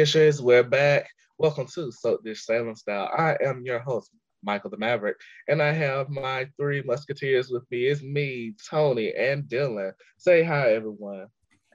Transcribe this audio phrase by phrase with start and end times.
[0.00, 1.10] Hey, hey, dishes, we're back.
[1.36, 3.10] Welcome to Soap Dish Salem Style.
[3.14, 4.10] I am your host,
[4.42, 7.84] Michael the Maverick, and I have my three musketeers with me.
[7.84, 9.92] It's me, Tony, and Dylan.
[10.16, 11.26] Say hi, everyone.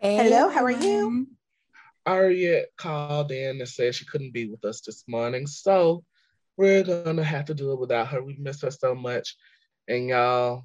[0.01, 1.27] Hey, Hello, how are you?
[2.07, 6.03] Ariette called in and said she couldn't be with us this morning, so
[6.57, 8.23] we're gonna have to do it without her.
[8.23, 9.35] We miss her so much.
[9.87, 10.63] And y'all,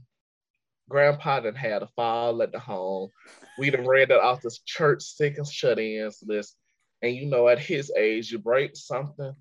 [0.88, 3.10] Grandpa done had a fall at the home.
[3.58, 6.56] We done read it off this church sick and shut-ins list.
[7.02, 9.34] And you know, at his age, you break something.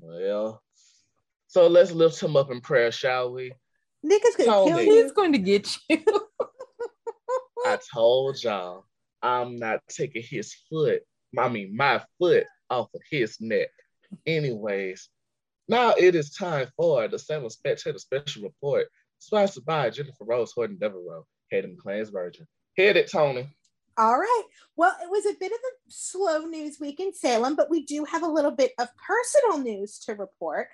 [0.00, 0.62] Well,
[1.46, 3.52] so let's lift him up in prayer, shall we?
[4.02, 5.02] Nick is gonna kill you.
[5.02, 6.04] He's going to get you.
[7.66, 8.84] I told y'all
[9.22, 11.02] I'm not taking his foot,
[11.38, 13.68] I mean my foot off of his neck.
[14.26, 15.08] Anyways,
[15.68, 18.86] now it is time for the Salem Spectator Special Report,
[19.18, 22.46] sponsored by Jennifer Rose Horton Devereaux, Hayden McClain's Virgin.
[22.76, 23.48] Hit it, Tony.
[23.96, 24.42] All right.
[24.76, 28.04] Well, it was a bit of a slow news week in Salem, but we do
[28.04, 30.68] have a little bit of personal news to report.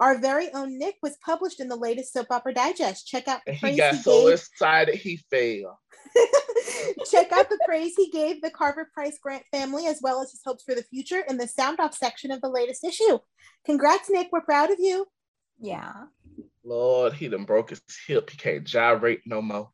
[0.00, 3.06] Our very own Nick was published in the latest Soap Opera Digest.
[3.06, 4.34] Check out the he got he so gave.
[4.34, 5.76] excited he failed.
[7.10, 10.40] Check out the praise he gave the Carver Price Grant family, as well as his
[10.44, 13.18] hopes for the future, in the sound off section of the latest issue.
[13.64, 14.28] Congrats, Nick.
[14.32, 15.06] We're proud of you.
[15.60, 15.92] Yeah.
[16.64, 18.30] Lord, he done broke his hip.
[18.30, 19.70] He can't gyrate no more.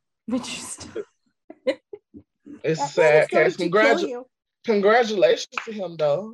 [2.65, 3.29] It's sad.
[3.31, 4.25] Congratu-
[4.65, 6.33] congratulations to him, though.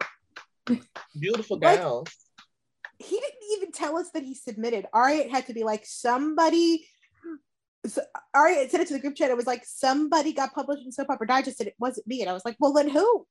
[1.19, 2.09] Beautiful gowns.
[2.09, 2.09] Like,
[2.99, 4.87] he didn't even tell us that he submitted.
[4.93, 6.87] Ari had to be like somebody.
[7.87, 8.03] So
[8.35, 9.31] Ari said it to the group chat.
[9.31, 12.21] It was like somebody got published in Soap Opera Digest, and it wasn't me.
[12.23, 13.27] And I was like, well, then who?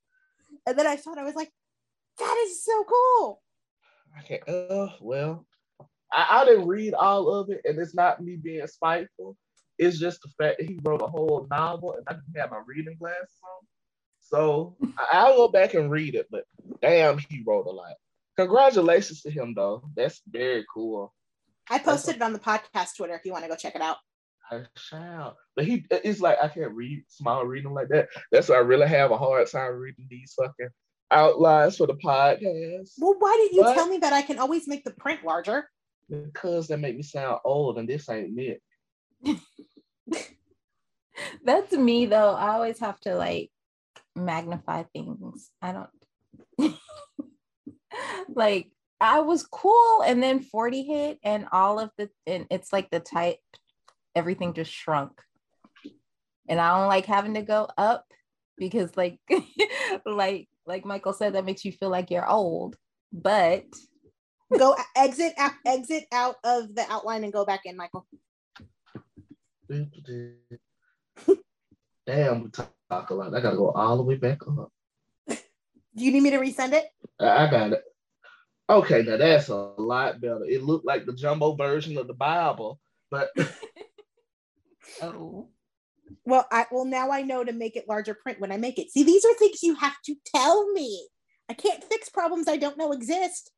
[0.65, 1.19] And then I saw it.
[1.19, 1.51] I was like,
[2.19, 3.41] that is so cool.
[4.19, 4.39] Okay.
[4.47, 5.45] Uh, well,
[6.13, 9.35] I, I didn't read all of it, and it's not me being spiteful.
[9.77, 12.61] It's just the fact that he wrote a whole novel, and I didn't have my
[12.65, 13.67] reading glasses on.
[14.19, 14.75] So
[15.11, 16.45] I'll go back and read it, but
[16.81, 17.93] damn, he wrote a lot.
[18.37, 19.83] Congratulations to him, though.
[19.95, 21.13] That's very cool.
[21.69, 23.81] I posted That's it on the podcast Twitter if you want to go check it
[23.81, 23.97] out.
[24.51, 25.37] I shall.
[25.55, 28.09] But he, it's like I can't read small reading like that.
[28.31, 30.69] That's why I really have a hard time reading these fucking
[31.11, 32.91] outlines for the podcast.
[32.97, 35.69] Well, why didn't you but, tell me that I can always make the print larger?
[36.09, 38.57] Because that make me sound old, and this ain't me.
[41.43, 42.33] That's me though.
[42.33, 43.51] I always have to like
[44.15, 45.49] magnify things.
[45.61, 45.89] I don't
[48.29, 52.89] like I was cool and then 40 hit and all of the and it's like
[52.89, 53.39] the type
[54.15, 55.11] everything just shrunk.
[56.47, 58.05] And I don't like having to go up
[58.57, 59.19] because like
[60.05, 62.75] like like Michael said that makes you feel like you're old.
[63.11, 63.65] But
[64.57, 68.05] go exit out exit out of the outline and go back in, Michael.
[72.07, 73.33] Damn, we talk a lot.
[73.33, 74.71] I gotta go all the way back up.
[75.27, 75.35] Do
[75.95, 76.85] you need me to resend it?
[77.19, 77.83] I got it.
[78.69, 80.43] Okay, now that's a lot better.
[80.45, 83.29] It looked like the jumbo version of the Bible, but
[85.01, 85.49] oh.
[86.23, 88.91] Well, I well now I know to make it larger print when I make it.
[88.91, 91.07] See, these are things you have to tell me.
[91.49, 93.51] I can't fix problems I don't know exist.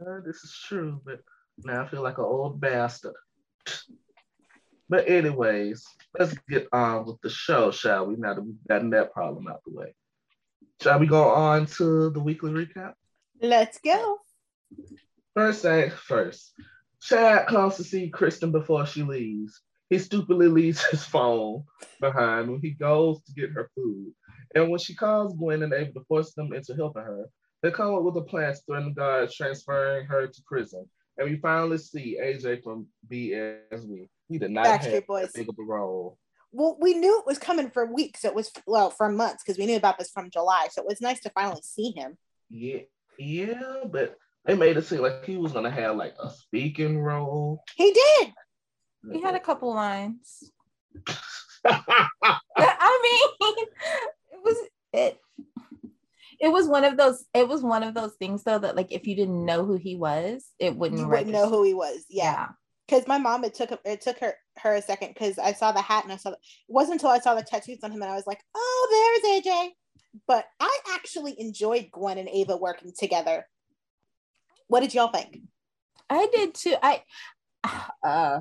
[0.00, 1.20] Uh, this is true, but
[1.64, 3.14] now I feel like an old bastard.
[4.92, 5.86] But anyways,
[6.18, 8.16] let's get on with the show, shall we?
[8.16, 9.94] Now that we've gotten that problem out the way.
[10.82, 12.92] Shall we go on to the weekly recap?
[13.40, 14.18] Let's go.
[15.34, 16.52] First thing first,
[17.00, 19.62] Chad calls to see Kristen before she leaves.
[19.88, 21.64] He stupidly leaves his phone
[21.98, 24.12] behind when he goes to get her food.
[24.54, 27.30] And when she calls Gwen and able to force them into helping her,
[27.62, 30.84] they come up with a plan to threaten the guards transferring her to prison.
[31.16, 34.08] And we finally see AJ from BSB.
[34.32, 35.30] He did not Backstreet have Boys.
[35.34, 36.18] big of a role.
[36.52, 38.24] Well, we knew it was coming for weeks.
[38.24, 40.68] It was well for months because we knew about this from July.
[40.70, 42.16] So it was nice to finally see him.
[42.50, 42.80] Yeah,
[43.18, 47.62] yeah, but they made it seem like he was gonna have like a speaking role.
[47.76, 48.32] He did.
[49.12, 50.50] He had a couple lines.
[51.64, 53.66] I mean,
[54.32, 54.56] it was
[54.92, 55.18] it.
[56.40, 57.24] It was one of those.
[57.34, 59.96] It was one of those things, though, that like if you didn't know who he
[59.96, 61.00] was, it wouldn't.
[61.00, 62.04] You wouldn't know who he was.
[62.08, 62.48] Yeah.
[62.88, 65.80] Because my mom, it took it took her her a second because I saw the
[65.80, 68.10] hat and I saw the, it wasn't until I saw the tattoos on him and
[68.10, 69.70] I was like, oh, there's AJ
[70.26, 73.46] but I actually enjoyed Gwen and Ava working together.
[74.68, 75.40] What did y'all think?
[76.08, 76.76] I did too.
[76.82, 77.02] I
[78.02, 78.40] uh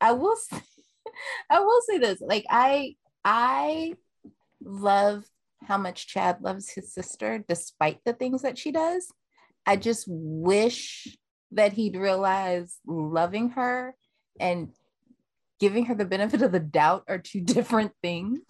[0.00, 0.60] I will say,
[1.50, 2.20] I will say this.
[2.20, 3.94] Like I I
[4.62, 5.24] love
[5.64, 9.10] how much Chad loves his sister despite the things that she does.
[9.66, 11.16] I just wish
[11.52, 13.94] that he'd realize loving her
[14.38, 14.68] and
[15.58, 18.40] giving her the benefit of the doubt are two different things.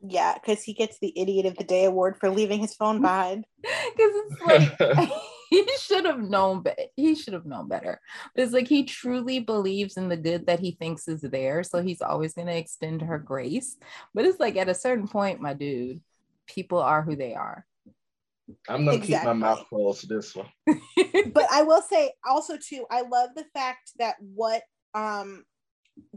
[0.00, 3.44] Yeah, because he gets the Idiot of the Day award for leaving his phone behind.
[3.96, 4.42] Because it's
[4.80, 5.10] like
[5.50, 6.84] he should have known better.
[6.96, 8.00] He should have known better.
[8.34, 11.62] It's like he truly believes in the good that he thinks is there.
[11.62, 13.76] So he's always going to extend her grace.
[14.14, 16.00] But it's like at a certain point, my dude,
[16.46, 17.64] people are who they are.
[18.68, 19.16] I'm gonna Exactly.
[19.16, 20.48] keep my mouth closed to this one.
[21.32, 24.62] but I will say also too, I love the fact that what
[24.94, 25.44] um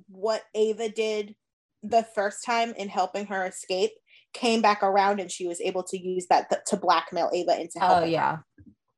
[0.09, 1.35] what Ava did
[1.83, 3.91] the first time in helping her escape
[4.33, 7.79] came back around and she was able to use that th- to blackmail Ava into
[7.79, 7.79] helping.
[7.79, 7.85] Her.
[7.85, 8.11] Oh helping.
[8.13, 8.37] yeah.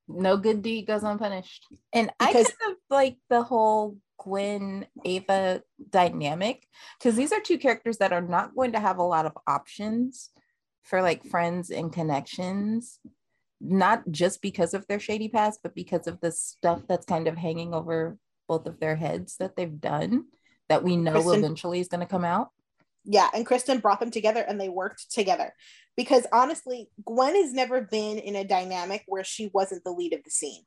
[0.08, 1.68] No good deed goes unpunished.
[1.94, 6.68] And I kind of like the whole Gwen Ava dynamic
[7.00, 10.30] because these are two characters that are not going to have a lot of options
[10.84, 13.00] for like friends and connections.
[13.64, 17.38] Not just because of their shady past, but because of the stuff that's kind of
[17.38, 18.18] hanging over
[18.48, 20.26] both of their heads that they've done
[20.68, 22.50] that we know Kristen- eventually is going to come out.
[23.04, 25.54] Yeah, and Kristen brought them together and they worked together.
[25.98, 30.24] Because honestly, Gwen has never been in a dynamic where she wasn't the lead of
[30.24, 30.64] the scene.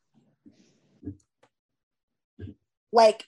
[2.92, 3.24] Like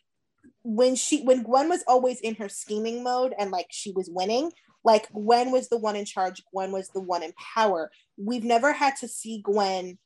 [0.62, 4.52] when she when Gwen was always in her scheming mode and like she was winning,
[4.86, 7.90] like Gwen was the one in charge, Gwen was the one in power.
[8.16, 9.98] We've never had to see Gwen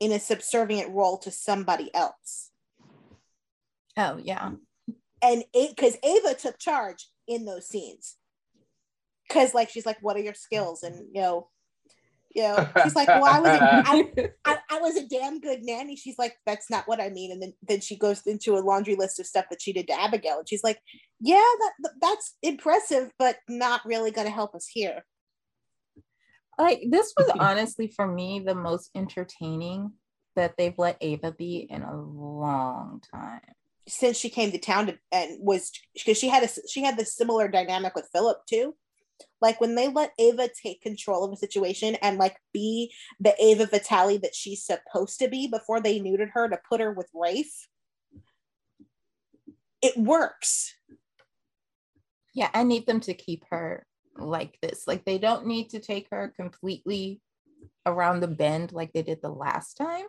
[0.00, 2.50] in a subservient role to somebody else.
[3.96, 4.50] Oh, yeah.
[5.22, 8.16] and because Ava took charge in those scenes.
[9.28, 11.48] Because like she's like, "What are your skills?" And you know,
[12.36, 15.60] you know, she's like, "Well, I was a, I, I, I was a damn good
[15.62, 18.60] nanny." She's like, "That's not what I mean." And then then she goes into a
[18.60, 20.78] laundry list of stuff that she did to Abigail, and she's like,
[21.18, 25.02] "Yeah, that that's impressive, but not really going to help us here."
[26.58, 29.92] like this was honestly for me the most entertaining
[30.36, 33.40] that they've let Ava be in a long time.
[33.88, 37.16] Since she came to town to, and was because she had a she had this
[37.16, 38.74] similar dynamic with Philip too.
[39.40, 43.66] Like when they let Ava take control of a situation and like be the Ava
[43.66, 47.68] Vitale that she's supposed to be before they neutered her to put her with Rafe,
[49.82, 50.74] it works.
[52.34, 53.86] Yeah, I need them to keep her
[54.18, 54.86] like this.
[54.86, 57.20] Like they don't need to take her completely
[57.84, 60.06] around the bend like they did the last time.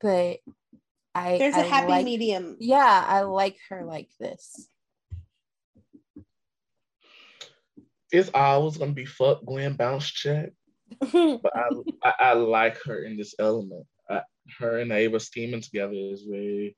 [0.00, 0.38] But
[1.14, 2.56] I There's a I happy like- medium.
[2.60, 4.68] Yeah, I like her like this.
[8.12, 10.50] It's always gonna be fuck Gwen bounce check,
[11.00, 11.68] but I,
[12.04, 13.86] I I like her in this element.
[14.08, 14.20] I,
[14.58, 16.76] her and Ava scheming together is very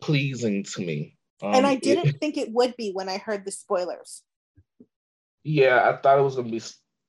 [0.00, 1.16] pleasing to me.
[1.42, 4.22] Um, and I didn't think it would be when I heard the spoilers.
[5.42, 6.62] yeah, I thought it was gonna be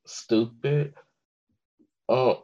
[0.05, 0.95] stupid.
[2.09, 2.37] Um,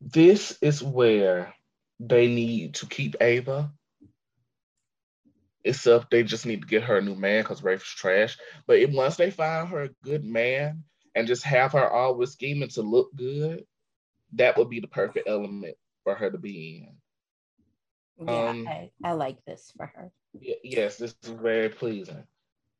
[0.00, 1.54] this is where
[2.00, 3.72] they need to keep Ava.
[5.64, 8.36] Except they just need to get her a new man because Rafe's trash.
[8.66, 12.68] But if, once they find her a good man and just have her always scheming
[12.70, 13.64] to look good,
[14.34, 16.86] that would be the perfect element for her to be
[18.18, 18.26] in.
[18.26, 20.12] Yeah, Um, I, I like this for her.
[20.34, 22.24] Y- yes, this is very pleasing.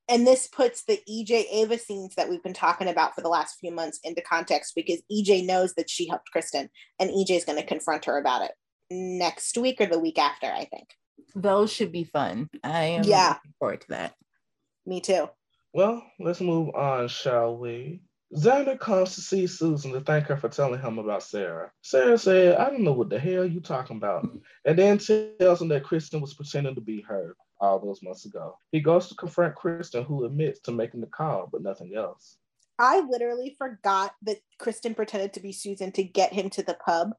[0.09, 3.59] And this puts the EJ Ava scenes that we've been talking about for the last
[3.59, 6.69] few months into context because EJ knows that she helped Kristen
[7.01, 8.53] and EJ is going to confront her about it
[8.91, 10.89] next week or the week after, I think.
[11.35, 12.49] Those should be fun.
[12.63, 13.29] I am Yeah.
[13.35, 14.15] looking forward to that.
[14.87, 15.29] Me too.
[15.73, 18.03] Well, let's move on, shall we?
[18.37, 21.71] Xander comes to see Susan to thank her for telling him about Sarah.
[21.83, 24.29] Sarah said, I don't know what the hell you talking about.
[24.65, 28.59] And then tells him that Kristen was pretending to be her all those months ago.
[28.73, 32.39] He goes to confront Kristen, who admits to making the call, but nothing else.
[32.79, 37.11] I literally forgot that Kristen pretended to be Susan to get him to the pub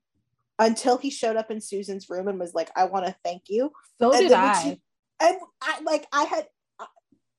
[0.60, 3.72] until he showed up in Susan's room and was like, I want to thank you.
[4.00, 4.62] So And did I.
[4.62, 4.82] she-
[5.22, 6.48] and I like I had
[6.78, 6.86] I,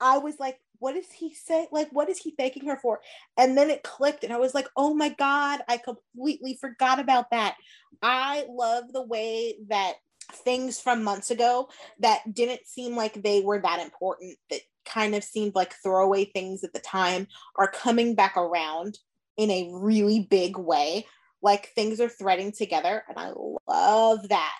[0.00, 1.68] I was like, what is he saying?
[1.72, 3.00] Like, what is he thanking her for?
[3.36, 7.30] And then it clicked, and I was like, oh my god, I completely forgot about
[7.30, 7.56] that.
[8.02, 9.94] I love the way that
[10.32, 11.68] things from months ago
[12.00, 16.64] that didn't seem like they were that important, that kind of seemed like throwaway things
[16.64, 18.98] at the time, are coming back around
[19.36, 21.06] in a really big way.
[21.42, 23.32] Like things are threading together, and I
[23.68, 24.54] love that.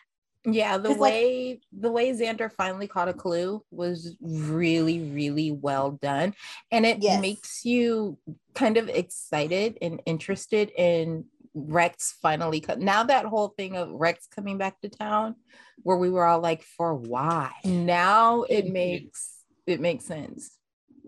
[0.48, 5.50] Yeah, the 'Cause, like- way the way Xander finally caught a clue was really, really
[5.50, 6.34] well done.
[6.70, 7.20] And it Yes.
[7.20, 8.18] makes you
[8.54, 14.26] kind of excited and interested in Rex finally co- now that whole thing of Rex
[14.28, 15.34] coming back to town,
[15.82, 17.50] where we were all like, for why?
[17.64, 19.32] Now it makes
[19.66, 20.52] it makes sense.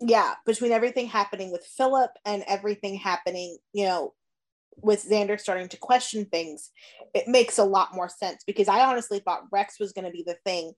[0.00, 4.14] yeah, between everything happening with Philip and everything happening, you know,
[4.82, 6.70] with Xander starting to question things,
[7.14, 10.24] it makes a lot more sense because I honestly thought Rex was going to be
[10.26, 10.72] the thing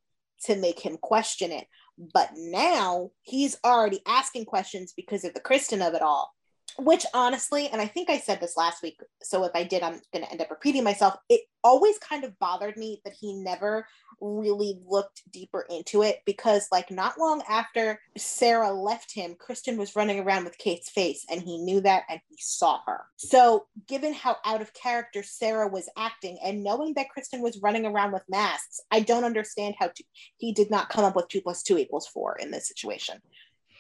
[0.45, 1.67] to make him question it.
[2.15, 6.33] But now he's already asking questions because of the Kristen of it all
[6.79, 10.01] which honestly, and I think I said this last week, so if I did, I'm
[10.13, 11.17] going to end up repeating myself.
[11.29, 13.87] It always kind of bothered me that he never
[14.21, 19.97] really looked deeper into it because, like, not long after Sarah left him, Kristen was
[19.97, 23.01] running around with Kate's face, and he knew that and he saw her.
[23.17, 27.87] So, given how out of character Sarah was acting, and knowing that Kristen was running
[27.87, 30.05] around with masks, I don't understand how to,
[30.37, 33.21] he did not come up with two plus two equals four in this situation.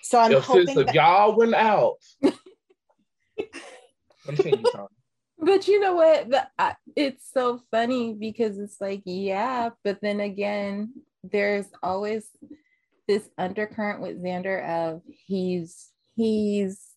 [0.02, 1.96] So I'm hoping that y'all went out.
[5.42, 6.28] But you know what?
[6.28, 10.92] The, I, it's so funny because it's like, yeah, but then again,
[11.24, 12.28] there's always
[13.08, 16.90] this undercurrent with Xander of he's he's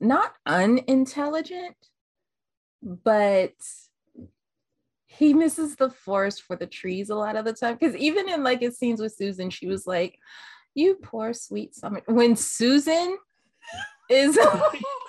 [0.00, 1.76] not unintelligent,
[2.82, 3.54] but
[5.06, 7.76] he misses the forest for the trees a lot of the time.
[7.80, 10.18] Because even in like his scenes with Susan, she was like,
[10.74, 13.16] "You poor sweet summer." When Susan
[14.10, 14.38] is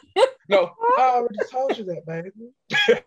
[0.50, 2.32] No, I already told you that, baby.
[2.70, 3.04] the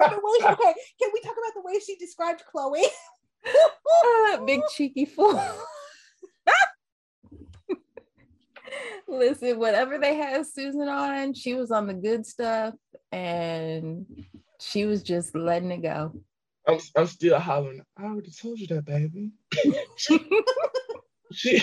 [0.00, 2.82] way, okay, can we talk about the way she described Chloe?
[4.04, 5.40] Ah, big cheeky fool.
[9.06, 12.74] Listen, whatever they had Susan on, she was on the good stuff
[13.12, 14.04] and
[14.58, 16.12] she was just letting it go.
[16.66, 17.82] I'm, I'm still hollering.
[17.96, 19.30] I already told you that, baby.
[21.32, 21.60] she,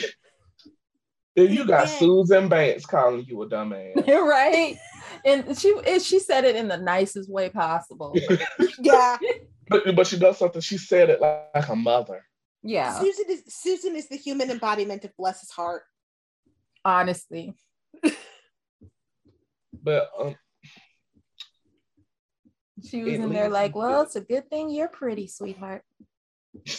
[1.35, 1.97] if you got Yeah.
[1.99, 4.07] Susan Banks calling you a dumbass.
[4.07, 4.77] right?
[5.25, 8.15] And she and she said it in the nicest way possible.
[8.79, 9.17] yeah,
[9.69, 10.61] But, but she does something.
[10.61, 12.23] She said it like, like a mother.
[12.61, 15.83] Yeah, Susan is Susan is the human embodiment of bless his heart.
[16.85, 17.53] honestly.
[19.81, 20.35] But um,
[22.89, 25.83] She was in there like, well, it's a good thing you're pretty, sweetheart.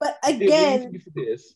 [0.00, 1.54] But again, this.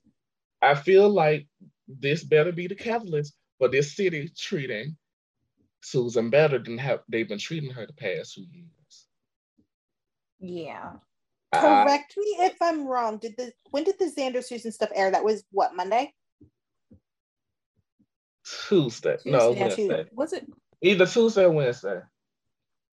[0.62, 1.46] I feel like
[1.88, 4.96] this better be the catalyst for this city treating
[5.82, 9.06] Susan better than have they've been treating her the past few years.
[10.38, 10.92] Yeah.
[11.52, 13.18] I- correct me if I'm wrong.
[13.18, 15.10] Did the when did the Xander Susan stuff air?
[15.10, 16.12] That was what Monday?
[18.68, 19.16] Tuesday.
[19.24, 19.86] No, Tuesday, Tuesday.
[19.88, 20.10] Wednesday.
[20.12, 20.46] Was it?
[20.82, 22.00] Either Tuesday or Wednesday.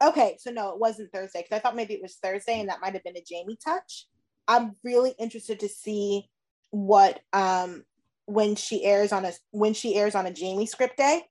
[0.04, 2.82] Okay, so no, it wasn't Thursday because I thought maybe it was Thursday and that
[2.82, 4.08] might have been a Jamie touch.
[4.48, 6.30] I'm really interested to see
[6.70, 7.84] what um
[8.26, 11.24] when she airs on a when she airs on a Jamie script day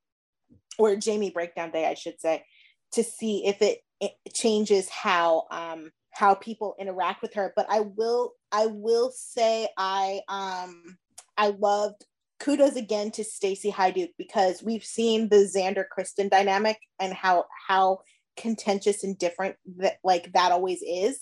[0.79, 2.45] or Jamie breakdown day, I should say,
[2.93, 7.53] to see if it, it changes how um how people interact with her.
[7.57, 10.97] But I will I will say I um
[11.37, 12.05] I loved
[12.41, 18.01] kudos again to Stacy Haiduk because we've seen the Xander Kristen dynamic and how how
[18.37, 21.21] contentious and different that like that always is.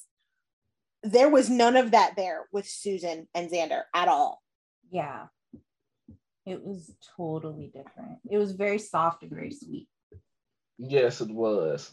[1.02, 4.42] There was none of that there with Susan and Xander at all.
[4.90, 5.26] Yeah.
[6.47, 8.19] It was totally different.
[8.31, 9.89] It was very soft and very sweet.
[10.79, 11.91] Yes, it was.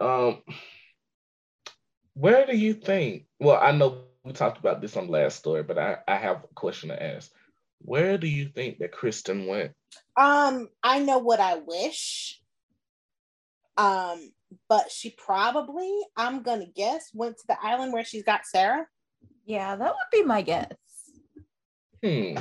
[0.00, 0.42] Um,
[2.14, 3.26] where do you think?
[3.38, 6.44] Well, I know we talked about this on the last story, but I, I have
[6.44, 7.30] a question to ask.
[7.80, 9.72] Where do you think that Kristen went?
[10.16, 12.40] Um, I know what I wish.
[13.76, 14.32] Um,
[14.68, 18.86] but she probably, I'm gonna guess, went to the island where she's got Sarah.
[19.46, 20.72] Yeah, that would be my guess.
[22.02, 22.38] Hmm.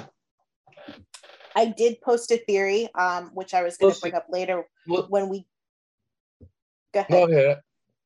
[1.58, 5.48] I did post a theory, um, which I was gonna bring up later when we
[6.94, 7.10] go ahead.
[7.10, 7.62] go ahead.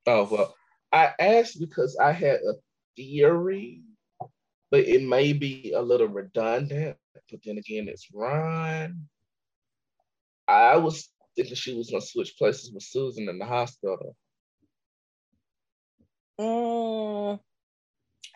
[0.07, 0.55] Oh well,
[0.93, 2.53] I asked because I had a
[2.95, 3.81] theory,
[4.71, 6.95] but it may be a little redundant.
[7.29, 9.09] But then again, it's Ron.
[10.47, 14.15] I was thinking she was gonna switch places with Susan in the hospital.
[16.39, 17.37] Mm,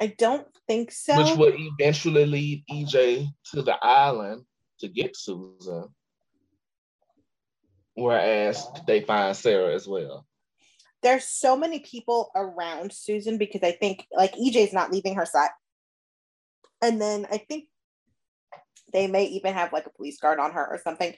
[0.02, 1.18] I don't think so.
[1.18, 4.44] which would eventually lead EJ to the island
[4.86, 5.86] to get Susan.
[7.96, 10.26] Whereas they find Sarah as well.
[11.02, 15.50] There's so many people around Susan because I think like EJ's not leaving her side.
[16.82, 17.66] And then I think
[18.92, 21.14] they may even have like a police guard on her or something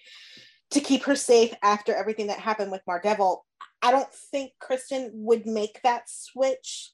[0.71, 3.39] to keep her safe after everything that happened with Mardevil.
[3.81, 6.91] I don't think Kristen would make that switch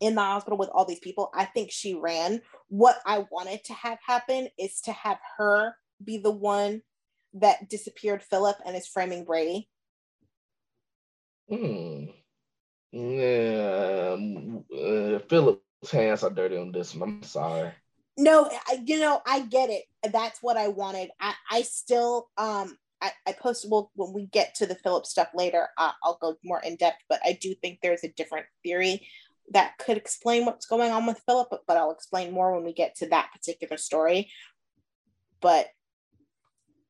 [0.00, 1.30] in the hospital with all these people.
[1.34, 2.40] I think she ran.
[2.68, 6.82] What I wanted to have happen is to have her be the one
[7.34, 9.68] that disappeared Philip and is framing Brady.
[11.48, 12.06] Hmm.
[12.90, 17.08] Yeah, uh, Philip's hands are dirty on this one.
[17.08, 17.72] I'm sorry.
[18.16, 19.84] No, I, you know, I get it.
[20.10, 21.10] That's what I wanted.
[21.20, 25.28] I, I still, um, I, I posted, well, when we get to the Philip stuff
[25.34, 29.06] later, uh, I'll go more in depth, but I do think there's a different theory
[29.52, 32.72] that could explain what's going on with Philip, but, but I'll explain more when we
[32.72, 34.30] get to that particular story.
[35.40, 35.68] But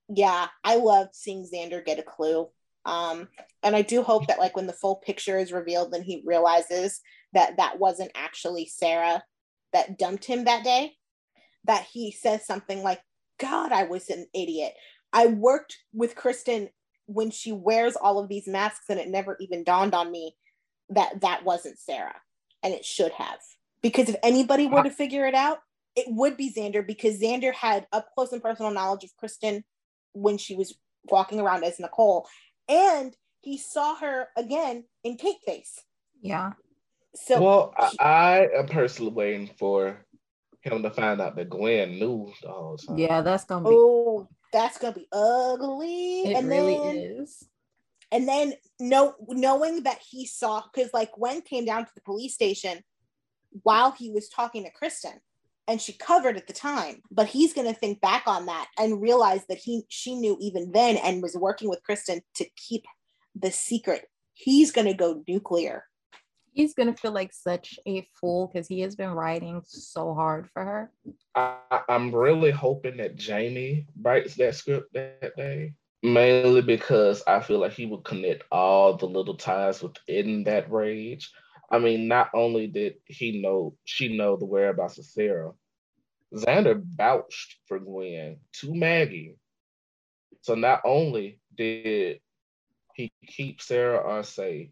[0.08, 2.48] yeah, I loved seeing Xander get a clue.
[2.84, 3.28] Um,
[3.62, 7.00] and I do hope that like when the full picture is revealed, then he realizes
[7.34, 9.22] that that wasn't actually Sarah
[9.72, 10.94] that dumped him that day.
[11.64, 13.02] That he says something like,
[13.38, 14.72] "God, I was an idiot.
[15.12, 16.70] I worked with Kristen
[17.06, 20.34] when she wears all of these masks, and it never even dawned on me
[20.90, 22.16] that that wasn't Sarah,
[22.62, 23.38] and it should have.
[23.82, 25.58] Because if anybody were to figure it out,
[25.94, 29.64] it would be Xander because Xander had up close and personal knowledge of Kristen
[30.12, 30.74] when she was
[31.10, 32.26] walking around as Nicole,
[32.68, 35.78] and he saw her again in Cake Face.
[36.20, 36.52] Yeah.
[37.14, 40.04] So well, I, I am personally waiting for
[40.60, 42.98] him to find out that Gwen knew the whole time.
[42.98, 43.74] Yeah, that's gonna be.
[43.74, 46.22] Oh, that's gonna be ugly.
[46.22, 47.44] It and really then, is.
[48.12, 52.34] And then know, knowing that he saw, because like Gwen came down to the police
[52.34, 52.82] station
[53.62, 55.20] while he was talking to Kristen,
[55.66, 57.02] and she covered at the time.
[57.10, 60.96] But he's gonna think back on that and realize that he she knew even then
[60.96, 62.84] and was working with Kristen to keep
[63.34, 64.06] the secret.
[64.34, 65.84] He's gonna go nuclear
[66.58, 70.64] he's gonna feel like such a fool because he has been writing so hard for
[70.64, 70.90] her.
[71.36, 77.58] I, am really hoping that Jamie writes that script that day, mainly because I feel
[77.58, 81.30] like he would connect all the little ties within that rage.
[81.70, 85.52] I mean, not only did he know she know the whereabouts of Sarah,
[86.34, 89.36] Xander vouched for Gwen to Maggie.
[90.42, 92.20] So not only did
[92.94, 94.70] he keep Sarah unsafe,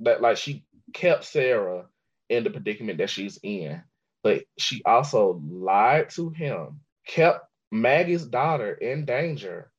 [0.00, 1.86] that like she kept Sarah
[2.28, 3.82] in the predicament that she's in,
[4.22, 9.70] but she also lied to him, kept Maggie's daughter in danger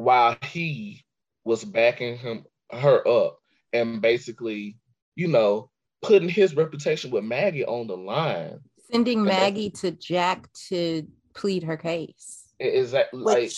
[0.00, 1.04] while he
[1.44, 3.38] was backing him her up
[3.72, 4.76] and basically,
[5.14, 5.70] you know,
[6.02, 8.60] putting his reputation with Maggie on the line.
[8.90, 12.44] Sending Maggie to Jack to plead her case.
[12.58, 13.52] Is that like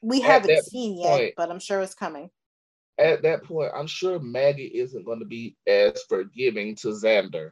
[0.00, 2.30] we haven't seen point, yet, but I'm sure it's coming
[2.98, 7.50] at that point, I'm sure Maggie isn't going to be as forgiving to Xander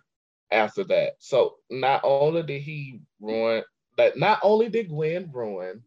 [0.51, 1.15] after that.
[1.19, 3.65] So not only did he ruin
[3.97, 5.83] that, not only did Gwen ruin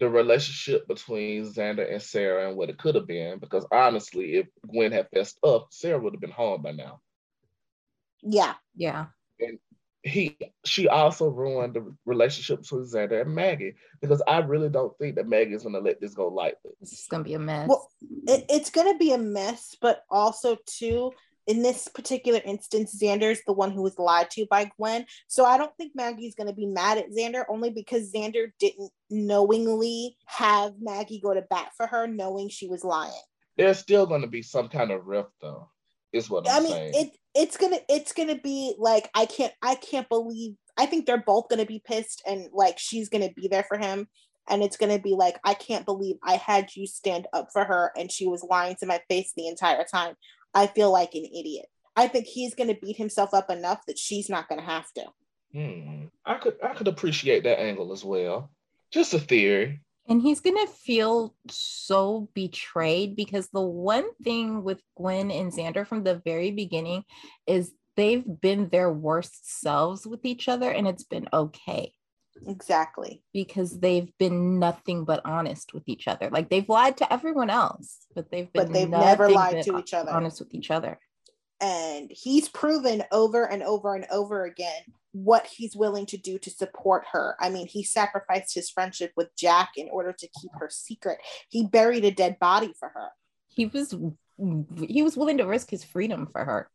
[0.00, 4.46] the relationship between Xander and Sarah and what it could have been, because honestly, if
[4.66, 7.00] Gwen had fessed up, Sarah would have been home by now.
[8.22, 8.54] Yeah.
[8.74, 9.06] Yeah.
[9.38, 9.58] And
[10.02, 15.16] he she also ruined the relationship between Xander and Maggie because I really don't think
[15.16, 16.72] that Maggie is gonna let this go lightly.
[16.80, 17.68] It's gonna be a mess.
[17.68, 17.90] Well,
[18.26, 21.12] it, it's gonna be a mess, but also too
[21.50, 25.04] in this particular instance, Xander's the one who was lied to by Gwen.
[25.26, 30.16] So I don't think Maggie's gonna be mad at Xander only because Xander didn't knowingly
[30.26, 33.10] have Maggie go to bat for her, knowing she was lying.
[33.56, 35.68] There's still gonna be some kind of rift though
[36.12, 36.92] is what I'm i mean saying.
[36.94, 41.22] it it's gonna it's gonna be like I can't I can't believe I think they're
[41.22, 44.08] both gonna be pissed and like she's gonna be there for him
[44.48, 47.92] and it's gonna be like I can't believe I had you stand up for her
[47.96, 50.14] and she was lying to my face the entire time.
[50.54, 51.66] I feel like an idiot.
[51.96, 55.04] I think he's gonna beat himself up enough that she's not gonna have to.
[55.52, 56.04] Hmm.
[56.24, 58.50] I could I could appreciate that angle as well.
[58.92, 59.80] Just a theory.
[60.08, 65.86] And he's going to feel so betrayed because the one thing with Gwen and Xander
[65.86, 67.04] from the very beginning
[67.46, 71.92] is they've been their worst selves with each other and it's been okay.
[72.46, 73.22] Exactly.
[73.32, 76.30] Because they've been nothing but honest with each other.
[76.30, 79.94] Like they've lied to everyone else, but they've been but they've never lied to each
[79.94, 80.10] other.
[80.10, 80.98] Honest with each other.
[81.60, 86.50] And he's proven over and over and over again what he's willing to do to
[86.50, 87.36] support her.
[87.40, 91.18] I mean, he sacrificed his friendship with Jack in order to keep her secret.
[91.48, 93.08] He buried a dead body for her.
[93.48, 93.94] He was
[94.88, 96.70] he was willing to risk his freedom for her.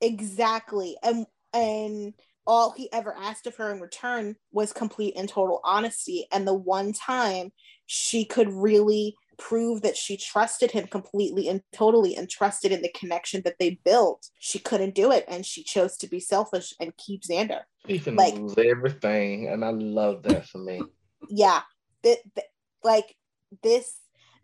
[0.00, 0.96] Exactly.
[1.02, 2.14] And and
[2.46, 6.26] all he ever asked of her in return was complete and total honesty.
[6.32, 7.52] And the one time
[7.86, 12.92] she could really prove that she trusted him completely and totally and trusted in the
[12.94, 14.30] connection that they built.
[14.38, 17.62] She couldn't do it and she chose to be selfish and keep Xander.
[17.88, 19.48] She can like, lose everything.
[19.48, 20.82] And I love that for me.
[21.28, 21.62] Yeah.
[22.02, 22.44] That, that,
[22.82, 23.16] like
[23.62, 23.96] this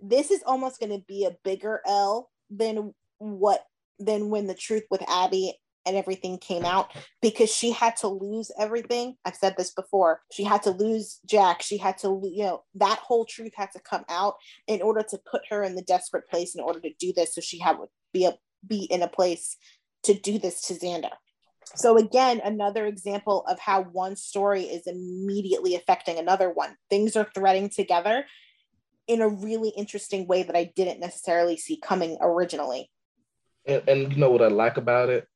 [0.02, 3.64] this is almost going to be a bigger L than what
[3.98, 5.54] than when the truth with Abby
[5.86, 9.16] and everything came out because she had to lose everything.
[9.24, 10.20] I've said this before.
[10.30, 11.62] She had to lose Jack.
[11.62, 14.34] She had to, you know, that whole truth had to come out
[14.66, 17.34] in order to put her in the desperate place in order to do this.
[17.34, 18.34] So she had to be a,
[18.66, 19.56] be in a place
[20.04, 21.10] to do this to Xander.
[21.76, 26.76] So again, another example of how one story is immediately affecting another one.
[26.88, 28.24] Things are threading together
[29.06, 32.90] in a really interesting way that I didn't necessarily see coming originally.
[33.66, 35.26] And, and you know what I like about it?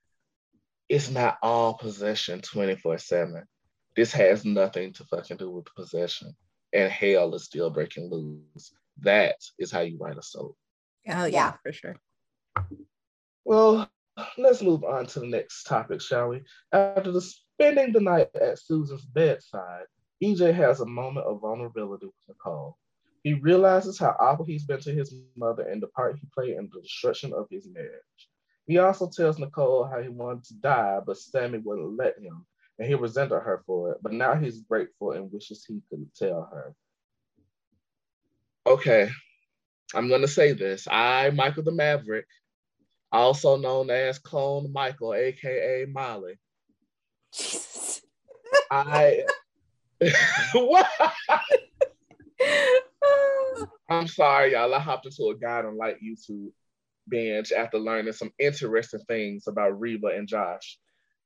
[0.88, 3.42] It's not all possession 24 7.
[3.96, 6.34] This has nothing to fucking do with possession.
[6.72, 8.72] And hell is still breaking loose.
[8.98, 10.56] That is how you write a soap.
[11.08, 11.96] Oh, yeah, yeah, for sure.
[13.44, 13.88] Well,
[14.38, 16.42] let's move on to the next topic, shall we?
[16.72, 19.84] After the spending the night at Susan's bedside,
[20.22, 22.78] EJ has a moment of vulnerability with Nicole.
[23.22, 26.68] He realizes how awful he's been to his mother and the part he played in
[26.72, 28.28] the destruction of his marriage.
[28.66, 32.46] He also tells Nicole how he wanted to die, but Sami wouldn't let him,
[32.78, 33.98] and he resented her for it.
[34.02, 36.74] But now he's grateful and wishes he could tell her.
[38.66, 39.10] Okay,
[39.94, 40.88] I'm gonna say this.
[40.90, 42.26] I, Michael the Maverick,
[43.12, 46.38] also known as Clone Michael, aka Molly.
[48.70, 49.24] I
[50.54, 50.86] what?
[53.90, 54.74] I'm sorry, y'all.
[54.74, 56.50] I hopped into a God on Light YouTube
[57.08, 60.78] binge after learning some interesting things about Reba and Josh.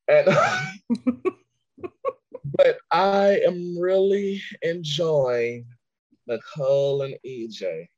[0.08, 0.26] And
[2.44, 5.66] but I am really enjoying
[6.26, 7.88] Nicole and EJ.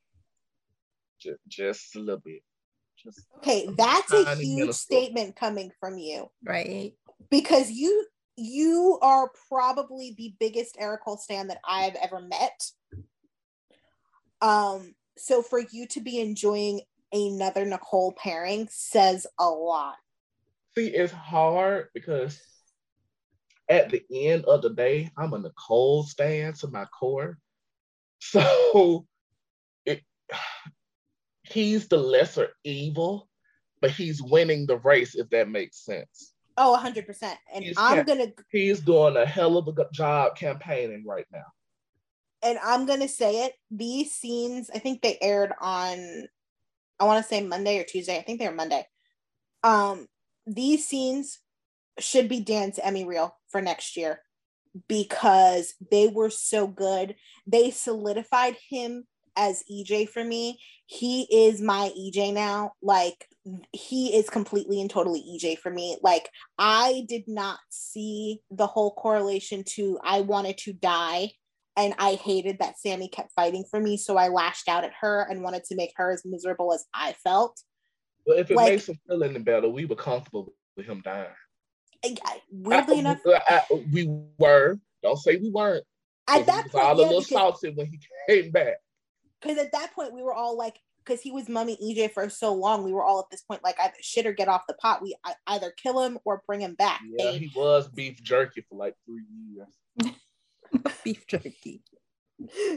[1.21, 2.43] Just, just a little bit.
[2.97, 6.31] Just okay, that's a huge statement coming from you.
[6.45, 6.93] Right.
[7.31, 12.61] Because you you are probably the biggest Eric Cole stan that I've ever met.
[14.41, 16.81] Um, so for you to be enjoying
[17.13, 19.97] another Nicole pairing says a lot.
[20.77, 22.41] See, it's hard because
[23.69, 27.39] at the end of the day, I'm a Nicole stan to my core.
[28.23, 29.07] So
[29.87, 30.03] it,
[31.43, 33.31] he's the lesser evil,
[33.81, 36.35] but he's winning the race, if that makes sense.
[36.59, 37.35] Oh, 100%.
[37.55, 38.33] And he's I'm going to.
[38.51, 41.47] He's doing a hell of a job campaigning right now.
[42.43, 43.55] And I'm going to say it.
[43.71, 46.29] These scenes, I think they aired on,
[47.01, 48.19] I want to say Monday or Tuesday.
[48.19, 48.87] I think they were Monday.
[49.63, 50.07] Um,
[50.47, 51.39] These scenes
[51.99, 54.21] should be Dan's Emmy reel for next year
[54.89, 57.17] because they were so good.
[57.47, 59.05] They solidified him
[59.37, 60.61] as EJ for me.
[60.87, 62.73] He is my EJ now.
[62.83, 63.27] Like
[63.73, 65.97] he is completely and totally EJ for me.
[66.03, 71.33] Like I did not see the whole correlation to I wanted to die
[71.83, 75.27] and I hated that Sami kept fighting for me, so I lashed out at her
[75.29, 77.61] and wanted to make her as miserable as I felt.
[78.27, 81.27] Well, if it like, makes him feel any better, we were comfortable with him dying.
[82.05, 83.63] I, I, weirdly I, enough, I,
[83.93, 84.79] we were.
[85.03, 85.85] Don't say we weren't.
[86.29, 88.77] At that point, all yeah, a little salty when he came back.
[89.41, 92.53] Because at that point, we were all like, because he was mummy EJ for so
[92.53, 95.03] long, we were all at this point like either shit or get off the pot.
[95.03, 95.17] We
[95.47, 97.01] either kill him or bring him back.
[97.19, 100.15] Yeah, he was beef jerky for like three years.
[101.05, 101.83] beef jerky.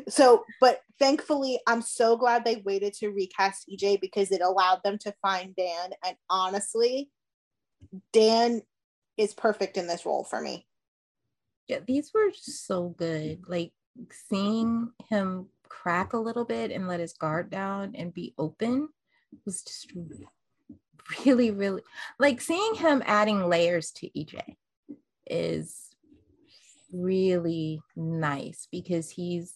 [0.10, 4.98] So, but thankfully, I'm so glad they waited to recast EJ because it allowed them
[5.00, 5.92] to find Dan.
[6.06, 7.10] And honestly,
[8.12, 8.62] Dan
[9.18, 10.68] is perfect in this role for me.
[11.68, 13.44] Yeah, these were so good.
[13.48, 13.72] Like
[14.30, 18.90] seeing him crack a little bit and let his guard down and be open
[19.46, 19.94] was just
[21.26, 21.82] really, really
[22.20, 24.40] like seeing him adding layers to EJ
[25.26, 25.93] is
[26.94, 29.54] really nice because he's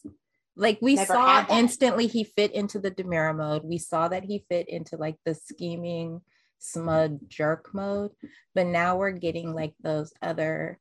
[0.56, 3.63] like we Never saw instantly he fit into the DiMera mode.
[3.63, 6.21] We saw that he fit into like the scheming
[6.60, 8.12] smug jerk mode,
[8.56, 10.80] but now we're getting like those other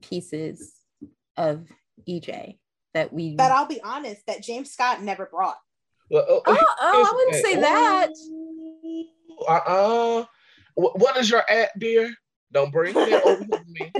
[0.00, 0.72] pieces
[1.36, 1.66] of
[2.08, 2.58] EJ
[2.94, 3.34] that we.
[3.34, 5.58] But I'll be honest, that James Scott never brought.
[6.10, 8.10] Well, oh, oh, oh I wouldn't say that.
[9.46, 10.20] Uh uh-uh.
[10.20, 10.24] uh.
[10.74, 12.14] What is your at, dear?
[12.52, 13.92] Don't bring it over to me.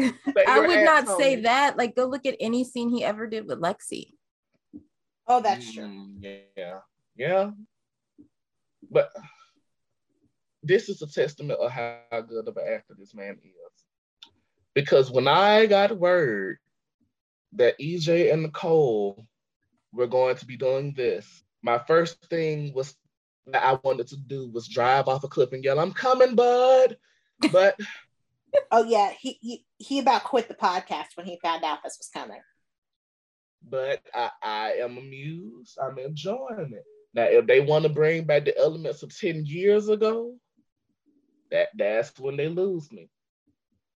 [0.46, 1.76] I would not say that.
[1.76, 4.12] Like, go look at any scene he ever did with Lexie.
[5.26, 5.84] Oh, that's true.
[5.84, 6.78] Mm, yeah,
[7.16, 7.50] yeah.
[8.90, 9.10] But
[10.62, 13.84] this is a testament of how good of an actor this man is.
[14.74, 16.58] Because when I got word
[17.52, 19.26] that EJ and Nicole
[19.92, 22.94] were going to be doing this, my first thing was
[23.46, 26.96] that I wanted to do was drive off a cliff and yell, "I'm coming, bud!"
[27.52, 27.78] But
[28.70, 32.10] oh yeah, he, he he about quit the podcast when he found out this was
[32.12, 32.40] coming.
[33.68, 35.78] But I, I am amused.
[35.82, 36.84] I'm enjoying it.
[37.14, 40.34] Now, if they want to bring back the elements of 10 years ago,
[41.50, 43.08] that that's when they lose me.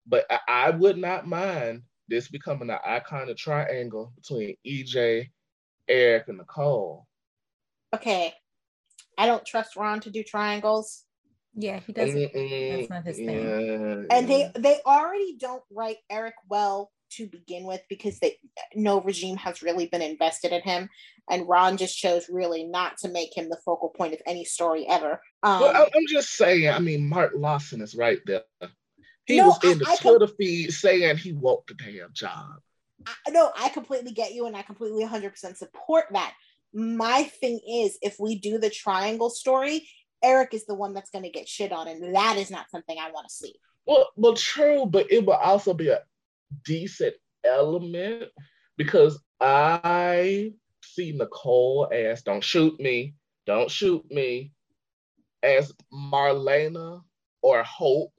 [0.06, 5.30] But I, I would not mind this becoming an iconic triangle between EJ,
[5.88, 7.06] Eric, and Nicole.
[7.94, 8.32] Okay.
[9.18, 11.04] I don't trust Ron to do triangles.
[11.54, 12.16] Yeah, he doesn't.
[12.34, 14.06] Mm-mm, That's not his thing.
[14.08, 18.36] Yeah, and they they already don't write Eric well to begin with because they
[18.74, 20.88] no regime has really been invested in him,
[21.30, 24.86] and Ron just chose really not to make him the focal point of any story
[24.86, 25.20] ever.
[25.42, 26.68] Um, well, I'm just saying.
[26.68, 28.42] I mean, Mark Lawson is right there.
[29.24, 32.60] He No, was in the I com- Twitter feed saying he won't the damn job.
[33.06, 36.34] I, no, I completely get you and I completely 100% support that.
[36.74, 39.88] My thing is, if we do the triangle story,
[40.22, 42.96] Eric is the one that's going to get shit on, and that is not something
[42.98, 43.54] I want to see.
[43.86, 46.00] Well, well, true, but it will also be a
[46.64, 48.30] decent element
[48.76, 50.52] because I
[50.82, 53.14] see Nicole as "Don't shoot me,
[53.46, 54.52] don't shoot me,"
[55.42, 57.02] as Marlena
[57.42, 58.12] or Hope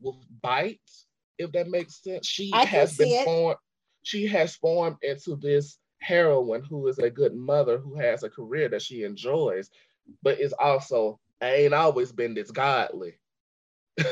[0.00, 1.06] with bites.
[1.38, 3.58] If that makes sense, she I has been formed.
[4.02, 8.68] She has formed into this heroine who is a good mother who has a career
[8.68, 9.70] that she enjoys,
[10.22, 13.18] but is also ain't always been this godly.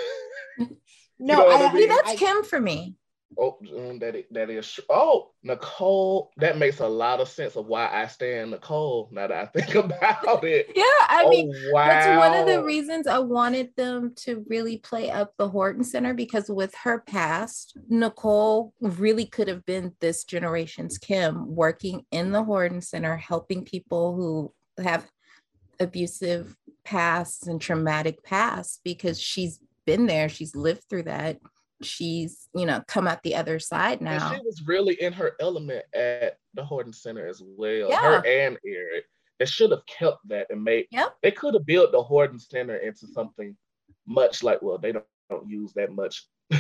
[1.19, 1.89] No, know I, I mean?
[1.89, 2.97] that's I- Kim for me.
[3.37, 4.79] Oh, um, that is, that is.
[4.89, 9.09] Oh, Nicole, that makes a lot of sense of why I stand Nicole.
[9.11, 10.71] Now that I think about it.
[10.77, 11.89] Yeah, I oh, mean, wow.
[11.89, 16.15] That's one of the reasons I wanted them to really play up the Horton Center
[16.15, 22.45] because with her past, Nicole really could have been this generation's Kim, working in the
[22.45, 24.53] Horton Center, helping people who
[24.85, 25.11] have
[25.81, 26.55] abusive
[26.85, 31.39] pasts and traumatic pasts because she's been there, she's lived through that.
[31.83, 34.33] She's, you know, come out the other side And now.
[34.33, 37.91] she was really in her element at the Horton Center as well.
[37.91, 38.01] Yeah.
[38.01, 39.05] Her and Eric.
[39.39, 40.87] They should have kept that and made.
[40.93, 41.17] Yep.
[41.23, 43.57] They could have built the Horton Center into something
[44.07, 44.63] much like.
[44.63, 46.27] Well, they don't, don't use that much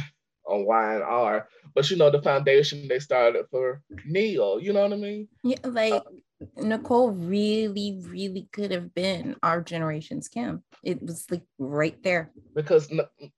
[0.46, 4.60] on Y and R, but you know the foundation they started for Neil.
[4.60, 5.28] You know what I mean?
[5.44, 6.02] Yeah, like
[6.56, 10.62] Nicole really, really could have been our generation's Kim.
[10.82, 12.30] It was like right there.
[12.54, 12.92] because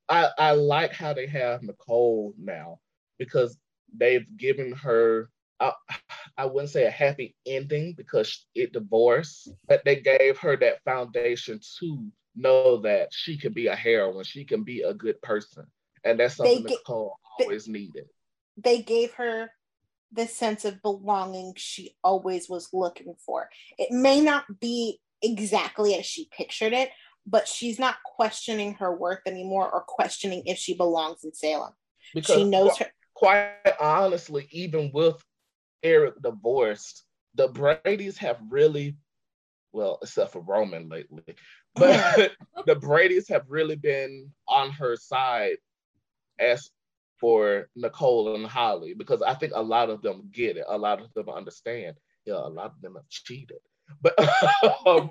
[0.08, 2.80] I, I like how they have Nicole now
[3.18, 3.56] because
[3.96, 5.28] they've given her
[5.58, 5.72] I,
[6.36, 11.60] I wouldn't say a happy ending because it divorced, but they gave her that foundation
[11.78, 15.64] to know that she can be a heroine, she can be a good person,
[16.04, 18.04] and that's something get- Nicole they- always needed.
[18.58, 19.50] they gave her
[20.12, 23.48] the sense of belonging she always was looking for.
[23.78, 26.90] It may not be exactly as she pictured it,
[27.26, 31.72] but she's not questioning her worth anymore or questioning if she belongs in Salem.
[32.14, 32.86] Because she knows her.
[33.14, 35.22] quite honestly, even with
[35.82, 38.96] Eric divorced, the Brady's have really,
[39.72, 41.24] well, except for Roman lately,
[41.74, 42.32] but
[42.66, 45.56] the Brady's have really been on her side
[46.38, 46.70] as
[47.18, 51.00] for Nicole and Holly, because I think a lot of them get it, a lot
[51.00, 51.96] of them understand.
[52.24, 53.58] Yeah, a lot of them have cheated.
[54.02, 54.14] But
[54.86, 55.10] um,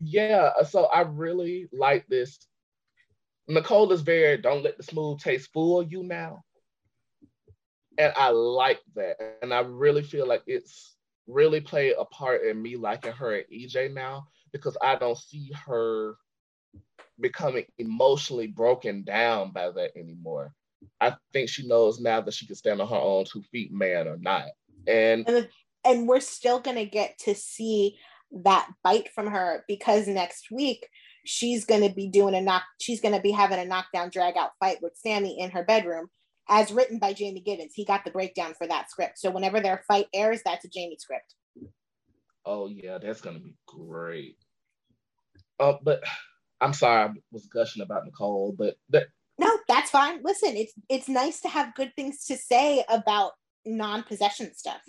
[0.00, 2.38] yeah, so I really like this.
[3.48, 6.44] Nicole is very don't let the smooth taste fool you now.
[7.98, 9.16] And I like that.
[9.42, 13.44] And I really feel like it's really played a part in me liking her and
[13.52, 16.16] EJ now because I don't see her
[17.20, 20.54] becoming emotionally broken down by that anymore.
[21.00, 24.06] I think she knows now that she can stand on her own two feet, man
[24.06, 24.46] or not.
[24.86, 25.48] And And,
[25.84, 27.96] and we're still going to get to see
[28.44, 30.86] that bite from her because next week
[31.24, 34.36] she's going to be doing a knock she's going to be having a knockdown drag
[34.36, 36.08] out fight with Sami in her bedroom
[36.48, 37.72] as written by Jamie Giddens.
[37.74, 39.18] He got the breakdown for that script.
[39.18, 41.34] So whenever their fight airs, that's a Jamie script.
[42.44, 44.36] oh yeah, that's gonna be great.
[45.58, 46.02] Uh, but
[46.60, 49.08] I'm sorry I was gushing about Nicole, but that
[49.92, 50.20] that's fine.
[50.22, 53.32] Listen, it's it's nice to have good things to say about
[53.66, 54.80] non-possession stuff.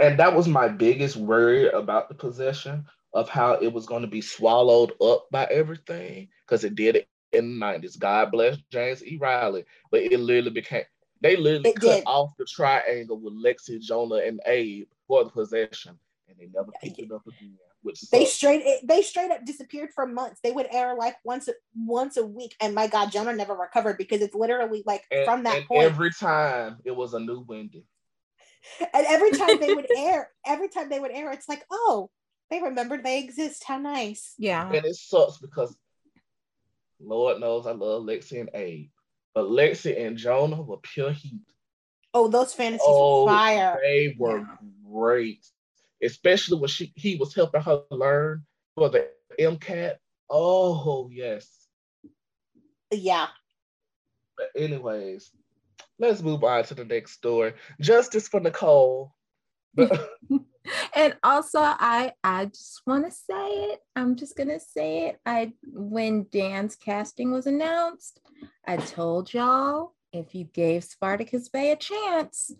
[0.00, 4.08] and that was my biggest worry about the possession of how it was going to
[4.08, 7.98] be swallowed up by everything because it did it in the 90s.
[7.98, 9.18] God bless James E.
[9.20, 10.84] Reilly, but it literally became
[11.20, 12.04] they literally It cut did.
[12.06, 16.98] off the triangle with Lexie, Jonah, and Abe for the possession, and they never picked
[17.00, 17.56] it up again.
[17.82, 18.34] Which They sucks.
[18.34, 20.40] straight it, they straight up disappeared for months.
[20.42, 23.98] They would air like once a, once a week, and my God, Jonah never recovered
[23.98, 25.84] because it's literally like and, from that and point.
[25.84, 27.84] every time it was a new Wendy.
[28.94, 32.10] and every time they would air, every time they would air, it's like, oh,
[32.50, 33.64] they remembered they exist.
[33.64, 34.34] How nice.
[34.38, 34.68] Yeah.
[34.72, 35.76] And it sucks because
[37.00, 38.88] Lord knows I love Lexie and Abe,
[39.34, 41.42] but Lexie and Jonah were pure heat.
[42.14, 43.78] Oh, those fantasies Oh, were fire.
[43.82, 44.46] They were Yeah.
[44.90, 45.46] great,
[46.02, 49.08] especially when she he was helping her learn for the
[49.38, 49.94] MCAT.
[50.30, 51.48] Oh yes.
[52.90, 53.28] Yeah.
[54.36, 55.30] But anyways,
[55.98, 57.54] let's move on to the next story.
[57.80, 59.12] Justice for Nicole.
[60.94, 63.80] And also I I just want to say it.
[63.96, 65.20] I'm just gonna say it.
[65.24, 68.20] I when Dan's casting was announced,
[68.66, 72.52] I told y'all if you gave Spartacus Bay a chance,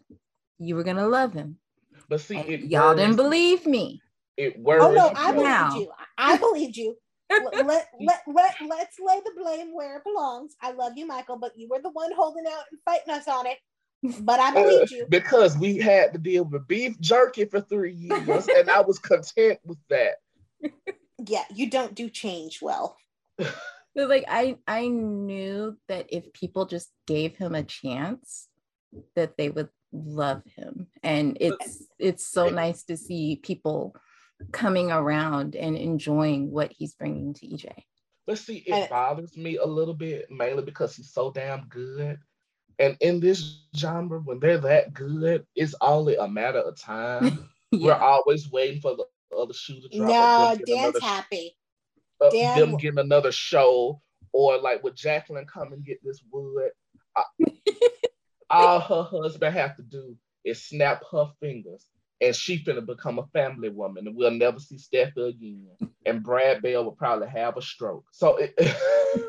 [0.58, 1.58] you were gonna love him.
[2.08, 4.02] But see, it y'all didn't believe me.
[4.36, 4.84] It worries.
[4.84, 5.36] Oh no, I me.
[5.36, 5.78] believed Now.
[5.78, 5.90] you.
[6.16, 6.96] I believed you.
[7.30, 10.56] let, let, let, let, let's lay the blame where it belongs.
[10.62, 13.46] I love you, Michael, but you were the one holding out and fighting us on
[13.46, 13.58] it.
[14.20, 15.06] But I believe uh, you.
[15.08, 19.58] Because we had to deal with beef jerky for three years, and I was content
[19.64, 20.14] with that.
[21.26, 22.96] Yeah, you don't do change well.
[23.36, 28.46] But like I I knew that if people just gave him a chance,
[29.16, 30.86] that they would love him.
[31.02, 33.94] And it's it's so nice to see people
[34.52, 37.72] coming around and enjoying what he's bringing to EJ.
[38.26, 42.18] But see, it bothers me a little bit, mainly because he's so damn good.
[42.78, 47.48] And in this genre, when they're that good, it's only a matter of time.
[47.72, 47.86] yeah.
[47.86, 49.04] We're always waiting for the
[49.36, 50.58] other shoe to drop.
[50.58, 51.56] No, Dan's happy.
[52.20, 52.58] Uh, Dan...
[52.58, 54.00] Them getting another show,
[54.32, 56.70] or like with Jacqueline come and get this wood.
[58.50, 61.86] all her husband have to do is snap her fingers
[62.20, 65.68] and she finna become a family woman and we'll never see Steffi again.
[66.04, 68.04] And Brad Bell will probably have a stroke.
[68.12, 68.54] So it,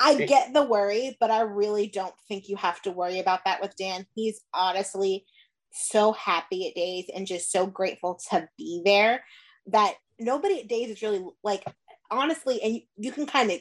[0.00, 3.60] I get the worry, but I really don't think you have to worry about that
[3.60, 4.06] with Dan.
[4.14, 5.24] He's honestly
[5.72, 9.24] so happy at days and just so grateful to be there
[9.68, 11.64] that nobody at days is really like
[12.10, 13.58] honestly, and you, you can kind of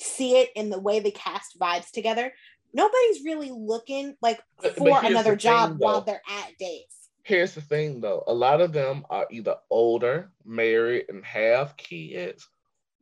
[0.00, 2.32] see it in the way the cast vibes together
[2.72, 4.40] nobody's really looking like
[4.76, 6.84] for another job thing, while they're at days.
[7.22, 12.48] Here's the thing though, a lot of them are either older, married, and have kids,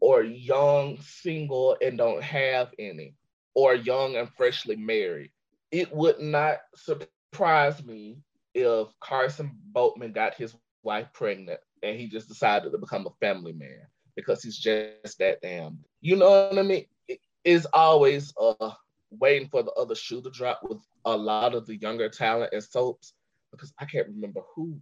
[0.01, 3.15] or young, single, and don't have any,
[3.55, 5.31] or young and freshly married.
[5.71, 8.19] It would not surprise me
[8.55, 13.53] if Carson Boatman got his wife pregnant and he just decided to become a family
[13.53, 15.79] man because he's just that damn.
[16.01, 16.87] You know what I mean?
[17.09, 18.73] It is always a
[19.19, 22.63] waiting for the other shoe to drop with a lot of the younger talent and
[22.63, 23.15] soaps
[23.51, 24.79] because I can't remember who,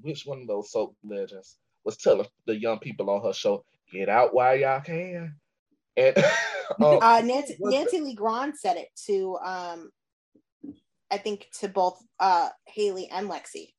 [0.00, 4.08] which one of those soap legends was telling the young people on her show, get
[4.08, 5.34] out while y'all can.
[5.96, 6.16] And
[6.82, 9.90] um, uh, Nancy, Nancy Lee Grahn said it to, um,
[11.10, 13.72] I think, to both uh, Haley and Lexi.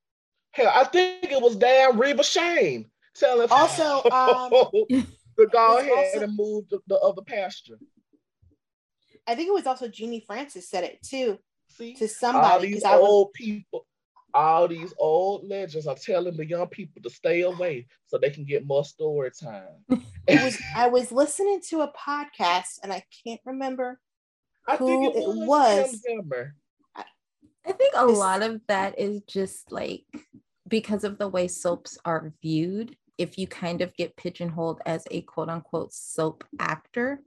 [0.52, 4.50] Hell, I think it was damn Reba Shane telling also um,
[4.90, 7.78] to go ahead also, and move the, the other pasture.
[9.30, 11.38] I think it was also Genie Francis said it too
[11.70, 12.48] See, to somebody.
[12.48, 13.86] All these old was, people,
[14.34, 18.44] all these old legends are telling the young people to stay away so they can
[18.44, 19.86] get more story time.
[20.28, 24.00] it was I was listening to a podcast and I can't remember
[24.68, 26.02] I who it was.
[26.04, 27.06] It was.
[27.68, 30.06] I think a lot of that is just like
[30.68, 32.96] because of the way soaps are viewed.
[33.20, 37.22] If you kind of get pigeonholed as a quote unquote soap actor,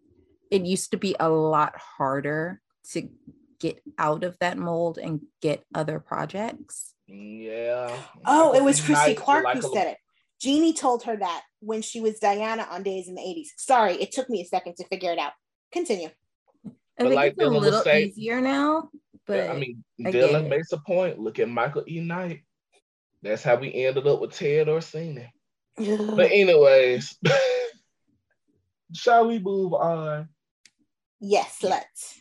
[0.53, 2.61] it used to be a lot harder
[2.93, 3.09] to
[3.59, 6.93] get out of that mold and get other projects.
[7.07, 7.97] Yeah.
[8.27, 9.97] Oh, it was Christie Clark like who said it.
[10.41, 13.49] Genie told her that when she was Diana on Days in the 80s.
[13.57, 15.33] Sorry, it took me a second to figure it out.
[15.73, 16.11] Continue.
[16.99, 18.91] I think like it's a little say, easier now.
[19.27, 21.19] But I mean, I Dylan makes a point.
[21.19, 22.01] Look at Michael E.
[22.01, 22.41] Knight.
[23.23, 25.33] That's how we ended up with Ted Orsini.
[25.77, 27.17] but anyways,
[28.93, 30.29] shall we move on?
[31.25, 32.21] Yes, let's.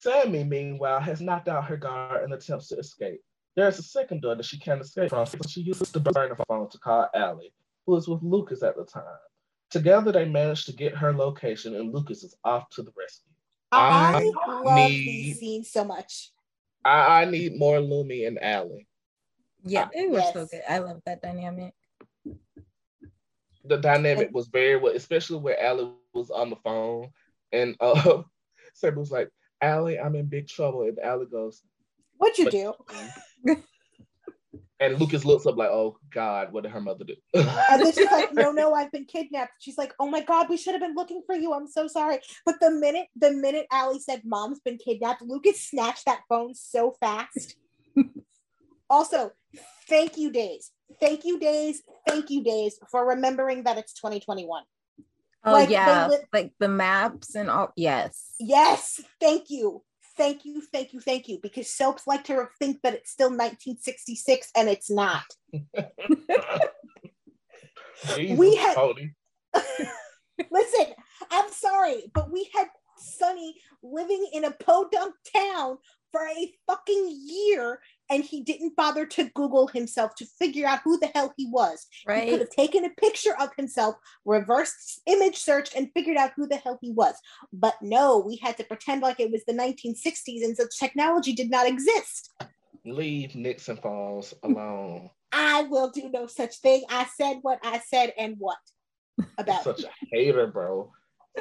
[0.00, 3.20] Sami, meanwhile, has knocked out her guard and attempts to escape.
[3.54, 6.36] There is a second door that she can't escape from, so she uses the burner
[6.48, 7.54] phone to call Allie,
[7.86, 9.04] who is with Lucas at the time.
[9.70, 13.30] Together, they manage to get her location, and Lucas is off to the rescue.
[13.70, 16.32] I, I love need, these scenes so much.
[16.84, 18.88] I, I need more Lumi and Allie.
[19.62, 20.32] Yeah, they were yes.
[20.32, 20.62] so good.
[20.68, 21.74] I love that dynamic.
[23.64, 27.10] The dynamic was very well, especially where Allie was on the phone
[27.54, 28.22] and uh,
[28.74, 30.82] Saber was like, Allie, I'm in big trouble.
[30.82, 31.62] And Allie goes,
[32.18, 32.74] What'd you do?
[34.80, 37.14] and Lucas looks up like, oh God, what did her mother do?
[37.34, 37.46] and
[37.82, 39.52] then she's like, no, no, I've been kidnapped.
[39.60, 41.52] She's like, oh my God, we should have been looking for you.
[41.52, 42.18] I'm so sorry.
[42.44, 46.94] But the minute, the minute Allie said mom's been kidnapped, Lucas snatched that phone so
[47.00, 47.56] fast.
[48.90, 49.32] also,
[49.88, 50.70] thank you, Days.
[51.00, 51.82] Thank you, Days.
[52.06, 54.64] Thank you, Days, for remembering that it's 2021.
[55.44, 57.72] Oh like yeah, li- like the maps and all.
[57.76, 58.34] Yes.
[58.40, 59.00] Yes.
[59.20, 59.82] Thank you.
[60.16, 60.62] Thank you.
[60.72, 61.00] Thank you.
[61.00, 61.38] Thank you.
[61.42, 65.24] Because soaps like to think that it's still 1966 and it's not.
[68.16, 68.76] Jesus, we had.
[70.50, 70.86] Listen,
[71.30, 75.78] I'm sorry, but we had Sonny living in a podunk town
[76.14, 80.98] for a fucking year and he didn't bother to Google himself to figure out who
[80.98, 81.86] the hell he was.
[82.06, 82.24] Right.
[82.24, 86.46] He could have taken a picture of himself, reversed image search, and figured out who
[86.46, 87.16] the hell he was.
[87.52, 91.50] But no, we had to pretend like it was the 1960s and such technology did
[91.50, 92.30] not exist.
[92.86, 95.10] Leave Nixon Falls alone.
[95.32, 96.84] I will do no such thing.
[96.88, 98.58] I said what I said and what.
[99.36, 100.92] about Such a hater, bro.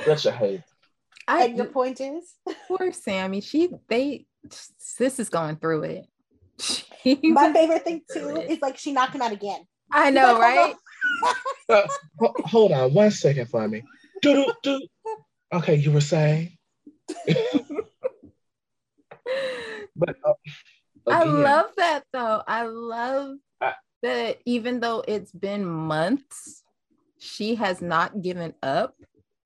[0.03, 0.63] Such a hater.
[1.27, 2.33] I and your point is
[2.67, 3.41] poor Sami.
[3.41, 4.25] She they
[4.99, 6.05] this is going through it.
[7.03, 9.59] She my was favorite thing too is like she knocked him out again.
[9.91, 10.75] I She's know, like, right?
[11.21, 11.35] "Hold
[11.69, 11.87] on." Uh,
[12.19, 13.83] ho- hold on one second for me.
[14.21, 14.87] Do, do, do.
[15.53, 16.57] Okay, you were saying?
[19.95, 20.33] But uh,
[21.07, 22.41] I love that though.
[22.47, 26.63] I love I- that even though it's been months,
[27.19, 28.95] she has not given up.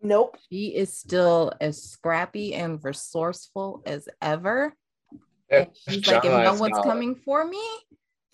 [0.01, 0.37] Nope.
[0.51, 4.73] She is still as scrappy and resourceful as ever.
[5.49, 7.63] That's And she's like, if no one's coming for me,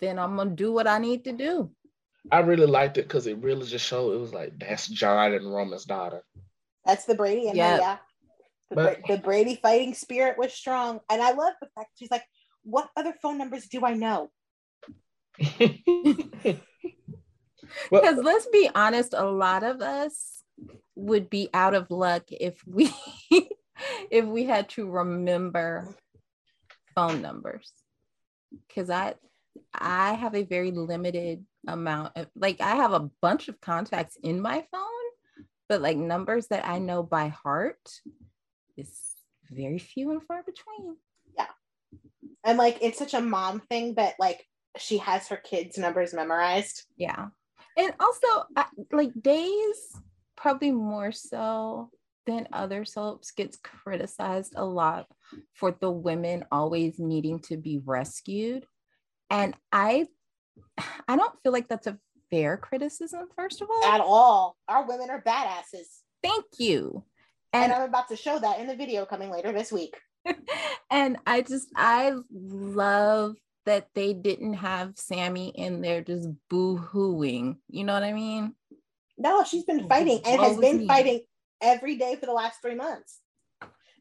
[0.00, 1.70] then I'm gonna do what I need to do.
[2.32, 5.52] I really liked it because it really just showed it was like that's John and
[5.52, 6.22] Roman's daughter.
[6.84, 7.78] That's the Brady and Yeah.
[7.78, 7.96] yeah.
[8.70, 11.00] The, But- the Brady fighting spirit was strong.
[11.10, 12.24] And I love the fact she's like,
[12.62, 14.30] what other phone numbers do I know?
[17.90, 20.42] Well, Because let's be honest, a lot of us
[20.94, 22.90] would be out of luck if we
[24.10, 25.96] if we had to remember
[26.94, 27.70] phone numbers.
[28.68, 29.14] Because I
[29.72, 34.40] I have a very limited amount of like I have a bunch of contacts in
[34.40, 38.00] my phone, but like numbers that I know by heart
[38.76, 38.90] is
[39.50, 40.96] very few and far between.
[41.36, 41.46] Yeah.
[42.44, 46.84] And like, it's such a mom thing that like she has her kids' numbers memorized.
[46.96, 47.28] Yeah.
[47.76, 49.96] And also, I, like Days,
[50.36, 51.90] probably more so
[52.26, 55.06] than other soaps, gets criticized a lot
[55.54, 58.66] for the women always needing to be rescued.
[59.30, 60.06] And I,
[61.08, 61.98] I don't feel like that's a
[62.30, 63.84] fair criticism, first of all.
[63.84, 64.56] At all.
[64.68, 66.00] Our women are badasses.
[66.22, 67.04] Thank you.
[67.52, 69.96] And And I'm about to show that in the video coming later this week.
[70.90, 77.58] and I just I love that they didn't have Sami in there just boo-hooing.
[77.68, 78.54] You know what I mean?
[79.16, 80.86] No, she's been fighting and has been me.
[80.86, 81.20] fighting
[81.60, 83.20] every day for the last three months.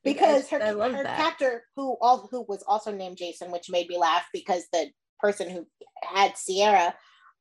[0.04, 1.18] Because her, her that.
[1.18, 4.88] captor, who all who was also named Jason, which made me laugh because the
[5.20, 5.66] person who
[6.04, 6.93] had Ciara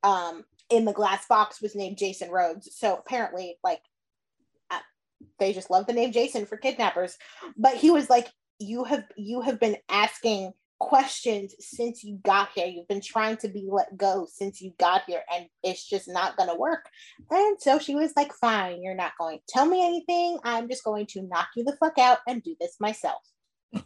[0.04, 2.68] um, in the glass box was named Jason Rhodes.
[2.76, 3.80] So apparently, like,
[4.70, 4.78] uh,
[5.40, 7.16] they just love the name Jason for kidnappers.
[7.56, 8.28] But he was like,
[8.60, 10.52] "You have you have been asking
[10.82, 12.66] questions since you got here.
[12.66, 16.36] You've been trying to be let go since you got here, and it's just not
[16.36, 16.86] gonna work."
[17.30, 20.38] And so she was like, Fine, you're not going to tell me anything.
[20.44, 23.22] I'm just going to knock you the fuck out and do this myself.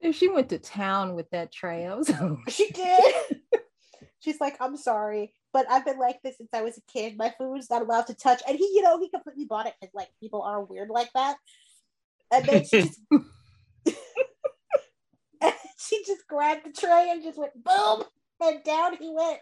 [0.00, 1.98] If she went to town with that trail.
[1.98, 2.10] Was
[2.48, 3.14] She did.
[4.20, 7.16] She's like, I'm sorry, but I've been like this since I was a kid.
[7.18, 8.42] My food's not allowed to touch.
[8.48, 11.36] And he, you know, he completely bought it because like people are weird like that.
[12.32, 13.00] And then she just
[15.80, 18.04] she just grabbed the tray and just went boom,
[18.40, 19.40] and down he went.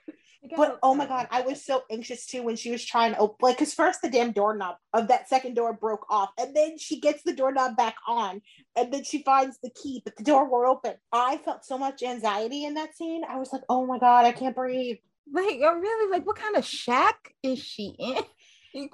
[0.56, 3.18] But oh, oh my god, I was so anxious too when she was trying to
[3.18, 6.78] open, like, because first the damn doorknob of that second door broke off, and then
[6.78, 8.40] she gets the doorknob back on,
[8.76, 10.94] and then she finds the key, but the door won't open.
[11.12, 13.22] I felt so much anxiety in that scene.
[13.28, 14.98] I was like, oh my god, I can't breathe.
[15.32, 18.22] like I'm really like, what kind of shack is she in?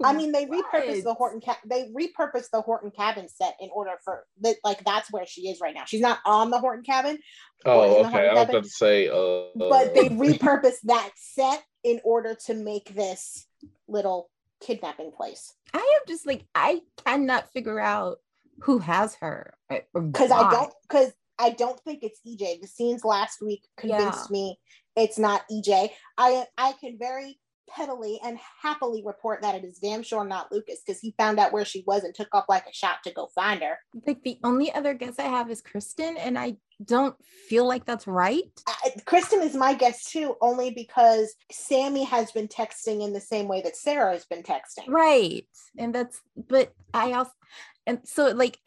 [0.05, 3.93] I mean, they repurposed the Horton ca- they repurposed the Horton cabin set in order
[4.05, 5.85] for that, like that's where she is right now.
[5.85, 7.19] She's not on the Horton cabin,
[7.65, 7.81] oh, okay.
[7.81, 12.55] I was Horton about to say, uh, but they repurposed that set in order to
[12.55, 13.47] make this
[13.89, 14.31] little
[14.61, 15.53] kidnapping place.
[15.73, 18.19] I am just like, I cannot figure out
[18.61, 19.55] who has her.
[19.93, 22.61] because I don't because I don't think it's EJ.
[22.61, 24.59] The scenes last week convinced me
[24.97, 25.91] it's not EJ.
[26.17, 27.39] I I can very
[27.69, 31.53] pettily and happily report that it is damn sure not Lucas because he found out
[31.53, 33.79] where she was and took off like a shot to go find her.
[34.07, 37.17] like the only other guess I have is Kristen, and I don't
[37.49, 38.43] feel like that's right.
[38.67, 43.49] I, Kristen is my guess too, only because Sami has been texting in the same
[43.49, 44.89] way that Sarah has been texting.
[44.89, 45.47] Right.
[45.79, 47.31] And that's, but I also,
[47.87, 48.59] and so like,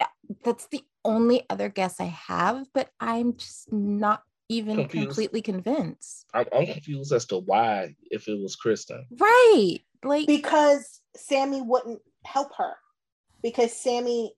[0.44, 5.08] that's the only other guess I have, but I'm just not even Confused.
[5.08, 6.26] completely convinced.
[6.32, 9.04] I'm, I'm confused as to why, if it was Kristen.
[9.18, 9.80] Right.
[10.02, 12.74] Like, because Sami wouldn't help her
[13.42, 14.34] because Sami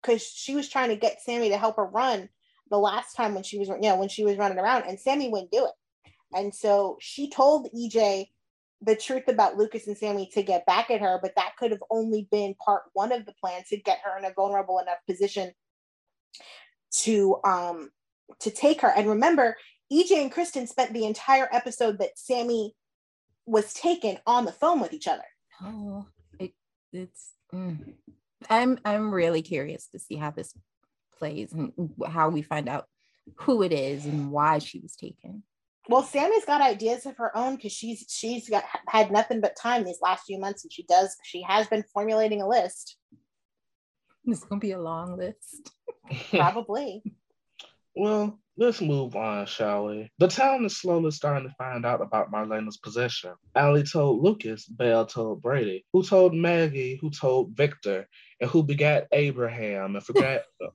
[0.00, 2.28] because she was trying to get Sami to help her run
[2.70, 5.28] the last time when she was you know when she was running around and Sami
[5.28, 8.28] wouldn't do it and so she told EJ
[8.80, 11.82] the truth about Lucas and Sami to get back at her but that could have
[11.90, 15.52] only been part one of the plan to get her in a vulnerable enough position
[16.92, 17.90] to um
[18.40, 19.56] to take her and remember
[19.92, 22.74] EJ and Kristen spent the entire episode that Sami
[23.46, 25.24] was taken on the phone with each other
[25.64, 26.06] oh,
[26.38, 26.52] it,
[26.92, 27.94] it's, mm.
[28.48, 30.54] I'm, I'm really curious to see how this
[31.18, 31.72] plays and
[32.06, 32.86] how we find out
[33.36, 35.42] who it is and why she was taken.
[35.88, 39.82] Well, Sami's got ideas of her own because she's she's got had nothing but time
[39.82, 42.96] these last few months, and she does she has been formulating a list.
[44.24, 45.72] It's gonna be a long list.
[46.30, 47.02] Probably.
[47.94, 50.10] Well, let's move on, shall we?
[50.18, 53.34] The town is slowly starting to find out about Marlena's possession.
[53.54, 58.06] Allie told Lucas, Belle told Brady, who told Maggie, who told Victor,
[58.40, 60.42] and who begat Abraham and forgot.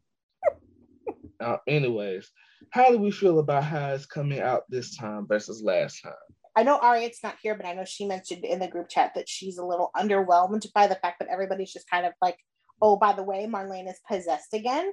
[1.40, 2.30] uh, anyways,
[2.72, 6.14] how do we feel about how it's coming out this time versus last time?
[6.56, 9.30] I know Ariette's not here, but I know she mentioned in the group chat that
[9.30, 12.38] she's a little underwhelmed by the fact that everybody's just kind of like,
[12.82, 14.92] oh, by the way, Marlene is possessed again.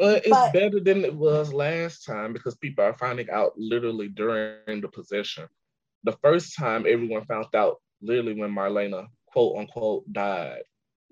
[0.00, 4.08] Uh, it's but, better than it was last time because people are finding out literally
[4.08, 5.46] during the possession.
[6.04, 10.62] The first time everyone found out literally when Marlena quote unquote died.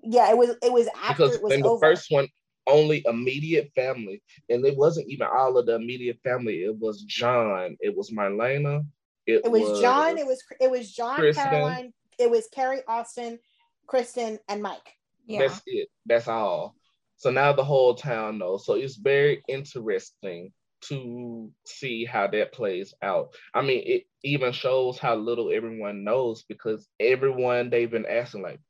[0.01, 1.85] Yeah, it was it was after because it was in the over.
[1.85, 2.27] first one,
[2.67, 6.63] only immediate family, and it wasn't even all of the immediate family.
[6.63, 8.85] It was John, it was Marlena,
[9.27, 12.81] it, it was, was, John, it was it was John, Kristen, Caroline, it was Carrie,
[12.87, 13.39] Austin,
[13.85, 14.95] Kristen, and Mike.
[15.27, 15.47] Yeah.
[15.47, 15.89] That's it.
[16.05, 16.75] That's all.
[17.19, 18.65] So now the whole town knows.
[18.65, 20.53] So it's very interesting
[20.83, 23.35] to see how that plays out.
[23.53, 28.61] I mean, it even shows how little everyone knows because everyone they've been asking, like,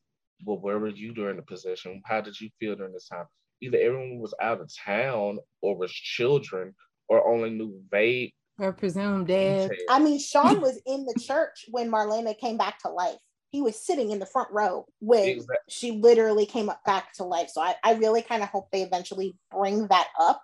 [0.45, 2.01] well, where were you during the possession?
[2.05, 3.25] How did you feel during this time?
[3.61, 6.73] Either everyone was out of town or was children
[7.07, 9.71] or only knew vague or presumed dead.
[9.89, 13.19] I mean, Shawn was in the church when Marlena came back to life.
[13.49, 15.55] He was sitting in the front row when exactly.
[15.67, 17.49] she literally came up back to life.
[17.49, 20.43] So I, I really kind of hope they eventually bring that up.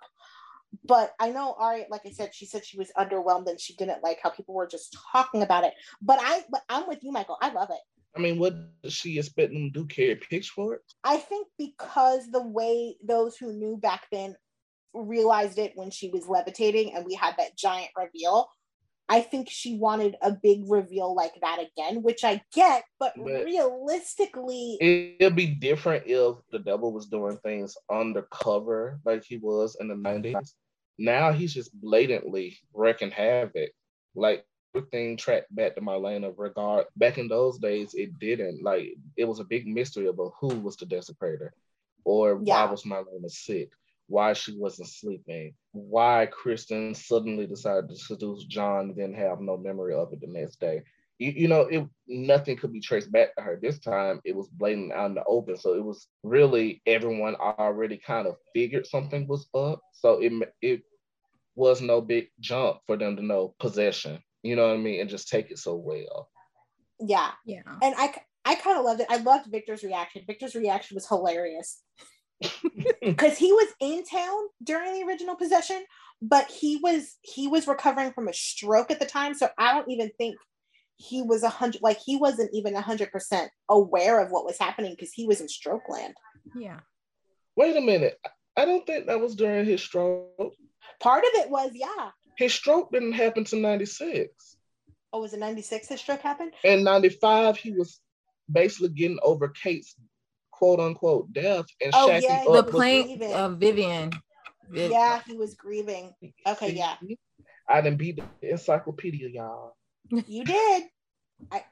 [0.84, 4.02] But I know Ari, like I said, she said she was underwhelmed and she didn't
[4.02, 5.72] like how people were just talking about it.
[6.02, 7.38] But I but I'm with you, Michael.
[7.40, 7.80] I love it.
[8.16, 9.86] I mean, what does she expect them to do?
[9.86, 10.80] Carry picks for it?
[11.04, 14.36] I think because the way those who knew back then
[14.94, 18.48] realized it when she was levitating and we had that giant reveal.
[19.08, 23.44] I think she wanted a big reveal like that again, which I get, but, but
[23.44, 29.88] realistically, it'd be different if the devil was doing things undercover like he was in
[29.88, 30.52] the 90s.
[30.98, 33.70] Now he's just blatantly wreaking havoc.
[34.16, 34.44] Like
[34.74, 38.62] everything tracked back to Marlena regard back in those days it didn't.
[38.62, 41.50] Like it was a big mystery about who was the desecrator
[42.04, 42.64] or yeah.
[42.64, 43.70] why was Marlena sick
[44.08, 49.56] why she wasn't sleeping, why Kristen suddenly decided to seduce John and then have no
[49.56, 50.82] memory of it the next day.
[51.18, 53.58] You, you know, it nothing could be traced back to her.
[53.60, 55.56] This time it was blatant out in the open.
[55.56, 59.80] So it was really everyone already kind of figured something was up.
[59.92, 60.82] So it it
[61.54, 64.22] was no big jump for them to know possession.
[64.42, 65.00] You know what I mean?
[65.00, 66.28] And just take it so well.
[67.00, 67.30] Yeah.
[67.46, 67.62] Yeah.
[67.82, 69.06] And I I kind of loved it.
[69.10, 70.22] I loved Victor's reaction.
[70.26, 71.82] Victor's reaction was hilarious
[73.00, 75.82] because he was in town during the original possession
[76.22, 79.34] but he was he was recovering from a stroke at the time.
[79.34, 80.36] So i don't even think
[80.96, 84.58] he was a hundred like he wasn't even a hundred percent aware of what was
[84.58, 86.14] happening because he was in stroke land.
[86.54, 86.80] Yeah.
[87.54, 88.18] Wait a minute.
[88.56, 90.54] I don't think that was during his stroke.
[91.00, 92.10] Part of it was yeah.
[92.38, 94.56] His stroke didn't happen to 96
[95.12, 96.52] oh was it 96 his stroke happened?
[96.64, 98.00] In 95 he was
[98.50, 99.96] basically getting over kate's
[100.56, 104.10] quote unquote death and oh, yeah, the plane of Vivian.
[104.68, 106.12] Viv- yeah, he was grieving.
[106.46, 106.96] Okay, See, yeah.
[107.68, 109.76] I didn't beat the encyclopedia, y'all.
[110.10, 110.84] You did.
[111.52, 111.64] I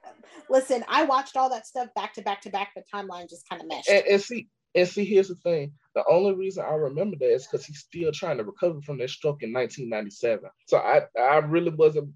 [0.51, 0.85] listen.
[0.89, 2.72] I watched all that stuff back to back to back.
[2.76, 3.89] The timeline just kind of meshed.
[3.89, 5.72] And, and, see, and see, here's the thing.
[5.95, 9.11] The only reason I remember that is because he's still trying to recover from that
[9.11, 10.51] stroke in 1997.
[10.66, 12.11] So I, I really wasn't.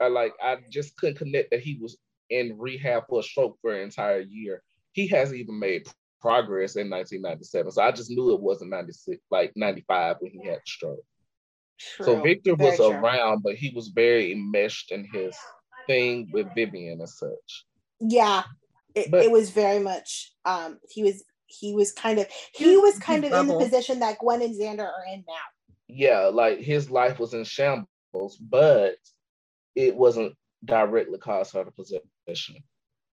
[0.00, 1.98] I like, I just couldn't connect that he was
[2.30, 4.62] in rehab for a stroke for an entire year
[4.98, 5.86] he hasn't even made
[6.20, 7.70] progress in 1997.
[7.70, 11.04] So I just knew it wasn't 96, like 95 when he had the stroke.
[11.78, 12.04] True.
[12.04, 12.90] So Victor very was true.
[12.90, 15.36] around, but he was very enmeshed in his
[15.86, 17.66] thing with Vivian and such.
[18.00, 18.42] Yeah,
[18.96, 20.32] it, but, it was very much.
[20.44, 24.18] Um, he was he was kind of he was kind of in the position that
[24.18, 25.34] Gwen and Xander are in now.
[25.86, 28.96] Yeah, like his life was in shambles, but
[29.76, 30.34] it wasn't
[30.64, 32.56] directly caused by the possession.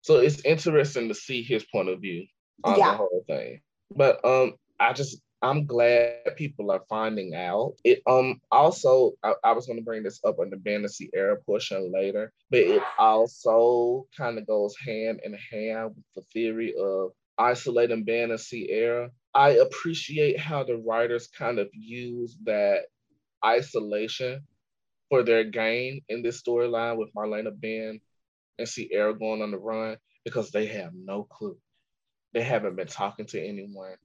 [0.02, 2.26] So it's interesting to see his point of view
[2.64, 2.92] on yeah.
[2.92, 3.60] the whole thing.
[3.94, 7.74] But um, I just I'm glad people are finding out.
[7.84, 11.90] It um also I, I was gonna bring this up on the fantasy era portion
[11.92, 18.04] later, but it also kind of goes hand in hand with the theory of isolating
[18.04, 19.10] fantasy era.
[19.34, 22.82] I appreciate how the writers kind of use that
[23.44, 24.42] isolation
[25.08, 28.00] for their gain in this storyline with Marlena Ben
[28.60, 31.56] and see Ciara going on the run because they have no clue.
[32.32, 33.96] They haven't been talking to anyone.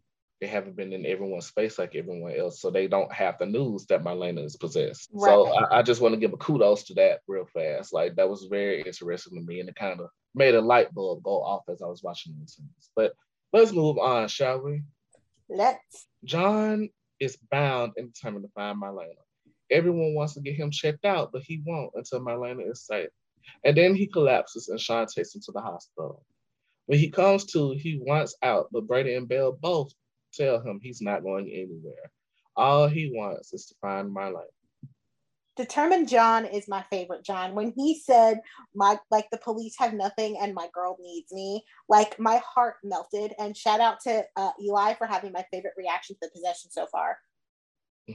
[0.41, 3.85] they haven't been in everyone's space like everyone else, so they don't have the news
[3.85, 5.09] that Marlena is possessed.
[5.13, 5.29] Right.
[5.29, 7.93] So I, I, just want to give a kudos to that real fast.
[7.93, 11.23] Like that was very interesting to me, and it kind of made a light bulb
[11.23, 12.89] go off as I was watching these things.
[12.95, 13.13] But
[13.53, 14.83] let's move on, shall we?
[15.49, 16.07] Let's.
[16.23, 16.89] John
[17.19, 19.13] is bound and determined to find Marlena.
[19.71, 23.09] Everyone wants to get him checked out, but he won't until Marlena is safe.
[23.63, 26.23] And then he collapses and Shawn takes him to the hospital.
[26.85, 29.91] When he comes to, he wants out, but Brady and Belle both
[30.33, 32.11] tell him he's not going anywhere.
[32.55, 34.45] All he wants is to find my life.
[35.55, 37.55] Determined John is my favorite John.
[37.55, 38.41] When he said
[38.73, 43.33] my like the police have nothing and my girl needs me, like my heart melted.
[43.39, 46.87] And shout out to uh, Eli for having my favorite reaction to the possession so
[46.87, 47.17] far.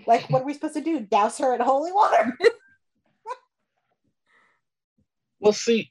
[0.06, 1.00] Like, what are we supposed to do?
[1.00, 2.36] Douse her in holy water?
[5.40, 5.90] well, see,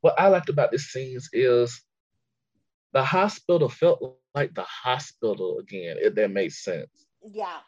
[0.00, 1.82] what I liked about this scenes is
[2.92, 6.88] the hospital felt like the hospital again, if that makes sense.
[7.30, 7.58] Yeah.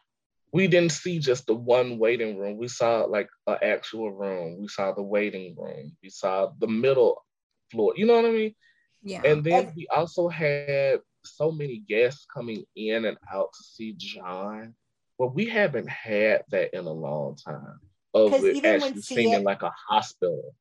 [0.52, 2.56] We didn't see just the one waiting room.
[2.56, 4.58] We saw like an actual room.
[4.60, 5.96] We saw the waiting room.
[6.02, 7.22] We saw the middle
[7.70, 7.92] floor.
[7.96, 8.54] You know what I mean?
[9.02, 9.22] Yeah.
[9.24, 14.74] And then we also had so many guests coming in and out to see John.
[15.18, 17.80] Well, we haven't had that in a long time
[18.14, 20.54] of it actually seeming like a hospital.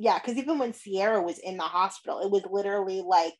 [0.00, 3.34] Yeah, because even when Ciara was in the hospital, it was literally like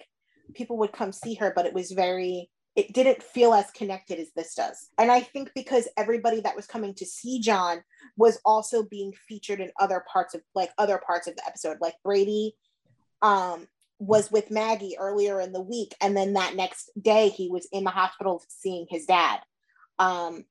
[0.54, 4.30] people would come see her, but it was very it didn't feel as connected as
[4.36, 4.90] this does.
[4.98, 7.82] And I think because everybody that was coming to see John
[8.16, 11.94] was also being featured in other parts of like other parts of the episode, like
[12.04, 12.54] Brady
[13.22, 13.66] um
[14.00, 17.82] was with Maggie earlier in the week and then that next day he was in
[17.82, 19.40] the hospital seeing his dad.
[19.98, 20.44] Um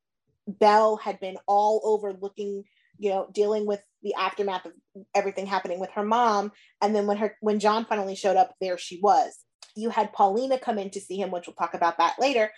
[0.47, 2.63] Belle had been all over looking,
[2.99, 4.73] you know, dealing with the aftermath of
[5.15, 6.51] everything happening with her mom.
[6.81, 9.37] And then when her when John finally showed up, there she was.
[9.75, 12.51] You had Paulina come in to see him, which we'll talk about that later.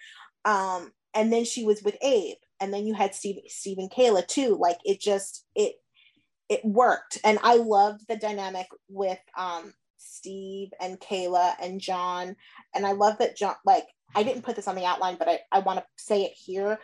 [0.46, 4.26] Um, and then she was with Abe, and then you had Steve, Steve and Kayla
[4.28, 4.58] too.
[4.60, 5.76] Like it just it
[6.48, 12.36] it worked, and I loved the dynamic with um Steve and Kayla and John,
[12.74, 15.40] and I love that John like I didn't put this on the outline, but I,
[15.52, 16.80] I want to say it here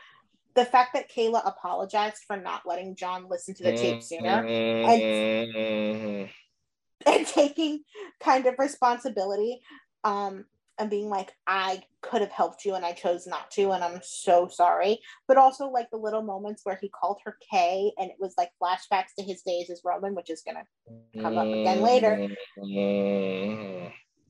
[0.55, 5.57] the fact that Kayla apologized for not letting John listen to the tape sooner mm-hmm.
[5.57, 6.29] and,
[7.05, 7.83] and, taking
[8.21, 9.59] kind of responsibility
[10.05, 10.45] um,
[10.77, 13.99] and being like, I could have helped you and I chose not to, and I'm
[14.01, 14.99] so sorry.
[15.27, 18.51] But also like the little moments where he called her Kay and it was like
[18.61, 20.63] flashbacks to his days as Roman, which is gonna
[21.21, 22.29] come up again later.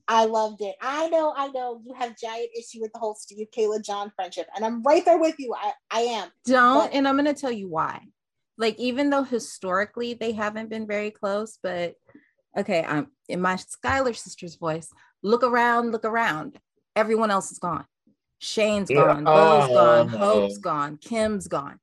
[0.08, 0.76] I loved it.
[0.80, 4.46] I know, I know you have giant issue with the whole Steve Kayla John friendship,
[4.54, 5.54] and I'm right there with you.
[5.54, 6.28] I, I am.
[6.44, 8.02] Don't, but- and I'm gonna tell you why.
[8.58, 11.94] Like, even though historically they haven't been very close, but
[12.56, 14.88] okay, I'm in my Skylar sister's voice.
[15.22, 16.58] Look around, look around.
[16.94, 17.84] Everyone else is gone.
[18.38, 19.04] Shane's yeah.
[19.04, 19.74] gone, Bo's oh.
[19.74, 21.80] gone, Hope's gone, Kim's gone.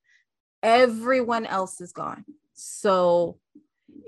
[0.63, 2.25] Everyone else is gone.
[2.53, 3.37] So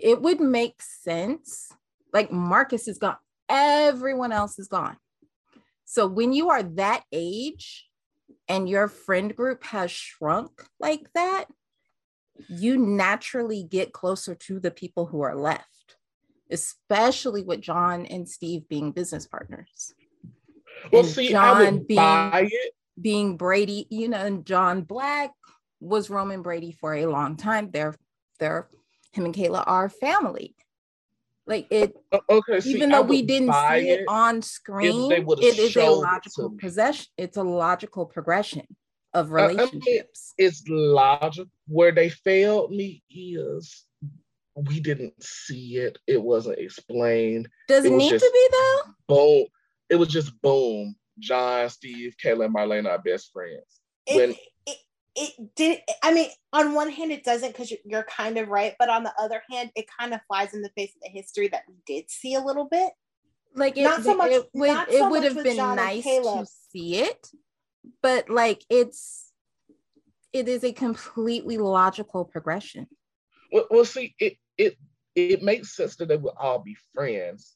[0.02, 1.72] it would make sense.
[2.14, 3.18] Like Marcus is gone
[3.50, 4.98] everyone else is gone.
[5.86, 7.88] So when you are that age
[8.48, 11.46] and your friend group has shrunk like that,
[12.50, 15.96] you naturally get closer to the people who are left,
[16.52, 19.94] especially with John and Steve being business partners.
[20.92, 22.50] Well, and see, John being,
[23.00, 25.32] being Brady, you know, and John Black
[25.80, 27.70] was Roman Brady for a long time.
[27.72, 27.96] They're,
[28.40, 28.68] they're
[29.14, 30.55] him and Kayla are family.
[31.48, 31.96] Like it,
[32.30, 32.60] okay.
[32.60, 37.06] See, even though we didn't see it, it on screen, it is a logical possession.
[37.18, 38.66] It's a logical progression
[39.14, 40.34] of relationships.
[40.40, 41.52] I mean, it's logical.
[41.68, 43.86] Where they failed me is
[44.56, 46.00] we didn't see it.
[46.08, 47.48] It wasn't explained.
[47.68, 49.16] Does it, it need just, to be though?
[49.16, 49.46] Boom.
[49.90, 50.96] It was just boom.
[51.20, 53.82] John, Steve, Kayla, and Marlena are best friends.
[54.08, 54.36] It, when
[54.66, 54.78] it
[55.56, 58.90] did i mean on one hand it doesn't because you're, you're, kind of right but
[58.90, 61.62] on the other hand it kind of flies in the face of the history that
[61.68, 62.92] we did see a little bit.
[63.58, 66.46] Like it, not so much it would, it so would have been John nice to
[66.72, 67.30] see it
[68.02, 69.32] but like it's
[70.34, 72.88] it is a completely logical progression.
[73.52, 74.76] Well, well see it it
[75.16, 77.56] it makes sense that they would all be friends.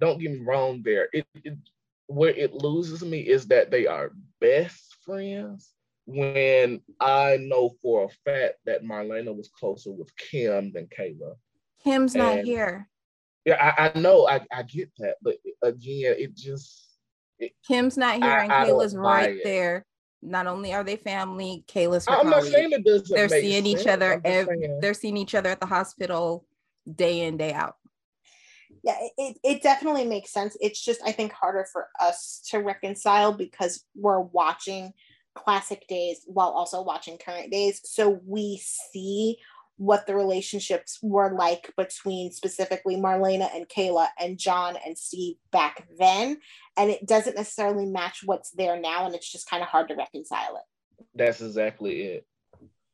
[0.00, 1.08] Don't get me wrong there.
[1.12, 1.58] It, it
[2.06, 5.72] where it loses me is that they are best friends
[6.12, 11.34] when I know for a fact that Marlena was closer with Kim than Kayla.
[11.82, 12.88] Kim's and, not here.
[13.44, 16.96] Yeah, I, I know, I, I get that, but again, it just
[17.38, 19.44] it, Kim's not here I, and Kayla's right it.
[19.44, 19.84] there.
[20.22, 23.12] Not only are they family, Kayla's her I'm not saying it doesn't.
[23.12, 23.80] They're seeing sense.
[23.80, 24.20] each other.
[24.24, 26.46] Every, they're seeing each other at the hospital
[26.94, 27.76] day in day out.
[28.82, 33.32] yeah it, it definitely makes sense it's just i think harder for us to reconcile
[33.32, 34.92] because we're watching
[35.34, 39.36] classic days while also watching current days so we see
[39.78, 45.86] what the relationships were like between specifically marlena and kayla and john and steve back
[45.98, 46.36] then
[46.76, 49.94] and it doesn't necessarily match what's there now and it's just kind of hard to
[49.94, 50.62] reconcile it
[51.14, 52.26] That's exactly it.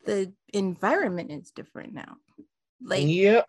[0.05, 2.17] The environment is different now.
[2.83, 3.43] Like yeah,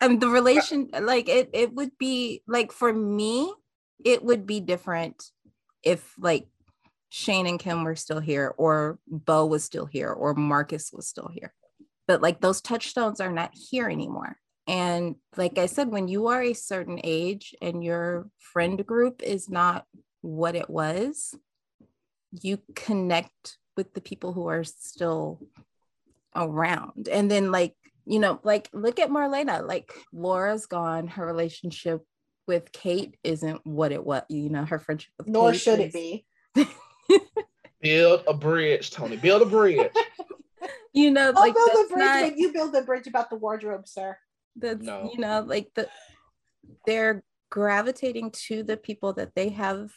[0.00, 3.52] and the relation like it it would be like for me
[4.04, 5.30] it would be different
[5.82, 6.46] if like
[7.14, 11.28] Shane and Kim were still here or Bo was still here or Marcus was still
[11.30, 11.52] here.
[12.08, 14.38] But like those touchstones are not here anymore.
[14.66, 19.50] And like I said, when you are a certain age and your friend group is
[19.50, 19.84] not
[20.22, 21.34] what it was,
[22.30, 25.38] you connect with the people who are still
[26.34, 27.08] around.
[27.08, 27.74] And then like,
[28.06, 32.00] you know, like look at Marlena, like Laura's gone, her relationship
[32.46, 35.32] with Kate isn't what it was, you know, her friendship with Kate.
[35.34, 36.24] nor Kate should is- it be
[37.80, 39.16] build a bridge, Tony.
[39.16, 39.90] Build a bridge.
[40.94, 43.30] You know, i'll like build that's a bridge not- when you build a bridge about
[43.30, 44.16] the wardrobe sir
[44.56, 45.10] that's No.
[45.10, 45.88] you know like the
[46.86, 49.90] they're gravitating to the people that they have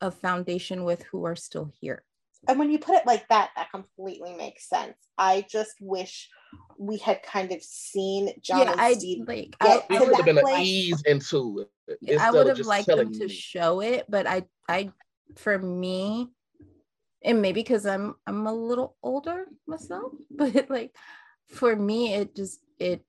[0.00, 2.04] a foundation with who are still here
[2.46, 6.30] and when you put it like that that completely makes sense i just wish
[6.78, 9.98] we had kind of seen john yeah and i steve like get I, to I
[9.98, 11.66] would would have been an ease into
[11.98, 12.20] it.
[12.20, 13.28] I would have liked them to me.
[13.28, 14.92] show it, but I I
[15.36, 16.28] for me,
[17.24, 20.94] and maybe because I'm I'm a little older myself, but like
[21.48, 23.02] for me, it just it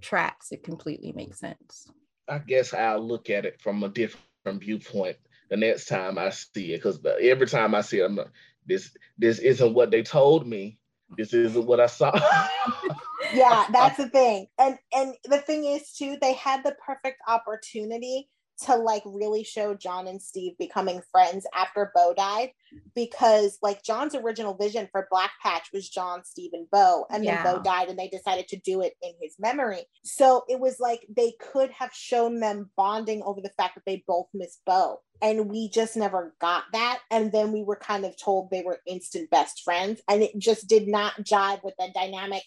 [0.00, 0.52] tracks.
[0.52, 1.90] It completely makes sense.
[2.28, 5.16] I guess I'll look at it from a different viewpoint
[5.50, 6.78] the next time I see it.
[6.78, 8.30] Because every time I see it, I'm like,
[8.66, 10.78] this this isn't what they told me.
[11.16, 12.12] This isn't what I saw.
[13.34, 18.28] yeah that's the thing and and the thing is too they had the perfect opportunity
[18.62, 22.50] to like really show john and steve becoming friends after bo died
[22.94, 27.42] because like john's original vision for black patch was john steve and bo and then
[27.42, 29.84] bo died and they decided to do it in his memory.
[30.02, 34.04] So it was like they could have shown them bonding over the fact that they
[34.06, 37.00] both miss bo and we just never got that.
[37.10, 40.68] And then we were kind of told they were instant best friends and it just
[40.68, 42.42] did not jive with the dynamic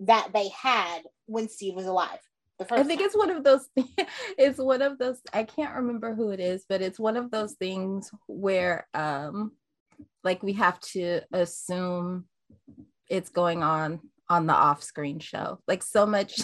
[0.00, 2.18] that they had when Steve was alive.
[2.70, 3.68] I think it's one of those.
[4.38, 5.20] it's one of those.
[5.32, 9.52] I can't remember who it is, but it's one of those things where, um,
[10.24, 12.26] like we have to assume
[13.08, 15.60] it's going on on the off-screen show.
[15.68, 16.40] Like so much,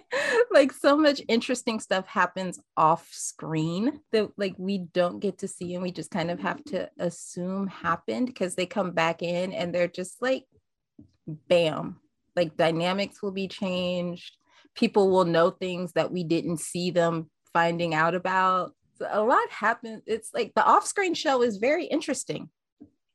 [0.52, 5.82] like so much interesting stuff happens off-screen that like we don't get to see, and
[5.82, 9.88] we just kind of have to assume happened because they come back in and they're
[9.88, 10.44] just like,
[11.26, 11.96] bam,
[12.36, 14.36] like dynamics will be changed
[14.74, 18.72] people will know things that we didn't see them finding out about.
[18.98, 20.02] So a lot happens.
[20.06, 22.48] It's like the off-screen show is very interesting.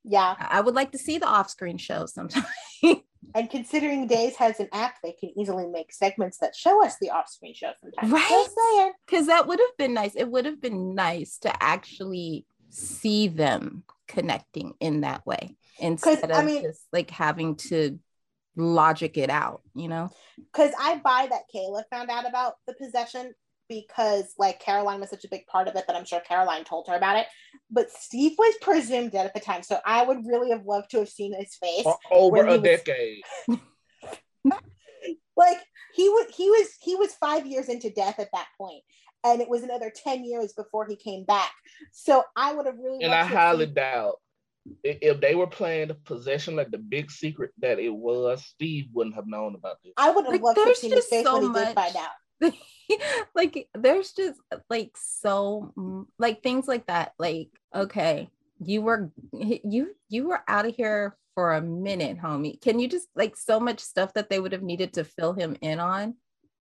[0.03, 0.35] yeah.
[0.39, 2.45] I I would like to see the off-screen show sometime.
[3.35, 7.11] And considering Days has an app, they can easily make segments that show us the
[7.11, 8.11] off-screen show sometimes.
[8.11, 8.91] Right?
[9.05, 10.15] Because that would have been nice.
[10.15, 16.39] It would have been nice to actually see them connecting in that way instead I
[16.39, 17.99] of mean- just like having to
[18.55, 20.09] logic it out, you know?
[20.37, 23.33] Because I buy that Kayla found out about the possession
[23.67, 26.87] because like Caroline was such a big part of it that I'm sure Caroline told
[26.87, 27.27] her about it.
[27.69, 29.61] But Steve was presumed dead at the time.
[29.63, 31.83] So I would really have loved to have seen his face.
[31.83, 33.21] For over a was- decade.
[35.35, 35.57] like
[35.93, 38.83] he was he was he was five years into death at that point
[39.23, 41.51] and it was another 10 years before he came back
[41.91, 44.28] so i would have really And I to have highly seen- doubt i-
[44.83, 49.15] if they were playing the possession like the big secret that it was, Steve wouldn't
[49.15, 49.93] have known about this.
[49.97, 51.65] i would have Like, loved to have there's his just face so when he much-
[51.67, 52.11] did find out.
[53.35, 54.39] Like there's just
[54.69, 55.73] like so
[56.17, 58.29] like things like that like okay
[58.63, 62.59] you were you you were out of here for a minute homie.
[62.59, 65.55] Can you just like so much stuff that they would have needed to fill him
[65.61, 66.15] in on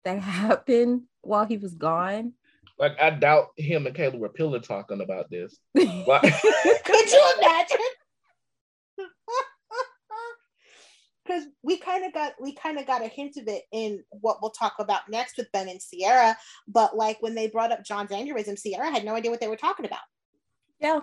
[0.06, 2.32] that happened while he was gone
[2.78, 5.56] Like I doubt him and Kayla were pillow talking about this.
[5.74, 6.22] Like,
[6.84, 7.76] could you imagine?
[11.24, 14.38] Because we kind of got we kind of got a hint of it in what
[14.42, 16.36] we'll talk about next with ben and ciara.
[16.68, 19.56] But like when they brought up john's aneurysm ciara had no idea what they were
[19.56, 20.00] talking about.
[20.80, 21.00] Yeah.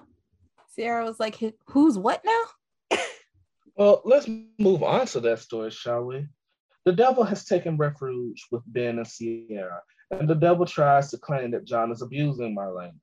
[0.75, 2.97] Ciara was like who's what now?
[3.77, 6.27] Well, let's move on to that story, shall we?
[6.85, 9.81] The devil has taken refuge with Ben and Ciara,
[10.11, 12.93] and the devil tries to claim that John is abusing Marlena.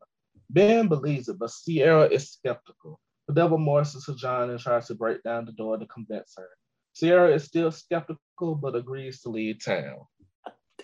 [0.50, 3.00] Ben believes it, but Ciara is skeptical.
[3.26, 6.48] The devil morphs to John and tries to break down the door to convince her.
[6.94, 9.98] Ciara is still skeptical, but agrees to leave town.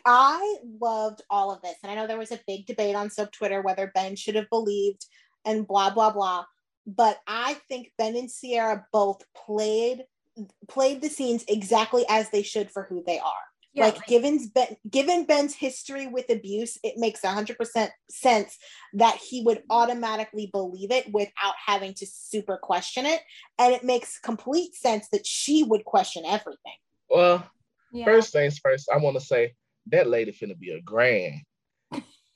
[0.04, 1.76] I loved all of this.
[1.82, 4.50] And I know there was a big debate on soap Twitter whether Ben should have
[4.50, 5.06] believed
[5.46, 6.44] and blah, blah, blah.
[6.86, 10.04] But I think Ben and Ciara both played
[10.68, 13.32] played the scenes exactly as they should for who they are.
[13.74, 18.56] Yeah, like, like given Ben, given Ben's history with abuse, it makes 100% sense
[18.92, 19.72] that he would mm-hmm.
[19.72, 23.20] automatically believe it without having to super question it.
[23.58, 26.76] And it makes complete sense that she would question everything.
[27.10, 27.44] Well,
[27.92, 28.04] yeah.
[28.04, 29.54] first things first, I want to say
[29.90, 31.42] that lady finna be a grand.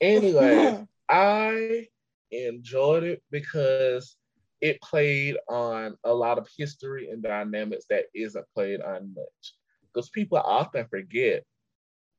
[0.01, 1.87] Anyway, I
[2.31, 4.17] enjoyed it because
[4.61, 9.53] it played on a lot of history and dynamics that isn't played on much.
[9.93, 11.43] Because people often forget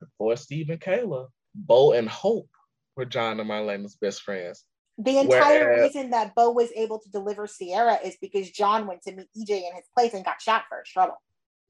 [0.01, 2.49] before Steve and Kayla, Bo and Hope
[2.97, 4.65] were John and Marlena's best friends.
[4.99, 9.03] The entire Whereas, reason that Bo was able to deliver Ciara is because John went
[9.03, 11.17] to meet EJ in his place and got shot for his trouble.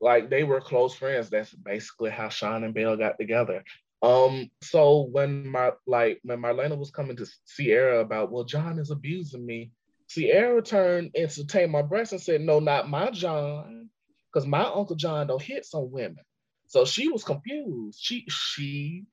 [0.01, 1.30] Like they were close friends.
[1.30, 3.62] That's basically how Shawn and Belle got together.
[4.03, 8.90] Um, so when my like when Marlena was coming to Ciara about, well, John is
[8.90, 9.70] abusing me,
[10.09, 13.90] Ciara turned and take my breast and said, no, not my John,
[14.33, 16.24] because my Uncle John don't hit some women.
[16.66, 17.99] So she was confused.
[18.01, 19.05] She she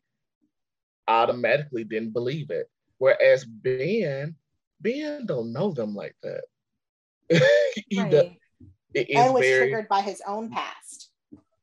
[1.07, 2.69] automatically didn't believe it.
[2.97, 4.35] Whereas Ben,
[4.79, 6.43] Ben don't know them like that.
[7.87, 8.11] he right.
[8.11, 8.25] does,
[8.93, 11.09] it is and was very, triggered by his own past.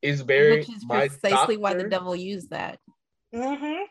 [0.03, 2.79] Is very which is precisely doctor, why the devil used that.
[3.35, 3.85] Mm-hmm.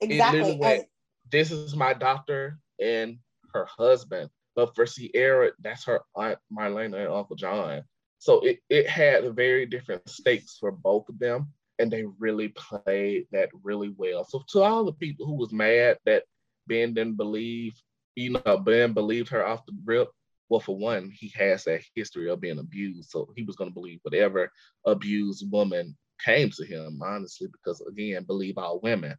[0.00, 0.56] Exactly.
[0.58, 0.86] Went,
[1.30, 3.18] this is my doctor and
[3.52, 4.30] her husband.
[4.56, 7.84] But for Ciara, that's her aunt Marlena and Uncle John.
[8.24, 11.52] So it, it had very different stakes for both of them.
[11.78, 14.24] And they really played that really well.
[14.24, 16.22] So to all the people who was mad that
[16.66, 17.74] Ben didn't believe,
[18.14, 20.08] you know, Ben believed her off the rip.
[20.48, 23.10] Well, for one, he has that history of being abused.
[23.10, 24.50] So he was going to believe whatever
[24.86, 25.94] abused woman
[26.24, 29.16] came to him, honestly, because again, believe all women.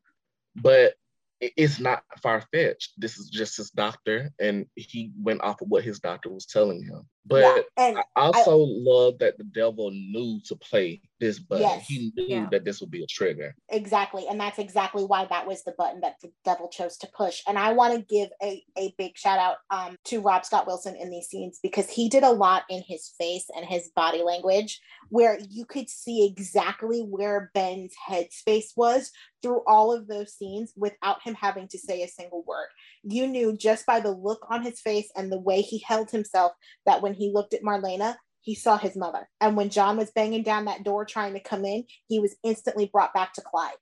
[0.55, 0.95] But
[1.39, 2.93] it's not far fetched.
[2.97, 6.83] This is just his doctor, and he went off of what his doctor was telling
[6.83, 7.07] him.
[7.25, 11.63] But yeah, I also I, love that the devil knew to play this button.
[11.63, 12.47] Yes, he knew yeah.
[12.51, 13.55] that this would be a trigger.
[13.69, 14.25] Exactly.
[14.29, 17.41] And that's exactly why that was the button that the devil chose to push.
[17.47, 20.95] And I want to give a, a big shout out um, to Rob Scott Wilson
[20.95, 24.79] in these scenes because he did a lot in his face and his body language
[25.09, 29.11] where you could see exactly where Ben's headspace was
[29.41, 32.67] through all of those scenes without him having to say a single word.
[33.03, 36.53] You knew just by the look on his face and the way he held himself
[36.85, 39.27] that when he looked at Marlena, he saw his mother.
[39.41, 42.89] And when John was banging down that door trying to come in, he was instantly
[42.91, 43.77] brought back to Clyde.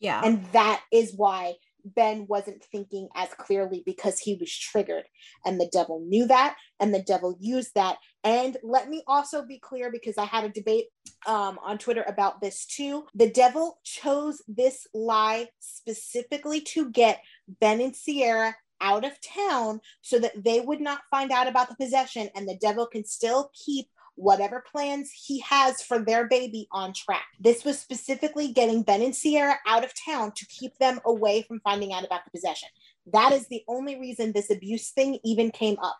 [0.00, 0.20] Yeah.
[0.24, 5.04] And that is why Ben wasn't thinking as clearly because he was triggered.
[5.44, 7.98] And the devil knew that, and the devil used that.
[8.24, 10.86] And let me also be clear because I had a debate
[11.26, 13.06] um, on Twitter about this too.
[13.14, 17.22] The devil chose this lie specifically to get
[17.60, 21.76] Ben and Ciara out of town so that they would not find out about the
[21.76, 26.92] possession and the devil can still keep whatever plans he has for their baby on
[26.92, 27.26] track.
[27.38, 31.60] This was specifically getting Ben and Ciara out of town to keep them away from
[31.60, 32.68] finding out about the possession.
[33.12, 35.98] That is the only reason this abuse thing even came up.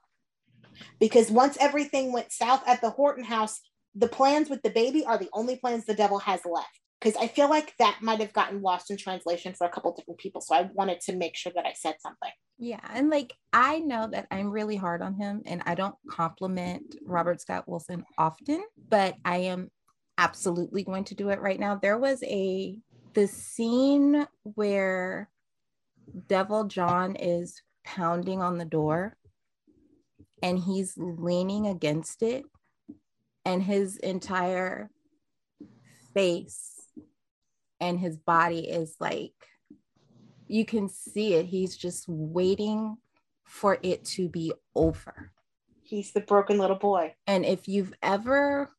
[0.99, 3.61] Because once everything went south at the Horton house,
[3.95, 7.29] the plans with the baby are the only plans the devil has left because I
[7.29, 10.41] feel like that might have gotten lost in translation for a couple different people.
[10.41, 12.31] So I wanted to make sure that I said something.
[12.59, 12.81] Yeah.
[12.93, 17.41] And like, I know that I'm really hard on him and I don't compliment Robert
[17.41, 19.71] Scott Wilson often, but I am
[20.17, 21.77] absolutely going to do it right now.
[21.77, 22.77] There was a,
[23.15, 25.31] the scene where
[26.27, 29.17] Devil John is pounding on the door
[30.43, 32.45] and he's leaning against it
[33.45, 34.91] and his entire
[36.13, 36.78] face
[37.81, 39.35] and his body is like
[40.47, 41.47] you can see it.
[41.47, 42.97] He's just waiting
[43.45, 45.33] for it to be over.
[45.83, 47.15] He's the broken little boy.
[47.27, 48.71] And if you've ever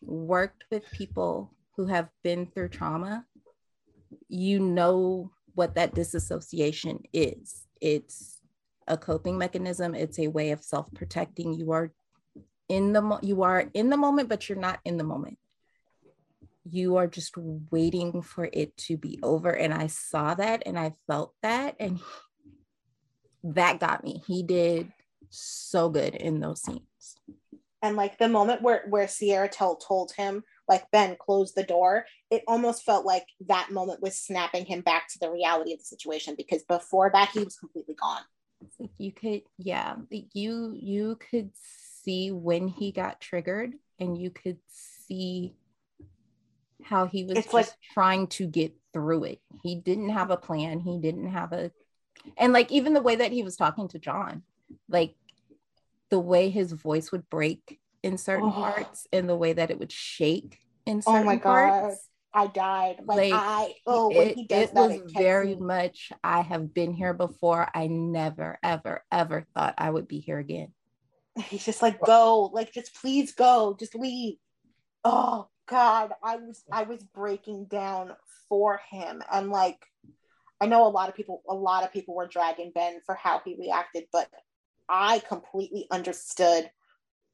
[0.00, 3.24] worked with people who have been through trauma
[4.28, 7.66] you know what that disassociation is.
[7.80, 8.40] It's
[8.86, 9.94] a coping mechanism.
[9.94, 11.54] It's a way of self-protecting.
[11.54, 11.92] You are
[12.68, 15.38] in the mo- you are in the moment but you're not in the moment
[16.70, 17.36] you are just
[17.70, 19.50] waiting for it to be over.
[19.50, 21.76] And I saw that and I felt that.
[21.78, 22.00] And
[23.44, 24.22] that got me.
[24.26, 24.92] He did
[25.30, 26.82] so good in those scenes.
[27.82, 32.06] And like the moment where, where Ciara Tell told him, like, Ben, close the door,
[32.30, 35.84] it almost felt like that moment was snapping him back to the reality of the
[35.84, 38.22] situation because before that, he was completely gone.
[38.80, 41.50] Like you could, yeah, you you could
[42.02, 45.54] see when he got triggered and you could see
[46.82, 49.40] how he was it's just like, trying to get through it.
[49.62, 50.80] He didn't have a plan.
[50.80, 51.70] He didn't have a,
[52.36, 54.42] and like even the way that he was talking to John,
[54.88, 55.14] like
[56.10, 58.52] the way his voice would break in certain oh.
[58.52, 61.96] parts and the way that it would shake in oh certain oh my parts.
[61.96, 61.96] God.
[62.34, 62.96] I died.
[63.06, 65.60] Like, like I oh when it, he does it that, was it very me.
[65.60, 67.66] much I have been here before.
[67.74, 70.68] I never, ever, ever thought I would be here again.
[71.46, 74.36] He's just like, go, like just please go, just leave.
[75.02, 78.12] Oh God, I was I was breaking down
[78.48, 79.22] for him.
[79.32, 79.78] And like
[80.60, 83.40] I know a lot of people, a lot of people were dragging Ben for how
[83.44, 84.28] he reacted, but
[84.88, 86.70] I completely understood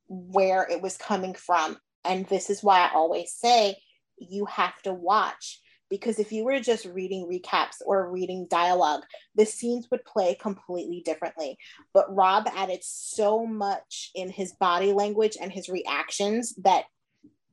[0.08, 1.76] where it was coming from.
[2.04, 3.76] And this is why I always say
[4.18, 9.02] you have to watch because if you were just reading recaps or reading dialogue,
[9.34, 11.58] the scenes would play completely differently.
[11.92, 16.84] But Rob added so much in his body language and his reactions that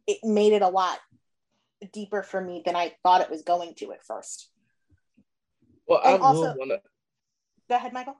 [0.10, 0.98] it made it a lot
[1.94, 4.50] deeper for me than I thought it was going to at first.
[5.88, 6.82] Well, and I also, want to.
[7.70, 8.16] Go ahead, Michael.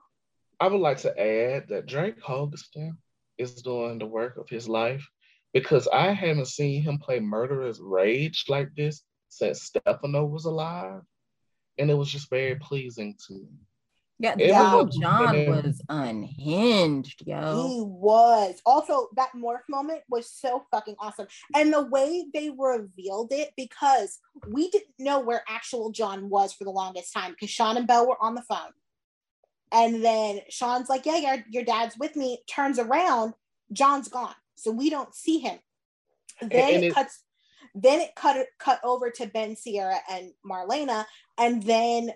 [0.60, 2.92] I would like to add that Drake Hogestyn
[3.38, 5.04] is doing the work of his life
[5.52, 11.02] because I haven't seen him play murderous rage like this since Stefano was alive.
[11.76, 13.48] And it was just very pleasing to me.
[14.20, 14.84] Yeah, yeah.
[15.00, 17.68] John was unhinged, yo.
[17.68, 18.60] He was.
[18.66, 21.26] Also, that morph moment was so fucking awesome.
[21.54, 26.64] And the way they revealed it, because we didn't know where actual John was for
[26.64, 28.72] the longest time, because Shawn and Belle were on the phone.
[29.72, 33.32] And then Shawn's like, Yeah, your, your dad's with me, turns around,
[33.72, 34.34] John's gone.
[34.56, 35.58] So we don't see him.
[36.42, 37.22] Then and it, it cuts
[37.74, 41.06] then it cut cut over to Ben Ciara and Marlena,
[41.38, 42.10] and then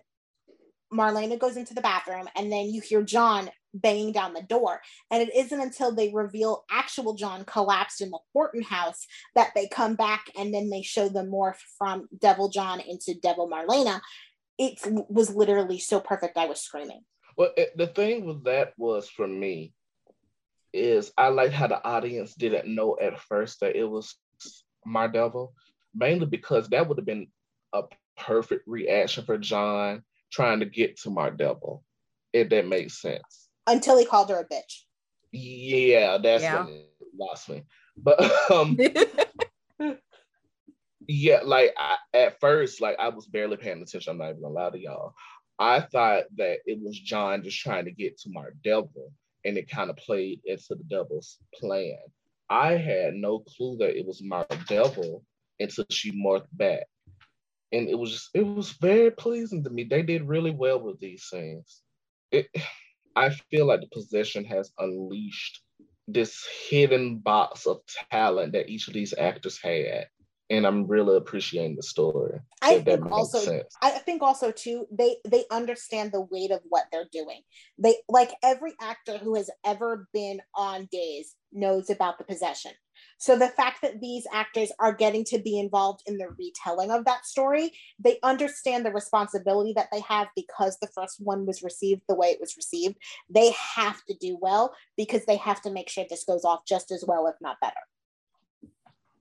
[0.95, 4.81] Marlena goes into the bathroom, and then you hear John banging down the door.
[5.11, 9.67] And it isn't until they reveal actual John collapsed in the Horton house that they
[9.67, 14.01] come back and then they show the morph from Devil John into Devil Marlena.
[14.59, 14.79] It
[15.09, 16.39] was literally so perfect.
[16.39, 17.01] I was screaming.
[17.37, 19.73] Well, it, the thing with that was for me
[20.73, 24.15] is I like how the audience didn't know at first that it was
[24.87, 25.53] Mardevil,
[25.95, 27.27] mainly because that would have been
[27.73, 27.83] a
[28.17, 30.05] perfect reaction for John
[30.35, 31.81] trying to get to Mardevil,
[32.33, 33.49] if that makes sense.
[33.67, 34.83] Until he called her a bitch.
[35.33, 36.65] Yeah, that's yeah.
[36.65, 37.63] when it lost me.
[37.97, 38.21] But
[38.51, 38.77] um
[41.07, 44.11] yeah, like I, at first, like I was barely paying attention.
[44.11, 45.15] I'm not even gonna lie to y'all.
[45.59, 49.13] I thought that it was John just trying to get to my devil,
[49.45, 51.99] and it kind of played into the devil's plan.
[52.51, 55.25] I had no clue that it was my devil
[55.61, 56.85] until she marked back.
[57.75, 59.85] And it was just, it was very pleasing to me.
[59.85, 61.83] They did really well with these scenes.
[62.31, 62.49] It
[63.17, 65.63] I feel like the possession has unleashed
[66.09, 70.09] this hidden box of talent that each of these actors had
[70.51, 72.39] and I'm really appreciating the story.
[72.61, 73.75] I think also, sense.
[73.81, 77.41] I think also too, they they understand the weight of what they're doing.
[77.79, 82.73] They like every actor who has ever been on Days knows about the possession.
[83.19, 87.05] So the fact that these actors are getting to be involved in the retelling of
[87.05, 92.03] that story, they understand the responsibility that they have because the first one was received
[92.09, 92.97] the way it was received.
[93.29, 96.91] They have to do well because they have to make sure this goes off just
[96.91, 97.81] as well, if not better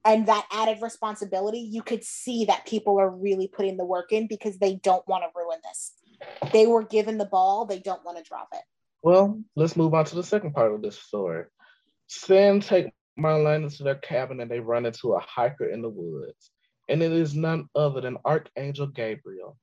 [0.06, 4.28] and that added responsibility, you could see that people are really putting the work in
[4.28, 5.94] because they don't want to ruin this.
[6.52, 8.62] They were given the ball, they don't want to drop it.
[9.02, 11.46] Well, let's move on to the second part of this story.
[12.08, 16.52] Cin take Marlena to their cabin and they run into a hiker in the woods.
[16.90, 19.58] And it is none other than Archangel Gabriel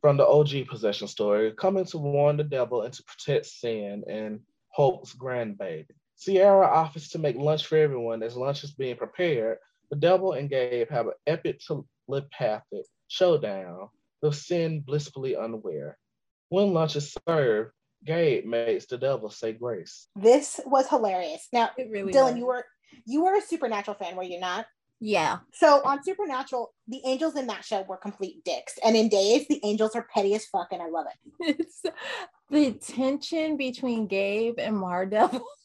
[0.00, 4.40] from the OG possession story coming to warn the devil and to protect Cin and
[4.68, 5.86] Hope's grandbaby.
[6.18, 9.58] Ciara offers to make lunch for everyone as lunch is being prepared,
[9.90, 11.60] the devil and Gabe have an epic
[12.06, 13.88] telepathic showdown
[14.22, 15.98] with Cin blissfully unaware.
[16.50, 17.72] When lunch is served,
[18.04, 20.08] Gabe makes the devil say grace.
[20.14, 21.48] This was hilarious.
[21.52, 22.36] Now, really Dylan, was.
[22.36, 22.64] you were
[23.06, 24.66] you were a Supernatural fan, were you not?
[25.00, 25.38] Yeah.
[25.52, 29.60] So on Supernatural, the angels in that show were complete dicks, and in Days, the
[29.64, 31.66] angels are petty as fuck, and I love it.
[31.70, 31.82] It's
[32.50, 35.40] the tension between Gabe and Mardevil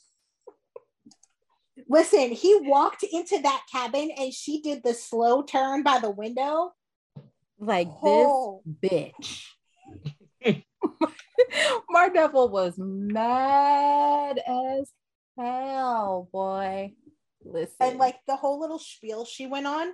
[1.89, 6.73] Listen, he walked into that cabin and she did the slow turn by the window.
[7.59, 8.61] Like oh.
[8.82, 9.43] this bitch.
[11.91, 14.91] Mardevil was mad as
[15.38, 16.93] hell, boy.
[17.45, 17.75] Listen.
[17.79, 19.93] And like the whole little spiel she went on,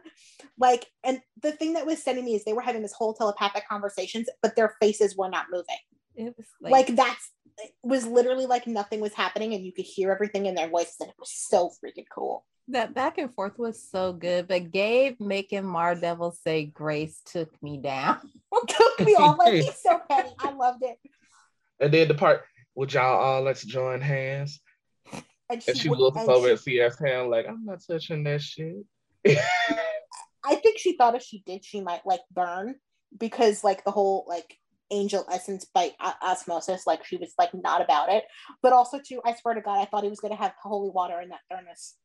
[0.57, 3.67] like, and the thing that was sending me is they were having this whole telepathic
[3.67, 5.75] conversations, but their faces were not moving.
[6.15, 9.85] It was like, like that's it was literally like nothing was happening and you could
[9.85, 12.45] hear everything in their voices and it was so freaking cool.
[12.67, 17.61] That back and forth was so good, but Gabe making Mar Devil say grace took
[17.61, 18.19] me down.
[18.67, 19.37] took me off.
[19.37, 20.29] Like he's so petty.
[20.39, 20.97] I loved it.
[21.79, 22.43] And then the part,
[22.75, 24.61] would y'all all let's join hands?
[25.51, 28.23] And And she would- looks and over she- at CS hand like, I'm not touching
[28.23, 28.85] that shit.
[29.27, 32.75] I think she thought if she did, she might like burn
[33.17, 34.57] because like the whole like
[34.89, 38.23] angel essence by o- osmosis, like she was like not about it.
[38.63, 41.19] But also too, I swear to God, I thought he was gonna have holy water
[41.21, 41.95] in that furnace.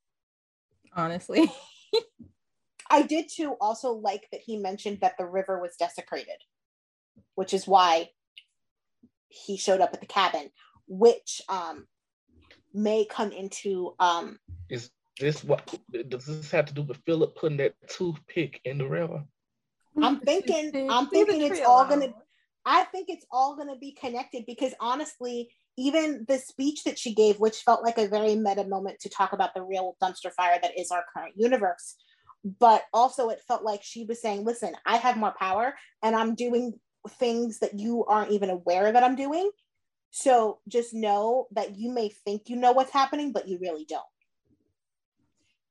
[0.94, 1.51] Honestly.
[2.90, 6.36] I did too also like that he mentioned that the river was desecrated,
[7.34, 8.11] which is why
[9.28, 10.51] he showed up at the cabin,
[10.86, 11.86] which um
[12.77, 15.66] may come into um Is this what
[16.09, 19.24] does this have to do with Philip putting that toothpick in the river?
[20.03, 22.14] I'm thinking- I'm thinking it's all gonna-
[22.68, 27.14] I think it's all going to be connected because honestly, even the speech that she
[27.14, 30.59] gave, which felt like a very meta moment to talk about the real dumpster fire
[30.61, 31.95] that is our current universe,
[32.59, 36.35] but also it felt like she was saying, listen, I have more power and I'm
[36.35, 39.49] doing things that you aren't even aware that I'm doing.
[40.17, 44.03] So just know that you may think you know what's happening, but you really don't.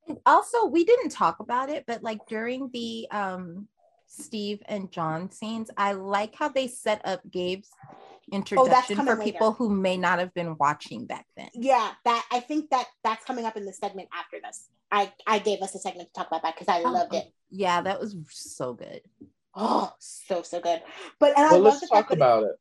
[0.08, 3.68] And also we didn't talk about it but like during the um
[4.06, 7.72] steve and john scenes i like how they set up gabe's
[8.32, 9.58] introduction coming for people later.
[9.58, 13.46] who may not have been watching back then Yeah, that I think that that's coming
[13.46, 14.68] up in the segment after this.
[14.92, 17.26] I I gave us a segment to talk about that because I Oh, loved it.
[17.50, 19.02] yeah that was so good
[19.58, 20.82] Oh, so so good.
[21.20, 22.56] But and I Well, love let's the talk fact that about it.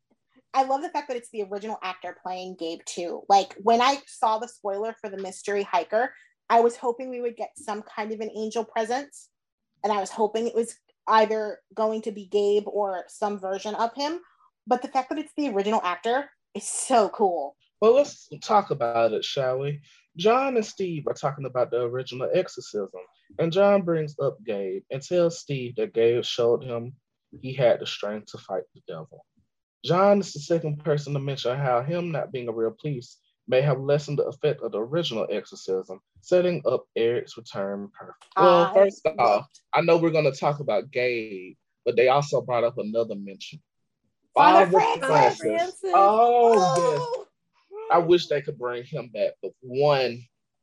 [0.55, 3.23] I love the fact that it's the original actor playing Gabe too.
[3.29, 6.15] Like when I saw the spoiler for the mystery hiker,
[6.49, 9.31] I was hoping we would get some kind of an angel presence,
[9.83, 10.77] and I was hoping it was
[11.09, 14.21] either going to be Gabe or some version of him.
[14.67, 17.57] But the fact that it's the original actor is so cool.
[17.81, 19.81] Well, let's talk about it, shall we?
[20.17, 23.01] John and Steve are talking about the original exorcism,
[23.39, 26.95] and John brings up Gabe and tells Steve that Gabe showed him
[27.41, 29.27] he had the strength to fight the devil.
[29.85, 33.61] John is the second person to mention how him not being a real priest may
[33.61, 38.25] have lessened the effect of the original exorcism, setting up Eric's return perfect.
[38.37, 41.55] Ah, well, first off, I know we're going to talk about Gabe,
[41.85, 43.61] but they also brought up another mention.
[44.35, 45.41] Father Father Francis.
[45.41, 45.81] Francis.
[45.85, 47.01] Oh, yes.
[47.03, 47.27] Oh,
[47.93, 50.23] I wish they could bring him back, but one,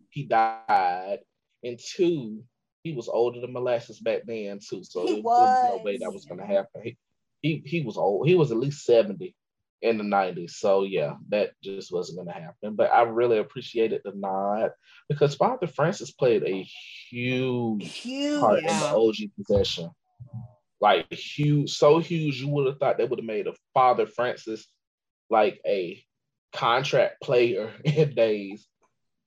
[0.09, 1.19] he died,
[1.63, 2.43] and two,
[2.84, 4.84] he was older than molasses back then too.
[4.84, 6.82] So He there was no way that was gonna happen.
[6.84, 6.97] He,
[7.41, 8.27] he he was old.
[8.27, 9.35] He was at least 70
[9.81, 10.51] in the 90s.
[10.51, 12.75] So yeah, that just wasn't gonna happen.
[12.75, 14.71] But I really appreciated the nod
[15.09, 16.67] because Father Francis played a
[17.09, 18.39] huge huge.
[18.39, 19.89] part in the OG possession.
[20.79, 24.67] Like huge, so huge, you would have thought they would have made a Father Francis
[25.29, 26.03] like a
[26.53, 28.67] contract player in days.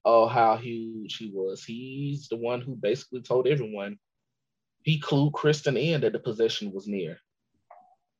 [0.04, 1.64] Oh, how huge he was.
[1.64, 3.98] He's the one who basically told everyone
[4.82, 7.18] he clued Kristen in that the possession was near.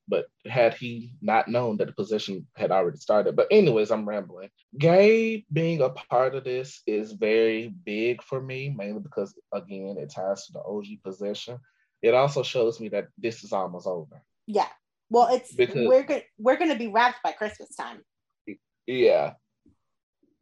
[0.06, 3.36] But had he not known that the possession had already started.
[3.36, 4.50] But anyways, I'm rambling.
[4.78, 10.10] Gabe being a part of this is very big for me, mainly because again, it
[10.10, 11.58] ties to the OG possession.
[12.02, 14.22] It also shows me that this is almost over.
[14.46, 14.68] Yeah.
[15.08, 16.24] Well, it's Because- we're good.
[16.38, 18.02] We're gonna be wrapped by Christmas time.
[18.86, 19.34] Yeah.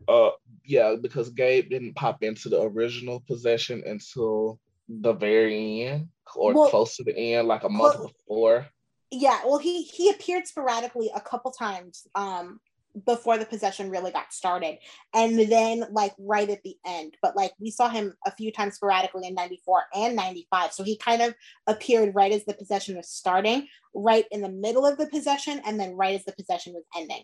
[0.09, 0.31] Uh
[0.65, 4.59] yeah, because Gabe didn't pop into the original possession until
[4.89, 8.67] the very end or Well, close to the end, like a month well- before.
[9.13, 9.41] Yeah.
[9.45, 12.61] Well, he he appeared sporadically a couple times um
[13.07, 14.79] before the possession really got started,
[15.15, 17.17] and then like right at the end.
[17.23, 20.97] But like we saw him a few times sporadically in '94 and '95, so he
[20.97, 21.35] kind of
[21.67, 25.79] appeared right as the possession was starting, right in the middle of the possession, and
[25.79, 27.23] then right as the possession was ending.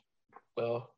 [0.57, 0.91] Well,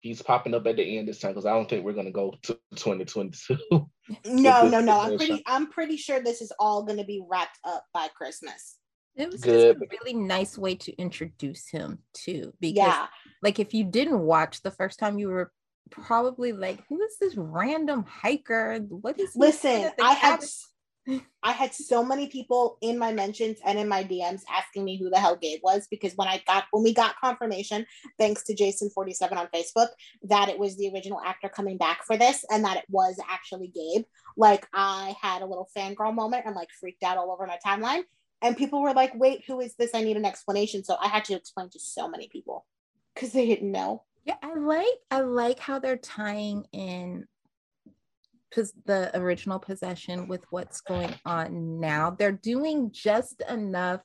[0.00, 2.34] he's popping up at the end this time because I don't think we're gonna go
[2.42, 3.58] to 2022.
[4.24, 4.98] No, no, no.
[4.98, 5.40] I'm pretty.
[5.46, 8.79] I'm pretty sure this is all gonna be wrapped up by Christmas.
[9.16, 9.76] It was Good.
[9.78, 12.52] just a really nice way to introduce him too.
[12.60, 13.06] Because Yeah.
[13.42, 15.52] like if you didn't watch the first time, you were
[15.90, 18.78] probably like, "Who is this random hiker?
[18.78, 20.44] What is?" he Listen, I had?
[21.42, 25.08] I had so many people in my mentions and in my DMs asking me who
[25.10, 27.86] the hell Gabe was because when I got when we got confirmation,
[28.18, 29.88] thanks to Jason47 on Facebook,
[30.24, 33.68] that it was the original actor coming back for this and that it was actually
[33.68, 34.04] Gabe.
[34.36, 38.02] Like I had a little fangirl moment and like freaked out all over my timeline.
[38.42, 39.90] And people were like, wait, who is this?
[39.94, 40.82] I need an explanation.
[40.84, 42.66] So I had to explain to so many people
[43.14, 44.04] because they didn't know.
[44.24, 47.26] Yeah, I like I like how they're tying in
[48.54, 52.10] pos- the original possession with what's going on now.
[52.10, 54.02] They're doing just enough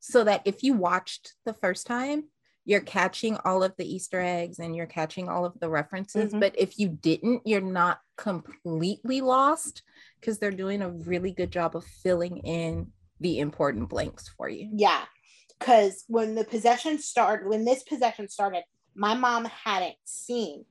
[0.00, 2.24] so that if you watched the first time,
[2.64, 6.32] you're catching all of the Easter eggs and you're catching all of the references.
[6.32, 6.40] Mhm.
[6.40, 9.82] But if you didn't, you're not completely lost
[10.20, 12.92] because they're doing a really good job of filling in
[13.22, 14.68] the important blanks for you.
[14.74, 15.04] Yeah.
[15.58, 20.64] because when the possession started, when this possession started, my mom hadn't seen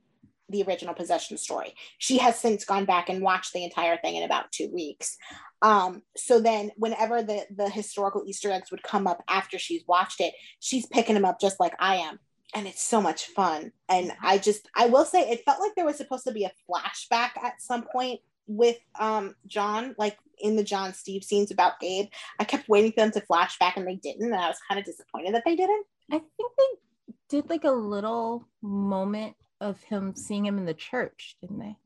[0.48, 1.74] the original possession story.
[1.98, 5.16] She has since gone back and watched the entire thing in about two weeks.
[5.62, 10.20] Um, so then whenever the the historical Easter eggs would come up after she's watched
[10.20, 12.18] it, she's picking them up just like I am.
[12.54, 13.72] And it's so much fun.
[13.88, 16.52] And I just I will say it felt like there was supposed to be a
[16.70, 22.08] flashback at some point with um John, like in the John Steve scenes about Gabe,
[22.38, 24.78] I kept waiting for them to flash back and they didn't, and I was kind
[24.78, 25.86] of disappointed that they didn't.
[26.10, 31.36] I think they did like a little moment of him seeing him in the church,
[31.40, 31.76] didn't they?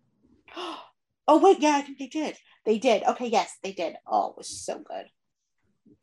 [1.29, 2.37] oh wait, yeah, I think they did.
[2.65, 3.05] They did.
[3.05, 3.97] Okay, yes, they did.
[4.07, 5.07] Oh, it was so good.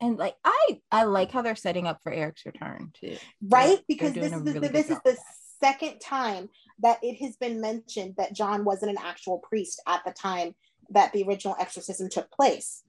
[0.00, 3.16] And like I I like how they're setting up for Eric's return too.
[3.42, 3.76] Right?
[3.76, 5.16] They're, because they're this is the, really this is the
[5.64, 6.48] second time
[6.80, 10.54] that it has been mentioned that John wasn't an actual priest at the time
[10.90, 12.82] that the original exorcism took place.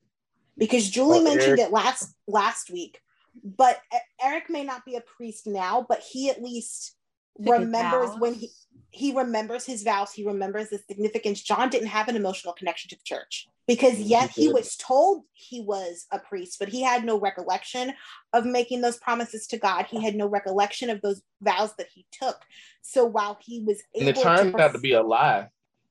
[0.57, 1.69] Because Julie mentioned Eric.
[1.69, 3.01] it last last week,
[3.43, 3.79] but
[4.21, 6.95] Eric may not be a priest now, but he at least
[7.39, 8.49] remembers when he
[8.95, 11.41] he remembers his vows he remembers the significance.
[11.41, 15.59] John didn't have an emotional connection to the church because yet he was told he
[15.59, 17.93] was a priest but he had no recollection
[18.31, 19.85] of making those promises to god.
[19.87, 22.37] He had no recollection of those vows that he took.
[22.81, 25.49] So while he was and it turned to, out to be a lie.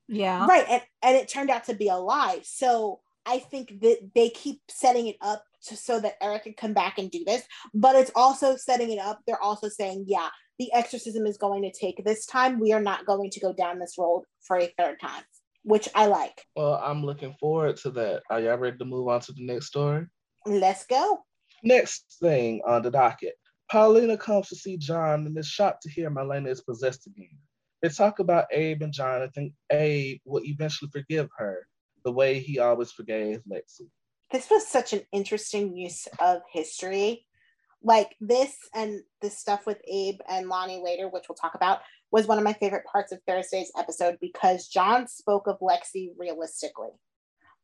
[0.08, 0.46] Yeah.
[0.46, 2.40] Right and, and it turned out to be a lie.
[2.42, 6.74] So i think that they keep setting it up to, so that eric can come
[6.74, 7.42] back and do this
[7.72, 9.20] but it's also setting it up.
[9.26, 12.60] They're also saying yeah the exorcism is going to take this time.
[12.60, 15.22] We are not going to go down this road for a third time,
[15.62, 16.44] which I like.
[16.56, 18.22] Well, I'm looking forward to that.
[18.30, 20.06] Are y'all ready to move on to the next story?
[20.46, 21.20] Let's go.
[21.62, 23.34] Next thing on the docket
[23.70, 27.36] Paulina comes to see John and is shocked to hear Marlena is possessed again.
[27.82, 31.66] They talk about Abe and John and think Abe will eventually forgive her
[32.04, 33.90] the way he always forgave Lexie.
[34.30, 37.26] This was such an interesting use of history
[37.84, 41.80] like this and the stuff with Abe and Lani later, which we'll talk about,
[42.10, 46.90] was one of my favorite parts of Thursday's episode because John spoke of Lexie realistically.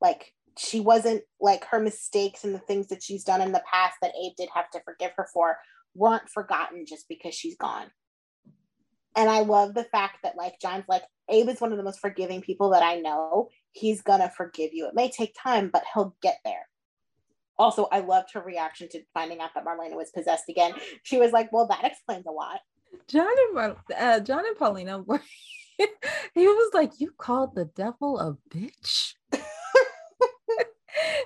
[0.01, 3.97] Like she wasn't like her mistakes and the things that she's done in the past
[4.02, 5.56] that Abe did have to forgive her for
[5.94, 7.86] weren't forgotten just because she's gone.
[9.16, 12.01] And I love the fact that like John's like Abe is one of the most
[12.01, 13.48] forgiving people that I know.
[13.72, 14.86] He's gonna forgive you.
[14.86, 16.66] It may take time, but he'll get there
[17.61, 20.73] also i loved her reaction to finding out that marlena was possessed again.
[21.03, 22.61] She was like well that explains a lot.
[23.07, 25.20] John and uh, john and paulina were
[25.78, 25.87] he
[26.47, 29.15] was like you called the devil a bitch?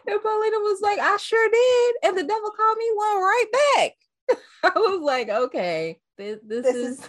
[0.07, 1.95] And paulina was like i sure did.
[2.05, 3.45] And the devil called me one right
[3.77, 4.39] back.
[4.65, 7.09] I was like okay this, this, this is, is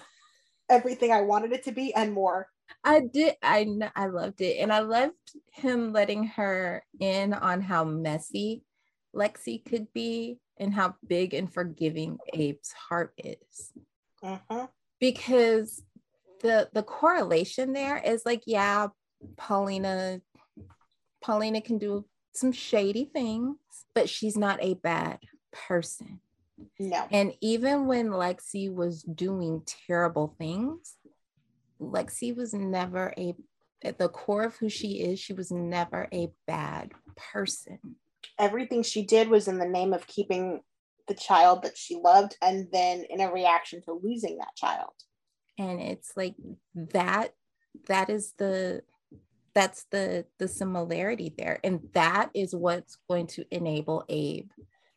[0.70, 2.48] everything i wanted it to be and more.
[2.84, 3.36] I did.
[3.42, 5.14] I I loved it, and I loved
[5.52, 8.64] him letting her in on how messy
[9.16, 13.72] Lexie could be and how big and forgiving Abe's heart is.
[14.24, 14.68] Uh-huh.
[15.00, 15.84] Because
[16.42, 18.88] the the correlation there is like, yeah,
[19.38, 20.22] Paulina,
[21.24, 23.58] Paulina can do some shady things,
[23.94, 25.20] but she's not a bad
[25.52, 26.20] person.
[26.80, 27.06] No.
[27.12, 30.96] And even when Lexie was doing terrible things,
[31.82, 33.36] Lexie was never a
[33.84, 37.98] at the core of who she is, she was never a bad person
[38.40, 40.62] everything she did was in the name of keeping
[41.08, 44.94] the child that she loved and then in a reaction to losing that child.
[45.58, 46.36] And it's like
[46.76, 47.34] that
[47.88, 48.82] that is the
[49.54, 51.60] that's the the similarity there.
[51.64, 54.50] And that is what's going to enable abe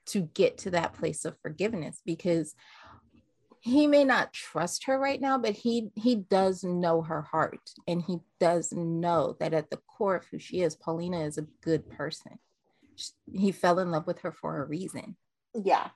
[0.07, 2.55] to get to that place of forgiveness because
[3.61, 8.03] he may not trust her right now but he he does know her heart and
[8.03, 11.89] he does know that at the core of who she is paulina is a good
[11.91, 12.39] person
[13.33, 15.17] he fell in love with her for a reason.
[15.55, 15.89] Yeah.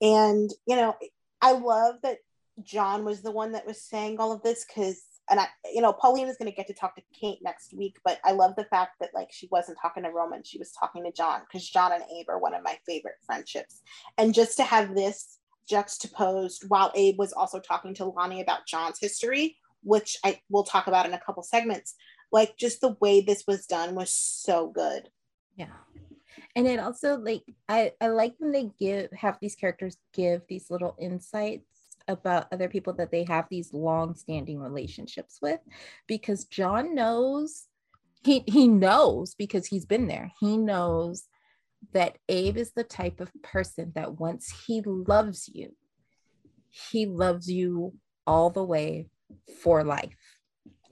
[0.00, 0.96] And, you know,
[1.40, 2.18] I love that
[2.62, 5.92] John was the one that was saying all of this because, and I, you know,
[5.92, 8.64] Pauline is going to get to talk to Kate next week, but I love the
[8.64, 11.92] fact that like she wasn't talking to Roman, she was talking to John because John
[11.92, 13.82] and Abe are one of my favorite friendships.
[14.18, 15.38] And just to have this
[15.68, 20.86] juxtaposed while Abe was also talking to Lani about John's history, which I will talk
[20.86, 21.94] about in a couple segments,
[22.30, 25.08] like just the way this was done was so good.
[25.56, 25.66] Yeah
[26.54, 30.70] and it also like I, I like when they give have these characters give these
[30.70, 31.64] little insights
[32.08, 35.60] about other people that they have these long-standing relationships with
[36.06, 37.66] because john knows
[38.26, 40.32] he he knows because he's been there.
[40.40, 41.28] He knows
[41.92, 45.74] that abe is the type of person that once he loves you
[46.90, 47.94] he loves you
[48.26, 49.08] all the way
[49.62, 50.16] for life.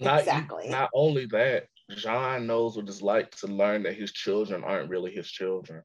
[0.01, 0.69] Not, exactly.
[0.69, 5.13] not only that John knows what it's like to learn that his children aren't really
[5.13, 5.83] his children.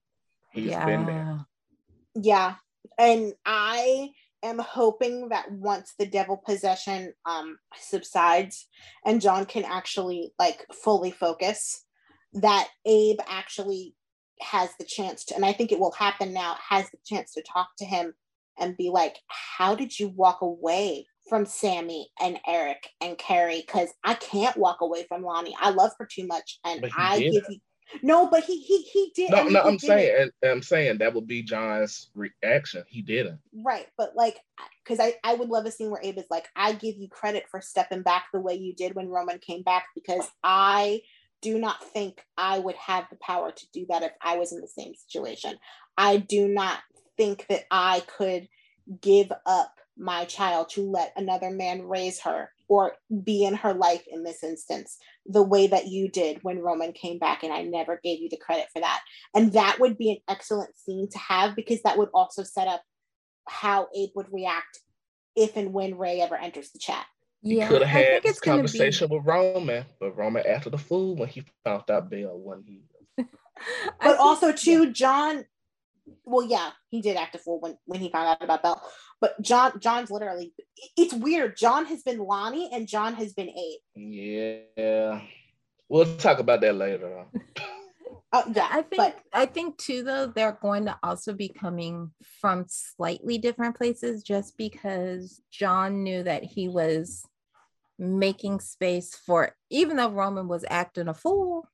[0.51, 0.85] He's yeah.
[0.85, 1.45] been there.
[2.15, 2.55] Yeah.
[2.97, 4.09] And I
[4.41, 8.67] am hoping that once the devil possession um subsides
[9.05, 11.85] and John can actually like fully focus,
[12.33, 13.95] that Abe actually
[14.41, 17.43] has the chance to, and I think it will happen now, has the chance to
[17.43, 18.13] talk to him
[18.57, 23.63] and be like, How did you walk away from Sami and Eric and Carrie?
[23.65, 25.55] Because I can't walk away from Lani.
[25.59, 26.59] I love her too much.
[26.65, 27.33] And I did.
[27.33, 27.57] give you
[28.03, 29.31] no, but he he he did.
[29.31, 29.87] No, I mean, no, I'm did it.
[29.87, 32.83] saying, I'm saying that would be John's reaction.
[32.87, 33.39] He didn't.
[33.63, 34.37] right but like
[34.83, 37.45] because I, I would love a scene where abe is like i give you credit
[37.49, 41.01] for stepping back the way you did when roman came back because i
[41.41, 44.61] do not think i would have the power to do that if i was in
[44.61, 45.55] the same situation
[45.97, 46.79] i do not
[47.17, 48.47] think that i could
[49.01, 52.93] give up my child to let another man raise her or
[53.23, 57.19] be in her life in this instance the way that you did when roman came
[57.19, 59.01] back and i never gave you the credit for that
[59.35, 62.81] and that would be an excellent scene to have because that would also set up
[63.47, 64.79] how Abe would react
[65.35, 67.05] if and when Ray ever enters the chat.
[67.41, 68.61] He Yeah, could I have had think this it's gonna be.
[68.67, 72.81] conversation with Roman, but Roman acted a fool when he found out Bill when he.
[73.17, 73.23] I
[74.01, 75.45] But think- also too, John.
[76.25, 78.91] Well, yeah, he did act a fool when when he found out about Belle.
[79.21, 80.53] But John, John's literally.
[80.97, 81.57] It's weird.
[81.57, 83.79] John has been Lani and John has been Abe.
[83.95, 85.21] Yeah,
[85.87, 87.25] we'll talk about that later.
[88.31, 92.11] Oh yeah, I think but I think too though they're going to also be coming
[92.39, 97.25] from slightly different places just because John knew that he was
[97.97, 101.67] making space for even though Roman was acting a fool,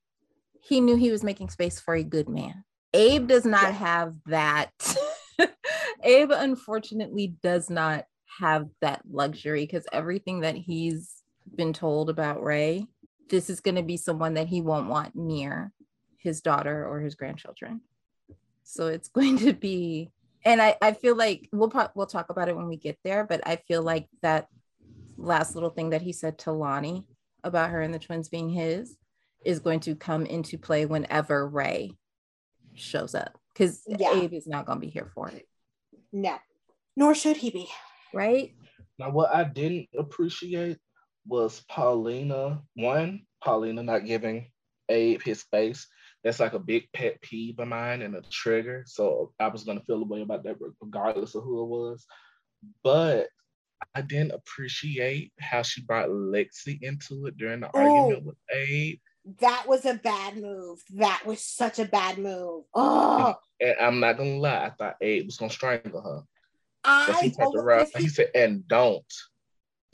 [0.62, 2.64] he knew he was making space for a good man.
[2.96, 3.72] Abe does not Yeah.
[3.72, 4.72] have that.
[6.04, 8.06] Abe unfortunately does not
[8.40, 11.24] have that luxury because everything that he's
[11.56, 12.88] been told about Ray,
[13.30, 15.72] this is going to be someone that he won't want near
[16.18, 17.82] his daughter or his grandchildren.
[18.64, 20.12] So it's going to be,
[20.44, 23.26] and I, I feel like we'll pro- we'll talk about it when we get there,
[23.26, 24.48] but I feel like that
[25.18, 27.06] last little thing that he said to Lani
[27.44, 28.98] about her and the twins being his
[29.46, 31.94] is going to come into play whenever Ray
[32.76, 34.14] shows up because Yeah.
[34.14, 35.48] Abe is not going to be here for it,
[36.12, 36.38] no,
[36.96, 37.68] nor should he be.
[38.14, 38.54] right?
[38.98, 40.78] Now, what I didn't appreciate
[41.28, 42.62] was Paulina.
[42.76, 44.52] One, Paulina not giving
[44.90, 45.88] Abe his space.
[46.24, 48.84] That's like a big pet peeve of mine and a trigger.
[48.88, 52.06] So I was gonna feel a way about that regardless of who it was.
[52.84, 53.28] But
[53.94, 57.80] I didn't appreciate how she brought Lexie into it during the oh.
[57.80, 59.00] argument with Abe.
[59.40, 60.84] That was a bad move.
[60.96, 62.66] That was such a bad move.
[62.74, 66.22] Oh, And I'm not gonna lie, I thought Abe was gonna strangle her.
[67.22, 67.88] He I around.
[67.98, 69.04] He said, and don't.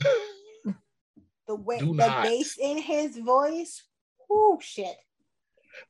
[1.46, 2.24] the way Do the not.
[2.24, 3.82] bass in his voice.
[4.30, 4.96] Oh shit.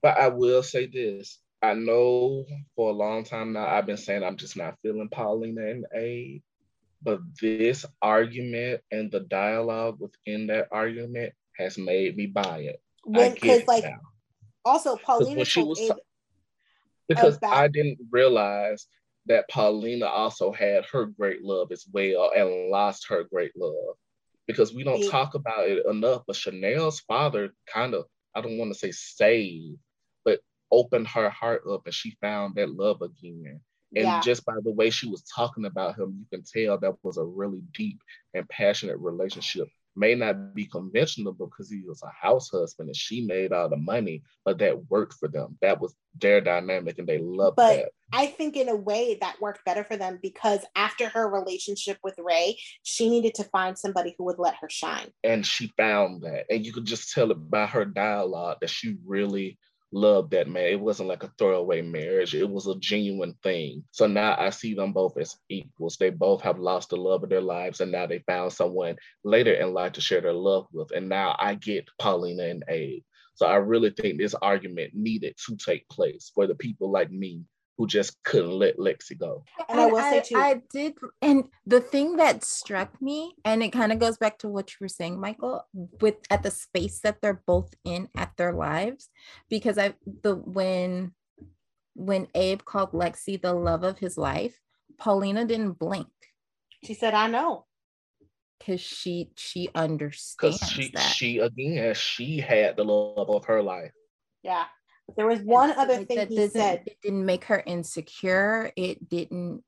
[0.01, 1.39] But I will say this.
[1.61, 2.45] I know
[2.77, 6.43] for a long time now I've been saying I'm just not feeling Paulina and Abe.
[7.03, 12.81] But this argument and the dialogue within that argument has made me buy it.
[13.05, 13.99] When because like now.
[14.65, 15.97] also Paulina she was ta-
[17.09, 18.87] Because about- I didn't realize
[19.27, 23.97] that Paulina also had her great love as well and lost her great love.
[24.47, 25.11] Because we don't Yeah.
[25.11, 29.79] talk about it enough, but Chanel's father kind of, I don't want to say saved,
[30.25, 30.41] but
[30.73, 33.61] opened her heart up and she found that love again.
[33.95, 36.95] And yeah, just by the way she was talking about him, you can tell that
[37.05, 38.01] was a really deep
[38.35, 39.69] and passionate relationship.
[39.95, 43.77] May not be conventional because he was a house husband and she made all the
[43.77, 45.59] money, but that worked for them.
[45.61, 47.93] That was their dynamic and they loved But- that.
[48.15, 52.15] I think in a way that worked better for them because after her relationship with
[52.19, 55.11] Ray, she needed to find somebody who would let her shine.
[55.25, 56.45] And she found that.
[56.51, 59.59] And you could just tell it by her dialogue that she really
[59.93, 60.65] loved that man.
[60.65, 63.85] It wasn't like a throwaway marriage, it was a genuine thing.
[63.91, 65.97] So now I see them both as equals.
[65.97, 69.53] They both have lost the love of their lives, and now they found someone later
[69.53, 70.91] in life to share their love with.
[70.95, 73.03] And now I get Paulina and Abe.
[73.35, 77.43] So I really think this argument needed to take place for the people like me
[77.79, 79.45] who just couldn't let Lexie go.
[79.69, 83.71] And I will say too- I did, and the thing that struck me, and it
[83.73, 85.67] kind of goes back to what you were saying, Michael,
[86.01, 89.09] with at the space that they're both in at their lives,
[89.49, 91.15] because I the when
[91.95, 94.61] when Abe called Lexie the love of his life,
[94.99, 96.09] Paulina didn't blink
[96.85, 97.67] She said, I know.
[98.59, 101.01] because she she Because understands she that.
[101.01, 103.93] she again, she had the love of her life.
[104.43, 104.65] Yeah.
[105.07, 106.83] But there was one And other like, thing that he said.
[106.87, 108.73] It didn't make her insecure.
[108.77, 109.63] It didn't.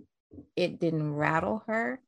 [0.57, 2.01] It didn't rattle her.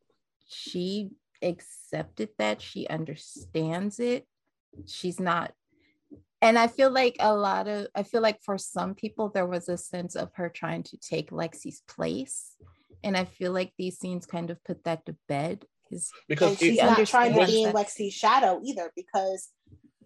[0.47, 1.11] She
[1.43, 2.61] accepted that.
[2.63, 4.27] She understands it.
[4.87, 5.53] She's not.
[6.43, 7.89] And I feel like a lot of.
[7.95, 11.31] I feel like for some people there was a sense of her trying to take
[11.31, 12.55] Lexie's place,
[13.03, 15.65] And I feel like these scenes kind of put that to bed.
[16.29, 19.51] Because and she's not trying to be in Lexie's shadow either because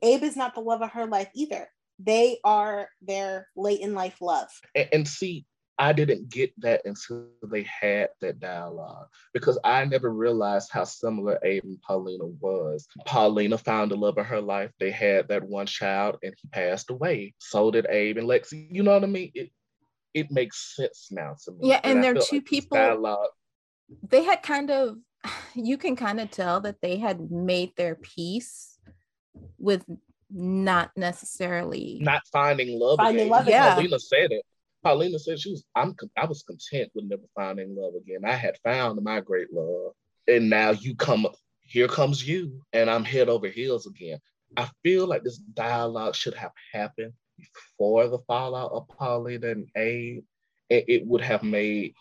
[0.02, 1.68] Abe is not the love of her life either.
[2.02, 4.48] They are their late in life love.
[4.74, 5.44] And, and see,
[5.80, 11.38] I didn't get that until they had that dialogue because I never realized how similar
[11.42, 12.86] Abe and Paulina was.
[13.06, 14.72] Paulina found the love of her life.
[14.78, 17.32] They had that one child and he passed away.
[17.38, 18.68] So did Abe and Lexie.
[18.70, 19.32] You know what I mean?
[19.34, 19.50] It
[20.12, 21.68] it makes sense now to me.
[21.68, 22.76] Yeah, and, and they're two like people.
[22.76, 23.30] Dialogue,
[24.06, 24.98] they had kind of
[25.54, 28.78] you can kind of tell that they had made their peace
[29.58, 29.84] with
[30.30, 32.98] not necessarily not finding love.
[32.98, 33.30] Finding again.
[33.30, 33.48] love.
[33.48, 33.74] Yeah.
[33.74, 34.44] Paulina said it.
[34.82, 38.24] Paulina said she was I'm I was content with never finding love again.
[38.24, 39.92] I had found my great love.
[40.28, 41.26] And now you come
[41.62, 44.18] here comes you and I'm head over heels again.
[44.56, 50.24] I feel like this dialogue should have happened before the fallout of Paulina and Abe.
[50.68, 51.94] It, it would have made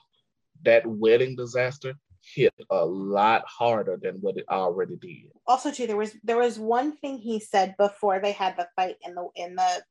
[0.63, 1.93] that wedding disaster
[2.35, 5.31] hit a lot harder than what it already did.
[5.47, 8.97] Also, too, there was there was one thing he said before they had the fight
[9.01, 9.83] in the in the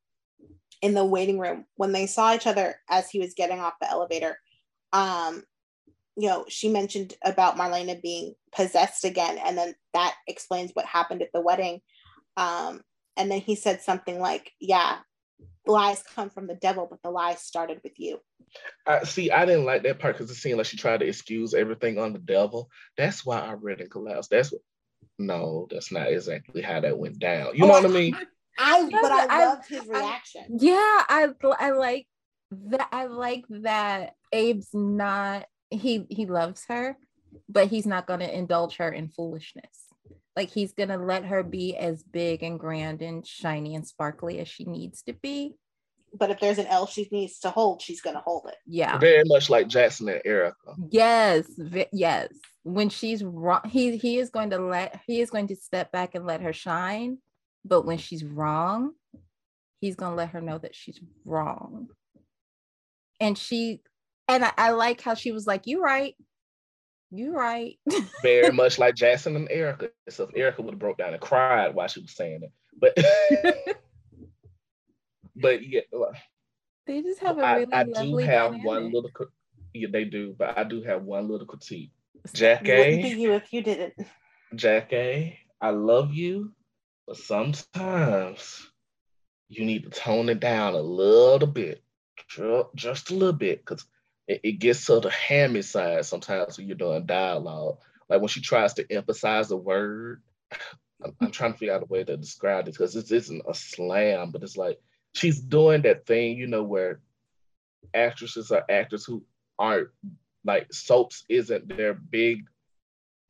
[0.82, 3.90] in the waiting room when they saw each other as he was getting off the
[3.90, 4.38] elevator.
[4.92, 5.44] Um,
[6.16, 11.22] you know, she mentioned about Marlena being possessed again, and then that explains what happened
[11.22, 11.80] at the wedding.
[12.36, 12.82] Um,
[13.16, 14.98] and then he said something like, "Yeah,
[15.66, 18.20] lies come from the devil, but the lies started with you."
[18.86, 19.30] I see.
[19.30, 22.12] I didn't like that part because it seemed like she tried to excuse everything on
[22.12, 22.70] the devil.
[22.96, 24.28] That's why I read in collapse.
[24.28, 24.62] That's what.
[25.20, 27.56] No, that's not exactly how that went down.
[27.56, 28.16] You oh, know what I mean?
[28.58, 30.42] I but I, I loved his reaction.
[30.42, 31.28] I, yeah, I
[31.58, 32.06] I like
[32.50, 32.88] that.
[32.92, 36.96] I like that Abe's not he he loves her,
[37.48, 39.87] but he's not going to indulge her in foolishness.
[40.38, 44.38] Like he's going to let her be as big and grand and shiny and sparkly
[44.38, 45.56] as she needs to be.
[46.14, 48.56] But if there's an L she needs to hold, she's going to hold it.
[48.66, 48.96] Yeah.
[48.98, 50.74] Very much like Jackson and Erica.
[50.90, 51.46] Yes.
[51.58, 52.28] Vi- yes.
[52.62, 56.14] When she's wrong, he he is going to let he is going to step back
[56.14, 57.18] and let her shine
[57.64, 58.92] but when she's wrong,
[59.80, 61.88] he's gonna let her know that she's wrong.
[63.20, 63.82] And she
[64.26, 66.14] and I, I like how she was like, You right.
[67.10, 67.78] You right.
[68.22, 69.90] Very much like Jackson and Erica.
[70.08, 72.52] So if Erica would have broke down and cried while she was saying it.
[72.78, 72.96] But
[75.36, 75.80] but yeah.
[75.94, 76.12] Uh,
[76.86, 78.66] they just have a really I, I do have dynamic.
[78.66, 79.10] one little
[79.74, 81.92] yeah, they do, but I do have one little critique.
[82.28, 83.94] Jackée Wouldn't be you if you didn't.
[84.54, 86.52] Jackée I love you,
[87.06, 88.70] but sometimes
[89.48, 91.82] you need to tone it down a little bit,
[92.74, 93.84] just a little bit, because
[94.28, 97.78] it, it, gets to the hammy side sometimes when you're doing dialogue.
[98.08, 100.22] Like when she tries to emphasize a word,
[101.04, 103.54] I'm, I'm trying to figure out a way to describe it because this isn't a
[103.54, 104.78] slam, but it's like
[105.14, 107.00] she's doing that thing, you know, where
[107.94, 109.24] actresses or actors who
[109.58, 109.88] aren't
[110.44, 112.46] like soaps isn't their big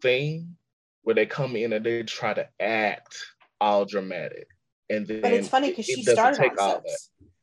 [0.01, 0.57] thing,
[1.03, 3.17] where they come in and they try to act
[3.61, 4.49] all dramatic.
[4.91, 6.99] And then but it's funny because she started take all that.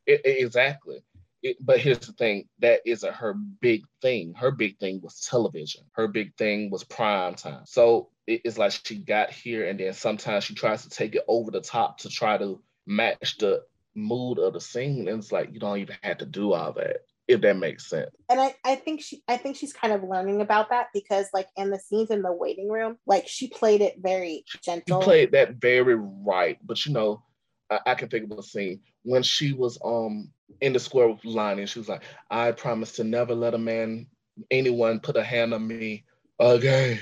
[0.06, 1.02] It, it, exactly.
[1.42, 4.34] It, but here's the thing: that isn't her big thing.
[4.34, 5.84] Her big thing was television.
[5.92, 7.62] Her big thing was prime time.
[7.66, 11.50] So it's like she got here, and then sometimes she tries to take it over
[11.50, 13.62] the top to try to match the
[13.94, 16.98] mood of the scene, and it's like you don't even have to do all that
[17.28, 18.10] if that makes sense.
[18.28, 21.48] And I, I think she I think she's kind of learning about that because like
[21.56, 25.00] in the scenes in the waiting room, like she played it very gentle.
[25.00, 26.58] She played that very right.
[26.64, 27.22] But you know,
[27.70, 30.30] I, I can think of a scene when she was um
[30.60, 33.58] in the square with Lani and she was like, I promise to never let a
[33.58, 34.06] man
[34.50, 36.04] anyone put a hand on me
[36.38, 37.00] again.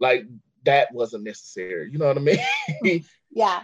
[0.00, 0.26] Like
[0.64, 1.90] that wasn't necessary.
[1.90, 3.04] You know what I mean?
[3.30, 3.62] yeah.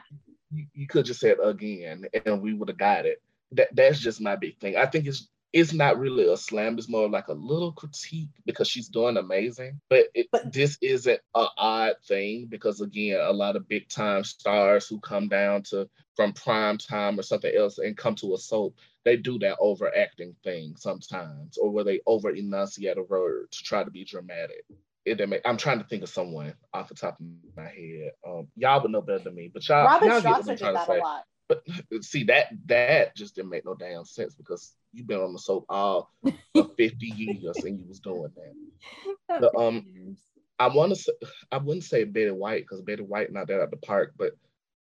[0.50, 3.22] You, you could just say it again and we would have got it.
[3.52, 4.76] That that's just my big thing.
[4.76, 6.78] I think it's it's not really a slam.
[6.78, 9.80] It's more like a little critique because she's doing amazing.
[9.90, 14.24] But, it, but this isn't an odd thing because again, a lot of big time
[14.24, 18.38] stars who come down to from prime time or something else and come to a
[18.38, 23.62] soap, they do that overacting thing sometimes, or where they over enunciate a word to
[23.62, 24.64] try to be dramatic.
[25.04, 27.26] It, I'm trying to think of someone off the top of
[27.56, 28.12] my head.
[28.26, 31.24] Um, y'all would know better than me, but y'all, Robin y'all did that a lot.
[31.48, 31.62] But
[32.02, 35.66] see that that just didn't make no damn sense because you've been on the soap
[35.68, 36.10] all
[36.54, 39.40] for 50 years and you was doing that.
[39.40, 40.16] The, um,
[40.58, 41.12] I want to say
[41.50, 44.32] I wouldn't say Betty White because Betty White not that at the park, but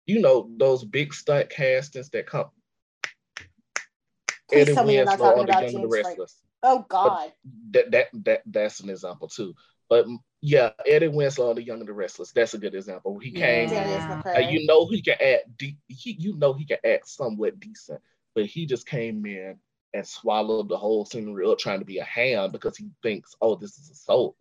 [0.05, 2.49] you know those big stunt castings that come.
[4.49, 6.41] Please Eddie tell me you're not talking about James Restless.
[6.63, 7.31] Oh God.
[7.71, 9.55] that that that that's an example too.
[9.91, 10.07] But
[10.39, 12.31] yeah, Eddie Winslow on The Young and the Restless.
[12.31, 13.19] That's a good example.
[13.19, 14.23] He came, yeah.
[14.25, 15.57] uh, you know, he can act.
[15.57, 17.99] De- he, you know, he can act somewhat decent,
[18.33, 19.57] but he just came in
[19.93, 23.55] and swallowed the whole scenery up trying to be a ham because he thinks, oh,
[23.55, 24.37] this is a soap.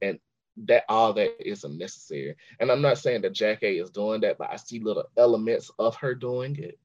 [0.00, 0.18] And
[0.64, 2.34] that all that isn't necessary.
[2.60, 5.96] And I'm not saying that Jackée is doing that, but I see little elements of
[5.96, 6.78] her doing it.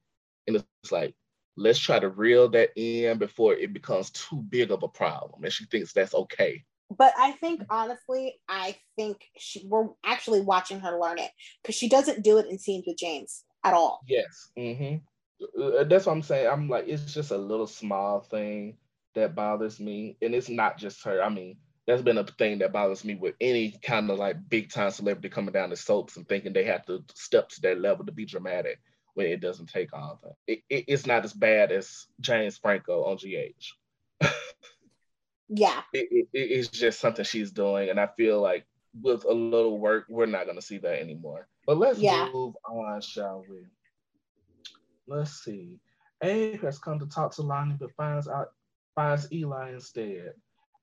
[0.46, 1.14] And it's like,
[1.56, 5.42] let's try to reel that in before it becomes too big of a problem.
[5.42, 6.62] And she thinks that's okay.
[6.90, 11.30] But I think honestly, I think she we're actually watching her learn it
[11.62, 14.00] because she doesn't do it in scenes with James at all.
[14.06, 14.50] Yes.
[14.56, 14.96] Mm-hmm.
[15.60, 16.48] Uh, that's what I'm saying.
[16.48, 18.76] I'm like, it's just a little small thing
[19.14, 20.16] that bothers me.
[20.22, 21.22] And it's not just her.
[21.22, 21.56] I mean,
[21.86, 25.28] that's been a thing that bothers me with any kind of like big time celebrity
[25.28, 28.24] coming down the soaps and thinking they have to step to that level to be
[28.24, 28.78] dramatic
[29.14, 30.34] when it doesn't take all that.
[30.46, 33.72] It, it, it's not as bad as James Franco on GH.
[35.48, 35.82] Yeah.
[35.92, 37.90] It, it's just something she's doing.
[37.90, 38.66] And I feel like
[39.00, 41.48] with a little work, we're not going to see that anymore.
[41.66, 42.28] But let's yeah.
[42.32, 43.66] move on, shall we?
[45.06, 45.78] Let's see.
[46.22, 48.52] Abe has come to talk to Lani, but finds out
[48.94, 50.32] finds Eli instead.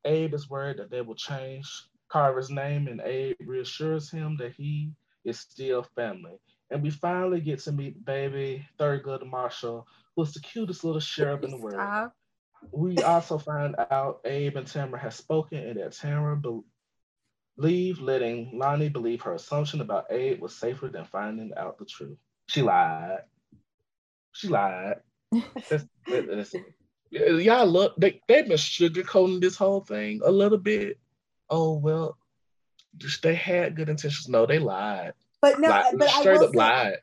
[0.06, 1.68] Abe is worried that they will change
[2.10, 4.91] Carver's name, and Abe reassures him that he
[5.26, 6.40] is still family.
[6.69, 11.52] And we finally get to meet baby Thurgood Marshall, who's the cutest little sheriff in
[11.52, 12.11] the world.
[12.72, 16.61] We also find out Abe and Tamara have spoken and that Tamara be-
[17.57, 22.18] leave, letting Lani believe her assumption about Abe was safer than finding out the truth.
[22.48, 23.19] She lied.
[24.34, 24.95] She lied.
[25.69, 26.56] that's, that's,
[27.11, 30.98] y'all look, they, they've been sugarcoating this whole thing a little bit.
[31.49, 32.18] Oh, well,
[33.22, 34.30] they had good intentions.
[34.30, 35.14] No, they lied.
[35.41, 35.95] But no, lied.
[35.98, 36.98] but straight I up lied.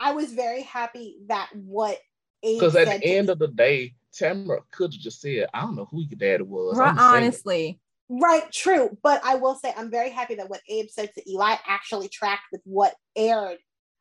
[0.00, 1.98] I was very happy that what
[2.42, 5.76] Abe because at the end of the day, Tamara could have just said, "I don't
[5.76, 8.96] know who your daddy was." Right, honestly, right, true.
[9.02, 12.44] But I will say, I'm very happy that what Abe said to Eli actually tracked
[12.52, 13.58] with what aired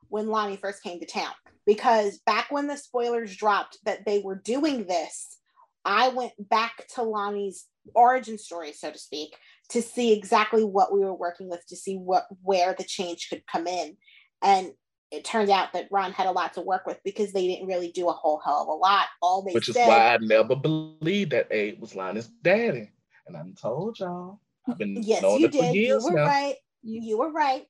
[0.09, 1.31] when Lani first came to town.
[1.65, 5.37] Because back when the spoilers dropped that they were doing this,
[5.85, 7.65] I went back to Lani's
[7.95, 9.35] origin story, so to speak,
[9.69, 13.43] to see exactly what we were working with, to see what where the change could
[13.47, 13.97] come in.
[14.41, 14.71] And
[15.11, 17.91] it turns out that Ron had a lot to work with because they didn't really
[17.91, 19.07] do a whole hell of a lot.
[19.21, 22.89] All they Which is why I never believed that Abe was Lani's daddy.
[23.27, 24.39] And I told y'all.
[24.67, 25.75] I've been yes, you did.
[25.75, 26.25] you were now.
[26.25, 26.55] right.
[26.83, 27.65] You, you were right.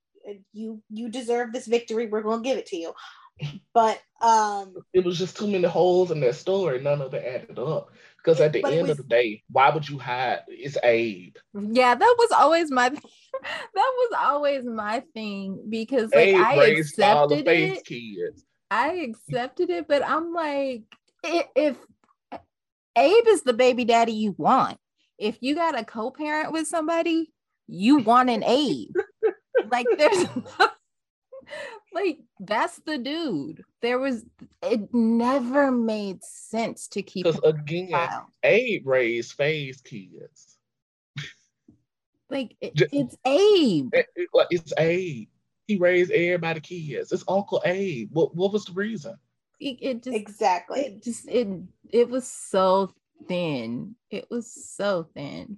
[0.54, 2.08] You you deserve this victory.
[2.08, 2.94] We're gonna give it to you.
[3.74, 6.80] But um it was just too many holes in that story.
[6.80, 7.90] None of it added up.
[8.24, 10.42] Because at the end was, of the day, why would you hide?
[10.48, 11.36] It's Abe.
[11.54, 13.00] Yeah, that was always my that
[13.76, 17.86] was always my thing because like Abe I accepted it.
[17.86, 18.46] Kids.
[18.70, 20.84] I accepted it, but I'm like,
[21.24, 21.78] if
[22.96, 24.78] Abe is the baby daddy you want,
[25.18, 27.32] if you got a co-parent with somebody,
[27.68, 28.96] you want an Abe.
[29.72, 30.26] like there's
[31.94, 33.64] like that's the dude.
[33.82, 34.26] There was
[34.64, 37.92] it never made sense to keep because again,
[38.44, 40.58] Abe raised Faye's kids.
[42.30, 43.94] Like it, Just, it's Abe.
[43.94, 45.28] Eh, it, it, like it's Abe.
[45.68, 47.12] He raised everybody kids.
[47.12, 48.10] It's Uncle Abe.
[48.12, 49.16] What what was the reason?
[49.60, 50.80] It, it just exactly.
[50.82, 51.48] It just it
[51.92, 52.94] it was so
[53.28, 53.96] thin.
[54.10, 55.58] It was so thin.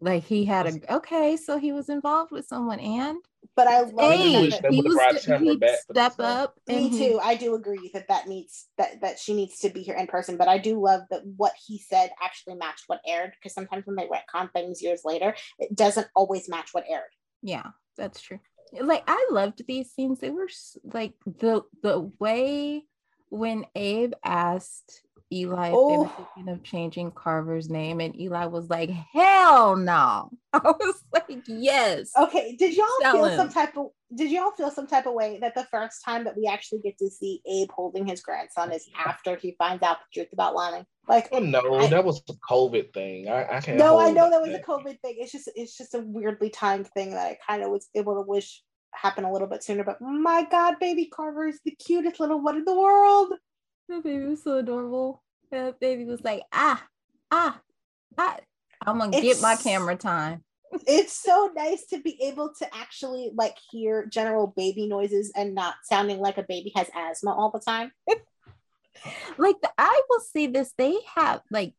[0.00, 3.18] Like he had a okay, so he was involved with someone and
[3.56, 6.54] but I love hey, that he was st- step up.
[6.68, 7.18] Me too.
[7.22, 10.36] I do agree that that needs that that she needs to be here in person.
[10.36, 13.96] But I do love that what he said actually matched what aired because sometimes when
[13.96, 17.02] they retcon things years later, it doesn't always match what aired.
[17.42, 18.40] Yeah, that's true.
[18.78, 20.20] Like I loved these scenes.
[20.20, 20.48] They were
[20.84, 22.84] like the the way
[23.30, 25.88] when Abe asked Eli oh.
[25.88, 26.28] they were oh.
[26.34, 32.12] thinking of changing Carver's name, and Eli was like, "Hell no!" I was like, "Yes."
[32.16, 33.36] Okay, did y'all feel him.
[33.36, 33.88] some type of?
[34.14, 36.96] Did y'all feel some type of way that the first time that we actually get
[36.98, 40.84] to see Abe holding his grandson is after he finds out the truth about Lani?
[41.08, 43.28] Like, oh no, I, that was a COVID thing.
[43.28, 43.78] I, I can't.
[43.78, 45.16] No, I know that was a COVID thing.
[45.18, 48.22] It's just, it's just a weirdly timed thing that I kind of was able to
[48.22, 48.62] wish
[48.92, 49.84] happened a little bit sooner.
[49.84, 53.32] But my God, baby Carver is the cutest little one in the world.
[53.88, 55.22] The baby was so adorable.
[55.50, 56.84] The baby was like, ah,
[57.30, 57.60] ah,
[58.18, 58.36] ah.
[58.84, 60.42] I'm gonna it's, get my camera time.
[60.86, 65.74] it's so nice to be able to actually like hear general baby noises and not
[65.84, 67.92] sounding like a baby has asthma all the time.
[69.38, 70.72] like the, I will see this.
[70.76, 71.74] They have like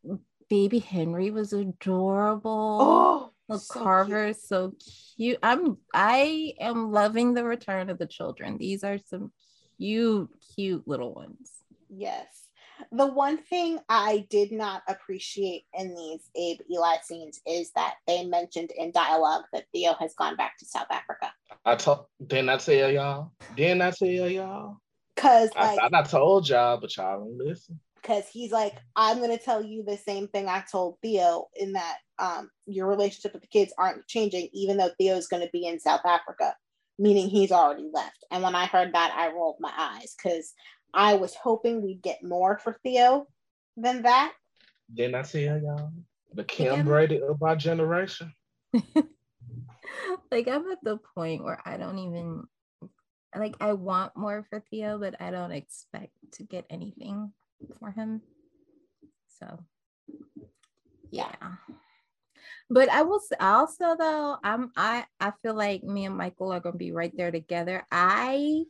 [0.50, 2.78] baby Henry was adorable.
[2.82, 4.74] Oh, the so Carver is so
[5.18, 5.40] cute.
[5.44, 8.58] I'm I am loving the return of the children.
[8.58, 9.32] These are some
[9.78, 11.52] cute, cute little ones.
[11.90, 12.26] Yes.
[12.92, 18.24] The one thing I did not appreciate in these Abe Eli scenes is that they
[18.26, 21.32] mentioned in dialogue that Theo has gone back to South Africa.
[21.66, 23.32] I told didn't I tell y'all?
[23.56, 24.78] Didn't I tell y'all?
[25.16, 27.80] Cause like, I, I told y'all, but y'all don't listen.
[28.08, 31.98] because he's like, I'm gonna tell you the same thing I told Theo in that
[32.20, 36.06] um, your relationship with the kids aren't changing, even though Theo's gonna be in South
[36.06, 36.56] Africa,
[37.00, 38.26] meaning he's already left.
[38.32, 40.54] And when I heard that, I rolled my eyes because
[40.94, 43.28] I was hoping we'd get more for Theo
[43.76, 44.34] than that.
[44.90, 45.92] Then I tell y'all
[46.34, 48.34] the Kim Brady of our generation.
[50.32, 52.44] like I'm at the point where I don't even
[53.36, 57.34] like I want more for Theo, but I don't expect to get anything
[57.80, 58.22] for him.
[59.40, 59.60] So
[61.12, 61.36] yeah.
[62.70, 66.78] But I will also though, I'm I I feel like me and Michael are gonna
[66.78, 67.86] be right there together.
[67.92, 68.64] I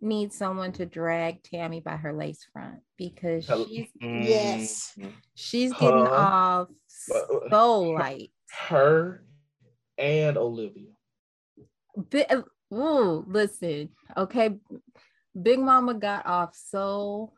[0.00, 4.22] need someone to drag Tammy by her lace front because she's mm-hmm.
[4.22, 4.96] yes
[5.34, 8.30] she's getting her, off so light.
[8.50, 9.22] Her
[9.96, 10.92] and Olivia.
[11.96, 12.42] But, uh,
[12.74, 14.56] ooh, listen, okay.
[15.40, 17.32] Big Mama got off so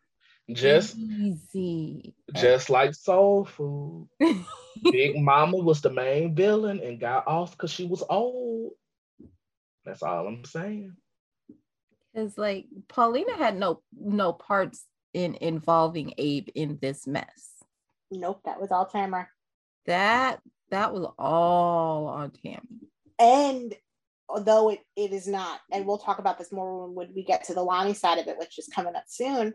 [0.52, 2.14] just easy.
[2.34, 4.08] Just like Soul Food.
[4.90, 8.72] Big Mama was the main villain and got off because she was old.
[9.84, 10.96] That's all I'm saying.
[12.12, 17.50] Because like Paulina had no no parts in involving Abe in this mess.
[18.10, 19.28] Nope, that was all Tamara.
[19.86, 22.88] That that was all on Tammy.
[23.18, 23.76] And uh,
[24.28, 27.44] although it, it is not, and we'll talk about this more when, when we get
[27.44, 29.52] to the Lani side of it, which is coming up soon.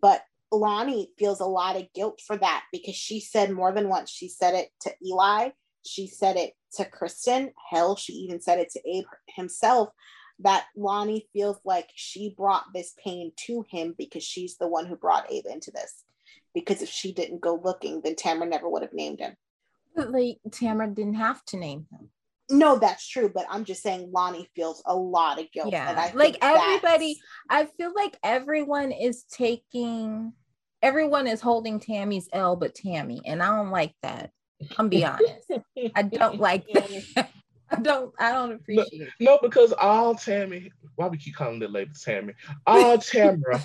[0.00, 4.10] But Lani feels a lot of guilt for that because she said more than once.
[4.10, 5.50] She said it to Eli,
[5.84, 7.52] she said it to Kristen.
[7.70, 9.90] Hell, she even said it to Abe himself
[10.40, 14.96] that Lani feels like she brought this pain to him because she's the one who
[14.96, 16.04] brought Ava into this.
[16.54, 19.34] Because if she didn't go looking, then Tamara never would have named him.
[19.94, 22.10] But like Tamara didn't have to name him.
[22.48, 25.72] No, that's true, but I'm just saying Lani feels a lot of guilt.
[25.72, 27.18] Yeah, like everybody,
[27.50, 30.32] I feel like everyone is taking,
[30.80, 34.30] everyone is holding Tammy's L, but Tammy, and I don't like that.
[34.78, 35.50] I'm be honest,
[35.96, 37.30] I don't like that.
[37.70, 39.12] I don't, I don't appreciate.
[39.20, 42.34] No, no, because all Tammy, why we keep calling the label Tammy?
[42.66, 43.60] All Tamara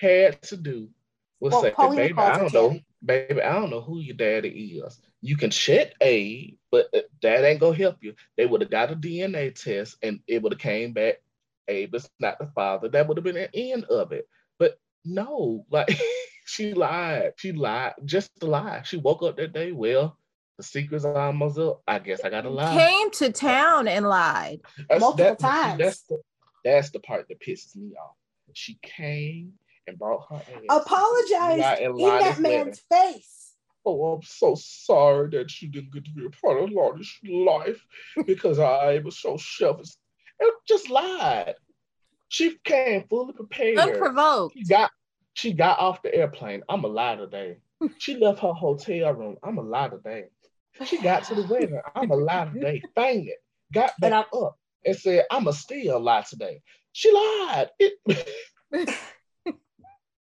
[0.00, 0.88] had to do
[1.40, 5.00] was well, say, "Baby, I don't know, baby, I don't know who your daddy is."
[5.20, 8.14] you can check A, but uh, that ain't gonna help you.
[8.36, 11.16] They would have got a DNA test and it would have came back
[11.68, 12.88] Abe is not the father.
[12.88, 14.28] That would have been the end of it.
[14.58, 15.88] But no, like
[16.46, 17.32] she lied.
[17.36, 18.82] She lied just to lie.
[18.84, 19.72] She woke up that day.
[19.72, 20.17] Well,
[20.58, 21.82] the secret's are almost up.
[21.88, 22.76] I guess I gotta lie.
[22.76, 25.78] Came to town and lied that's, multiple that, times.
[25.78, 26.20] That's the,
[26.64, 28.16] that's the part that pisses me off.
[28.52, 29.54] She came
[29.86, 30.62] and brought her ass.
[30.68, 33.38] Apologized in that man's face
[33.88, 37.84] oh, I'm so sorry that you didn't get to be a part of Lotte's life
[38.26, 39.90] because I was so selfish.
[40.40, 41.54] And just lied.
[42.28, 43.78] She came fully prepared.
[43.78, 44.56] Unprovoked.
[44.56, 44.90] She got
[45.34, 46.62] she got off the airplane.
[46.68, 47.58] I'm a lie today.
[47.98, 49.36] She left her hotel room.
[49.42, 50.24] I'm a lie today.
[50.84, 51.80] She got to the wedding.
[51.94, 52.82] I'm a lie today.
[52.96, 53.38] it.
[53.72, 56.62] Got back up and said, I'm a still lie today.
[56.92, 57.70] She lied.
[57.78, 58.98] It,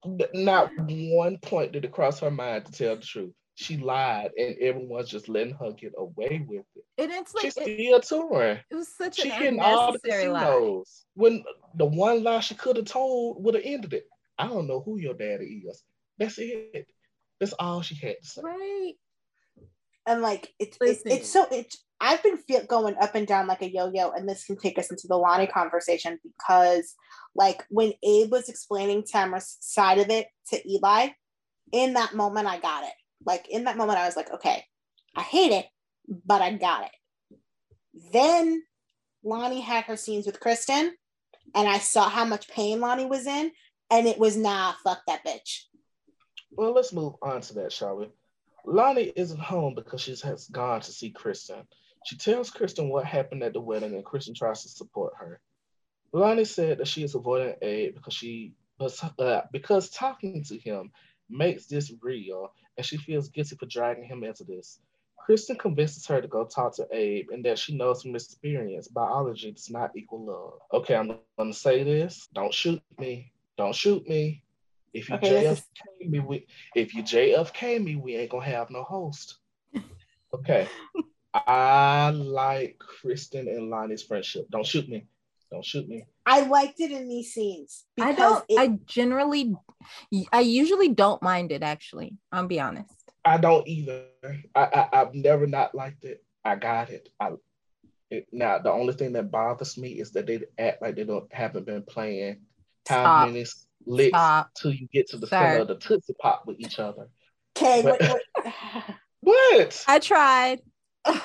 [0.35, 4.57] not one point did it cross her mind to tell the truth she lied and
[4.59, 6.85] everyone's just letting her get away with it.
[6.97, 8.59] And it's like she's still touring.
[8.71, 10.33] It was such she an unnecessary all the casinos.
[10.33, 11.23] lie.
[11.23, 11.45] When
[11.75, 14.05] the one lie she could have told would have ended it.
[14.39, 15.83] I don't know who your daddy is.
[16.19, 16.87] That's it.
[17.39, 18.41] That's all she had to say.
[18.43, 18.95] Right.
[20.07, 23.63] And like it's it's, it's so it's I've been feel, going up and down like
[23.63, 26.95] a yo-yo, and this can take us into the Lani conversation because,
[27.35, 31.09] like, when Abe was explaining Tamara's side of it to Eli,
[31.73, 32.95] in that moment I got it
[33.25, 34.65] like in that moment, I was like, okay,
[35.17, 35.67] I hate it,
[36.09, 36.93] but I got it.
[38.13, 38.63] Then
[39.23, 40.95] Lani had her scenes with Kristen,
[41.55, 43.51] and I saw how much pain Lani was in,
[43.91, 45.65] and it was nah, fuck that bitch.
[46.53, 48.09] Well, let's move on to that, shall we?
[48.65, 51.67] Lani isn't home because she has gone to see Kristen.
[52.07, 55.41] She tells Kristen what happened at the wedding, and Kristen tries to support her.
[56.13, 60.91] Lani said that she is avoiding Abe because she uh, because talking to him
[61.29, 64.81] makes this real, and she feels guilty for dragging him into this.
[65.19, 69.53] Kristen convinces her to go talk to Abe and that she knows from experience biology
[69.53, 70.61] does not equal love.
[70.73, 72.27] Okay, I'm gonna say this.
[72.33, 73.33] Don't shoot me.
[73.57, 74.43] Don't shoot me.
[74.93, 78.83] If you okay, JFK me, we if you JFK me, we ain't gonna have no
[78.83, 79.39] host.
[80.33, 80.69] Okay.
[81.35, 84.47] I like Kristen and Lani's friendship.
[84.49, 85.09] Don't shoot me.
[85.51, 86.05] Don't shoot me.
[86.25, 87.85] I liked it in these scenes.
[88.01, 88.45] I don't.
[88.49, 89.57] It, I generally,
[90.33, 91.65] I usually don't mind it.
[91.65, 92.95] Actually, I'll be honest.
[93.25, 94.05] I don't either.
[94.55, 96.23] I, I have never not liked it.
[96.45, 97.09] I got it.
[97.19, 97.33] I
[98.11, 101.33] it, now the only thing that bothers me is that they act like they don't
[101.33, 102.41] haven't been playing
[102.89, 103.29] how Stop.
[103.29, 103.45] many
[103.87, 104.51] licks Stop.
[104.55, 105.37] till you get to the Sir.
[105.37, 107.09] center of the Tootsie Pop with each other.
[107.57, 108.23] Okay, But- what,
[109.21, 109.85] What?
[109.89, 110.61] I tried.
[111.05, 111.23] what-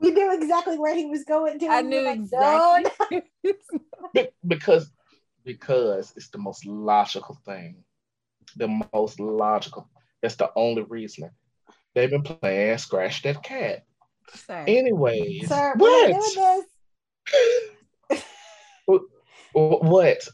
[0.00, 1.66] we knew exactly where he was going to.
[1.66, 3.22] I and we were knew like, exactly.
[4.14, 4.90] Be- because
[5.44, 7.82] because it's the most logical thing.
[8.56, 9.88] The most logical.
[10.22, 11.30] That's the only reason.
[11.94, 13.84] They've been playing Scratch That Cat.
[14.34, 14.64] Sir.
[14.68, 16.34] Anyways, Sir, we're what?
[16.36, 16.64] doing
[18.10, 18.22] this.
[18.86, 20.28] Wh- what?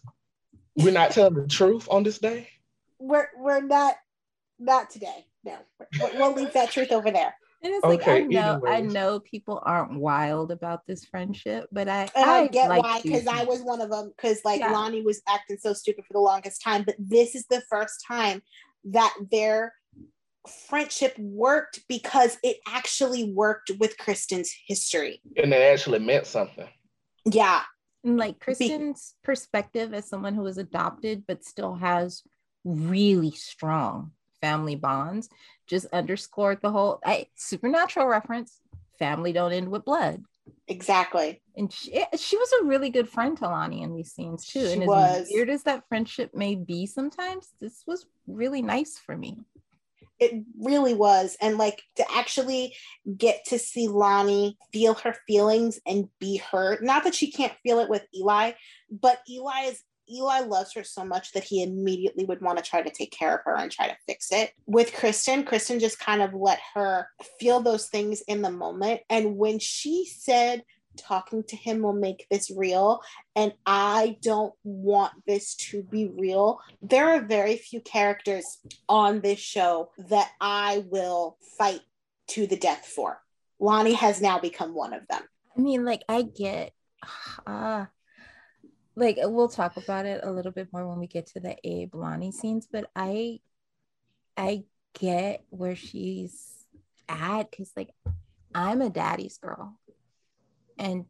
[0.76, 2.48] We're not telling the truth on this day?
[2.98, 3.94] We're we're not
[4.58, 5.26] not today.
[5.44, 5.58] No,
[6.00, 7.34] We're- we'll leave that truth over there.
[7.62, 11.88] And it's like I Okay, know I know people aren't wild about this friendship, but
[11.88, 14.12] I And I, I get like why, because I was one of them.
[14.16, 14.70] Because like Yeah.
[14.72, 18.42] Lani was acting so stupid for the longest time, but this is the first time
[18.84, 19.74] that their
[20.68, 25.22] friendship worked because it actually worked with Kristen's history.
[25.42, 26.68] And it actually meant something.
[27.24, 27.62] Yeah,
[28.04, 32.22] And like Kristen's perspective as someone who was adopted but still has
[32.64, 35.28] really strong family bonds
[35.66, 38.60] just underscored the whole I, supernatural reference
[38.98, 40.22] family don't end with blood
[40.68, 41.40] exactly.
[41.56, 44.66] and she, eh, she was a really good friend to Lani in these scenes too
[44.66, 45.28] She and as was.
[45.30, 49.40] weird as that friendship may be sometimes this was really nice for me
[50.24, 51.36] It really was.
[51.40, 52.74] And like to actually
[53.16, 56.82] get to see Lani feel her feelings and be heard.
[56.82, 58.52] Not that she can't feel it with Eli,
[58.90, 62.82] but Eli is Eli loves her so much that he immediately would want to try
[62.82, 64.52] to take care of her and try to fix it.
[64.66, 67.08] With Kristen, Kristen just kind of let her
[67.40, 69.00] feel those things in the moment.
[69.08, 70.62] And when she said,
[70.96, 73.00] talking to him will make this real,
[73.36, 78.44] and I don't want this to be real, there are very few characters
[78.88, 81.80] on this show that I will fight
[82.28, 83.20] to the death for.
[83.58, 85.22] Lani has now become one of them.
[85.56, 86.72] I mean, like I get,
[87.46, 87.86] uh,
[88.96, 91.94] like we'll talk about it a little bit more when we get to the Abe
[91.94, 93.40] Lani scenes, but I,
[94.36, 94.64] I
[94.98, 96.54] get where she's
[97.08, 97.90] at because like
[98.54, 99.78] I'm a daddy's girl,
[100.78, 101.06] and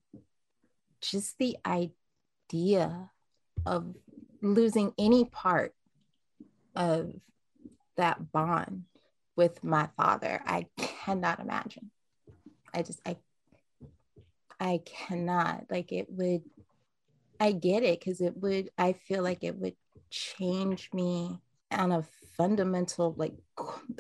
[1.01, 3.11] just the idea
[3.67, 3.95] of
[4.43, 5.75] losing any part
[6.77, 7.13] of
[7.97, 8.85] that bond
[9.37, 11.91] with my father, I cannot imagine.
[12.73, 13.17] I just I
[14.61, 16.43] I cannot like it would
[17.41, 19.77] I get it because it would I feel like it would
[20.11, 22.05] change me on a
[22.37, 23.35] fundamental like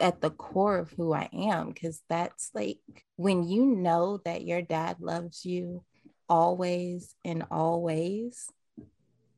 [0.01, 2.79] at the core of who I am because that's like
[3.17, 5.85] when you know that your dad loves you
[6.29, 8.51] always and always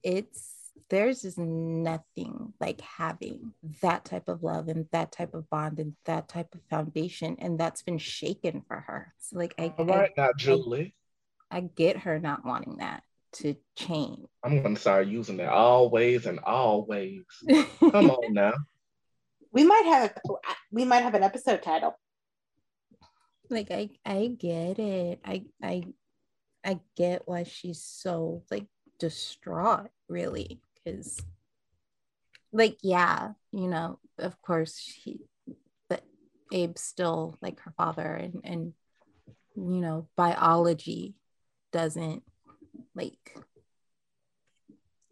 [0.02, 0.52] it's
[0.88, 3.52] there's just nothing like having
[3.82, 7.58] that type of love and that type of bond and that type of foundation and
[7.58, 10.94] that's been shaken for her so like i All right, now, Julie.
[11.50, 13.02] I, I get her not wanting that
[13.32, 17.24] to change I'm gonna start using that always and always.
[17.90, 18.52] Come on now.
[19.56, 20.12] We might have
[20.70, 21.98] we might have an episode title.
[23.48, 25.82] like i i get it i i
[26.62, 28.66] i get why she's so like
[28.98, 31.18] distraught really because
[32.52, 35.20] like yeah you know of course she
[35.88, 36.02] but
[36.52, 38.74] abe's still like her father and and
[39.54, 41.14] you know biology
[41.72, 42.22] doesn't
[42.94, 43.38] like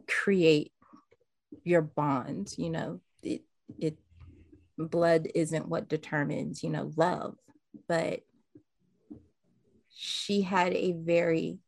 [0.07, 0.73] create
[1.62, 3.41] your bonds you know it
[3.79, 3.97] it
[4.79, 7.37] blood isn't what determines you know love
[7.89, 8.21] but
[9.89, 11.59] she had a very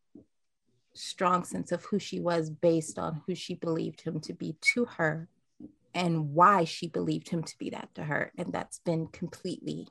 [0.95, 4.85] strong sense of who she was based on who she believed him to be to
[4.87, 5.29] her
[5.95, 9.87] and why she believed him to be that to her and that's been completely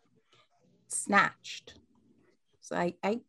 [0.88, 1.76] snatched
[2.60, 3.20] so i i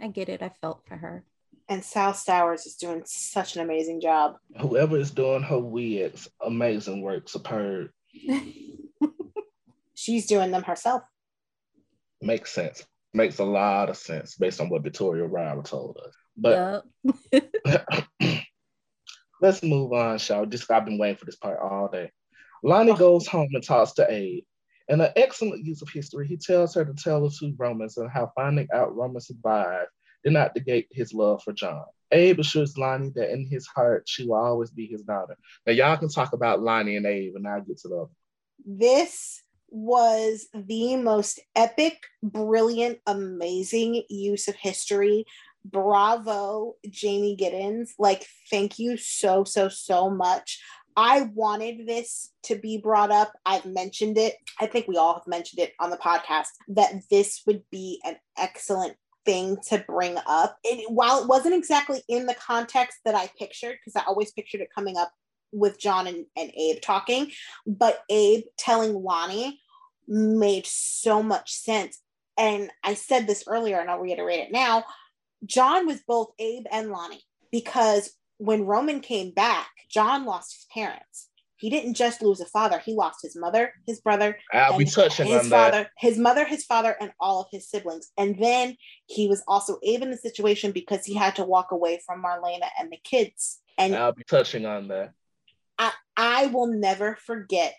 [0.00, 1.24] i get it i felt for her
[1.68, 4.36] And Sal Stowers is doing such an amazing job.
[4.60, 7.88] Whoever is doing her wigs, amazing work, superb.
[9.94, 11.02] She's doing them herself.
[12.20, 12.84] Makes sense.
[13.12, 16.14] Makes a lot of sense based on what Victoria Ryan told us.
[16.36, 17.44] But Yup.
[19.40, 20.46] let's move on, shall we?
[20.48, 22.10] Just I've been waiting for this part all day.
[22.62, 22.96] Lani Oh.
[22.96, 24.44] goes home and talks to Abe.
[24.88, 28.10] In an excellent use of history, he tells her to tell the two Romans and
[28.10, 29.88] how finding out Roman survived
[30.24, 31.84] did not negate his love for John.
[32.10, 35.36] Abe assures Lani that in his heart, she will always be his daughter.
[35.66, 38.10] Now, y'all can talk about Lani and Abe, and I'll get to the other.
[38.66, 39.42] This
[39.74, 45.26] was the most epic, brilliant, amazing use of history.
[45.64, 47.90] Bravo, Jamey Giddens.
[47.98, 50.62] Like, thank you so, so, so much.
[50.96, 53.32] I wanted this to be brought up.
[53.44, 54.36] I've mentioned it.
[54.60, 58.16] I think we all have mentioned it on the podcast that this would be an
[58.38, 58.94] excellent
[59.24, 60.56] thing to bring up.
[60.70, 64.60] And while it wasn't exactly in the context that I pictured, because I always pictured
[64.60, 65.10] it coming up
[65.50, 67.30] with John and, and Abe talking,
[67.66, 69.60] but Abe telling Lani
[70.06, 72.00] made so much sense.
[72.36, 74.84] And I said this earlier and I'll reiterate it now.
[75.44, 77.22] John was both Abe and Lani
[77.52, 81.28] because when Roman came back, John lost his parents.
[81.56, 84.84] He didn't just lose a father, he lost his mother, his brother, ah, I'll be
[84.84, 85.90] touching his on father, that.
[85.96, 88.10] his mother, his father, and all of his siblings.
[88.18, 88.76] And then
[89.06, 92.68] he was also Abe in the situation because he had to walk away from Marlena
[92.78, 93.60] and the kids.
[93.78, 95.12] And I'll be touching on that.
[95.78, 97.74] I, I will never forget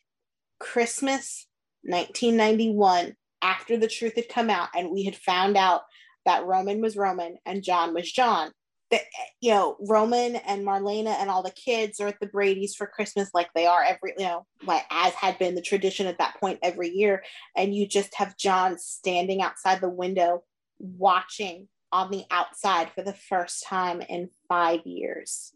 [0.60, 1.48] Christmas
[1.86, 5.82] 1991 after the truth had come out and we had found out
[6.26, 8.52] that Roman was Roman and John was John.
[8.92, 9.02] That
[9.42, 13.30] you know, Roman and Marlena and all the kids are at the Brady's for Christmas
[13.34, 16.60] like they are every, you know, like as had been the tradition at that point
[16.62, 17.24] every year.
[17.56, 20.44] And you just have John standing outside the window
[20.80, 25.54] watching on the outside for the first time in five years.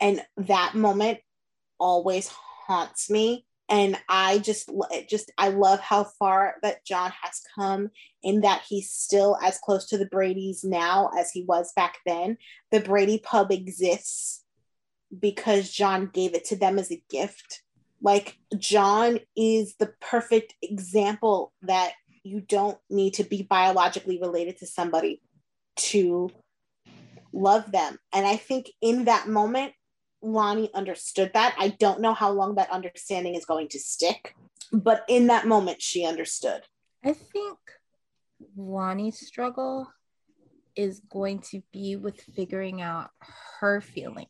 [0.00, 1.18] And that moment
[1.78, 4.68] always haunts me and i just
[5.08, 7.88] just i love how far that john has come
[8.22, 12.36] in that he's still as close to the brady's now as he was back then.
[12.70, 14.44] The brady pub exists
[15.18, 17.62] because john gave it to them as a gift.
[18.02, 21.92] Like john is the perfect example that
[22.22, 25.22] you don't need to be biologically related to somebody
[25.76, 26.30] to
[27.32, 27.98] love them.
[28.12, 29.72] And i think in that moment
[30.22, 31.54] Lani understood that.
[31.58, 34.34] I don't know how long that understanding is going to stick,
[34.72, 36.62] but in that moment, she understood.
[37.04, 37.58] I think
[38.56, 39.90] Lani's struggle
[40.76, 43.10] is going to be with figuring out
[43.60, 44.28] her feelings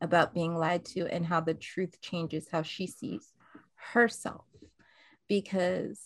[0.00, 3.32] about being lied to and how the truth changes how she sees
[3.92, 4.44] herself
[5.28, 6.00] because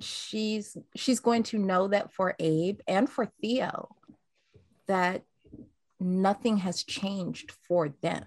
[0.00, 3.94] she's she's going to know that for Abe and for Theo
[4.88, 5.22] that
[6.00, 8.24] nothing has changed for them.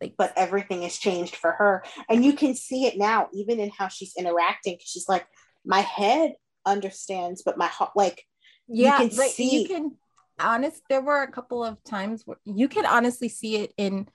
[0.00, 1.84] Like, but everything has changed for her.
[2.08, 4.78] And you can see it now, even in how she's interacting.
[4.80, 5.26] She's like,
[5.64, 6.32] my head
[6.64, 8.24] understands, but my heart, like,
[8.66, 9.62] yeah, you can like, see.
[9.62, 9.96] You can,
[10.38, 14.08] honest, there were a couple of times where you can honestly see it in,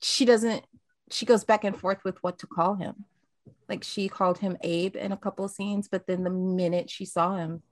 [0.00, 0.64] she doesn't,
[1.10, 3.04] she goes back and forth with what to call him.
[3.68, 7.04] Like, she called him Abe in a couple of scenes, but then the minute she
[7.04, 7.62] saw him,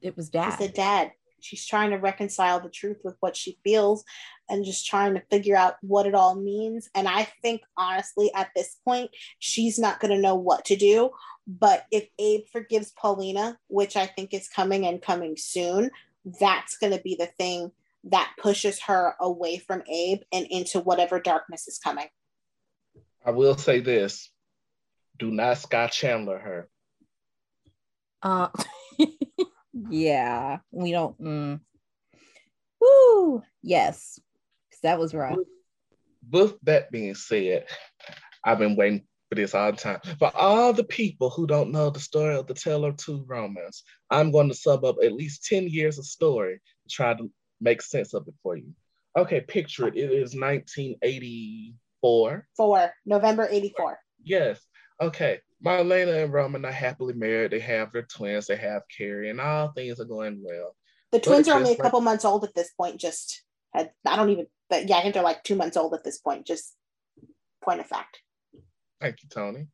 [0.00, 0.52] it was dad.
[0.52, 1.12] She said dad
[1.42, 4.04] she's trying to reconcile the truth with what she feels
[4.48, 6.88] and just trying to figure out what it all means.
[6.94, 11.10] And i think honestly at this point she's not going to know what to do.
[11.46, 15.90] But if abe forgives paulina which i think is coming and coming soon
[16.38, 17.72] that's going to be the thing
[18.04, 22.06] that pushes her away from abe and into whatever darkness is coming.
[23.24, 24.30] I will say this.
[25.18, 26.68] Do not scott chandler her.
[28.22, 28.48] Uh
[29.88, 31.20] yeah, we don't.
[31.20, 31.60] Mm.
[32.80, 34.20] Woo, yes,
[34.82, 35.38] that was rough.
[36.30, 37.66] With that being said,
[38.44, 40.00] I've been waiting for this all the time.
[40.18, 43.82] For all the people who don't know the story of the Tale of Two Romans,
[44.10, 47.30] I'm going to sum up at least 10 years of story to try to
[47.60, 48.72] make sense of it for you.
[49.16, 49.96] Okay, picture it.
[49.96, 52.48] It is 1984.
[52.56, 53.98] Four, November 84.
[54.24, 54.60] Yes.
[55.00, 55.40] Okay.
[55.64, 57.50] Marlena and Roman are happily married.
[57.50, 58.46] They have their twins.
[58.46, 60.74] They have Carrie, and all things are going well.
[61.12, 63.00] The twins are only a couple months old at this point.
[63.00, 63.42] Just
[63.74, 64.46] had I don't even.
[64.68, 66.46] But yeah, I think they're like two months old at this point.
[66.46, 66.74] Just
[67.62, 68.20] point of fact.
[69.00, 69.66] Thank you, Tony.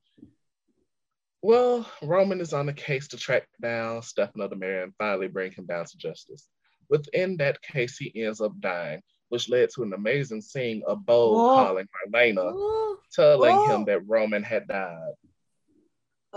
[1.42, 5.66] Well, Roman is on a case to track down Stefano DiMera and finally bring him
[5.66, 6.48] down to justice.
[6.88, 11.34] Within that case, he ends up dying, which led to an amazing scene of Bo
[11.34, 15.12] calling Marlena, telling him that Roman had died.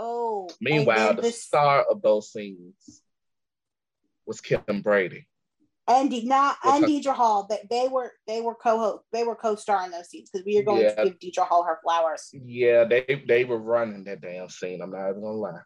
[0.02, 0.48] Oh.
[0.62, 1.44] Meanwhile, the this...
[1.44, 3.02] star of those scenes
[4.26, 5.26] was Kim Brady.
[5.86, 9.90] And not and Deidre Hall, they, they were they were co they were co-star in
[9.90, 10.94] those scenes because we are going yeah.
[10.94, 12.30] to give Deidre Hall her flowers.
[12.32, 14.80] Yeah, they they were running that damn scene.
[14.82, 15.60] I'm not even gonna lie.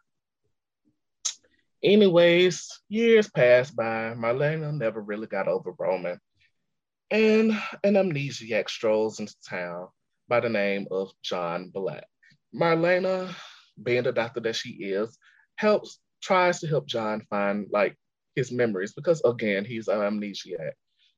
[1.83, 4.15] Anyways, years passed by.
[4.17, 6.19] Marlena never really got over Roman.
[7.11, 7.51] And
[7.83, 9.89] an amnesiac strolls into town
[10.27, 12.07] by the name of John Black.
[12.53, 13.31] Marlena
[13.81, 15.17] being the doctor that she is,
[15.57, 17.95] helps tries to help John find like
[18.35, 20.71] his memories because again he's an amnesiac.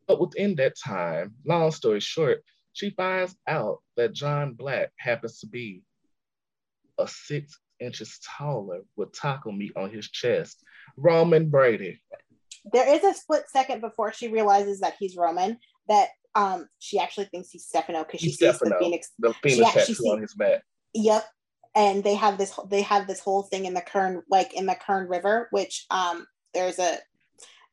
[0.07, 2.43] But within that time, long story short,
[2.73, 5.83] she finds out that John Black happens to be
[6.97, 10.63] a six inches taller with taco meat on his chest.
[10.95, 11.99] Roman Brady.
[12.71, 15.57] There is a split second before she realizes that he's Roman
[15.87, 19.09] that um she actually thinks he's Stefano because she sees the phoenix.
[19.19, 20.63] The phoenix tattoo on his back.
[20.93, 21.25] Yep
[21.77, 24.75] and they have this they have this whole thing in the Kern like in the
[24.75, 26.97] Kern River, which um there's a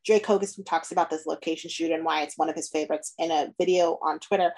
[0.05, 3.31] Drake Hogestyn talks about this location shoot and why it's one of his favorites in
[3.31, 4.53] a video on Twitter.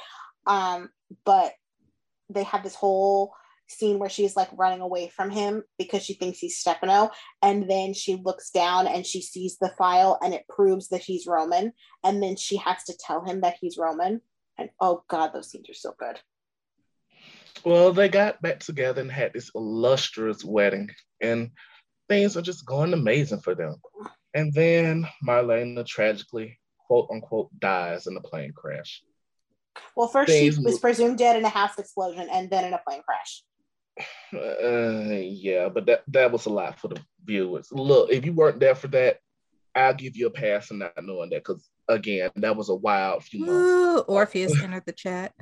[0.47, 0.91] Um,
[1.25, 1.53] but
[2.29, 3.33] they have this whole
[3.69, 7.11] scene where she's like running away from him because she thinks he's Stefano.
[7.43, 11.29] And then she looks down and she sees the file and it proves that he's
[11.29, 11.73] Roman.
[12.03, 14.21] And then she has to tell him that he's Roman.
[14.59, 16.19] And oh God, those scenes are so good.
[17.65, 21.51] Well, they got back together and had this illustrious wedding, and
[22.09, 23.77] things are just going amazing for them.
[24.35, 29.03] And then Marlena tragically, quote unquote, dies in a plane crash.
[29.97, 32.81] Well, first things she was presumed dead in a house explosion and then in a
[32.87, 33.43] plane crash.
[34.35, 37.69] Uh, yeah, but that, that was a lot for the viewers.
[37.73, 39.19] Look, if you weren't there for that,
[39.75, 43.25] I'll give you a pass and not knowing that because again, that was a wild
[43.25, 43.71] few months.
[43.71, 45.33] Ooh, Orpheus entered the chat.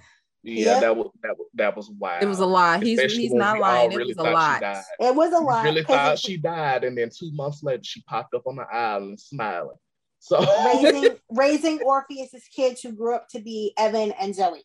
[0.47, 2.23] Yeah, that was that was that was wild.
[2.23, 2.79] It was a lie.
[2.79, 3.91] He's he's not lying.
[3.91, 4.83] Really it was a lie.
[5.01, 5.65] It was a lie.
[5.65, 9.19] Really thought she died, and then two months later, she popped up on the island
[9.19, 9.77] smiling.
[10.19, 14.65] So raising raising Orpheus's kids who grew up to be Evan and Zoe.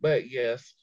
[0.00, 0.74] But yes,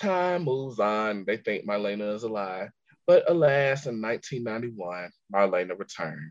[0.00, 1.24] time moves on.
[1.26, 2.68] They think Marlena is alive,
[3.08, 6.30] but alas, in 1991, Marlena returned,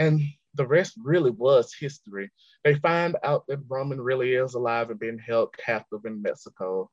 [0.00, 0.20] and
[0.54, 2.30] the rest really was history.
[2.64, 6.90] They find out that Roman really is alive and being held captive in Mexico.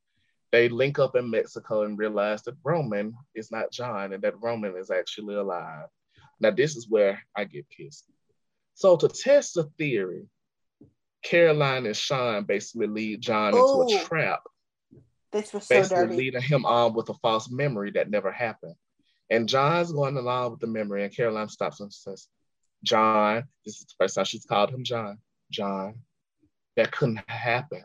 [0.51, 4.75] They link up in Mexico and realize that Roman is not John and that Roman
[4.77, 5.87] is actually alive.
[6.39, 8.05] Now, this is where I get pissed.
[8.73, 10.25] So, to test the theory,
[11.21, 14.05] Caroline and Shawn basically lead John Ooh, into a oh.
[14.05, 14.41] trap.
[15.31, 16.15] This was so basically dirty.
[16.15, 18.75] leading him on with a false memory that never happened.
[19.29, 22.27] And John's going along with the memory, and Caroline stops and says,
[22.83, 25.19] John, this is the first time she's called him John.
[25.51, 25.95] John,
[26.75, 27.83] that couldn't happen.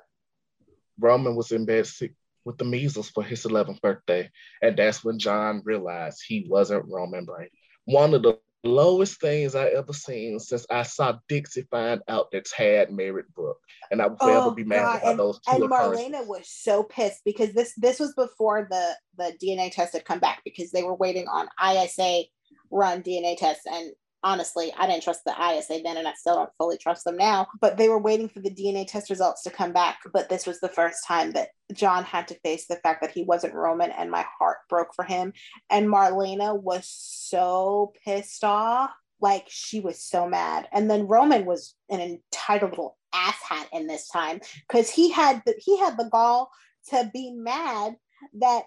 [0.98, 2.14] Roman was in bed sick
[2.44, 4.30] with the measles for his 11th birthday.
[4.62, 7.50] And that's when John realized he wasn't Roman Brady.
[7.86, 12.46] One of the lowest things I ever seen since I saw Dixie find out that
[12.46, 13.60] Tad married Brooke.
[13.90, 14.96] And I will oh, forever oh, be mad God.
[14.96, 15.52] about and, those two.
[15.52, 20.04] And Marlena was so pissed because this this was before the, the DNA test had
[20.04, 22.24] come back because they were waiting on ISA
[22.70, 23.92] run DNA tests and
[24.24, 27.46] honestly, I didn't trust the ISA then, and I still don't fully trust them now.
[27.60, 29.98] But they were waiting for the DNA test results to come back.
[30.12, 33.22] But this was the first time that John had to face the fact that he
[33.22, 35.32] wasn't Roman, and my heart broke for him.
[35.70, 38.90] And Marlena was so pissed off.
[39.20, 40.68] Like she was so mad.
[40.72, 45.54] And then Roman was an entitled little asshat in this time because he had the,
[45.58, 46.50] he had the gall
[46.90, 47.96] to be mad
[48.40, 48.64] that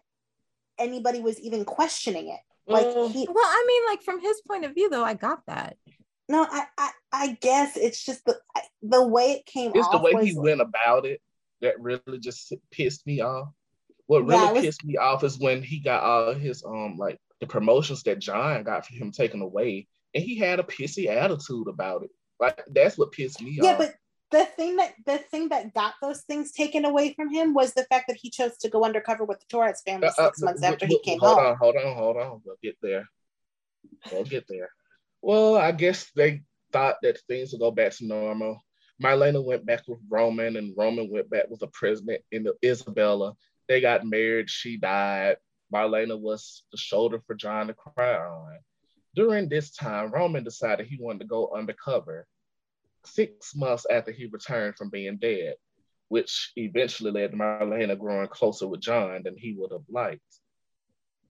[0.79, 3.11] anybody was even questioning it like mm.
[3.11, 5.77] he, well, I mean, like from his point of view, though, I got that.
[6.30, 8.38] No, I, I, I guess it's just the
[8.81, 9.72] the way it came.
[9.73, 11.22] It's the way he like, went about it
[11.61, 13.49] that really just pissed me off.
[14.07, 17.19] What really yeah, was, pissed me off is when he got all his um like
[17.39, 21.68] the promotions that John got for him taken away, and he had a pissy attitude
[21.68, 22.10] about it.
[22.39, 23.80] Like that's what pissed me yeah, off.
[23.80, 23.95] Yeah, but
[24.31, 27.85] the thing that the thing that got those things taken away from him was the
[27.85, 30.45] fact that he chose to go undercover with the Torres family uh, uh six uh,
[30.45, 31.55] months after he came hold home.
[31.57, 32.41] Hold on, hold on, hold on.
[32.45, 33.07] We'll get there.
[34.11, 34.69] We'll get there.
[35.21, 36.41] Well, I guess they
[36.71, 38.61] thought that things would go back to normal.
[39.01, 43.33] Marlena went back with Roman, and Roman went back with the president in Isabella.
[43.67, 44.49] They got married.
[44.49, 45.37] She died.
[45.73, 48.57] Marlena was the shoulder for John to cry on.
[49.15, 52.27] During this time, Roman decided he wanted to go undercover
[53.07, 55.55] six months after he returned from being dead,
[56.09, 60.21] which eventually led to Marlena growing closer with John than he would have liked.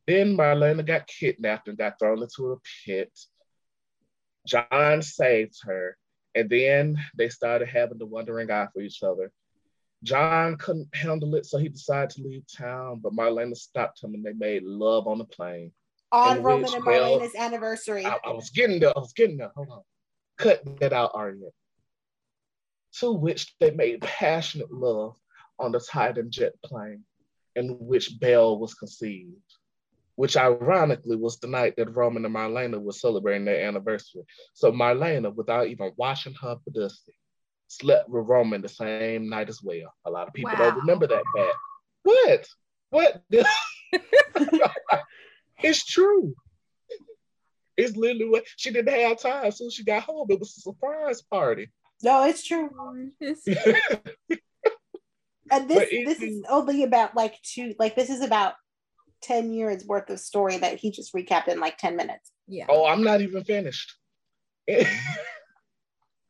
[0.06, 3.12] Then Marlena got kidnapped and got thrown into a pit.
[4.46, 5.98] John saved her,
[6.34, 9.32] and then they started having the wandering eye for each other.
[10.04, 14.24] John couldn't handle it, so he decided to leave town, but Marlena stopped him and
[14.24, 15.72] they made love on the plane.
[16.12, 18.06] On Roman and Marlena's well, anniversary.
[18.06, 18.94] I, I, was getting there.
[18.96, 19.52] I was getting there.
[19.56, 19.82] Hold on.
[20.38, 21.50] Cut that out, Arya
[23.00, 25.16] to which they made passionate love
[25.60, 27.04] on the Titan jet plane
[27.56, 29.36] in which Belle was conceived,
[30.16, 34.24] which ironically was the night that Roman and Marlena were celebrating their anniversary.
[34.54, 37.14] So Marlena, without even washing her pussy,
[37.68, 39.94] slept with Roman the same night as well.
[40.06, 40.70] A lot of people wow.
[40.70, 41.54] don't remember that bad.
[42.04, 42.48] What?
[42.90, 43.24] What?
[45.64, 46.34] it's true.
[47.76, 50.28] It's literally what she didn't have time, so she got home.
[50.30, 51.70] It was a surprise party.
[52.04, 52.70] No, it's true.
[55.52, 58.54] and this this is only about like two like this is about
[59.24, 62.32] 10 years worth of story that he just recapped in like 10 minutes.
[62.48, 62.66] Yeah.
[62.70, 63.96] Oh, I'm not even finished.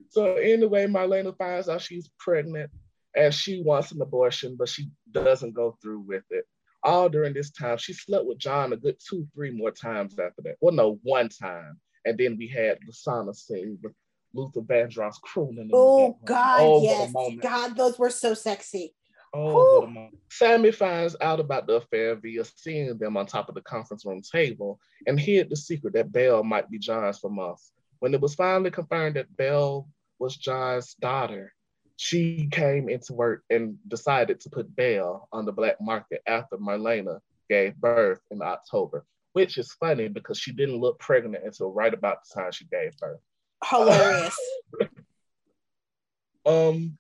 [0.10, 2.72] so anyway, Marlena finds out she's pregnant
[3.16, 6.46] and she wants an abortion, but she doesn't go through with it.
[6.84, 10.42] All during this time, she slept with John a good two, three more times after
[10.44, 10.56] that.
[10.62, 11.80] Well, no, one time.
[12.06, 13.94] And then we had the sauna scene with
[14.34, 15.70] Luther Vandross crooning.
[15.74, 18.94] Oh God, oh, yes, God, those were so sexy.
[19.34, 19.92] Oh,
[20.32, 24.22] Sami finds out about the affair via seeing them on top of the conference room
[24.22, 27.72] table and hid the secret that Belle might be John's from us.
[28.00, 29.88] When it was finally confirmed that Belle
[30.20, 31.54] was John's daughter,
[31.98, 37.20] she came into work and decided to put Belle on the black market after Marlena
[37.50, 42.20] gave birth in October, which is funny because she didn't look pregnant until right about
[42.24, 43.20] the time she gave birth.
[43.64, 44.38] Hilarious.
[46.46, 46.98] um,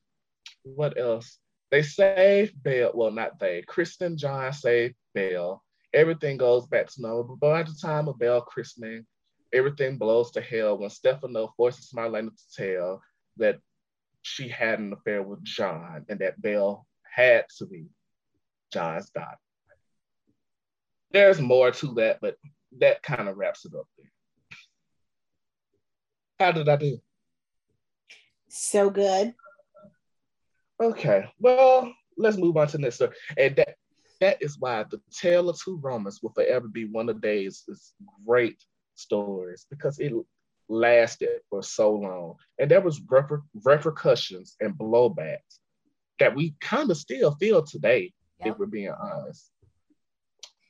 [0.64, 1.40] what else?
[1.72, 2.92] They save Belle.
[2.94, 3.64] Well, not they.
[3.64, 5.64] Kristen John save Belle.
[5.94, 7.38] Everything goes back to normal.
[7.40, 9.06] But by the time of Belle christening,
[9.54, 13.02] everything blows to hell when Stefano forces Marlena to tell
[13.38, 13.60] that
[14.22, 17.88] she had an affair with John and that Belle had to be
[18.72, 19.38] John's daughter.
[21.12, 22.36] There's more to that, but
[22.80, 24.12] that kind of wraps it up there.
[26.39, 26.99] How did I do?
[28.49, 29.34] So good.
[30.81, 33.15] Okay, well, let's move on to the next story.
[33.38, 33.76] And that
[34.19, 37.65] that is why the Tale of Two Romans will forever be one of Days'
[38.26, 38.61] great
[38.95, 40.14] stories because it
[40.69, 42.35] lasted for so long.
[42.59, 45.59] And there was reper- repercussions and blowbacks
[46.19, 48.53] that we kind of still feel today, yep.
[48.53, 49.51] if we're being honest.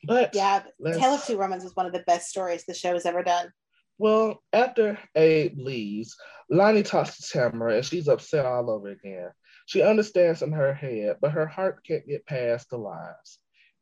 [0.04, 3.06] But yeah, Tale of Two Romans is one of the best stories the show has
[3.06, 3.52] ever done.
[3.98, 6.16] Well, after Abe leaves,
[6.50, 9.32] Lani talks to Tamara and she's upset all over again.
[9.66, 13.40] She understands in her head, but her heart can't get past the lies.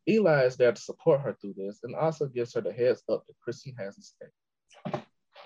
[0.07, 3.25] Eli is there to support her through this and also gives her the heads up
[3.27, 5.01] that Kristen has stake.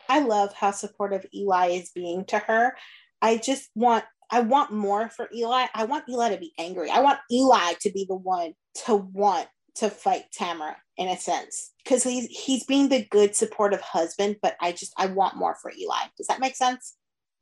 [0.07, 2.75] I love how supportive Eli is being to her.
[3.21, 5.65] I just want I want more for Eli.
[5.73, 6.89] I want Eli to be angry.
[6.91, 8.53] I want Eli to be the one
[8.85, 9.47] to want
[9.80, 14.56] to fight Tamara in a sense because he's he's being the good supportive husband but
[14.60, 16.03] i just i want more for eli.
[16.18, 16.95] Does that make sense?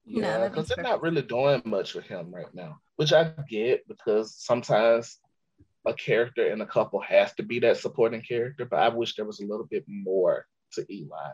[0.06, 4.36] Yeah because they're not really doing much with him right now which i get because
[4.36, 5.18] sometimes
[5.86, 9.26] a character in a couple has to be that supporting character but i wish there
[9.26, 11.32] was a little bit more to eli.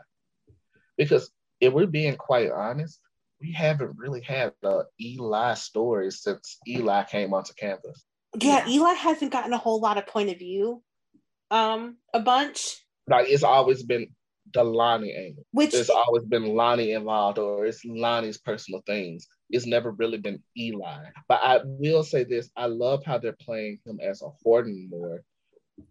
[0.96, 3.00] Because if we're being quite honest
[3.40, 8.04] we haven't really had the eli story since eli came onto campus.
[8.40, 10.82] Yeah, Eli hasn't gotten a whole lot of point of view
[11.50, 12.84] um a bunch.
[13.08, 14.08] Like it's always been
[14.52, 15.44] the Lani angle.
[15.52, 19.26] Which it's always been Lani involved or it's Lani's personal things.
[19.50, 21.04] It's never really been Eli.
[21.28, 25.22] But I will say this, I love how they're playing him as a Horton more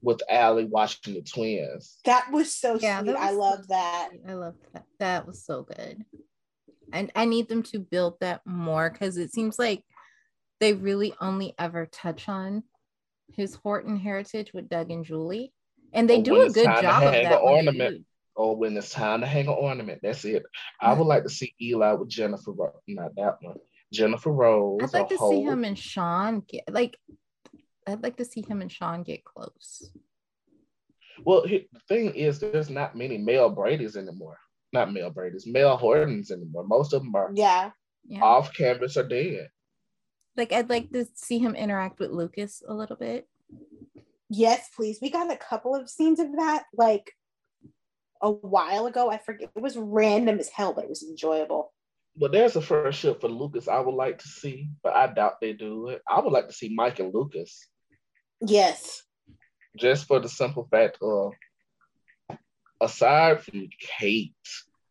[0.02, 2.00] with Allie watching the twins.
[2.06, 3.14] That was so yeah, sweet.
[3.14, 4.10] Was I love that.
[4.28, 4.84] I love that.
[5.00, 6.04] That was so good.
[6.92, 9.84] And I need them to build that more because it seems like
[10.60, 12.64] they really only ever touch on
[13.36, 15.54] his Horton heritage with Doug and Julie,
[15.94, 17.42] and they do a good job of that.
[17.42, 18.06] ornament,
[18.36, 20.44] or oh, when it's time to hang an ornament, that's it.
[20.82, 22.54] I would like to see Eli with Jennifer,
[22.88, 23.58] not that one.
[23.92, 24.80] Jennifer Rose.
[24.82, 25.32] I'd like to Hope.
[25.32, 26.98] see him and Shawn get like.
[27.86, 29.92] I'd like to see him and Shawn get close.
[31.26, 34.38] Well, the thing is, there's not many male Brady's anymore.
[34.72, 36.66] Not male Brady's, male Hortons anymore.
[36.66, 37.72] Most of them are yeah,
[38.08, 38.22] yeah.
[38.22, 39.50] off campus or dead.
[40.36, 43.28] Like I'd like to see him interact with Lucas a little bit.
[44.30, 45.00] Yes, please.
[45.02, 47.14] We got a couple of scenes of that like
[48.22, 49.12] a while ago.
[49.12, 49.52] I forget.
[49.56, 51.72] It was random as hell, but it was enjoyable.
[52.16, 55.54] But there's a friendship for Lucas I would like to see, but I doubt they
[55.54, 56.02] do it.
[56.08, 57.68] I would like to see Mike and Lucas.
[58.42, 59.04] Yes.
[59.78, 61.34] Just for the simple fact of
[62.82, 64.34] aside from Kate,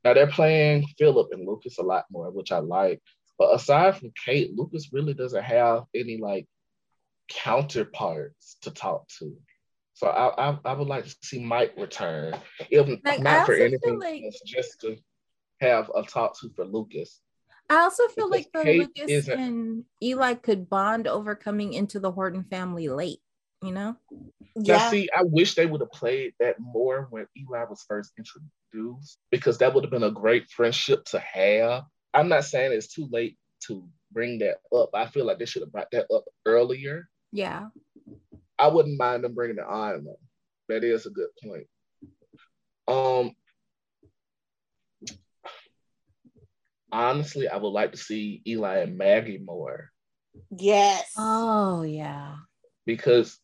[0.04, 3.02] now they're playing Philip and Lucas a lot more, which I like.
[3.42, 6.46] But aside from Kate, Lucas really doesn't have any like
[7.28, 9.36] counterparts to talk to.
[9.94, 12.36] So I, I, I would like to see Mike return,
[12.70, 14.96] if like, not for anything like, else, just to
[15.60, 17.20] have a talk to for Lucas.
[17.68, 22.12] I also feel because like the Lucas and Eli could bond over coming into the
[22.12, 23.18] Horton family late,
[23.60, 23.96] you know?
[24.54, 24.76] Yeah.
[24.76, 29.18] Now, see, I wish they would have played that more when Eli was first introduced,
[29.32, 31.82] because that would have been a great friendship to have.
[32.14, 34.90] I'm not saying it's too late to bring that up.
[34.94, 37.08] I feel like they should have brought that up earlier.
[37.32, 37.68] Yeah.
[38.58, 40.18] I wouldn't mind them bringing it on though.
[40.68, 41.66] That is a good point.
[42.86, 43.32] Um,
[46.90, 49.90] honestly, I would like to see Eli and Maggie more.
[50.56, 51.10] Yes.
[51.16, 52.36] Oh yeah.
[52.86, 53.38] Because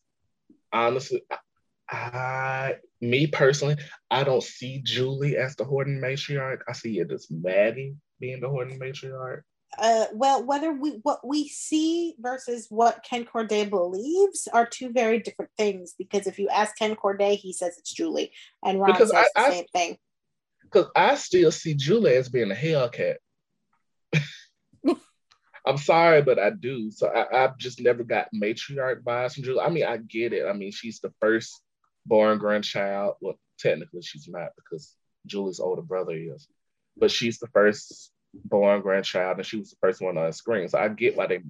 [0.71, 1.37] honestly, I,
[1.91, 3.77] I me personally,
[4.11, 6.59] I don't see Julie as the Horton matriarch.
[6.67, 9.41] I see it as Maggie being the Horton matriarch.
[9.77, 15.19] Uh, well, whether we what we see versus what Ken Corday believes are two very
[15.19, 15.93] different things.
[15.97, 18.31] Because if you ask Ken Corday, he says it's Julie,
[18.65, 19.97] and Ron because says I, the I, same thing.
[20.63, 23.15] Because I still see Julie as being a Hellcat.
[25.65, 26.89] I'm sorry, but I do.
[26.89, 29.61] So I, have just never got matriarch vibes from Julie.
[29.61, 30.47] I mean, I get it.
[30.47, 31.61] I mean, she's the first
[32.05, 33.15] born grandchild.
[33.21, 36.47] Well, technically she's not because Julie's older brother is,
[36.97, 40.67] but she's the first born grandchild and she was the first one on screen.
[40.67, 41.41] So I get why they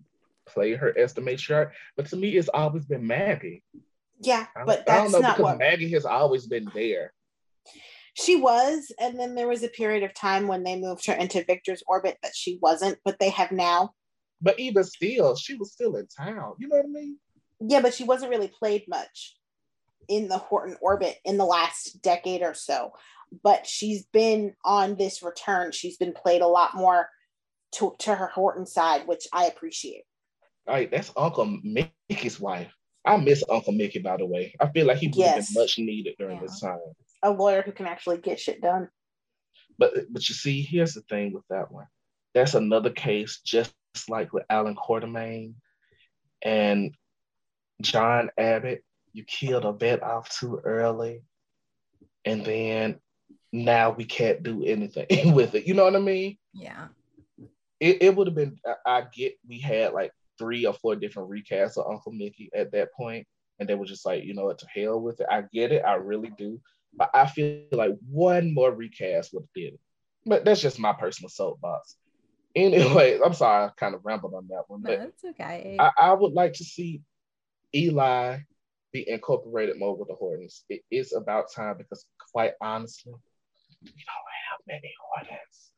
[0.45, 3.63] play her as the matriarch, but to me, it's always been Maggie.
[4.21, 7.13] Yeah, but that's I don't know, not what Maggie has always been there.
[8.15, 11.45] She was, and then there was a period of time when they moved her into
[11.45, 13.91] Victor's orbit that she wasn't, but they have now.
[14.41, 16.55] But even still, she was still in town.
[16.59, 17.17] You know what I mean?
[17.61, 19.38] Yeah, but she wasn't really played much
[20.07, 22.91] in the Horton orbit in the last decade or so.
[23.43, 25.71] But she's been on this return.
[25.71, 27.09] She's been played a lot more
[27.75, 30.03] to, to her Horton side, which I appreciate.
[30.67, 32.71] All right, that's Uncle Mickey's wife.
[33.05, 34.53] I miss Uncle Mickey, by the way.
[34.59, 35.35] I feel like he would yes.
[35.35, 36.41] have been much needed during yeah.
[36.41, 36.79] this time
[37.21, 38.89] a lawyer who can actually get shit done.
[39.77, 41.87] But but you see, here's the thing with that one.
[42.33, 43.73] That's another case, just
[44.07, 45.55] like with Alan Quartermaine
[46.41, 46.93] and
[47.81, 48.83] John Abbott.
[49.13, 51.23] You killed a vet off too early,
[52.25, 52.99] and then
[53.51, 55.65] now we can't do anything with it.
[55.65, 56.37] You know what I mean?
[56.53, 56.87] Yeah.
[57.79, 58.57] It, it would have been.
[58.85, 62.93] I, get we had like three or four different recasts of Uncle Mickey at that
[62.93, 63.25] point,
[63.59, 65.27] and they were just like, you know what, to hell with it.
[65.31, 65.83] I get it.
[65.85, 66.59] I really do.
[66.93, 69.79] But I feel like one more recast would have did it.
[70.25, 71.95] But that's just my personal soapbox.
[72.55, 74.81] Anyway, I'm sorry, I kind of rambled on that one.
[74.81, 75.77] But that's okay.
[75.79, 77.01] I, I, would like to see
[77.73, 78.39] Eli
[78.91, 80.63] be incorporated more with the Hortons.
[80.69, 83.13] It is about time because, quite honestly,
[83.83, 85.71] we don't have many Hortons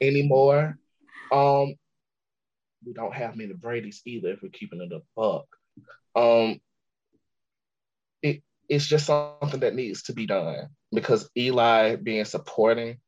[0.00, 0.78] anymore.
[1.32, 1.74] Um,
[2.84, 5.46] we don't have many Brady's either if we're keeping it a buck.
[6.14, 6.60] Um,
[8.22, 12.98] it it's just something that needs to be done because Eli being supporting,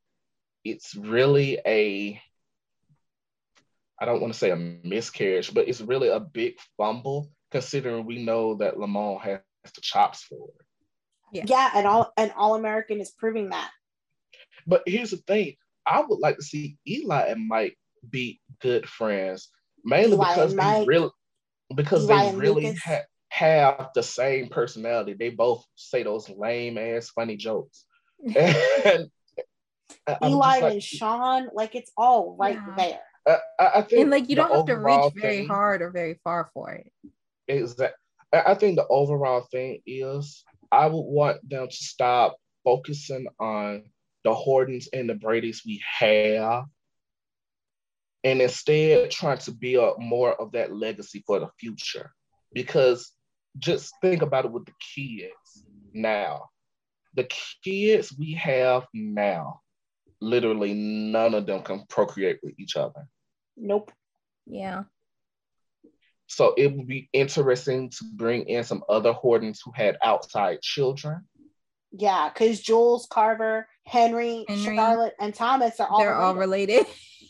[0.64, 2.20] it's really a
[3.98, 8.24] I don't want to say a miscarriage, but it's really a big fumble considering we
[8.24, 10.66] know that Lamon has the chops for it.
[11.32, 11.44] Yeah.
[11.46, 13.70] yeah, and all and All American is proving that.
[14.66, 15.54] But here's the thing:
[15.86, 17.78] I would like to see Eli and Mike
[18.08, 19.50] be good friends,
[19.84, 21.10] mainly Eli because they really
[21.74, 25.14] because Eli they really had have the same personality.
[25.14, 27.84] They both say those lame ass funny jokes.
[28.36, 29.08] and
[30.22, 32.74] Eli like, and Shawn, like it's all right yeah.
[32.76, 33.00] there.
[33.58, 36.20] I, I, think and like you don't have to reach very thing, hard or very
[36.22, 36.92] far for it.
[37.48, 37.96] Exactly.
[38.32, 40.42] I think the overall thing is
[40.72, 43.84] I would want them to stop focusing on
[44.24, 46.64] the Hortons and the Brady's we have
[48.24, 52.10] and instead trying to build more of that legacy for the future.
[52.52, 53.12] Because
[53.58, 56.48] just think about it with the kids now.
[57.14, 57.28] The
[57.62, 59.60] kids we have now,
[60.20, 63.06] literally none of them can procreate with each other.
[63.56, 63.92] Nope.
[64.46, 64.84] Yeah.
[66.34, 71.24] So it would be interesting to bring in some other Hortons who had outside children.
[71.92, 76.24] Yeah, because Jules, Carver, Henry, Henry, Charlotte, and Thomas are all they're related.
[76.26, 76.86] all related.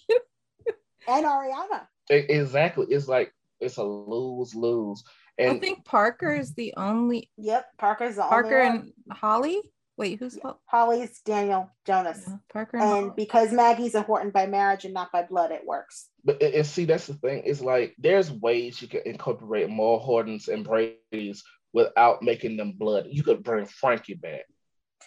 [1.09, 1.87] and Ariana.
[2.09, 2.87] Exactly.
[2.89, 5.05] It's like it's a lose lose.
[5.37, 7.31] And I think Parker is the only.
[7.37, 9.61] Yep, Parker's the Parker and Holly.
[9.97, 12.25] Wait, who's Holly's Daniel Jonas?
[12.27, 15.65] Yeah, Parker and, and because Maggie's a Horton by marriage and not by blood, it
[15.65, 16.09] works.
[16.25, 17.43] But and see, that's the thing.
[17.45, 23.07] It's like there's ways you can incorporate more Hortons and Brady's without making them blood.
[23.09, 24.47] You could bring Frankie back.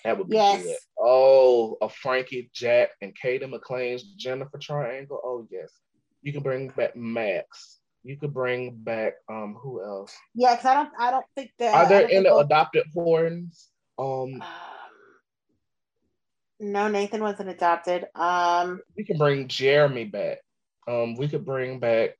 [0.05, 0.63] That would be yes.
[0.63, 0.75] good.
[0.97, 5.19] Oh, a Frankie, Jack, and Katie McLean's Jennifer triangle.
[5.21, 5.69] Oh yes.
[6.21, 7.79] You can bring back Max.
[8.03, 10.15] You could bring back um who else?
[10.33, 13.67] Yeah, because I don't I don't think that are there any adopted Hortons?
[13.99, 14.43] Um, um
[16.59, 18.05] no, Nathan wasn't adopted.
[18.15, 20.39] Um we can bring Jeremy back.
[20.87, 22.15] Um we could bring back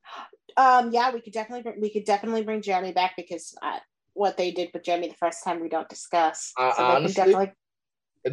[0.56, 3.78] um yeah, we could definitely bring, we could definitely bring Jeremy back because uh,
[4.14, 6.52] what they did with Jeremy the first time we don't discuss.
[6.58, 7.52] Uh, so honestly, definitely...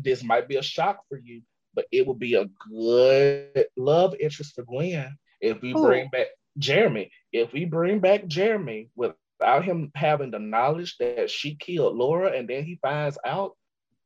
[0.03, 1.41] this might be a shock for you,
[1.75, 5.85] but it would be a good love interest for Gwen if we Ooh.
[5.85, 6.27] bring back
[6.57, 12.31] Jeremy, if we bring back Jeremy without him having the knowledge that she killed Laura
[12.31, 13.55] and then he finds out,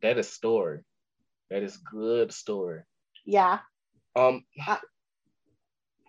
[0.02, 0.80] that is story.
[1.50, 2.82] That is good story.
[3.26, 3.60] Yeah.
[4.16, 4.44] Um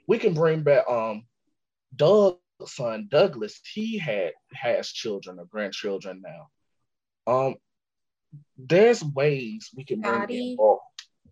[0.07, 1.25] we can bring back um
[1.95, 3.61] Doug's son Douglas.
[3.73, 7.33] He had has children or grandchildren now.
[7.33, 7.55] Um
[8.59, 10.53] there's ways we can bring Scotty.
[10.53, 10.81] in oh,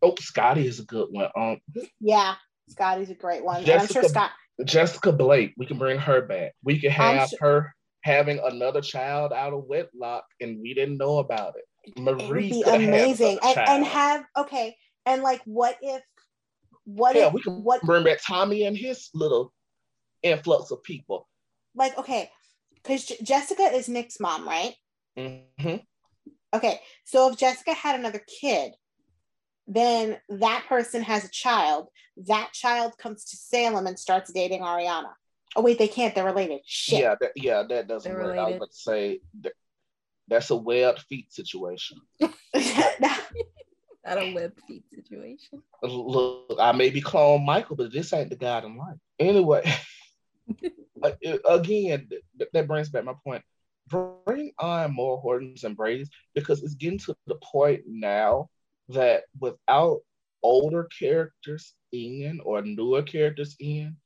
[0.02, 1.30] oh Scotty is a good one.
[1.36, 1.58] Um
[2.00, 2.34] yeah,
[2.68, 3.64] Scotty's a great one.
[3.64, 4.30] Jessica, I'm sure Scott
[4.64, 6.52] Jessica Blake, we can bring her back.
[6.64, 7.38] We can have sure.
[7.40, 11.64] her having another child out of wedlock, and we didn't know about it.
[11.96, 16.02] Marie it would be amazing, and, and have okay, and like, what if,
[16.84, 19.52] what yeah, if, we can what bring back Tommy and his little
[20.22, 21.28] influx of people.
[21.74, 22.30] Like, okay,
[22.74, 24.74] because J- Jessica is Nick's mom, right?
[25.16, 25.76] Mm-hmm.
[26.54, 28.72] Okay, so if Jessica had another kid,
[29.66, 31.88] then that person has a child.
[32.26, 35.12] That child comes to Salem and starts dating Ariana.
[35.56, 36.14] Oh wait, they can't.
[36.14, 36.60] They're related.
[36.64, 37.00] Shit.
[37.00, 38.38] Yeah, that, yeah, that doesn't They're work.
[38.38, 38.56] I was related.
[38.56, 39.52] about to say that,
[40.28, 41.98] that's a webbed feet situation.
[44.08, 45.62] Not a web feet situation.
[45.82, 48.96] Look, I may be clone Michael, but this ain't the guy in life.
[49.18, 49.70] Anyway,
[51.48, 52.08] again,
[52.52, 53.42] that brings back my point.
[53.88, 58.48] Bring on more Hortons and Brady's because it's getting to the point now
[58.90, 60.00] that without
[60.42, 63.96] older characters in or newer characters in,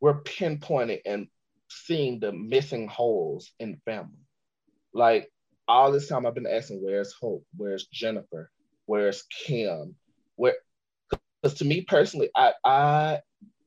[0.00, 1.28] we're pinpointing and
[1.70, 4.18] seeing the missing holes in the family.
[4.92, 5.30] Like
[5.68, 7.44] all this time, I've been asking, "Where's Hope?
[7.56, 8.50] Where's Jennifer?
[8.86, 9.94] Where's Kim?
[10.36, 10.56] Where?"
[11.42, 13.20] Because to me personally, I, I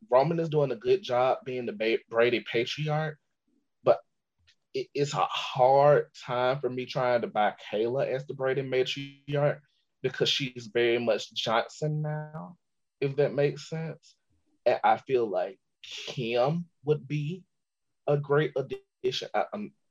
[0.09, 3.17] Roman is doing a good job being the Brady patriarch,
[3.83, 3.99] but
[4.73, 9.59] it, it's a hard time for me trying to buy Kayla as the Brady matriarch
[10.01, 12.57] because she's very much Johnson now,
[12.99, 14.15] if that makes sense.
[14.65, 15.57] And I feel like
[16.07, 17.43] Kim would be
[18.07, 19.29] a great addition.
[19.33, 19.45] I,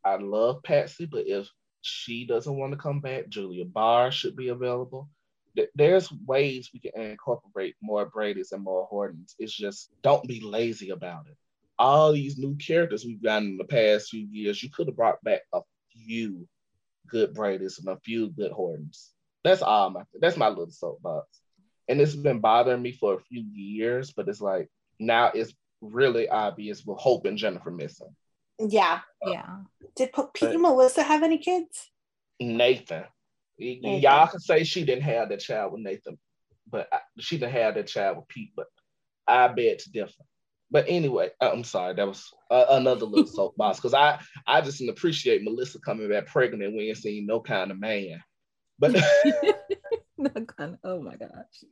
[0.04, 1.48] I love Patsy, but if
[1.82, 5.08] she doesn't want to come back, Julia Barr should be available.
[5.74, 9.34] There's ways we can incorporate more Brady's and more Hortons.
[9.38, 11.36] It's just don't be lazy about it.
[11.78, 15.22] All these new characters we've gotten in the past few years, you could have brought
[15.24, 15.60] back a
[15.92, 16.46] few
[17.08, 19.10] good Brady's and a few good Hortons.
[19.42, 21.26] That's all my that's my little soapbox.
[21.88, 24.68] And it's been bothering me for a few years, but it's like
[25.00, 28.14] now it's really obvious with Hope and Jennifer missing.
[28.68, 29.00] Yeah.
[29.24, 29.56] Yeah.
[29.96, 30.52] Did Pete Right.
[30.54, 31.90] and Melissa have any kids?
[32.38, 33.04] Nathan.
[33.58, 34.00] Nathan.
[34.00, 36.18] Y'all can say she didn't have that child with Nathan,
[36.70, 38.66] but I, she didn't have that child with Pete, but
[39.26, 40.26] I bet it's different.
[40.70, 44.78] But anyway, uh, I'm sorry, that was uh, another little soapbox because I I just
[44.78, 48.22] didn't appreciate Melissa coming back pregnant and we ain't seen no kind of man.
[48.78, 48.92] But
[50.16, 51.64] Not gonna- oh my gosh.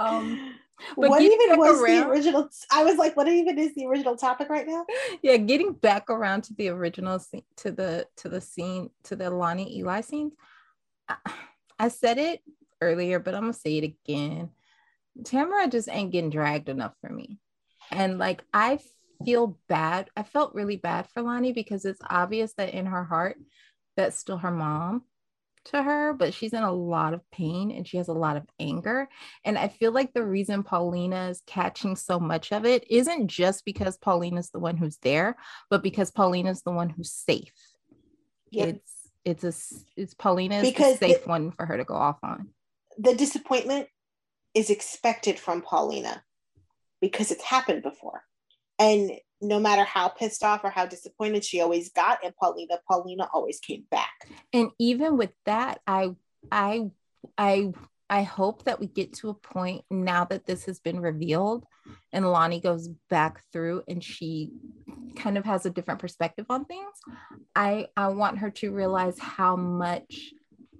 [0.00, 0.54] Um,
[0.96, 2.48] But what even was the original?
[2.72, 4.86] I was like, what even is the original topic right now?
[5.22, 9.30] yeah, getting back around to the original scene, to the to the scene, to the
[9.30, 10.32] Lani Eli scene.
[11.08, 11.16] I,
[11.78, 12.40] I said it
[12.80, 14.50] earlier, but I'm gonna say it again.
[15.24, 17.38] Tamara just ain't getting dragged enough for me,
[17.90, 18.78] and like I
[19.24, 20.08] feel bad.
[20.16, 23.36] I felt really bad for Lani because it's obvious that in her heart,
[23.96, 25.02] that's still her mom
[25.66, 28.44] to her, but she's in a lot of pain and she has a lot of
[28.58, 29.08] anger.
[29.44, 33.64] And I feel like the reason Paulina is catching so much of it isn't just
[33.64, 35.36] because Paulina's the one who's there,
[35.68, 37.52] but because Paulina's the one who's safe.
[38.50, 38.64] Yeah.
[38.66, 38.92] It's
[39.24, 39.52] it's a
[40.00, 42.48] it's Paulina is Because the safe the- one for her to go off on.
[42.98, 43.88] The disappointment
[44.54, 46.22] is expected from Paulina
[47.00, 48.24] because it's happened before.
[48.78, 53.28] And no matter how pissed off or how disappointed she always got in Paulina, Paulina
[53.32, 54.28] always came back.
[54.52, 56.10] And even with that, I
[56.52, 56.90] I
[57.38, 57.72] I
[58.08, 61.64] I hope that we get to a point now that this has been revealed
[62.12, 64.50] and Lani goes back through and she
[65.16, 66.92] kind of has a different perspective on things.
[67.54, 70.32] I I want her to realize how much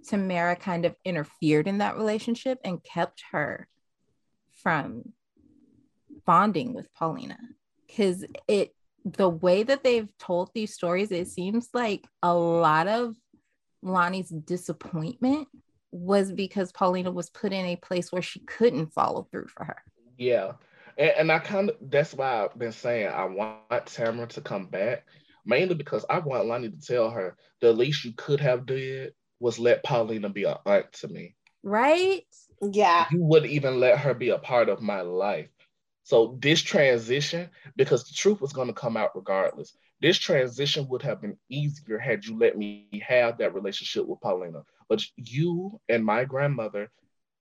[0.06, 3.68] Tamara kind of interfered in that relationship and kept her
[4.62, 5.12] from
[6.26, 7.38] bonding with Paulina
[7.90, 13.16] because it the way that they've told these stories it seems like a lot of
[13.82, 15.48] Lani's disappointment
[15.90, 19.76] was because Paulina was put in a place where she couldn't follow through for her.
[20.18, 20.52] Yeah.
[20.98, 24.66] And, and I kind of, that's why I've been saying I want Tamara to come
[24.66, 25.06] back,
[25.46, 29.58] mainly because I want Lani to tell her the least you could have did was
[29.58, 31.34] let Paulina be an aunt to me.
[31.62, 32.24] Right?
[32.60, 33.06] Yeah.
[33.10, 35.48] You wouldn't even let her be a part of my life.
[36.10, 41.02] So this transition, because the truth was going to come out regardless, this transition would
[41.02, 44.64] have been easier had you let me have that relationship with Paulina.
[44.88, 46.90] But you and my grandmother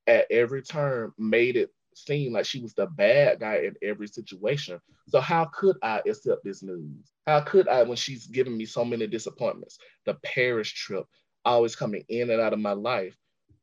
[0.06, 4.80] at every turn made it seem like she was the bad guy in every situation.
[5.08, 7.12] So how could I accept this news?
[7.26, 9.80] How could I when she's giving me so many disappointments?
[10.06, 11.08] The Paris trip,
[11.44, 13.18] always coming in and out of my life.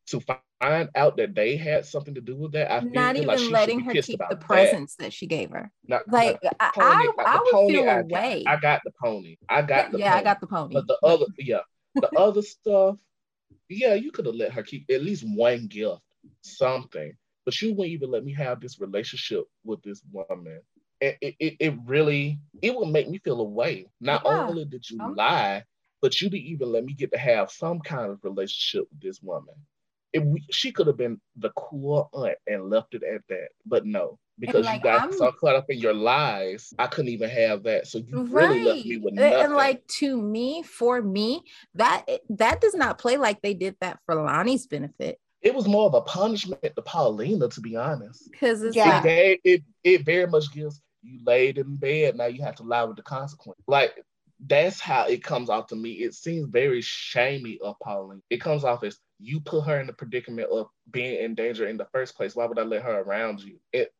[0.07, 0.19] To
[0.59, 3.39] find out that they had something to do with that, I feel Not even like
[3.39, 5.13] she letting her keep the presents that.
[5.13, 5.71] she gave her.
[5.87, 8.43] Not- Like not- I, pony- I, I would pony feel I away.
[8.45, 9.37] Got, I got the pony.
[9.49, 10.19] I got the yeah, pony.
[10.19, 10.73] I got the pony.
[10.73, 11.59] But the other, yeah,
[11.95, 12.97] the other stuff,
[13.69, 16.01] yeah, you could have let her keep at least one gift,
[16.41, 17.13] something.
[17.45, 20.61] But you wouldn't even let me have this relationship with this woman.
[20.99, 23.87] It, it, it, it really, it would make me feel away.
[24.01, 24.47] Not Yeah.
[24.47, 25.63] only did you Um, lie,
[26.01, 29.21] but you didn't even let me get to have some kind of relationship with this
[29.21, 29.53] woman.
[30.13, 34.17] It, she could have been the cool aunt and left it at that, but no,
[34.39, 37.63] because like, you got I'm, so caught up in your lies, I couldn't even have
[37.63, 37.87] that.
[37.87, 38.49] So you right.
[38.49, 39.33] really left me with nothing.
[39.33, 41.43] And like to me, for me,
[41.75, 45.19] that that does not play like they did that for Lani's benefit.
[45.41, 48.31] It was more of a punishment to Paulina, to be honest.
[48.31, 49.03] Because it's yeah.
[49.05, 52.15] it, it it very much gives you laid in bed.
[52.15, 53.59] Now you have to lie with the consequence.
[53.67, 53.93] Like
[54.45, 55.93] that's how it comes off to me.
[55.93, 58.21] It seems very shamey of Pauline.
[58.29, 61.77] It comes off as you put her in the predicament of being in danger in
[61.77, 62.35] the first place.
[62.35, 63.59] Why would I let her around you?
[63.73, 63.91] It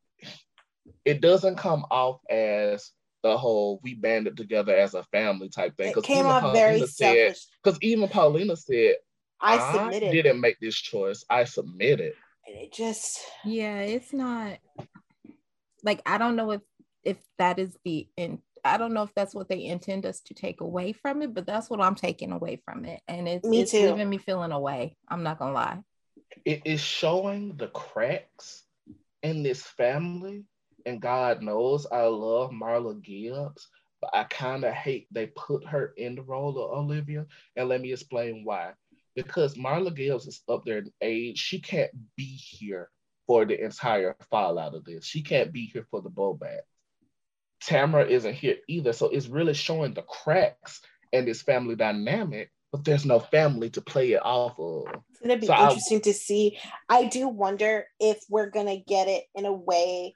[1.06, 2.92] it doesn't come off as
[3.24, 5.94] the whole we banded together as a family type thing.
[5.96, 7.46] It came off Paulina very selfish.
[7.64, 8.96] Because even Paulina said,
[9.42, 10.10] I submitted.
[10.10, 11.26] I didn't make this choice.
[11.30, 12.14] I submitted.
[12.48, 14.58] And it just yeah, it's not
[15.84, 16.62] like I don't know if
[17.04, 20.34] if that is the in I don't know if that's what they intend us to
[20.34, 23.02] take away from it, but that's what I'm taking away from it.
[23.08, 23.92] And it's, me it's too.
[23.92, 24.96] leaving me feeling away.
[25.08, 25.80] I'm not gonna lie.
[26.46, 28.64] It is showing the cracks
[29.24, 30.46] in this family.
[30.86, 33.68] And God knows I love Marla Gibbs,
[34.00, 37.26] but I kind of hate they put her in the role of Olivia.
[37.56, 38.72] And let me explain why.
[39.16, 42.90] Because Marla Gibbs is up there in age, she can't be here
[43.26, 45.06] for the entire fallout of this.
[45.06, 46.62] She can't be here for the blowback.
[47.62, 48.94] Tamara isn't here either.
[48.94, 50.82] So it's really showing the cracks
[51.12, 54.86] in this family dynamic, but there's no family to play it off of.
[55.10, 56.58] It's gonna be so interesting I, to see.
[56.90, 60.14] I do wonder if we're gonna get it in a way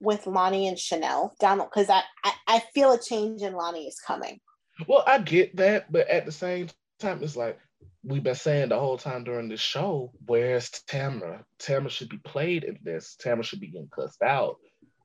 [0.00, 4.00] with Lani and Chanel down because I, I, I feel a change in Lani is
[4.00, 4.40] coming.
[4.86, 6.68] Well, I get that, but at the same
[7.00, 7.58] time, it's like
[8.04, 11.44] we've been saying the whole time during the show, where's Tamara?
[11.58, 13.16] Tamara should be played in this.
[13.18, 14.56] Tamara should be getting cussed out.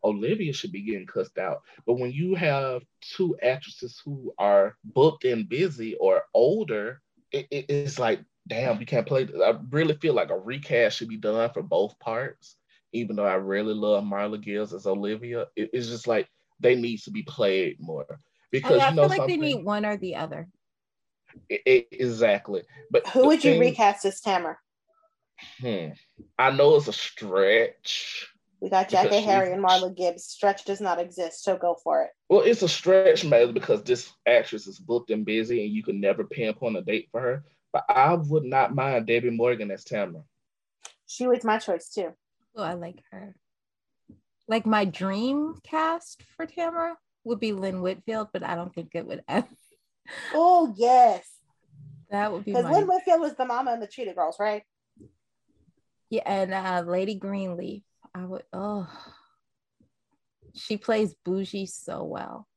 [0.04, 1.62] Olivia should be getting cussed out.
[1.86, 7.02] But when you have two actresses who are booked and busy or older,
[7.32, 9.28] it, it, it's like, damn, we can't play.
[9.44, 12.58] I really feel like a recast should be done for both parts.
[12.92, 16.98] Even though I really love Marla Gibbs as Olivia, it, it's just like they need
[17.00, 18.20] to be played more
[18.52, 20.48] because I, I you know feel like they need one or the other.
[21.50, 22.62] exactly.
[22.92, 24.58] But who would thing, you recast as Tamara?
[25.60, 25.88] Hmm.
[26.38, 28.33] I know it's a stretch
[28.64, 30.24] we got Jackée Harry and Marla Gibbs.
[30.24, 32.12] Stretch does not exist, so go for it.
[32.30, 36.00] Well, it's a stretch, mainly because this actress is booked and busy, and you can
[36.00, 37.44] never pinpoint a date for her.
[37.74, 40.24] But I would not mind Debbie Morgan as Tamara.
[41.08, 42.14] She was my choice too.
[42.56, 43.36] Oh, I like her.
[44.48, 46.96] Like my dream cast for Tamara
[47.26, 49.48] would be Lynn Whitfield, but I don't think it would ever.
[50.34, 51.26] Oh yes,
[52.12, 52.66] that would be because.
[52.70, 54.64] Lynn Whitfield was the mama in the Cheetah Girls, right?
[56.10, 57.84] Yeah, and uh, Lady Greenleaf.
[58.16, 58.88] I would oh
[60.56, 62.48] she plays bougie so well.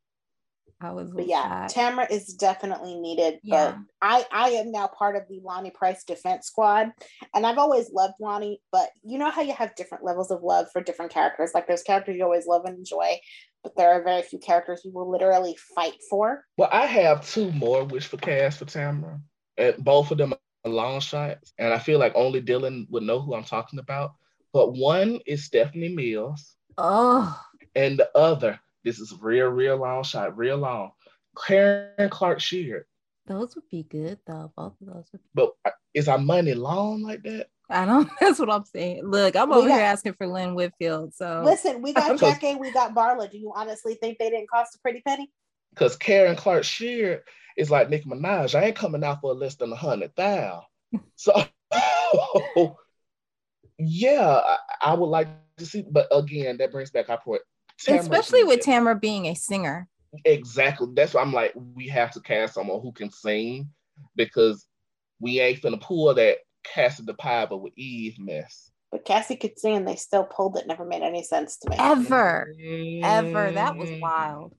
[0.78, 3.40] I was but yeah, Tamara is definitely needed.
[3.42, 3.76] Yeah.
[3.76, 6.92] But I I am now part of the Lani Price defense squad.
[7.34, 8.60] And I've always loved Lani.
[8.72, 11.52] but you know how you have different levels of love for different characters.
[11.54, 13.18] Like there's characters you always love and enjoy,
[13.62, 16.44] but there are very few characters you will literally fight for.
[16.58, 19.18] Well, I have two more wish for cast for Tamara.
[19.56, 21.54] And both of them are long shots.
[21.58, 24.12] And I feel like only Dylan would know who I'm talking about.
[24.56, 26.56] But one is Stephanie Mills.
[26.78, 27.38] Oh.
[27.74, 30.92] And the other, this is real, real long shot, real long.
[31.46, 32.86] Karen Clark Sheard.
[33.26, 34.50] Those would be good though.
[34.56, 37.48] Both of those would be But uh, is our money long like that?
[37.68, 39.02] I don't that's what I'm saying.
[39.04, 41.12] Look, I'm we over got, here asking for Lynn Whitfield.
[41.12, 43.30] So listen, we got Jackée, we got Marla.
[43.30, 45.30] Do you honestly think they didn't cost a pretty penny?
[45.74, 47.24] Because Karen Clark Sheard
[47.58, 48.58] is like Nicki Minaj.
[48.58, 50.62] I ain't coming out for less than a hundred thousand.
[51.16, 51.44] So
[53.78, 55.28] yeah, I, I, would like
[55.58, 57.42] to see, but again, that brings back our point.
[57.78, 59.88] Tamara Especially with Tamara being a singer.
[60.24, 60.88] Exactly.
[60.94, 63.68] That's why I'm like, we have to cast someone who can sing
[64.14, 64.66] because
[65.20, 68.70] we ain't finna pull that Kassie DePaiva with Eve mess.
[68.90, 70.66] But Kassie could sing and they still pulled it.
[70.66, 71.76] Never made any sense to me.
[71.78, 72.54] Ever.
[72.58, 73.04] Mm-hmm.
[73.04, 73.52] Ever.
[73.52, 74.54] That was wild.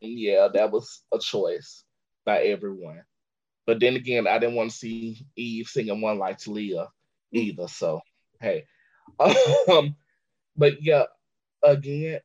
[0.00, 1.84] Yeah, that was a choice
[2.24, 3.02] by everyone.
[3.66, 6.88] But then again, I didn't want to see Eve singing one like Talia
[7.32, 7.68] either.
[7.68, 8.00] So
[8.40, 8.64] hey.
[9.68, 9.96] Um,
[10.56, 11.04] but yeah,
[11.62, 12.20] again,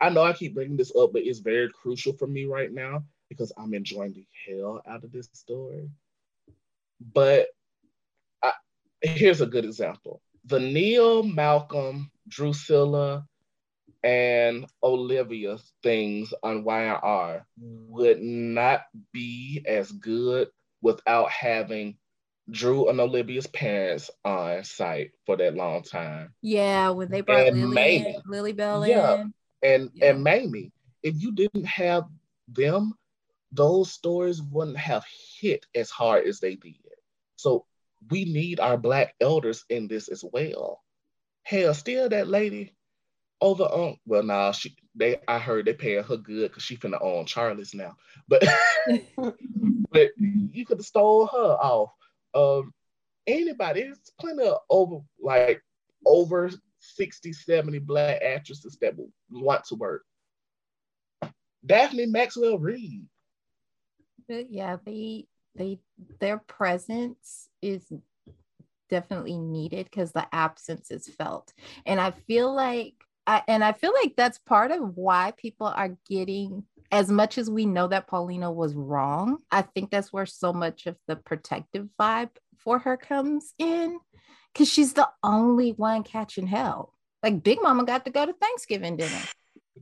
[0.00, 3.04] I know I keep bringing this up, but it's very crucial for me right now
[3.28, 5.90] because I'm enjoying the hell out of this story.
[7.12, 7.48] But
[8.42, 8.52] I,
[9.02, 13.26] here's a good example: the Neil, Malcolm, Drusilla,
[14.02, 18.82] and Olivia things on YR would not
[19.12, 20.48] be as good
[20.80, 21.97] without having
[22.50, 26.32] Drew and Olivia's parents on site for that long time.
[26.40, 29.34] Yeah, when they brought and Lily, Mamie, in, Lily Bell yeah, in.
[29.62, 30.10] And yeah.
[30.10, 30.72] and Mamie,
[31.02, 32.04] if you didn't have
[32.48, 32.94] them,
[33.52, 35.04] those stories wouldn't have
[35.40, 36.76] hit as hard as they did.
[37.36, 37.66] So
[38.10, 40.82] we need our black elders in this as well.
[41.42, 42.74] Hell, still that lady
[43.40, 47.00] over on well nah she they I heard they paying her good because she finna
[47.00, 47.96] own Charlie's now.
[48.26, 48.44] But
[49.90, 51.92] but you could have stole her off.
[52.38, 52.72] Um
[53.26, 55.62] anybody, there's plenty of over like
[56.06, 56.50] over
[56.80, 60.04] 60, 70 black actresses that would want to work.
[61.64, 63.06] Daphne Maxwell Reid.
[64.28, 65.80] Yeah, they they
[66.20, 67.90] their presence is
[68.88, 71.52] definitely needed because the absence is felt.
[71.86, 72.94] And I feel like
[73.26, 77.50] I, and I feel like that's part of why people are getting as much as
[77.50, 79.38] we know that Paulina was wrong.
[79.50, 83.98] I think that's where so much of the protective vibe for her comes in
[84.52, 86.94] because she's the only one catching hell.
[87.22, 89.20] Like Big Mama got to go to Thanksgiving dinner.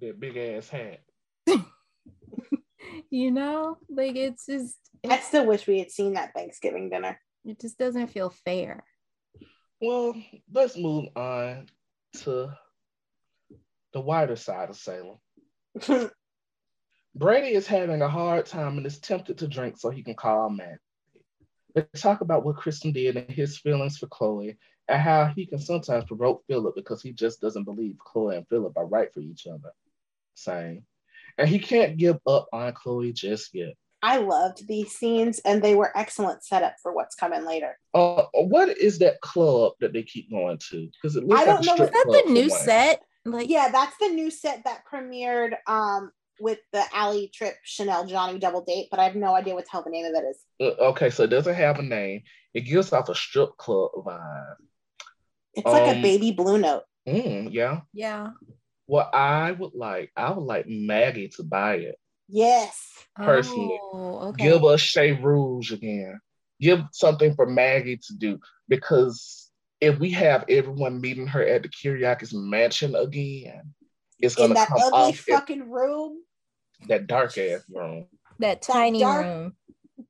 [0.01, 1.01] That big ass hat.
[3.11, 4.77] you know, like it's just.
[5.09, 7.21] I still wish we had seen that Thanksgiving dinner.
[7.45, 8.85] It just doesn't feel fair.
[9.81, 10.15] Well,
[10.53, 11.67] let's move on
[12.23, 12.51] to
[13.93, 15.19] the wider side of Salem.
[17.17, 20.51] Brady is having a hard time and is tempted to drink so he can call
[20.51, 20.79] Matt.
[21.75, 25.59] They talk about what Kristen did and his feelings for Chloe and how he can
[25.59, 29.47] sometimes provoke Philip because he just doesn't believe Chloe and Philip are right for each
[29.47, 29.73] other.
[30.35, 30.85] Saying,
[31.39, 33.73] and he can't give up on Chloe just yet.
[34.03, 37.79] I loved these scenes and they were excellent setup for what's coming later.
[37.95, 40.91] Uh, what is that club that they keep going to?
[40.93, 41.85] Because it looks I don't like know.
[41.85, 43.03] a Is Is that the new set?
[43.25, 48.39] Like, Yeah, that's the new set that premiered um with the Allie Tripp Chanel Johnny
[48.39, 50.39] double date, but I have no idea what the hell the name of that is.
[50.61, 52.23] Uh, okay, so it doesn't have a name.
[52.55, 54.57] It gives off a strip club vibe.
[55.55, 56.85] It's like a Um, baby blue note.
[57.09, 57.81] Mm, yeah.
[57.93, 58.31] yeah.
[58.87, 61.97] What I would like, I would like Maggie to buy it.
[62.29, 62.93] Yes.
[63.17, 63.79] personally.
[63.93, 64.45] Oh, okay.
[64.45, 66.21] Give us Chez Rouge again.
[66.61, 68.39] Give something for Maggie to do
[68.69, 69.51] because
[69.81, 73.75] if we have everyone meeting her at the Kiriakis mansion again,
[74.19, 76.23] it's In gonna that come ugly off in fucking room.
[76.89, 78.07] That dark ass room.
[78.39, 79.57] that tiny dark- room.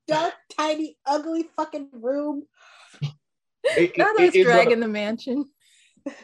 [0.07, 2.43] Dark, tiny, ugly fucking room.
[3.01, 3.11] It,
[3.91, 5.45] it- Not it- us it's, dragging gonna, the mansion.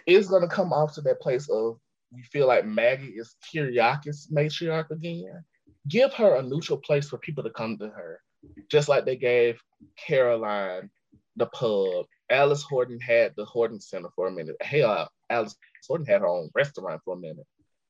[0.06, 1.78] it's gonna come off to that place of
[2.12, 5.44] we feel like Maggie is Kiriakis matriarch again.
[5.88, 8.22] Give her a neutral place for people to come to her,
[8.70, 9.60] just like they gave
[9.98, 10.90] Caroline
[11.38, 12.06] the pub.
[12.30, 14.56] Alice Horton had the Horton Center for a minute.
[14.62, 15.56] Hell, Alice
[15.88, 17.46] Horton had her own restaurant for a minute.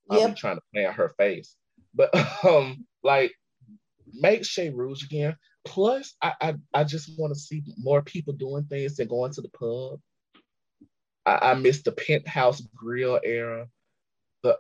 [0.10, 0.36] I'll be Yep.
[0.38, 1.56] trying to play on her face,
[1.94, 2.10] but
[2.46, 3.34] um, like
[4.14, 5.36] make Chez Rouge again.
[5.66, 9.42] Plus, I I, I just want to see more people doing things than going to
[9.42, 10.00] the pub.
[11.26, 13.68] I, I miss the penthouse grill era.
[14.44, 14.58] The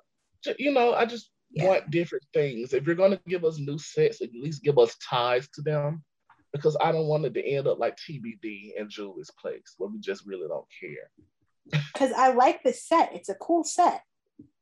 [0.57, 1.67] you know, I just Yeah.
[1.67, 2.73] want different things.
[2.73, 6.03] If you're gonna give us new sets, at least give us ties to them.
[6.53, 9.99] Because I don't want it to end up like TBD and Julie's place, where we
[9.99, 11.09] just really don't care.
[11.93, 13.13] Because I like the set.
[13.13, 14.03] It's a cool set.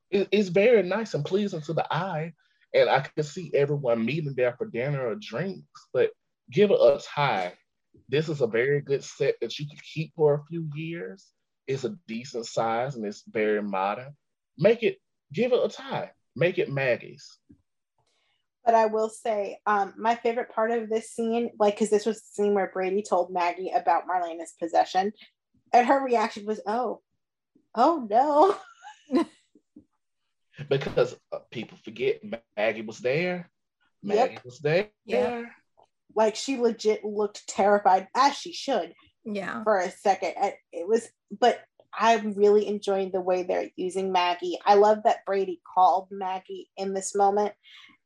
[0.10, 2.34] It- it's very nice and pleasing to the eye,
[2.74, 5.88] and I can see everyone meeting there for dinner or drinks.
[5.94, 6.12] But
[6.52, 7.54] give it a tie.
[8.10, 11.28] This is a very good set that you could keep for a few years.
[11.68, 14.16] It's a decent size and it's very modern.
[14.58, 14.98] Make it,
[15.34, 16.12] give it a tie.
[16.36, 17.38] Make it Maggie's.
[18.64, 22.18] But I will say, um, my favorite part of this scene, like, because this was
[22.18, 25.14] the scene where Brady told Maggie about Marlena's possession,
[25.74, 27.02] and her reaction was, "Oh,
[27.74, 29.26] oh no."
[30.70, 32.22] because uh, people forget
[32.58, 33.50] Maggie was there.
[34.04, 34.90] Maggie was there.
[35.06, 35.44] Yeah.
[36.16, 38.94] Like she legit looked terrified, as she should,
[39.24, 39.64] Yeah.
[39.64, 40.34] for a second.
[40.42, 41.08] And It was,
[41.40, 41.62] but
[41.94, 44.58] I'm really enjoying the way they're using Maggie.
[44.66, 47.54] I love that Brady called Maggie in this moment.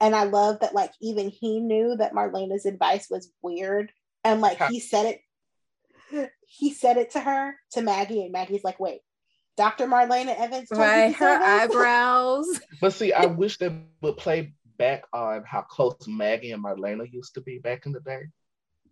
[0.02, 3.92] And I love that, like, even he knew that Marlena's advice was weird.
[4.24, 5.06] And, like, he said
[6.12, 8.24] it, he said it to her, to Maggie.
[8.24, 9.02] And Maggie's like, wait,
[9.58, 9.88] Dr.
[9.88, 11.16] Marlena Evans Right.
[11.16, 12.60] Her eyebrows.
[12.82, 17.36] But see, I wish they would play back on how close Maggie and Marlena used
[17.36, 18.24] to be back in the day.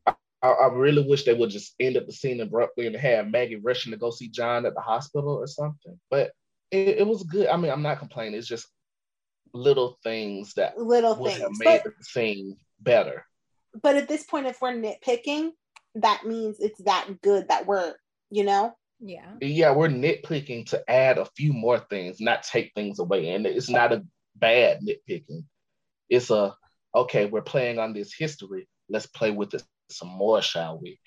[0.07, 3.27] I, I I really wish they would just end up the scene abruptly and have
[3.27, 5.99] Maggie rushing to go see John at the hospital or something.
[6.09, 6.31] But
[6.71, 7.47] it, it was good.
[7.47, 8.35] I mean, I'm not complaining.
[8.39, 8.67] It's just
[9.53, 11.59] little things that Little would have things.
[11.59, 13.25] made But, the scene better.
[13.81, 15.51] but at this point, if we're nitpicking,
[15.95, 17.93] that means it's that good that we're,
[18.31, 18.73] you know?
[18.99, 19.33] Yeah.
[19.41, 23.29] Yeah, we're nitpicking to add a few more things, not take things away.
[23.29, 24.05] And it's not a
[24.35, 25.43] bad nitpicking.
[26.09, 26.55] It's a
[26.95, 28.67] okay, we're playing on this history.
[28.89, 30.99] Let's play with it some more, shall we?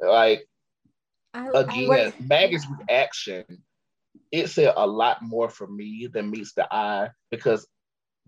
[0.00, 0.46] Like
[1.34, 3.44] I, again, I, Maggie's reaction,
[4.32, 7.66] it said a lot more for me than meets the eye because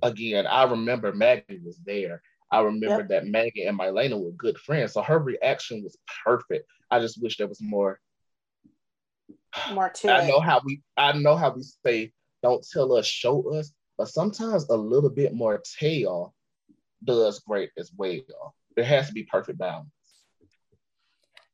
[0.02, 2.22] again, I remember Maggie was there.
[2.50, 3.08] I remember Yep.
[3.08, 6.66] that Maggie and Marlena were good friends, so her reaction was perfect.
[6.90, 8.00] I just wish there was more.
[9.72, 10.28] More to I it.
[10.28, 12.12] know how we I know how we say
[12.42, 16.34] don't tell us, show us, but sometimes a little bit more tell
[17.04, 18.54] does great as well.
[18.76, 19.88] There has to be perfect balance.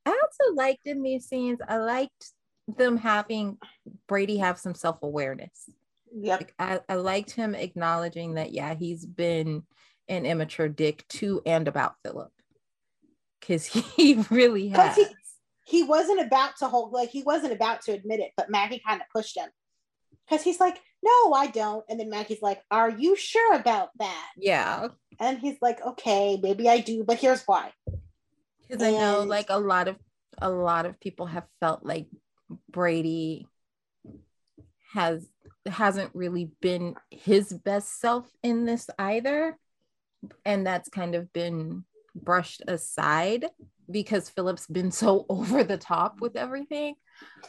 [0.05, 2.31] I also liked in these scenes, I liked
[2.77, 3.59] them having
[4.07, 5.69] Brady have some self awareness.
[6.15, 6.41] Yep.
[6.41, 9.65] Like I, I liked him acknowledging that, yeah, he's been
[10.09, 12.31] an immature dick to and about Philip.
[13.41, 14.97] Because he really has.
[14.97, 15.07] he-
[15.67, 19.01] He wasn't about to hold like he wasn't about to admit it, but Maggie kind
[19.01, 19.49] of pushed him.
[20.29, 21.85] Cause he's like, no, I don't.
[21.89, 24.31] And then Maggie's like, Are you sure about that?
[24.37, 24.89] yeah.
[25.21, 27.73] And he's like, Okay, maybe I do, but here's why.
[28.69, 29.97] Because I know like a lot of
[30.39, 32.09] a lot of people have felt like
[32.71, 33.47] Brady
[34.93, 35.27] has
[35.67, 39.57] hasn't really been his best self in this either.
[40.45, 41.85] And that's kind of been
[42.15, 43.47] brushed aside
[43.91, 46.95] because Philip's been so over the top with everything.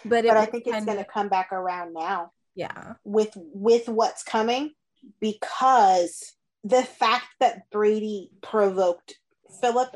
[0.06, 2.32] But, But I think it's gonna come back around now.
[2.56, 2.94] yeah.
[3.04, 4.74] with with what's coming
[5.20, 6.34] because
[6.64, 9.16] the fact that Brady provoked
[9.62, 9.96] Philip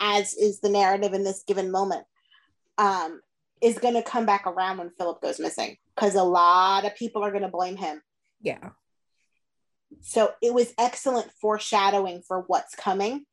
[0.00, 2.04] as is the narrative in this given moment
[2.78, 3.20] um
[3.62, 7.22] is going to come back around when Philip goes missing because a lot of people
[7.22, 8.02] are going to blame him.
[8.40, 8.70] Yeah.
[10.00, 13.24] So it was excellent foreshadowing for what's coming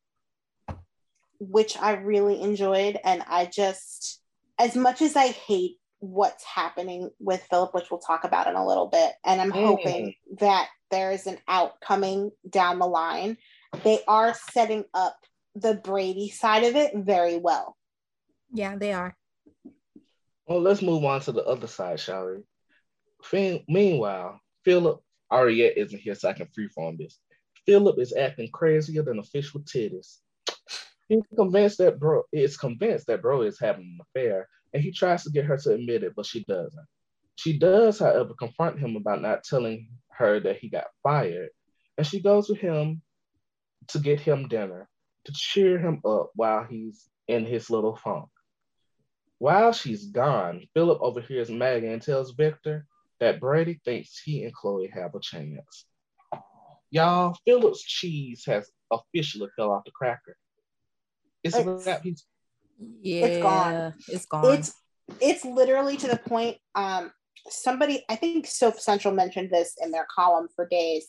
[1.40, 4.22] which I really enjoyed and I just
[4.58, 8.66] as much as I hate what's happening with Philip, which we'll talk about in a
[8.66, 9.14] little bit.
[9.26, 9.66] And I'm Mm.
[9.66, 13.38] hoping that there is an outcoming down the line.
[13.84, 15.18] They are setting up
[15.56, 17.78] the Brady side of it very well.
[18.52, 19.16] Yeah, they are.
[20.48, 22.44] Well, let's move on to the other side, shall we?
[23.24, 25.02] Fin- meanwhile, Philip
[25.32, 27.20] Ariette isn't here, so I can freeform this.
[27.66, 30.20] Philip is acting crazier than official titties.
[31.10, 35.24] He's convinced that bro is convinced that bro is having an affair, and he tries
[35.24, 36.86] to get her to admit it, but she doesn't.
[37.36, 41.50] She does, however, confront him about not telling her that he got fired,
[41.98, 43.02] and she goes with him
[43.88, 44.88] to get him dinner
[45.26, 48.30] to cheer him up while he's in his little funk.
[49.40, 52.86] While she's gone, Philip overhears Maggie and tells Victor
[53.20, 55.86] that Brady thinks he and Chloe have a chance.
[56.92, 60.36] Y'all, Philip's cheese has officially fell off the cracker.
[61.44, 62.04] It's a It's- wrap.
[63.02, 63.94] He's gone.
[64.08, 64.54] It's gone.
[64.54, 64.74] It's
[65.20, 66.58] it's literally to the point.
[66.76, 67.12] Um,
[67.50, 71.08] somebody, I think Soap Central mentioned this in their column for days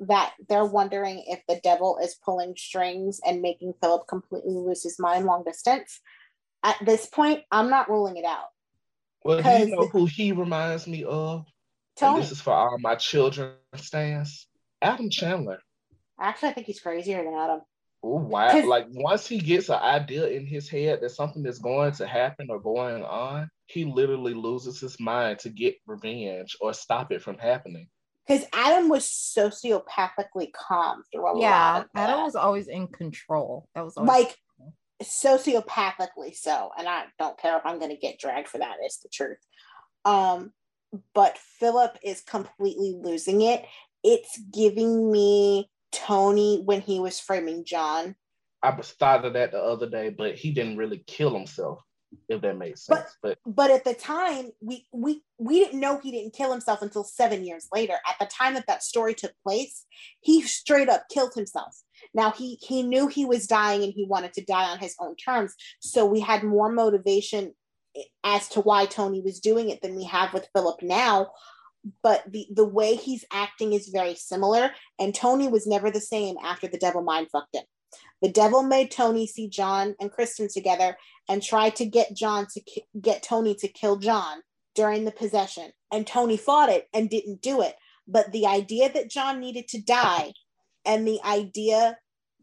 [0.00, 4.98] that they're wondering if the devil is pulling strings and making Philip completely lose his
[4.98, 6.00] mind long distance.
[6.62, 8.46] At this point, I'm not ruling it out.
[9.24, 11.38] well, do you know who he reminds me of?
[11.40, 11.46] And
[11.96, 14.46] Tony, this is for all my children stands.
[14.80, 15.58] Adam Chandler.
[16.18, 17.60] actually, I think he's crazier than Adam.
[18.02, 18.50] Oh wow!
[18.50, 22.06] 'Cause- Like once he gets an idea in his head that something is going to
[22.06, 27.22] happen or going on, he literally loses his mind to get revenge or stop it
[27.22, 27.88] from happening.
[28.26, 31.84] Because Adam was sociopathically calm through a lot yeah.
[31.94, 33.68] Adam was always in control.
[33.74, 34.36] That was always like
[35.02, 38.98] sociopathically so and i don't care if i'm going to get dragged for that it's
[38.98, 39.38] the truth
[40.04, 40.52] um
[41.14, 43.64] but philip is completely losing it
[44.04, 48.14] it's giving me tony when he was framing john.
[48.62, 51.80] I was thought of that the other day, but he didn't really kill himself,
[52.28, 53.16] if that makes But- sense.
[53.22, 57.02] But, but at the time we we we didn't know he didn't kill himself until
[57.04, 57.94] seven years later.
[58.06, 59.86] At the time that that story took place
[60.20, 61.74] he straight up killed himself.
[62.12, 65.16] Now he he knew he was dying and he wanted to die on his own
[65.16, 65.54] terms.
[65.80, 67.54] So we had more motivation
[68.22, 71.30] as to why tony was doing it than we have with philip now
[72.02, 76.36] but the the way he's acting is very similar and tony was never the same
[76.42, 77.64] after the devil mind fucked him
[78.20, 80.96] the devil made tony see john and kristen together
[81.30, 84.42] and tried to get John to ki- get Tony to kill John
[84.74, 85.70] during the possession.
[85.92, 87.76] And Tony fought it and didn't do it.
[88.08, 90.32] But the idea that John needed to die
[90.84, 91.98] and the idea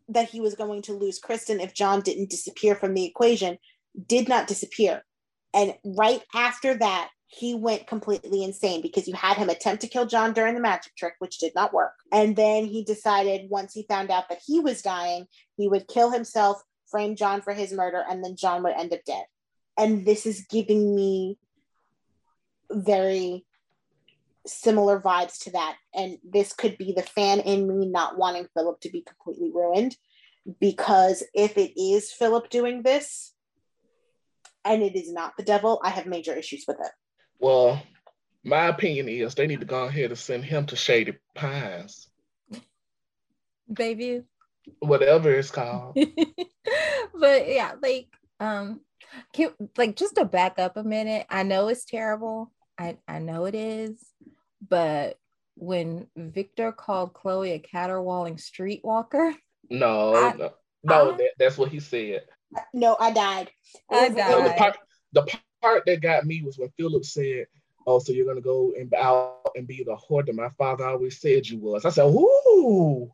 [0.07, 3.57] that he was going to lose Kristen if John didn't disappear from the equation
[4.07, 5.03] did not disappear.
[5.53, 10.06] And right after that, he went completely insane because you had him attempt to kill
[10.06, 11.93] John during the magic trick, which did not work.
[12.11, 15.25] And then he decided once he found out that he was dying,
[15.57, 19.01] he would kill himself frame John for his murder, and then John would end up
[19.06, 19.25] dead.
[19.77, 21.38] And this is giving me
[22.72, 23.45] very
[24.45, 25.75] similar vibes to that.
[25.93, 29.97] And this could be the fan in me not wanting Philip to be completely ruined.
[30.61, 33.33] Because if it is Philip doing this
[34.64, 36.91] and it is not the devil, I have major issues with it.
[37.40, 37.82] Well,
[38.43, 42.07] my opinion is they need to go ahead and send him to Shady Pines.
[43.72, 44.24] Bayview.
[44.80, 45.95] Whatever it's called.
[47.14, 48.07] but yeah, like
[48.40, 48.82] um
[49.33, 52.51] can, like just to back up a minute, I know it's terrible.
[52.77, 54.03] I, I know it is,
[54.67, 55.17] but
[55.56, 59.33] when Victor called Chloe a caterwauling streetwalker.
[59.69, 62.22] No, I, no, no I, that, that's what he said.
[62.74, 63.49] No, I died.
[63.90, 64.32] I died.
[64.32, 64.77] No, the, part,
[65.14, 67.48] the part that got me was when Philip said,
[67.86, 71.19] Oh, so you're gonna go and out and be the whore that my father always
[71.19, 71.86] said you was.
[71.86, 73.11] I said, Ooh.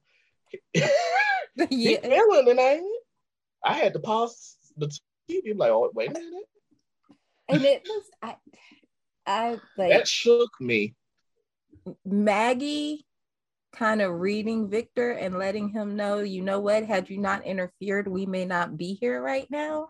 [0.74, 1.98] yeah.
[2.02, 3.04] Feeling ain't it?
[3.64, 4.88] I had to pause the
[5.30, 6.44] TV, I'm like, oh, wait a minute.
[7.50, 8.36] And it was I
[9.26, 10.96] I like that shook me.
[12.06, 13.06] Maggie
[13.74, 18.08] kind of reading Victor and letting him know, you know what, had you not interfered,
[18.08, 19.90] we may not be here right now.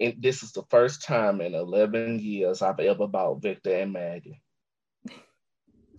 [0.00, 4.40] And this is the first time in 11 years I've ever bought Victor and Maggie.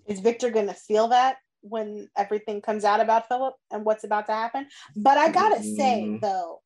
[0.08, 4.26] Is Victor going to feel that when everything comes out about Philip and what's about
[4.26, 4.68] to happen?
[4.96, 5.76] But I got to mm.
[5.76, 6.62] say, though,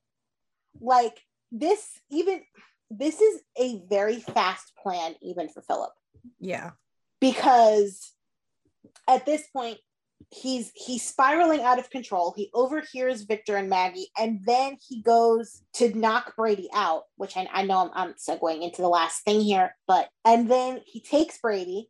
[0.80, 1.20] like
[1.52, 2.42] this, even
[2.90, 5.92] this is a very fast plan, even for Philip.
[6.40, 6.72] Yeah.
[7.20, 8.14] Because
[9.08, 9.78] at this point,
[10.32, 12.34] he's he's spiraling out of control.
[12.36, 17.48] He overhears Victor and Maggie, and then he goes to knock Brady out, which I,
[17.52, 21.38] I know I'm, I'm segueing into the last thing here, but and then he takes
[21.38, 21.90] Brady.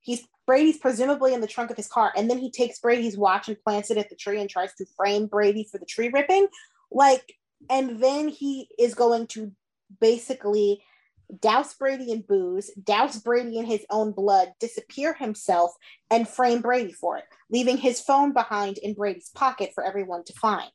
[0.00, 3.48] He's Brady's presumably in the trunk of his car, and then he takes Brady's watch
[3.48, 6.46] and plants it at the tree and tries to frame Brady for the tree ripping.
[6.90, 7.34] Like,
[7.70, 9.52] and then he is going to
[10.00, 10.82] basically
[11.40, 15.72] douse Brady in booze, douse Brady in his own blood, disappear himself,
[16.10, 20.32] and frame Brady for it, leaving his phone behind in Brady's pocket for everyone to
[20.34, 20.70] find.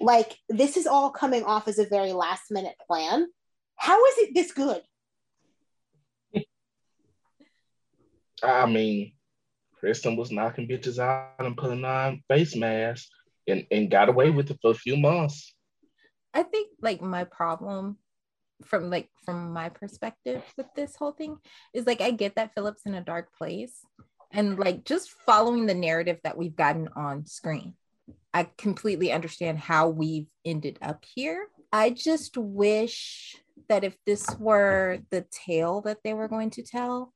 [0.00, 3.26] Like, this is all coming off as a very last minute plan.
[3.76, 4.82] How is it this good?
[8.42, 9.12] I mean,
[9.74, 13.10] Kristen was knocking bitches out and putting on face masks
[13.48, 15.54] and, and got away with it for a few months.
[16.34, 17.98] I think like my problem
[18.64, 21.36] from like from my perspective with this whole thing
[21.72, 23.84] is like I get that Philip's in a dark place
[24.32, 27.74] and like just following the narrative that we've gotten on screen.
[28.34, 31.46] I completely understand how we've ended up here.
[31.72, 33.36] I just wish
[33.68, 37.12] that if this were the tale that they were going to tell,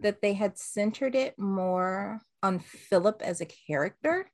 [0.00, 4.30] that they had centered it more on Philip as a character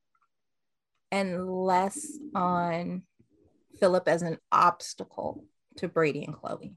[1.12, 3.02] and less on
[3.78, 5.44] Philip as an obstacle
[5.80, 6.74] to Brady and Chloe.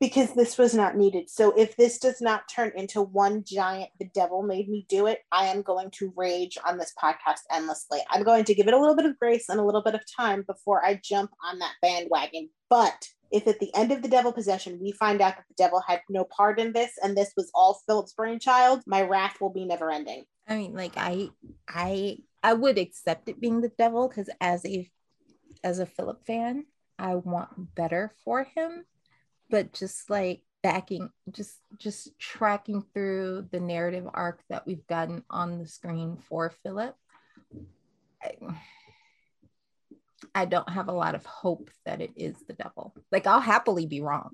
[0.00, 1.30] Because this was not needed.
[1.30, 5.20] So if this does not turn into one giant, the devil made me do it,
[5.30, 8.00] I am going to rage on this podcast endlessly.
[8.10, 10.02] I'm going to give it a little bit of grace and a little bit of
[10.16, 12.48] time before I jump on that bandwagon.
[12.68, 15.82] But if at the end of the devil possession we find out that the devil
[15.86, 19.64] had no part in this and this was all Philip's brainchild, my wrath will be
[19.64, 20.24] never ending.
[20.48, 21.30] I mean, like I
[21.68, 24.88] I I would accept it being the devil because as a
[25.64, 26.66] as a Philip fan,
[26.98, 28.84] I want better for him,
[29.50, 35.58] but just like backing just just tracking through the narrative arc that we've gotten on
[35.58, 36.96] the screen for Philip.
[38.20, 38.32] I,
[40.34, 42.94] I don't have a lot of hope that it is the devil.
[43.12, 44.30] Like I'll happily be wrong.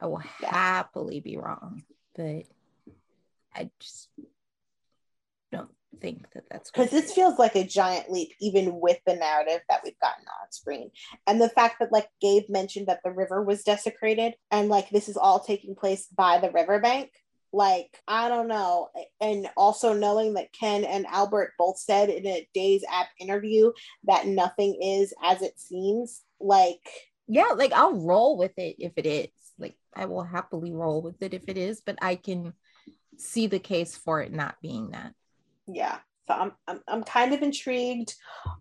[0.00, 1.82] I will happily be wrong,
[2.16, 2.44] but
[3.54, 4.08] I just
[6.00, 9.80] think that that's because this feels like a giant leap, even with the narrative that
[9.84, 10.90] we've gotten on screen,
[11.26, 15.08] and the fact that like Gabe mentioned that the river was desecrated, and like this
[15.08, 17.10] is all taking place by the riverbank.
[17.52, 18.88] Like I don't know,
[19.20, 23.72] and also knowing that Ken and Albert both said in a Days app interview
[24.04, 26.22] that nothing is as it seems.
[26.40, 26.80] Like
[27.28, 29.28] yeah, like I'll roll with it if it is.
[29.58, 32.54] Like I will happily roll with it if it is, but I can
[33.18, 35.14] see the case for it not being that
[35.66, 35.98] yeah.
[36.28, 38.14] So I'm, I'm, I'm kind of intrigued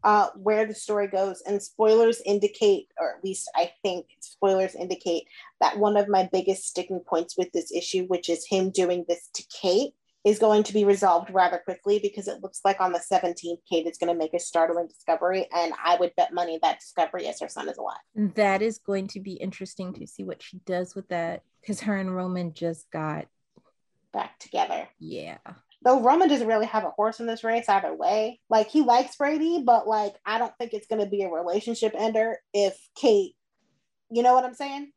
[0.03, 5.23] uh, where the story goes and spoilers indicate or at least i think spoilers indicate
[5.59, 9.29] that one of my biggest sticking points with this issue which is him doing this
[9.33, 13.01] to kate is going to be resolved rather quickly because it looks like on the
[13.11, 16.79] 17th kate is going to make a startling discovery and i would bet money that
[16.79, 18.33] discovery is her son is alive.
[18.35, 21.95] That is going to be interesting to see what she does with that because her
[21.95, 23.27] and roman just got
[24.11, 24.89] back together.
[24.99, 25.37] Yeah
[25.83, 28.39] though Roman doesn't really have a horse in this race either way.
[28.49, 32.37] Like he likes Brady, but like I don't think it's gonna be a relationship ender
[32.53, 33.35] if Kate,
[34.09, 34.91] you know what I'm saying?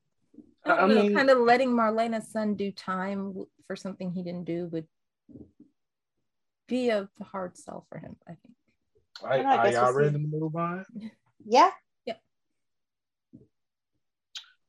[0.67, 3.35] I, mean, kind of letting Marlena's son do time
[3.67, 4.87] for something he didn't do would
[6.69, 8.17] be a hard sell for him.
[8.27, 8.55] I think.
[9.25, 10.85] I, I, I y'all ready to move on?
[11.45, 11.71] Yeah.
[12.07, 12.15] Yeah.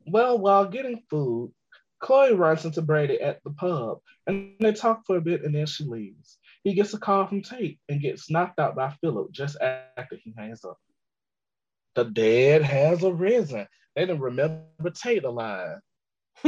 [0.06, 1.54] Well, while getting food,
[2.00, 5.66] Chloe runs into Brady at the pub and they talk for a bit and then
[5.66, 6.38] she leaves.
[6.64, 10.34] he gets a call from Tate and gets knocked out by Philip just after he
[10.38, 10.78] hangs up.
[11.96, 13.68] The dead has arisen.
[13.96, 15.80] They didn't remember Tate alive.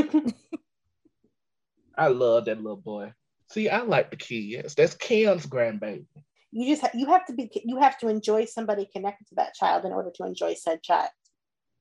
[1.97, 3.13] I love that little boy.
[3.49, 4.75] See, I like the kids.
[4.75, 6.05] That's Ken's grandbaby.
[6.51, 9.53] You just ha- you have to be you have to enjoy somebody connected to that
[9.53, 11.09] child in order to enjoy said child.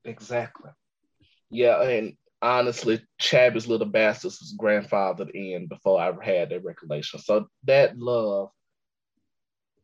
[0.05, 0.71] Exactly.
[1.49, 7.19] Yeah, and honestly, Chabby's little bastards was grandfathered in before I had that recollection.
[7.19, 8.49] So that love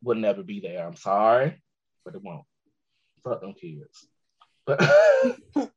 [0.02, 0.86] would never be there.
[0.86, 1.60] I'm sorry,
[2.04, 2.44] but it won't.
[3.24, 4.06] Fuck them kids.
[4.66, 4.80] But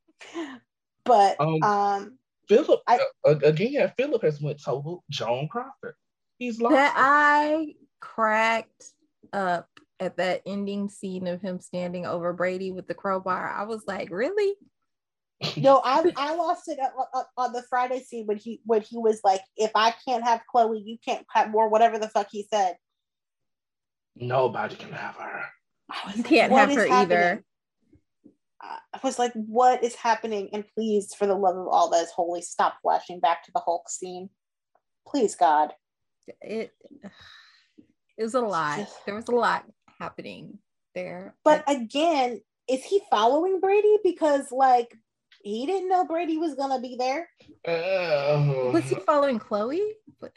[1.06, 5.96] but um, um Philip I, again, Philip has went total Joan Crawford.
[6.38, 6.76] He's lost.
[6.76, 8.94] That I cracked
[9.34, 9.68] up
[10.00, 13.50] at that ending scene of him standing over Brady with the crowbar.
[13.50, 14.54] I was like, really?
[15.56, 16.80] No, I I lost it
[17.38, 20.82] on the Friday scene when he when he was like, if I can't have Chloe,
[20.86, 22.76] you can't have more, whatever the fuck he said.
[24.16, 25.44] Nobody can have her.
[26.16, 26.94] You can't have her happening?
[26.94, 27.44] either.
[28.60, 30.50] I was like, what is happening?
[30.52, 33.62] And please, for the love of all that is holy, stop flashing back to the
[33.62, 34.30] Hulk scene.
[35.08, 35.74] Please, God.
[36.42, 36.74] It
[38.18, 38.88] it was a lot.
[39.06, 39.66] There was a lot
[40.00, 40.58] happening
[40.96, 41.36] there.
[41.44, 43.98] But again, is he following Brady?
[44.04, 44.98] Because like
[45.48, 47.30] he didn't know Brady was gonna be there.
[47.66, 49.82] Uh, was he following Chloe?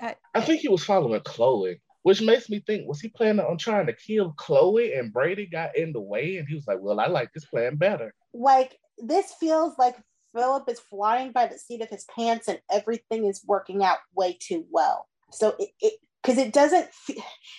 [0.00, 3.58] I, I think he was following Chloe, which makes me think: was he planning on
[3.58, 7.00] trying to kill Chloe, and Brady got in the way, and he was like, "Well,
[7.00, 9.96] I like this plan better." Like this feels like
[10.34, 14.36] Philip is flying by the seat of his pants, and everything is working out way
[14.40, 15.08] too well.
[15.32, 16.88] So it, it because it doesn't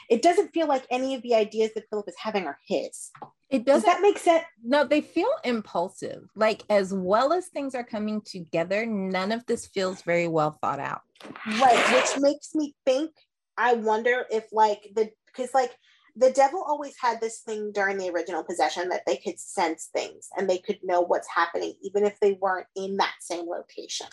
[0.09, 3.11] it doesn't feel like any of the ideas that Philip is having are his.
[3.49, 4.45] It doesn't Does that make sense.
[4.63, 6.23] No, they feel impulsive.
[6.35, 10.79] Like as well as things are coming together, none of this feels very well thought
[10.79, 11.01] out.
[11.45, 13.11] Right, which makes me think.
[13.57, 15.71] I wonder if like the because like
[16.15, 20.29] the devil always had this thing during the original possession that they could sense things
[20.37, 24.07] and they could know what's happening even if they weren't in that same location.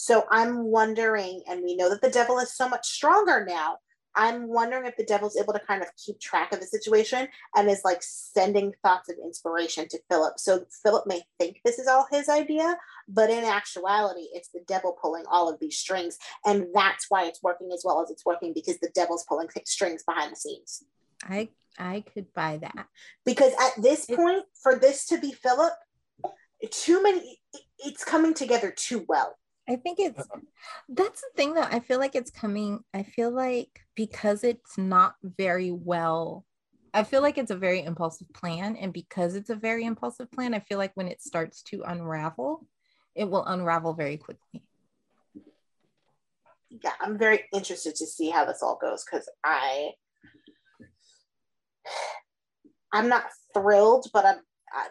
[0.00, 3.78] So I'm wondering, and we know that the devil is so much stronger now.
[4.14, 7.68] I'm wondering if the devil's able to kind of keep track of the situation and
[7.68, 10.38] is like sending thoughts of inspiration to Philip.
[10.38, 12.76] So Philip may think this is all his idea,
[13.08, 16.16] but in actuality, it's the devil pulling all of these strings.
[16.46, 20.04] And that's why it's working as well as it's working because the devil's pulling strings
[20.04, 20.84] behind the scenes.
[21.24, 22.86] I I could buy that.
[23.24, 25.72] Because at this point, for this to be Philip,
[26.70, 27.40] too many
[27.80, 29.36] it's coming together too well.
[29.68, 30.40] I think it's uh-uh.
[30.88, 32.80] that's the thing that I feel like it's coming.
[32.94, 36.46] I feel like because it's not very well,
[36.94, 38.76] I feel like it's a very impulsive plan.
[38.76, 42.66] And because it's a very impulsive plan, I feel like when it starts to unravel,
[43.14, 44.62] it will unravel very quickly.
[46.70, 49.90] Yeah, I'm very interested to see how this all goes because I
[52.92, 54.40] I'm not thrilled, but I'm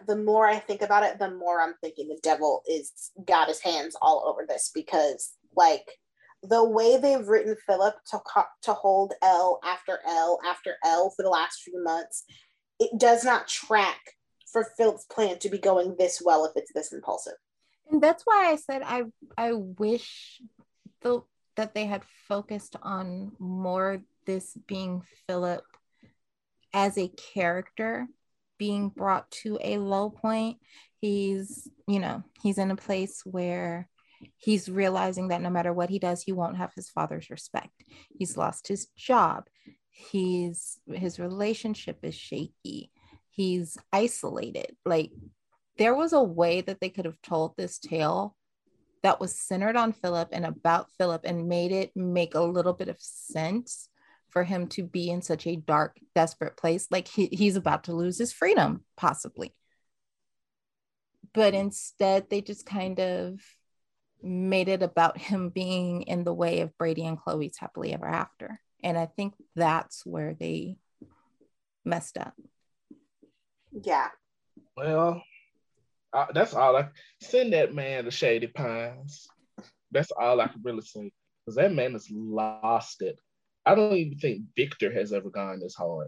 [0.05, 3.61] the more I think about it, the more I'm thinking the devil is got his
[3.61, 5.85] hands all over this because like
[6.43, 8.19] the way they've written Philip to
[8.63, 12.23] to hold L after L after L for the last few months,
[12.79, 13.99] it does not track
[14.51, 17.33] for Philip's plan to be going this well if it's this impulsive.
[17.91, 19.03] And that's why I said I
[19.37, 20.41] I wish
[21.01, 21.21] the
[21.55, 25.63] that they had focused on more this being Philip
[26.73, 28.07] as a character
[28.57, 30.57] being brought to a low point.
[30.99, 33.87] He's, you know, he's in a place where
[34.37, 37.83] he's realizing that no matter what he does, he won't have his father's respect.
[38.09, 39.45] He's lost his job.
[39.89, 42.91] He's his relationship is shaky.
[43.29, 44.75] He's isolated.
[44.85, 45.11] Like
[45.77, 48.35] there was a way that they could have told this tale
[49.03, 52.89] that was centered on Philip and about Philip and made it make a little bit
[52.89, 53.89] of sense
[54.29, 56.87] for him to be in such a dark, desperate place.
[56.91, 59.53] Like he, he's about to lose his freedom, possibly.
[61.33, 63.39] But instead, they just kind of
[64.21, 68.59] made it about him being in the way of Brady and Chloe's happily ever after.
[68.83, 70.77] And I think that's where they
[71.85, 72.33] messed up.
[73.71, 74.09] Yeah.
[74.75, 75.21] Well,
[76.13, 76.89] uh, that's all I
[77.21, 79.27] send that man to Shady Pines.
[79.91, 81.11] That's all I can really say
[81.45, 83.19] because that man has lost it.
[83.67, 86.07] I don't even think Victor has ever gone this hard.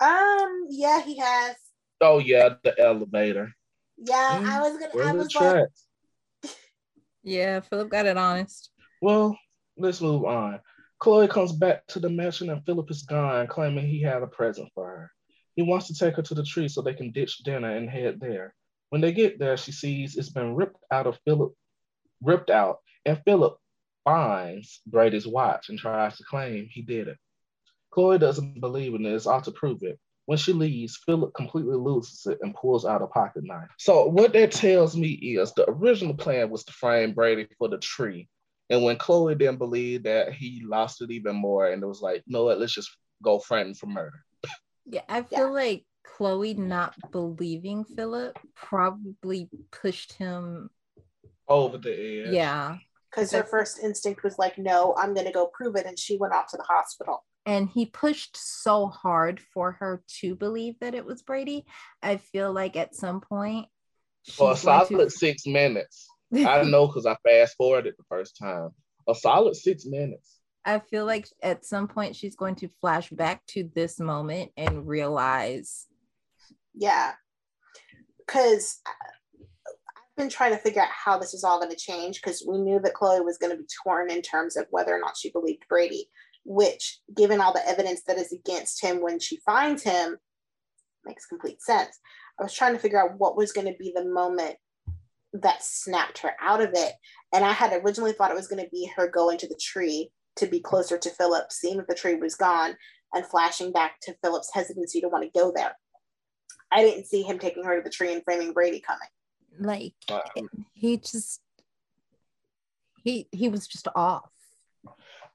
[0.00, 1.54] Um, yeah, he has.
[2.00, 3.52] Oh yeah, the elevator.
[3.96, 5.08] Yeah, mm, I was gonna.
[5.08, 6.54] I was like.
[7.22, 8.72] yeah, Philip got it honest.
[9.00, 9.38] Well,
[9.76, 10.58] let's move on.
[10.98, 14.68] Chloe comes back to the mansion and Philip is gone, claiming he had a present
[14.74, 15.12] for her.
[15.54, 18.18] He wants to take her to the tree so they can ditch dinner and head
[18.20, 18.54] there.
[18.90, 21.52] When they get there, she sees it's been ripped out of Philip,
[22.22, 23.56] ripped out, and Philip
[24.04, 27.18] finds Brady's watch and tries to claim he did it.
[27.90, 29.98] Chloe doesn't believe in this, ought to prove it.
[30.26, 33.68] When she leaves, Philip completely loses it and pulls out a pocket knife.
[33.78, 37.78] So what that tells me is the original plan was to frame Brady for the
[37.78, 38.28] tree.
[38.70, 41.70] And when Chloe didn't believe that, he lost it even more.
[41.70, 44.24] And it was like, no, let's just go frame for murder.
[44.86, 45.44] Yeah, I feel yeah.
[45.46, 50.70] like Chloe not believing Philip probably pushed him
[51.48, 52.32] over the edge.
[52.32, 52.76] Yeah.
[53.12, 55.86] Because her first instinct was like, no, I'm going to go prove it.
[55.86, 57.24] And she went off to the hospital.
[57.44, 61.66] And he pushed so hard for her to believe that it was Brady.
[62.02, 63.66] I feel like at some point.
[64.32, 65.10] For a solid to...
[65.10, 66.08] six minutes.
[66.34, 68.70] I know because I fast forwarded the first time.
[69.08, 70.38] A solid six minutes.
[70.64, 74.86] I feel like at some point she's going to flash back to this moment and
[74.86, 75.86] realize.
[76.74, 77.12] Yeah.
[78.18, 78.94] Because I've
[80.16, 82.80] been trying to figure out how this is all going to change because we knew
[82.80, 85.64] that Chloe was going to be torn in terms of whether or not she believed
[85.68, 86.08] Brady,
[86.44, 90.16] which, given all the evidence that is against him when she finds him,
[91.04, 91.98] makes complete sense.
[92.38, 94.56] I was trying to figure out what was going to be the moment
[95.32, 96.92] that snapped her out of it.
[97.32, 100.10] And I had originally thought it was going to be her going to the tree
[100.36, 102.76] to be closer to Philip, seeing that the tree was gone,
[103.14, 105.76] and flashing back to Philip's hesitancy to want to go there.
[106.70, 109.08] I didn't see him taking her to the tree and framing Brady coming.
[109.58, 111.40] Like um, he just
[113.02, 114.30] he he was just off.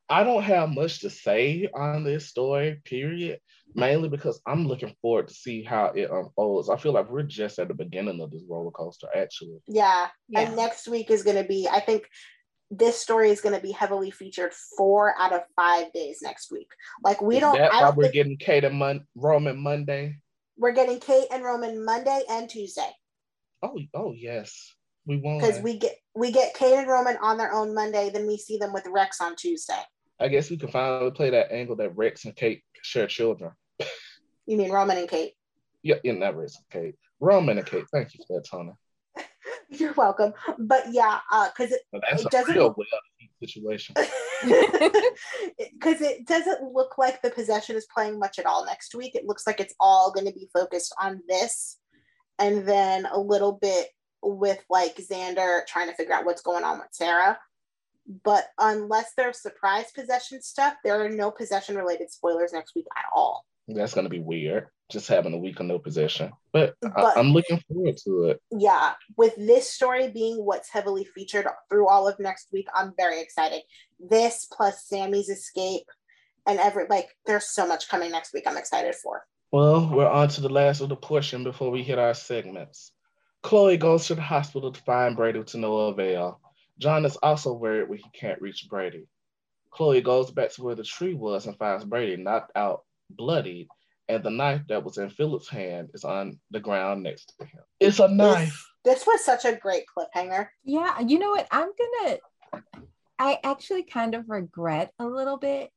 [0.10, 3.40] I don't have much to say on this story, period.
[3.76, 6.70] Mainly because I'm looking forward to see how it unfolds.
[6.70, 9.60] I feel like we're just at the beginning of this roller coaster, actually.
[9.68, 10.08] Yeah.
[10.30, 10.40] yeah.
[10.40, 12.08] And next week is going to be, I think
[12.72, 16.72] this story is going to be heavily featured four out of five days next week.
[17.04, 17.58] Like we is don't.
[17.58, 20.16] That I don't we're think, getting Kate and Mon- Roman Monday.
[20.58, 22.90] We're getting Kate and Roman Monday and Tuesday.
[23.62, 25.42] Oh, oh yes, we won't.
[25.42, 28.58] Because we get we get Kate and Roman on their own Monday, then we see
[28.58, 29.82] them with Rex on Tuesday.
[30.20, 33.52] I guess we can finally play that angle that Rex and Kate share children.
[34.46, 35.34] you mean Roman and Kate?
[35.84, 36.96] Yeah, yeah, not Rex and Kate.
[37.20, 37.86] Roman and Kate.
[37.92, 38.72] Thank you for that, Tony.
[39.70, 40.34] You're welcome.
[40.58, 42.76] But yeah, because uh, it, it doesn't
[43.44, 43.96] situation.
[45.58, 49.16] Because it doesn't look like the possession is playing much at all next week.
[49.16, 51.78] It looks like it's all going to be focused on this,
[52.40, 53.88] and then a little bit
[54.22, 57.38] with like Xander trying to figure out what's going on with Sarah.
[58.24, 63.06] But unless there's surprise possession stuff, there are no possession related spoilers next week at
[63.14, 63.44] all.
[63.68, 66.32] That's going to be weird, just having a week of no possession.
[66.54, 68.42] But, but I, am looking forward to it.
[68.50, 68.94] Yeah.
[69.18, 73.64] With this story being what's heavily featured through all of next week, I'm very excited.
[74.00, 75.88] This plus Sami's escape
[76.48, 79.26] and every, like, there's so much coming next week I'm excited for.
[79.52, 82.92] Well, we're on to the last of the portion before we hit our segments.
[83.44, 86.42] Chloe goes to the hospital to find Brady to no avail.
[86.80, 89.08] John is also worried when he can't reach Brady.
[89.72, 93.70] Chloe goes back to where the tree was and finds Brady knocked out, bloodied,
[94.10, 97.62] and the knife that was in Philip's hand is on the ground next to him.
[97.80, 98.70] It's a knife.
[98.84, 100.48] This, this was such a great cliffhanger.
[100.66, 101.48] Yeah, you know what?
[101.52, 101.70] I'm
[102.04, 102.18] gonna.
[103.20, 105.72] I actually kind of regret a little bit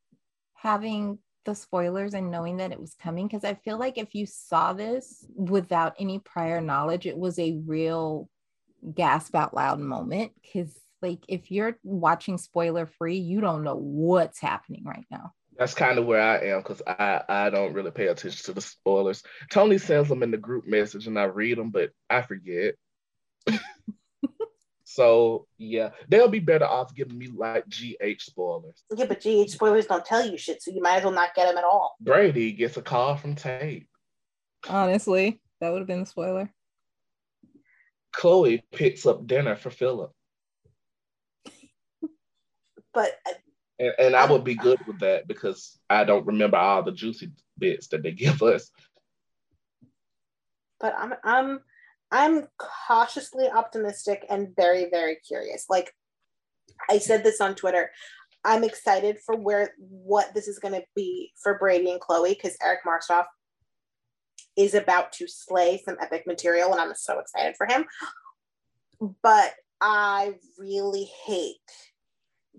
[0.55, 4.27] having the spoilers and knowing that it was coming because I feel like if you
[4.27, 8.29] saw this without any prior knowledge, it was a real
[8.95, 14.41] gasp out loud moment because like if you're watching spoiler free, you don't know what's
[14.41, 15.33] happening right now.
[15.57, 18.61] That's kind of where I am because I, I don't really pay attention to the
[18.61, 19.23] spoilers.
[19.51, 22.75] Tony sends them in the group message and I read them, but I forget.
[24.91, 28.83] so yeah, they'll be better off giving me like GH spoilers.
[28.97, 31.47] Yeah, but GH spoilers don't tell you shit, so you might as well not get
[31.47, 31.95] them at all.
[32.01, 33.87] Brady gets a call from Tate.
[34.69, 36.53] Honestly, that would have been the spoiler.
[38.13, 40.11] Chloe picks up dinner for Philip
[42.93, 43.35] but uh,
[43.79, 47.31] and, and I would be good with that because I don't remember all the juicy
[47.57, 48.71] bits that they give us.
[50.81, 51.61] But I'm I'm
[52.13, 55.67] I'm cautiously optimistic and very very curious.
[55.69, 55.93] Like
[56.89, 57.91] I said this on Twitter.
[58.45, 62.57] I'm excited for where what this is going to be for Brady and Chloe because
[62.63, 63.27] Eric Martsolf
[64.57, 67.85] is about to slay some epic material, and I'm so excited for him.
[69.23, 71.57] But I really hate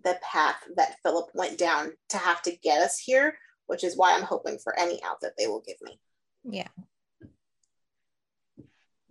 [0.03, 4.15] the path that Philip went down to have to get us here, which is why
[4.15, 5.99] I'm hoping for any out that they will give me.
[6.43, 6.67] Yeah.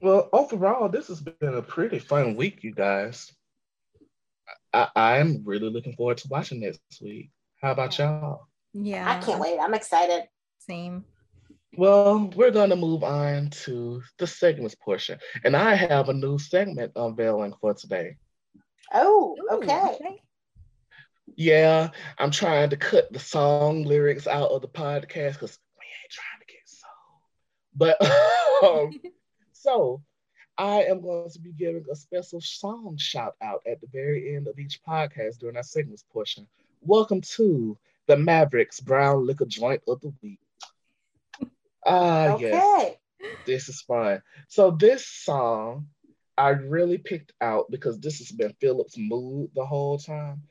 [0.02, 3.30] Well, overall, this has been a pretty fun week, you guys.
[4.72, 7.30] I, I'm really looking forward to watching this week.
[7.60, 8.46] How about y'all?
[8.72, 9.10] Yeah.
[9.10, 9.58] I can't wait.
[9.58, 10.28] I'm excited.
[10.58, 11.04] Same.
[11.76, 15.18] Well, we're going to move on to the segments portion.
[15.44, 18.16] And I have a new segment unveiling for today.
[18.92, 19.80] Oh, okay.
[19.94, 20.22] Okay.
[21.36, 26.10] Yeah, I'm trying to cut the song lyrics out of the podcast because we ain't
[26.10, 27.20] trying to get sold.
[27.76, 27.96] But
[28.64, 29.00] um,
[29.60, 30.02] so
[30.56, 34.48] I am going to be giving a special song shout out at the very end
[34.48, 36.46] of each podcast during our segments portion.
[36.80, 40.38] Welcome to the Mavericks Brown Liquor Joint of the Week.
[41.84, 42.50] Ah, okay.
[43.20, 44.22] yes, this is fun.
[44.48, 45.88] So this song
[46.38, 50.42] I really picked out because this has been Philip's mood the whole time.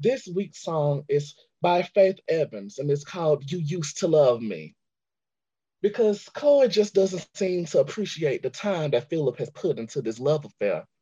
[0.00, 4.74] This week's song is by Faith Evans and it's called You Used to Love Me.
[5.86, 10.18] Because Chloe just doesn't seem to appreciate the time that Philip has put into this
[10.18, 10.84] love affair.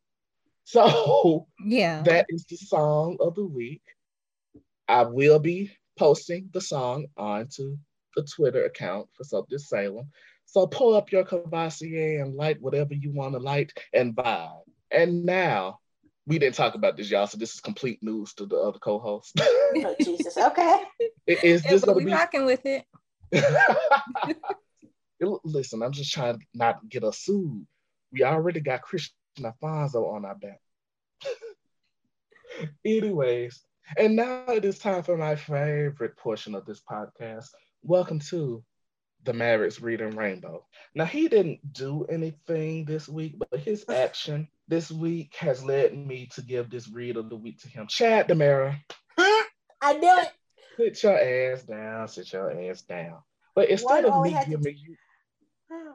[0.67, 2.03] So Yeah.
[2.03, 3.83] that is the song of the week.
[4.87, 7.79] I will be posting the song onto
[8.15, 10.11] the Twitter account for Something Salem.
[10.45, 14.65] So pull up your Courvoisier and light whatever you want to light and vibe.
[14.91, 15.81] And now,
[16.27, 19.41] we didn't talk about this, y'all, so this is complete news to the other co-host.
[19.77, 20.37] Oh, Jesus.
[20.37, 20.77] Okay.
[21.27, 22.85] is Yeah, this but gonna we be rocking with it.
[25.45, 27.67] Listen, I'm just trying to not get us sued.
[28.13, 30.61] We already got Kristian Alfonso on our back.
[32.85, 33.65] Anyways,
[33.97, 37.49] and now it is time for my favorite portion of this podcast.
[37.83, 38.63] Welcome to
[39.25, 40.65] the Mavericks Reading Rainbow.
[40.95, 46.29] Now, he didn't do anything this week, but his action this week has led me
[46.35, 47.87] to give this read of the week to him.
[47.89, 48.77] Chad DiMera,
[49.19, 50.33] I knew it.
[50.77, 53.19] sit your ass down, sit your ass down.
[53.55, 54.97] But instead of me to giving you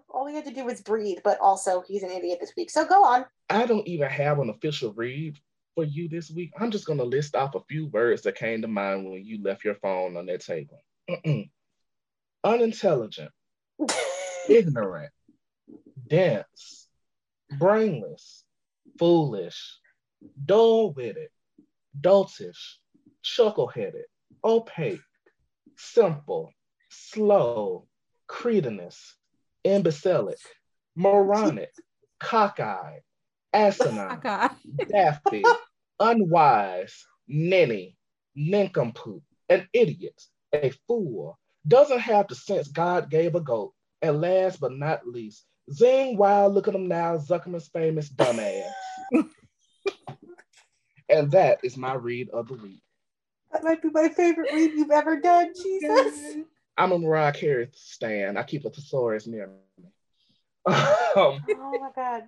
[0.09, 2.69] All we had to do was breathe, but also he's an idiot this week.
[2.69, 3.25] So go on.
[3.49, 5.37] I don't even have an official read
[5.75, 6.51] for you this week.
[6.59, 9.41] I'm just going to list off a few words that came to mind when you
[9.41, 10.81] left your phone on that table.
[11.09, 11.49] Mm-mm.
[12.43, 13.31] Unintelligent,
[14.49, 15.11] ignorant,
[16.07, 16.87] dense,
[17.57, 18.43] brainless,
[18.97, 19.79] foolish,
[20.45, 21.29] dull witted,
[21.99, 22.75] doltish,
[23.21, 24.05] chuckle headed,
[24.43, 25.01] opaque,
[25.77, 26.51] simple,
[26.89, 27.87] slow,
[28.27, 29.15] cretinous,
[29.63, 30.39] imbecilic,
[30.95, 31.71] moronic,
[32.19, 33.01] cockeyed,
[33.53, 34.51] asinine, God.
[34.87, 35.45] daffy,
[35.99, 37.95] unwise, ninny,
[38.35, 40.21] nincompoop, an idiot,
[40.53, 45.45] a fool, doesn't have the sense God gave a goat, and last but not least,
[45.71, 48.71] zing wild, look at him now, Zuckerman's famous dumbass.
[51.09, 52.81] and that is my read of the week.
[53.51, 56.37] That might be my favorite read you've ever done, Jesus.
[56.79, 58.37] I'm a Mariah Carey stan.
[58.37, 59.89] I keep a thesaurus near me.
[60.65, 60.73] um,
[61.15, 62.23] Oh my god.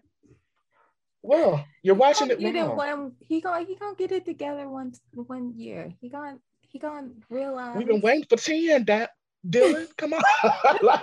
[1.24, 3.14] well, you're watching He it get it one.
[3.28, 5.94] He gonna he gonna get it together one one year.
[6.02, 7.78] He gonna he gonna realize.
[7.78, 9.12] We've been waiting for 10, that
[9.48, 9.88] Dylan.
[9.98, 10.22] Come on.
[10.84, 11.02] Like,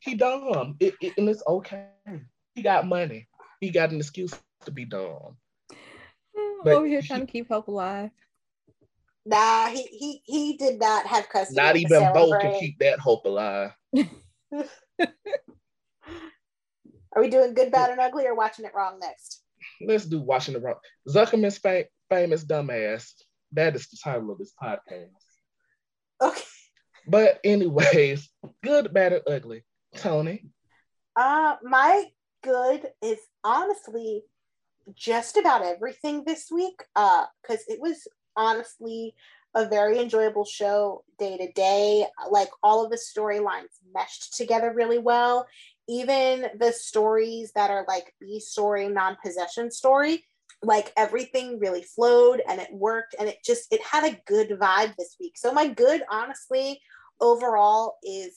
[0.00, 0.76] he dumb.
[0.80, 1.86] It, it- and it's okay.
[2.54, 3.28] He got money.
[3.60, 5.36] He got an excuse to be dumb.
[6.64, 8.10] But over here he- trying to keep hope alive.
[9.26, 11.56] Nah, he he he did not have custody.
[11.56, 13.70] Not even Bo can keep that hope alive.
[17.16, 19.42] Are we doing good, bad, and ugly, or watching it wrong next?
[19.80, 20.76] Let's do watching it wrong.
[21.08, 23.12] Zuckerman's fa- famous dumbass.
[23.52, 25.08] That is the title of this podcast.
[26.20, 26.42] Okay.
[27.06, 28.28] But anyways,
[28.62, 29.64] good, bad, and ugly.
[29.96, 30.46] Tony.
[31.16, 32.06] Uh, my
[32.42, 34.22] good is honestly
[34.94, 36.82] just about everything this week.
[36.96, 38.06] Uh, because it was
[38.36, 39.14] honestly
[39.54, 42.06] a very enjoyable show day to day.
[42.30, 45.46] Like all of the storylines meshed together really well.
[45.88, 50.24] Even the stories that are like B story, non possession story,
[50.62, 54.96] like everything really flowed and it worked and it just it had a good vibe
[54.96, 55.36] this week.
[55.36, 56.80] So my good, honestly,
[57.20, 58.36] overall is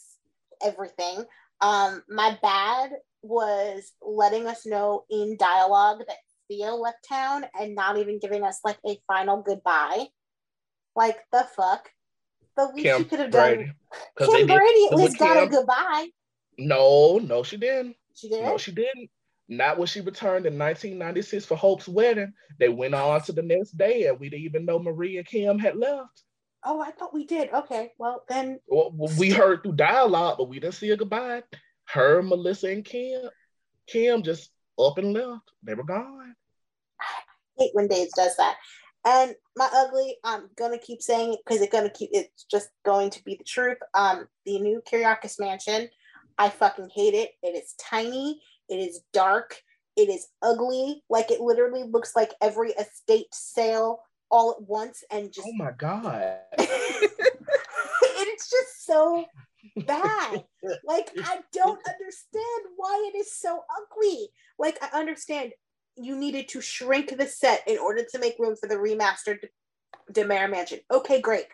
[0.64, 1.24] everything.
[1.62, 2.92] Um, my bad
[3.24, 6.18] was letting us know in dialogue that
[6.50, 10.06] Theo left town and not even giving us like a final goodbye.
[10.96, 11.90] Like the fuck.
[12.56, 13.76] The least Kim you could have done.
[14.16, 16.08] 'Cause Kim Brady at least got a goodbye.
[16.58, 17.96] No, no, she didn't.
[18.16, 18.44] She did.
[18.44, 19.10] No, she didn't.
[19.48, 22.34] Not when she returned in 1996 for Hope's wedding.
[22.60, 25.60] They went on to the next day, and we didn't even know Marie and Kim
[25.60, 26.24] had left.
[26.64, 27.54] oh, I thought we did.
[27.54, 28.60] Okay, well then.
[28.68, 31.44] Well, we heard through dialogue, but we didn't see a goodbye.
[31.86, 33.30] Her, Melissa, and Kim,
[33.86, 35.52] Kim just up and left.
[35.64, 36.36] They were gone.
[37.02, 37.06] I
[37.58, 38.58] hate when Days does that.
[39.06, 43.10] And my ugly, I'm gonna keep saying it because it's gonna keep it's just going
[43.12, 43.78] to be the truth.
[43.94, 45.90] Um, the new Kiriakis mansion,
[46.38, 47.32] I fucking hate it.
[47.42, 49.62] It is tiny, it is dark,
[49.96, 51.04] it is ugly.
[51.10, 55.72] Like it literally looks like every estate sale all at once and just Oh my
[55.72, 56.40] God.
[56.60, 59.26] it's just so
[59.86, 60.44] bad.
[60.84, 64.28] Like I don't understand why it is so ugly.
[64.60, 65.54] Like I understand
[65.96, 69.40] you needed to shrink the set in order to make room for the remastered
[70.12, 70.80] DiMera Mansion.
[70.92, 71.46] Okay, great.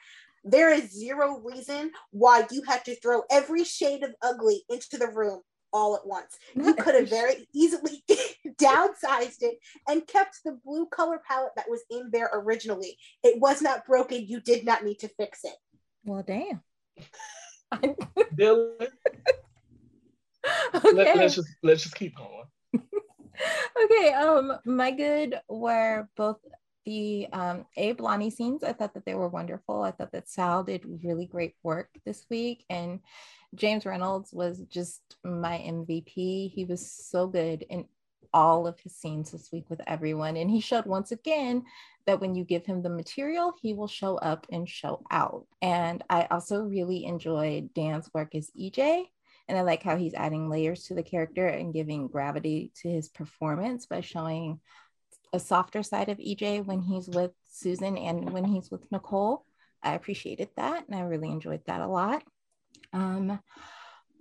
[0.43, 5.07] There is zero reason why you had to throw every shade of ugly into the
[5.07, 6.37] room all at once.
[6.55, 8.03] You could have very easily
[8.61, 12.97] downsized it and kept the blue color palette that was in there originally.
[13.23, 14.27] It was not broken.
[14.27, 15.55] You did not need to fix it.
[16.05, 16.61] Well, damn.
[18.35, 18.87] Dylan,
[20.75, 20.91] okay.
[20.93, 22.45] let, us just let's just keep going.
[23.83, 24.13] okay.
[24.13, 26.37] Um, my good were both
[26.85, 28.63] the um, Abe Lani scenes.
[28.63, 29.81] I thought that they were wonderful.
[29.81, 32.99] I thought that Sal did really great work this week, and
[33.55, 36.51] James Reynolds was just my MVP.
[36.51, 37.85] He was so good in
[38.33, 41.63] all of his scenes this week with everyone, and he showed once again
[42.05, 45.45] that when you give him the material, he will show up and show out.
[45.61, 49.05] And I also really enjoyed Dan's work as EJ.
[49.47, 53.09] And I like how he's adding layers to the character and giving gravity to his
[53.09, 54.59] performance by showing
[55.33, 59.45] a softer side of EJ when he's with Susan and when he's with Nicole.
[59.81, 62.23] I appreciated that and I really enjoyed that a lot.
[62.93, 63.39] Um,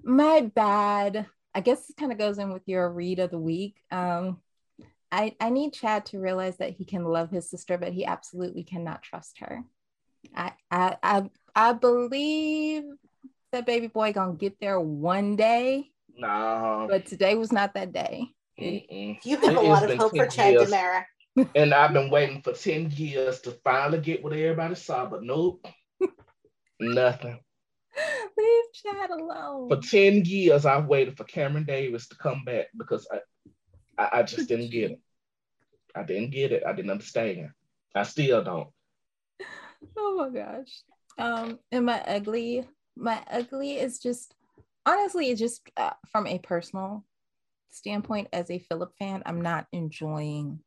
[0.02, 3.76] my bad, I guess this kind of goes in with your read of the week.
[3.90, 4.40] Um,
[5.10, 8.64] I, I need Chad to realize that he can love his sister, but he absolutely
[8.64, 9.62] cannot trust her.
[10.34, 12.84] I I I, I believe
[13.50, 15.90] that baby boy gonna get there one day.
[16.16, 16.86] No.
[16.88, 18.28] But today was not that day.
[18.58, 19.24] Mm-mm.
[19.24, 20.70] You have it a lot of hope for Chad years.
[20.70, 21.04] DiMera.
[21.54, 25.66] and I've been waiting for 10 years to finally get what everybody saw, but nope.
[26.80, 27.40] Nothing.
[28.38, 29.68] Leave Chad alone.
[29.68, 33.18] For 10 years, I've waited for Cameron Davis to come back because I,
[34.02, 35.00] I, I just didn't get it.
[35.94, 36.62] I didn't get it.
[36.66, 37.50] I didn't understand.
[37.94, 38.68] I still don't.
[39.96, 40.82] Oh my gosh.
[41.18, 42.64] Um, and my ugly,
[42.96, 44.32] my ugly is just
[44.86, 47.04] honestly, it's just uh, from a personal
[47.70, 50.60] standpoint as a Philip fan, I'm not enjoying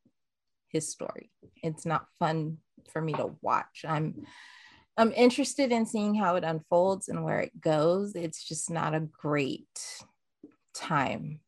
[0.68, 1.30] his story.
[1.62, 2.58] It's not fun
[2.92, 3.84] for me to watch.
[3.88, 4.26] I'm
[4.96, 8.14] I'm interested in seeing how it unfolds and where it goes.
[8.14, 10.04] It's just not a great
[10.74, 11.40] time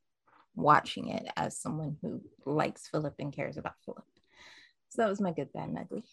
[0.54, 4.04] watching it as someone who likes Philip and cares about Philip.
[4.90, 6.04] So that was my good, bad, and ugly.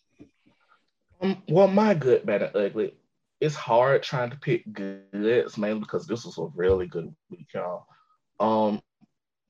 [1.22, 2.94] Um, well, my good, bad, and ugly.
[3.42, 7.86] It's hard trying to pick goods, mainly because this was a really good week, y'all.
[8.40, 8.82] Um,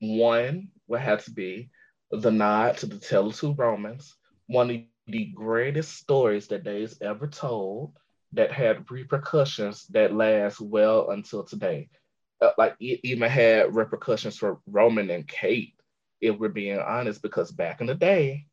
[0.00, 1.70] one would have to be
[2.10, 4.16] the nod to the Tale of Two Romans,
[4.46, 4.76] one of
[5.06, 7.92] the greatest stories that they've ever told
[8.32, 11.88] that had repercussions that last well until today.
[12.40, 15.74] Uh, like it even had repercussions for Roman and Kate,
[16.20, 18.46] if we're being honest, because back in the day,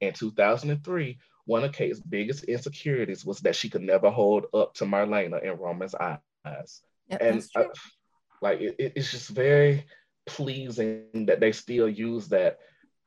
[0.00, 4.84] in 2003, one of Kate's biggest insecurities was that she could never hold up to
[4.84, 6.82] Marlena in Roman's eyes.
[7.10, 7.64] Yep, and uh,
[8.40, 9.84] like it, it's just very
[10.26, 12.58] pleasing that they still use that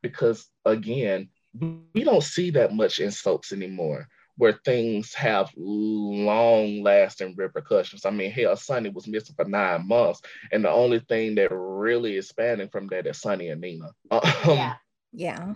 [0.01, 4.07] because again, we don't see that much in soaps anymore
[4.37, 8.05] where things have long lasting repercussions.
[8.05, 10.21] I mean, hell, Sonny was missing for nine months,
[10.51, 13.89] and the only thing that really is spanning from that is Sonny and Nina.
[14.11, 14.73] Um, yeah.
[15.13, 15.53] Yeah.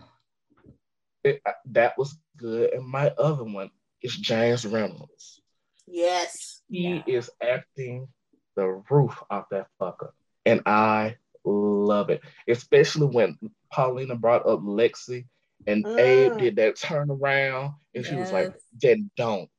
[1.24, 1.42] It,
[1.72, 2.74] that was good.
[2.74, 5.42] And my other one is James Reynolds.
[5.88, 6.62] Yes.
[6.70, 7.02] He yeah.
[7.08, 8.08] is acting
[8.56, 10.10] the roof off that fucker.
[10.46, 13.38] And I love it, especially when
[13.72, 15.26] Paulina brought up Lexie
[15.68, 15.86] and.
[15.98, 18.08] Abe did that turnaround and yes.
[18.08, 19.50] she was like, then don't.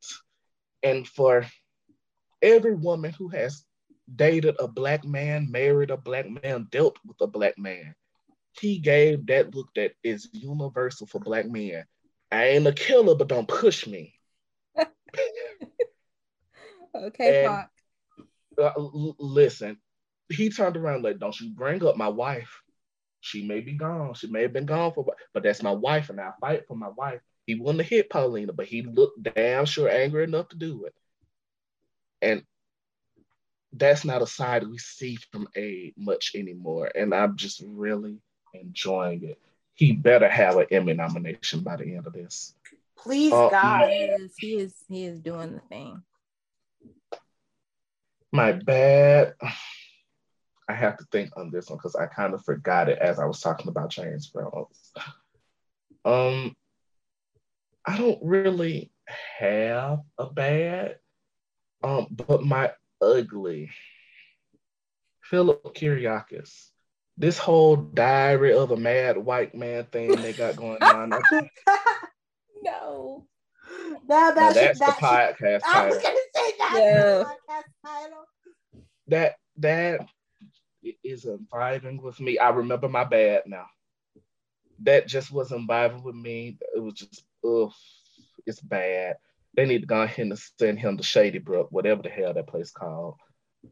[0.83, 1.47] And for
[2.43, 3.65] every woman who has
[4.15, 7.95] dated a black man, married a black man, dealt with a black man,
[8.61, 11.85] he gave that look that is universal for black men.
[12.31, 14.15] I ain't a killer, but don't push me.
[16.95, 17.65] okay, and,
[18.59, 19.79] uh, l- listen,
[20.29, 22.63] he turned around like, "Don't you bring up my wife?
[23.27, 24.15] She may be gone.
[24.15, 26.89] She may have been gone for, but that's my wife, and I fight for my
[26.89, 30.85] wife." He wouldn't have hit Paulina, but he looked damn sure angry enough to do
[30.85, 30.95] it.
[32.21, 32.43] And
[33.73, 36.91] that's not a side we see from Abe much anymore.
[36.95, 38.19] And I'm just really
[38.53, 39.39] enjoying it.
[39.75, 42.55] He better have an Emmy nomination by the end of this.
[42.97, 43.91] Please, uh, God.
[43.91, 46.03] He is, he is he is doing the thing.
[48.33, 49.35] My bad.
[50.69, 53.25] I have to think on this one because I kind of forgot it as I
[53.25, 54.93] was talking about James Reynolds.
[56.05, 56.55] Um,
[57.85, 58.91] I don't really
[59.39, 60.99] have a bad,
[61.83, 63.71] um, but my ugly,
[65.23, 66.71] Philip Kiriakis.
[67.19, 71.15] This whole diary of a mad white man thing they got going on.
[72.63, 73.27] no.
[74.09, 75.63] No, that now that's the podcast title.
[75.75, 76.75] I was gonna say that.
[76.77, 77.25] Yeah.
[77.25, 78.25] podcast title.
[79.09, 80.09] That that
[81.05, 82.39] is vibing with me.
[82.39, 83.67] I remember my bad now.
[84.81, 86.59] that just wasn't vibing with me.
[86.75, 87.73] It was just, ugh,
[88.47, 89.17] it's bad.
[89.55, 92.47] They need to go ahead and send him to Shady Brook, whatever the hell that
[92.47, 93.15] place called,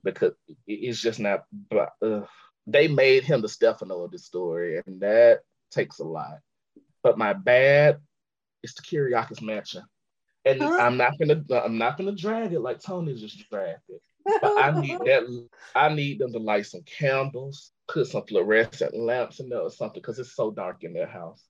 [0.02, 0.32] because
[0.66, 1.44] it's just not.
[2.02, 2.26] Ugh.
[2.66, 6.38] They made him the Stefano of the story, and that takes a lot.
[7.02, 7.98] But my bad
[8.62, 9.82] is the Kiriakis mansion,
[10.46, 10.78] and huh?
[10.80, 14.00] I'm not gonna I'm not gonna drag it like Tony just dragged it.
[14.24, 15.48] But I need that.
[15.74, 20.00] I need them to light some candles, put some fluorescent lamps in there or something,
[20.00, 21.44] because it's so dark in their house.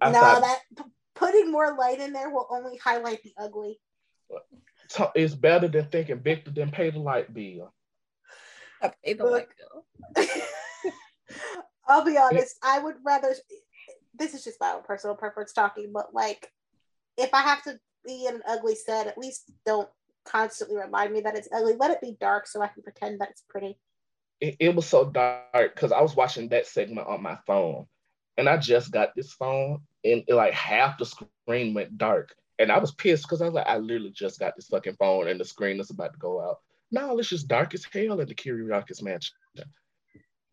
[0.00, 3.78] I no, thought, that putting more light in there will only highlight the ugly.
[5.14, 7.72] It's better than thinking Victor didn't pay the light bill.
[8.82, 10.26] I pay the light bill.
[11.88, 12.56] I'll be honest.
[12.62, 13.34] I would rather.
[14.14, 16.48] This is just my own personal preference talking, but like,
[17.16, 19.88] if I have to be in an ugly set, at least don't
[20.24, 21.74] constantly remind me that it's ugly.
[21.78, 23.78] Let it be dark so I can pretend that it's pretty.
[24.40, 27.86] It, it was so dark because I was watching that segment on my phone,
[28.36, 32.72] and I just got this phone, and it, like half the screen went dark, and
[32.72, 35.38] I was pissed because I was like, I literally just got this fucking phone, and
[35.38, 36.58] the screen is about to go out.
[36.90, 39.34] No, it's just dark as hell in the Kiriakis mansion.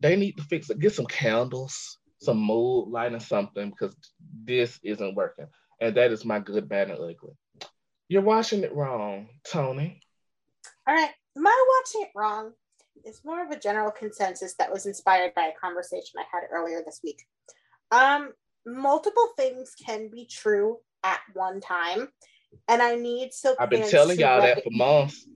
[0.00, 0.78] They need to fix it.
[0.78, 3.94] Get some candles, some mood lighting, something because
[4.44, 5.46] this isn't working.
[5.80, 7.16] And that is my good, bad, and ugly.
[8.10, 10.00] You're watching it wrong, Tony.
[10.84, 11.12] All right.
[11.36, 12.50] My watching it wrong
[13.04, 16.82] is more of a general consensus that was inspired by a conversation I had earlier
[16.84, 17.24] this week.
[17.92, 18.32] Um,
[18.66, 22.08] multiple things can be true at one time,
[22.66, 23.54] and I need so.
[23.60, 25.28] I've been telling y'all rec- that for months.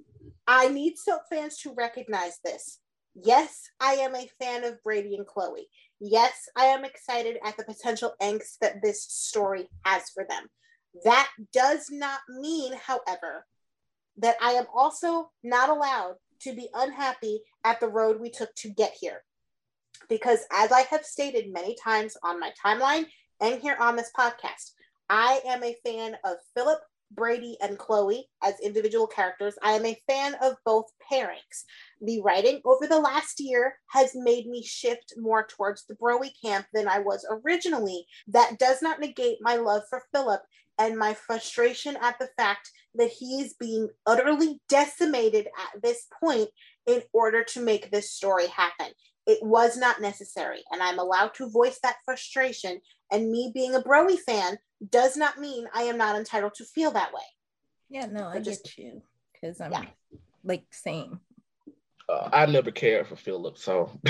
[0.48, 2.80] I need Silk fans to recognize this.
[3.14, 5.68] Yes, I am a fan of Brady and Chloe.
[6.00, 10.48] Yes, I am excited at the potential angst that this story has for them.
[11.02, 13.46] That does not mean, however,
[14.18, 18.68] that I am also not allowed to be unhappy at the road we took to
[18.68, 19.22] get here.
[20.08, 23.06] Because as I have stated many times on my timeline
[23.40, 24.72] and here on this podcast,
[25.08, 29.54] I am a fan of Philip, Brady, and Chloe as individual characters.
[29.62, 31.64] I am a fan of both pairings.
[32.00, 36.66] The writing over the last year has made me shift more towards the Broy camp
[36.72, 38.06] than I was originally.
[38.28, 40.42] That does not negate my love for Philip
[40.78, 46.48] and my frustration at the fact that he is being utterly decimated at this point
[46.86, 48.92] in order to make this story happen.
[49.26, 52.80] It was not necessary, and I'm allowed to voice that frustration.
[53.10, 54.58] And me being a Broy fan
[54.90, 57.22] does not mean I am not entitled to feel that way.
[57.88, 59.84] Yeah, no, I, I just, get you because I'm yeah.
[60.42, 61.20] like same.
[62.08, 63.90] Uh, I never cared for Philip, so.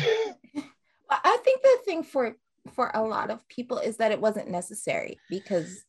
[1.11, 2.37] I think the thing for
[2.73, 5.85] for a lot of people is that it wasn't necessary because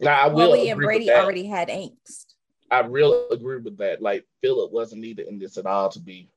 [0.00, 2.34] now, I will Chloe and Brady already had angst.
[2.70, 4.02] I really agree with that.
[4.02, 6.30] Like Philip wasn't needed in this at all to be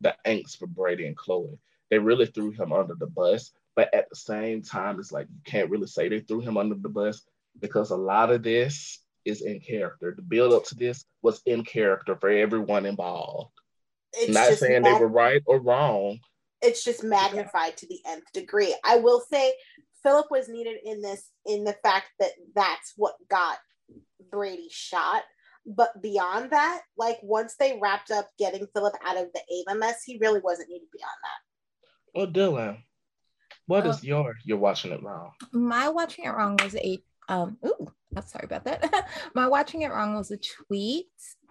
[0.00, 1.58] the angst for Brady and Chloe.
[1.90, 5.40] They really threw him under the bus, but at the same time, it's like you
[5.44, 7.22] can't really say they threw him under the bus
[7.60, 10.14] because a lot of this is in character.
[10.14, 13.52] The build up to this was in character for everyone involved.
[14.12, 16.20] It's Not saying mag- they were right or wrong.
[16.62, 18.74] It's just magnified to the nth degree.
[18.84, 19.52] I will say
[20.02, 23.58] Philip was needed in this in the fact that that's what got
[24.30, 25.22] Brady shot.
[25.66, 30.02] But beyond that, like once they wrapped up getting Philip out of the Ava mess,
[30.04, 32.18] he really wasn't needed beyond that.
[32.18, 32.78] Well, Dylan,
[33.66, 35.32] what is your you're watching it wrong?
[35.52, 36.98] My watching it wrong was a
[37.28, 39.08] um ooh, I'm sorry about that.
[39.34, 41.06] My watching it wrong was a tweet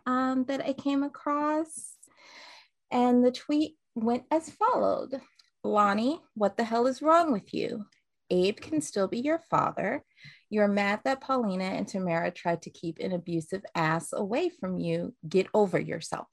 [0.06, 1.94] um that I came across.
[2.92, 5.22] And the tweet went as followed.
[5.64, 7.86] Lani, what the hell is wrong with you?
[8.30, 10.04] Abe can still be your father.
[10.50, 15.14] You're mad that Paulina and Tamara tried to keep an abusive ass away from you.
[15.28, 16.28] Get over yourself.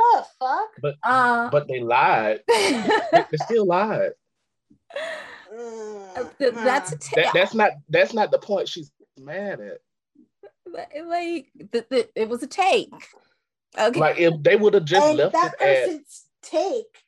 [0.00, 0.70] Oh fuck!
[0.80, 2.40] But uh, but they lied.
[2.48, 4.12] they still lied.
[4.94, 9.78] Uh, that's t- that, that's not that's not the point she's mad at.
[10.66, 12.92] Like the, the, it was a take.
[13.78, 13.98] Okay.
[13.98, 17.02] Like if they would have just and left that it person's at, take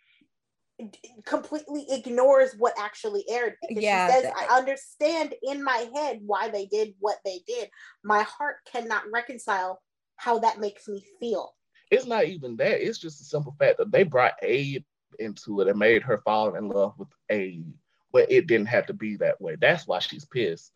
[1.24, 6.20] completely ignores what actually aired because yeah, she says that, i understand in my head
[6.24, 7.68] why they did what they did
[8.04, 9.80] my heart cannot reconcile
[10.16, 11.52] how that makes me feel
[11.90, 14.84] it's not even that it's just a simple fact that they brought abe
[15.18, 17.72] into it and made her fall in love with abe
[18.12, 20.72] but it didn't have to be that way that's why she's pissed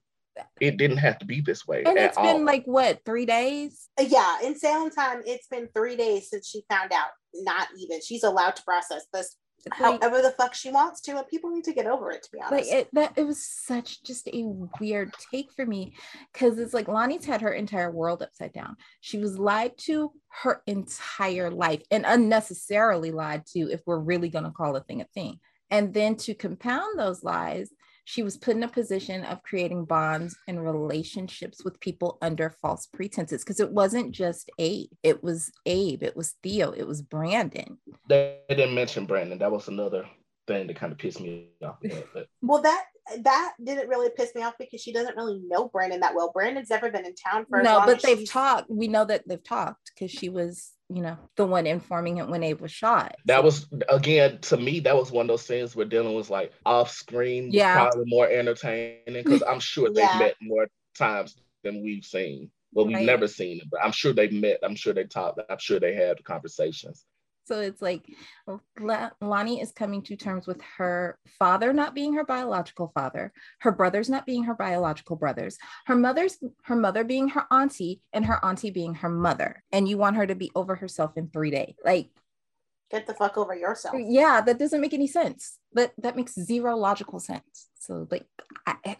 [0.61, 1.85] it didn't have to be this way.
[1.85, 2.45] And it's been all.
[2.45, 3.89] like what, three days?
[3.99, 7.11] Uh, yeah, in Salem time, it's been three days since she found out.
[7.35, 8.01] Not even.
[8.01, 9.37] She's allowed to process this
[9.73, 12.23] however the fuck she wants to, and people need to get over it.
[12.23, 14.45] To be honest, like it, that it was such just a
[14.81, 15.95] weird take for me
[16.33, 18.77] because it's like Lani's had her entire world upside down.
[19.01, 20.13] She was lied to
[20.43, 25.01] her entire life and unnecessarily lied to, if we're really going to call a thing
[25.01, 25.39] a thing.
[25.71, 27.71] And then to compound those lies,
[28.05, 32.87] she was put in a position of creating bonds and relationships with people under false
[32.87, 37.79] pretenses because it wasn't just Abe, it was Abe, it was Theo, it was Brandon.
[38.09, 39.39] They didn't mention Brandon.
[39.39, 40.07] That was another
[40.47, 41.77] thing that kind of pissed me off.
[42.13, 42.85] But well, that
[43.21, 46.31] that didn't really piss me off because she doesn't really know Brandon that well.
[46.33, 48.31] Brandon's never been in town for no, but they've she's...
[48.31, 48.69] talked.
[48.69, 52.43] We know that they've talked because she was, you know, the one informing him when
[52.43, 53.15] Abe was shot.
[53.27, 54.81] That was again to me.
[54.81, 57.51] That was one of those things where Dylan was like off screen.
[57.51, 62.51] Yeah, probably more entertaining because I'm sure they've met more times than we've seen.
[62.73, 63.07] Well, we've right.
[63.07, 64.59] never seen it, but I'm sure they've met.
[64.63, 65.41] I'm sure they talked.
[65.49, 67.07] I'm sure they had conversations.
[67.47, 68.07] So it's like
[69.21, 74.09] Lani is coming to terms with her father not being her biological father, her brothers
[74.09, 78.71] not being her biological brothers, her mother's her mother being her auntie, and her auntie
[78.71, 79.63] being her mother.
[79.73, 81.75] And you want her to be over herself in three days.
[81.85, 82.11] Like
[82.91, 83.97] get the fuck over yourself.
[83.99, 85.59] Yeah, that doesn't make any sense.
[85.73, 87.69] That that makes zero logical sense.
[87.79, 88.27] So like
[88.67, 88.97] I,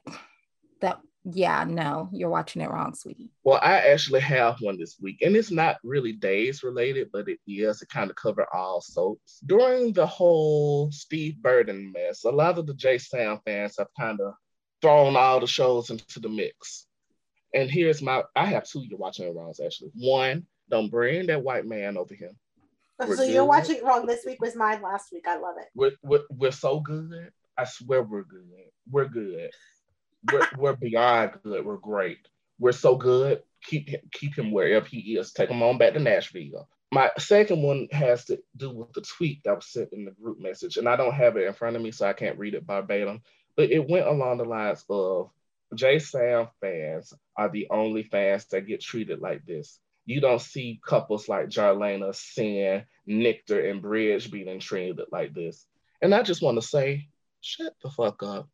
[0.81, 3.31] that yeah, no, you're watching it wrong, sweetie.
[3.45, 7.39] Well, I actually have one this week, and it's not really days related, but it
[7.47, 9.41] is to kind of cover all soaps.
[9.47, 14.21] During the whole Steve Burton mess, a lot of the Jay Sam fans have kind
[14.21, 14.35] of
[14.83, 16.87] thrown all the shows into the mix.
[17.55, 19.93] And here's my I have two you're watching it wrongs actually.
[19.95, 22.33] One, don't bring that white man over here.
[22.99, 23.33] We're so good.
[23.33, 24.07] you're watching it wrong.
[24.07, 25.27] This week was mine last week.
[25.27, 25.69] I love it.
[25.75, 27.31] We're, we're, we're so good.
[27.57, 28.49] I swear we're good.
[28.91, 29.51] We're good
[30.33, 31.65] we're, we're beyond good.
[31.65, 32.29] We're great.
[32.59, 33.43] We're so good.
[33.65, 35.33] Keep him, keep him wherever he is.
[35.33, 36.69] Take him on back to Nashville.
[36.93, 40.39] My second one has to do with the tweet that was sent in the group
[40.39, 42.65] message, and I don't have it in front of me, so I can't read it
[42.65, 43.23] verbatim.
[43.57, 45.31] But it went along the lines of
[45.75, 49.81] Jay Sam fans are the only fans that get treated like this.
[50.07, 55.67] You don't see couples like Jarlena, Cin, Nictor, and Bridge being treated like this.
[56.03, 57.09] And I just want to say,
[57.41, 58.49] shut the fuck up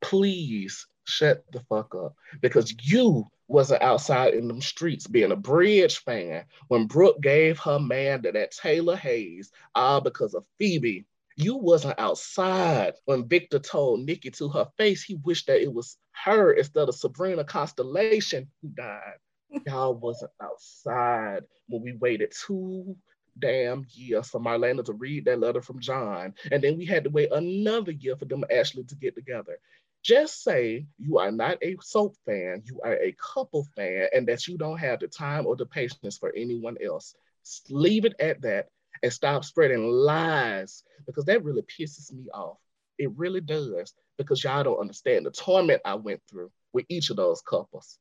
[0.00, 5.98] please shut the fuck up because you wasn't outside in them streets being a bridge
[5.98, 11.06] fan when Brooke gave her man to that Taylor Hayes all because of Phoebe.
[11.36, 15.96] You wasn't outside when Victor told Nikki to her face he wished that it was
[16.24, 19.18] her instead of Sabrina Costelana who died.
[19.66, 22.96] Y'all wasn't outside when we waited two
[23.38, 26.34] damn years for Marlena to read that letter from John.
[26.50, 29.58] And then we had to wait another year for them actually to get together.
[30.02, 34.46] Just say you are not a soap fan, you are a couple fan, and that
[34.46, 37.14] you don't have the time or the patience for anyone else.
[37.68, 38.68] Leave it at that
[39.02, 42.58] and stop spreading lies because that really pisses me off.
[42.98, 47.16] It really does because y'all don't understand the torment I went through with each of
[47.16, 47.98] those couples.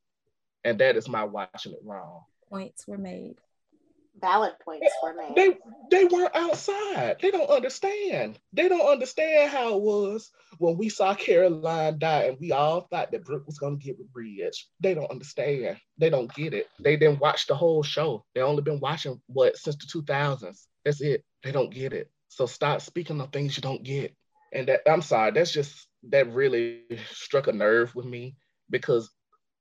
[0.63, 2.21] And that is my watching it wrong.
[2.49, 3.37] Points were made
[4.19, 5.33] valid points for me.
[5.35, 5.57] They
[5.89, 7.17] they weren't outside.
[7.21, 8.39] They don't understand.
[8.53, 13.11] They don't understand how it was when we saw Caroline die and we all thought
[13.11, 14.67] that Brooke was gonna get with Bridge.
[14.79, 15.77] They don't understand.
[15.97, 16.67] They don't get it.
[16.79, 18.25] They didn't watch the whole show.
[18.35, 20.65] They only been watching what since the 2000s.
[20.83, 21.23] That's it.
[21.43, 22.09] They don't get it.
[22.29, 24.15] So stop speaking of things you don't get.
[24.53, 28.35] And that I'm sorry, that's just that really struck a nerve with me
[28.69, 29.09] because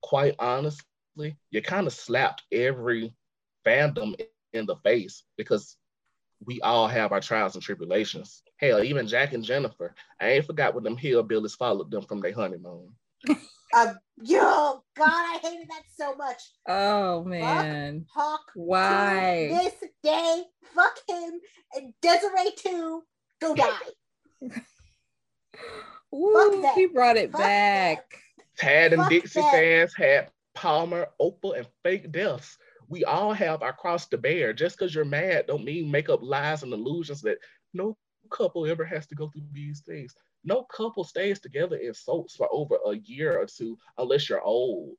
[0.02, 3.14] quite honestly, you kind of slapped every
[3.66, 4.14] fandom
[4.56, 5.76] in the face because
[6.44, 8.42] we all have our trials and tribulations.
[8.58, 9.94] Hell, even Jack and Jennifer.
[10.20, 12.92] I ain't forgot when them hillbillies followed them from their honeymoon.
[13.74, 16.42] uh, yo, God, I hated that so much.
[16.68, 18.40] Oh man, fuck Hawk.
[18.54, 20.42] Why this day?
[20.74, 21.40] Fuck him
[21.74, 23.02] and Desiree too.
[23.40, 23.70] Go die.
[26.14, 28.10] Ooh, he brought it fuck back.
[28.10, 28.56] That.
[28.58, 29.52] Tad and fuck Dixie that.
[29.52, 32.56] fans had Palmer, Opal, and fake deaths
[32.88, 34.52] we all have our cross to bear.
[34.52, 37.38] Just because you're mad don't mean make up lies and illusions that
[37.74, 37.96] no
[38.30, 40.14] couple ever has to go through these things.
[40.44, 44.94] No couple stays together in soaps for over a year or two unless you're old.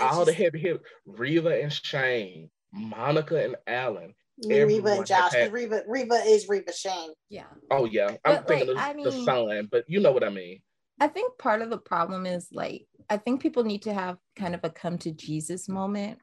[0.00, 4.14] all just, the heavy hit Reva and Shane, Monica and Alan.
[4.46, 5.34] Reva and Josh.
[5.34, 7.10] Had, Reva, Reva is Reva Shane.
[7.28, 7.44] Yeah.
[7.70, 10.24] Oh yeah, I'm but thinking like, of I mean, the son, but you know what
[10.24, 10.60] I mean.
[10.98, 14.54] I think part of the problem is like I think people need to have kind
[14.54, 16.18] of a come to Jesus moment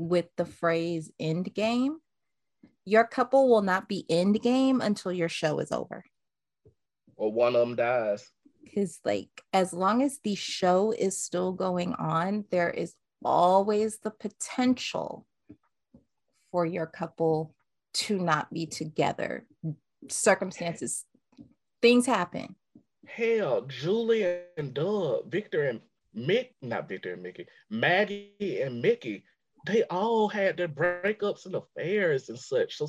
[0.00, 1.98] with the phrase end game,
[2.84, 6.04] your couple will not be end game until your show is over.
[7.16, 8.26] Or one of them dies.
[8.64, 14.10] Because, like, as long as the show is still going on, there is always the
[14.10, 15.26] potential
[16.50, 17.54] for your couple
[17.92, 19.44] to not be together.
[20.08, 21.04] Circumstances,
[21.82, 22.54] things happen.
[23.06, 25.80] Hell, Julie and Doug, Victor and
[26.16, 29.24] Mick, not Victor and Mickey, Maggie and Mickey
[29.66, 32.76] they all had their breakups and affairs and such.
[32.76, 32.88] So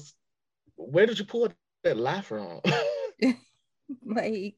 [0.76, 1.50] where did you pull
[1.84, 2.62] that lie from?
[4.06, 4.56] like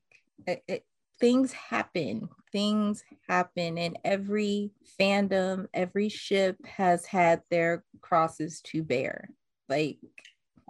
[0.48, 0.86] it, it,
[1.20, 2.30] things happen.
[2.52, 9.30] Things happen, and every fandom, every ship has had their crosses to bear.
[9.70, 9.98] Like,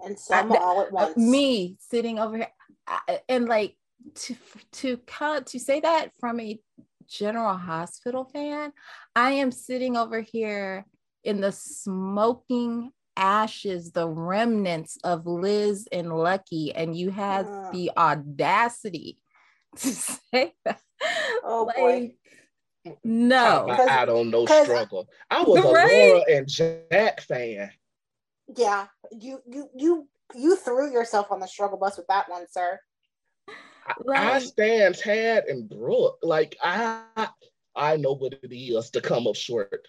[0.05, 1.17] and some I, all at uh, once.
[1.17, 2.51] Me sitting over here,
[2.87, 3.75] I, and like
[4.15, 4.35] to
[4.73, 6.59] to cut to say that from a
[7.09, 8.71] General Hospital fan,
[9.15, 10.85] I am sitting over here
[11.23, 17.71] in the smoking ashes, the remnants of Liz and Lucky, and you had uh.
[17.71, 19.17] the audacity
[19.77, 20.79] to say that.
[21.43, 22.15] Oh like, boy.
[23.03, 25.07] No, I, I don't know struggle.
[25.31, 26.09] I was a right?
[26.09, 27.71] Laura and Jack fan.
[28.57, 32.79] Yeah, you you you you threw yourself on the struggle bus with that one, sir.
[34.03, 36.19] Like, I stand Tad and Brooke.
[36.23, 37.29] Like I
[37.75, 39.87] I know what it is to come up short.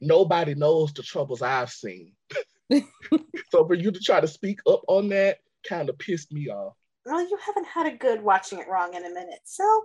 [0.00, 2.12] Nobody knows the troubles I've seen.
[2.70, 6.74] so for you to try to speak up on that kind of pissed me off.
[7.06, 9.84] Well, you haven't had a good watching it wrong in a minute, so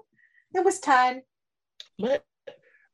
[0.53, 1.21] it was time.
[1.97, 2.25] But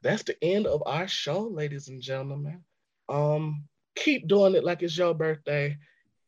[0.01, 2.63] that's the end of our show, ladies and gentlemen.
[3.07, 5.77] Um, keep doing it like it's your birthday.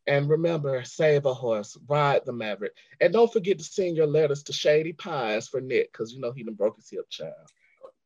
[0.07, 2.71] And remember, save a horse, ride the maverick.
[3.01, 6.31] And don't forget to send your letters to Shady Pines for Nick, because you know
[6.31, 7.33] he done broke his hip, child.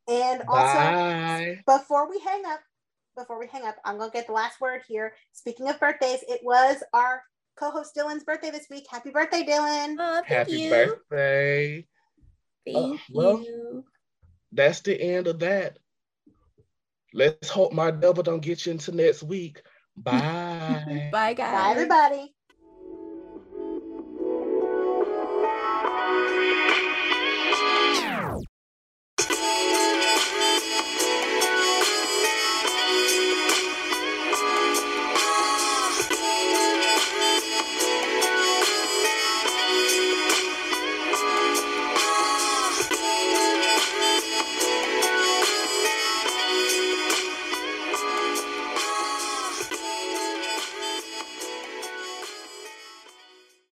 [0.08, 1.60] And also, Bye.
[1.64, 2.60] before we hang up,
[3.16, 5.14] before we hang up, I'm gonna get the last word here.
[5.32, 7.22] Speaking of birthdays, it was our
[7.56, 8.86] co-host Dylan's birthday this week.
[8.90, 9.96] Happy birthday, Dylan!
[9.98, 10.70] Oh, Happy you.
[10.70, 11.86] birthday!
[12.66, 13.84] Thank uh, well, you.
[14.52, 15.78] That's the end of that.
[17.14, 19.62] Let's hope my double don't get you into next week.
[19.96, 21.10] Bye.
[21.12, 21.52] Bye, guys.
[21.52, 22.34] Bye, everybody.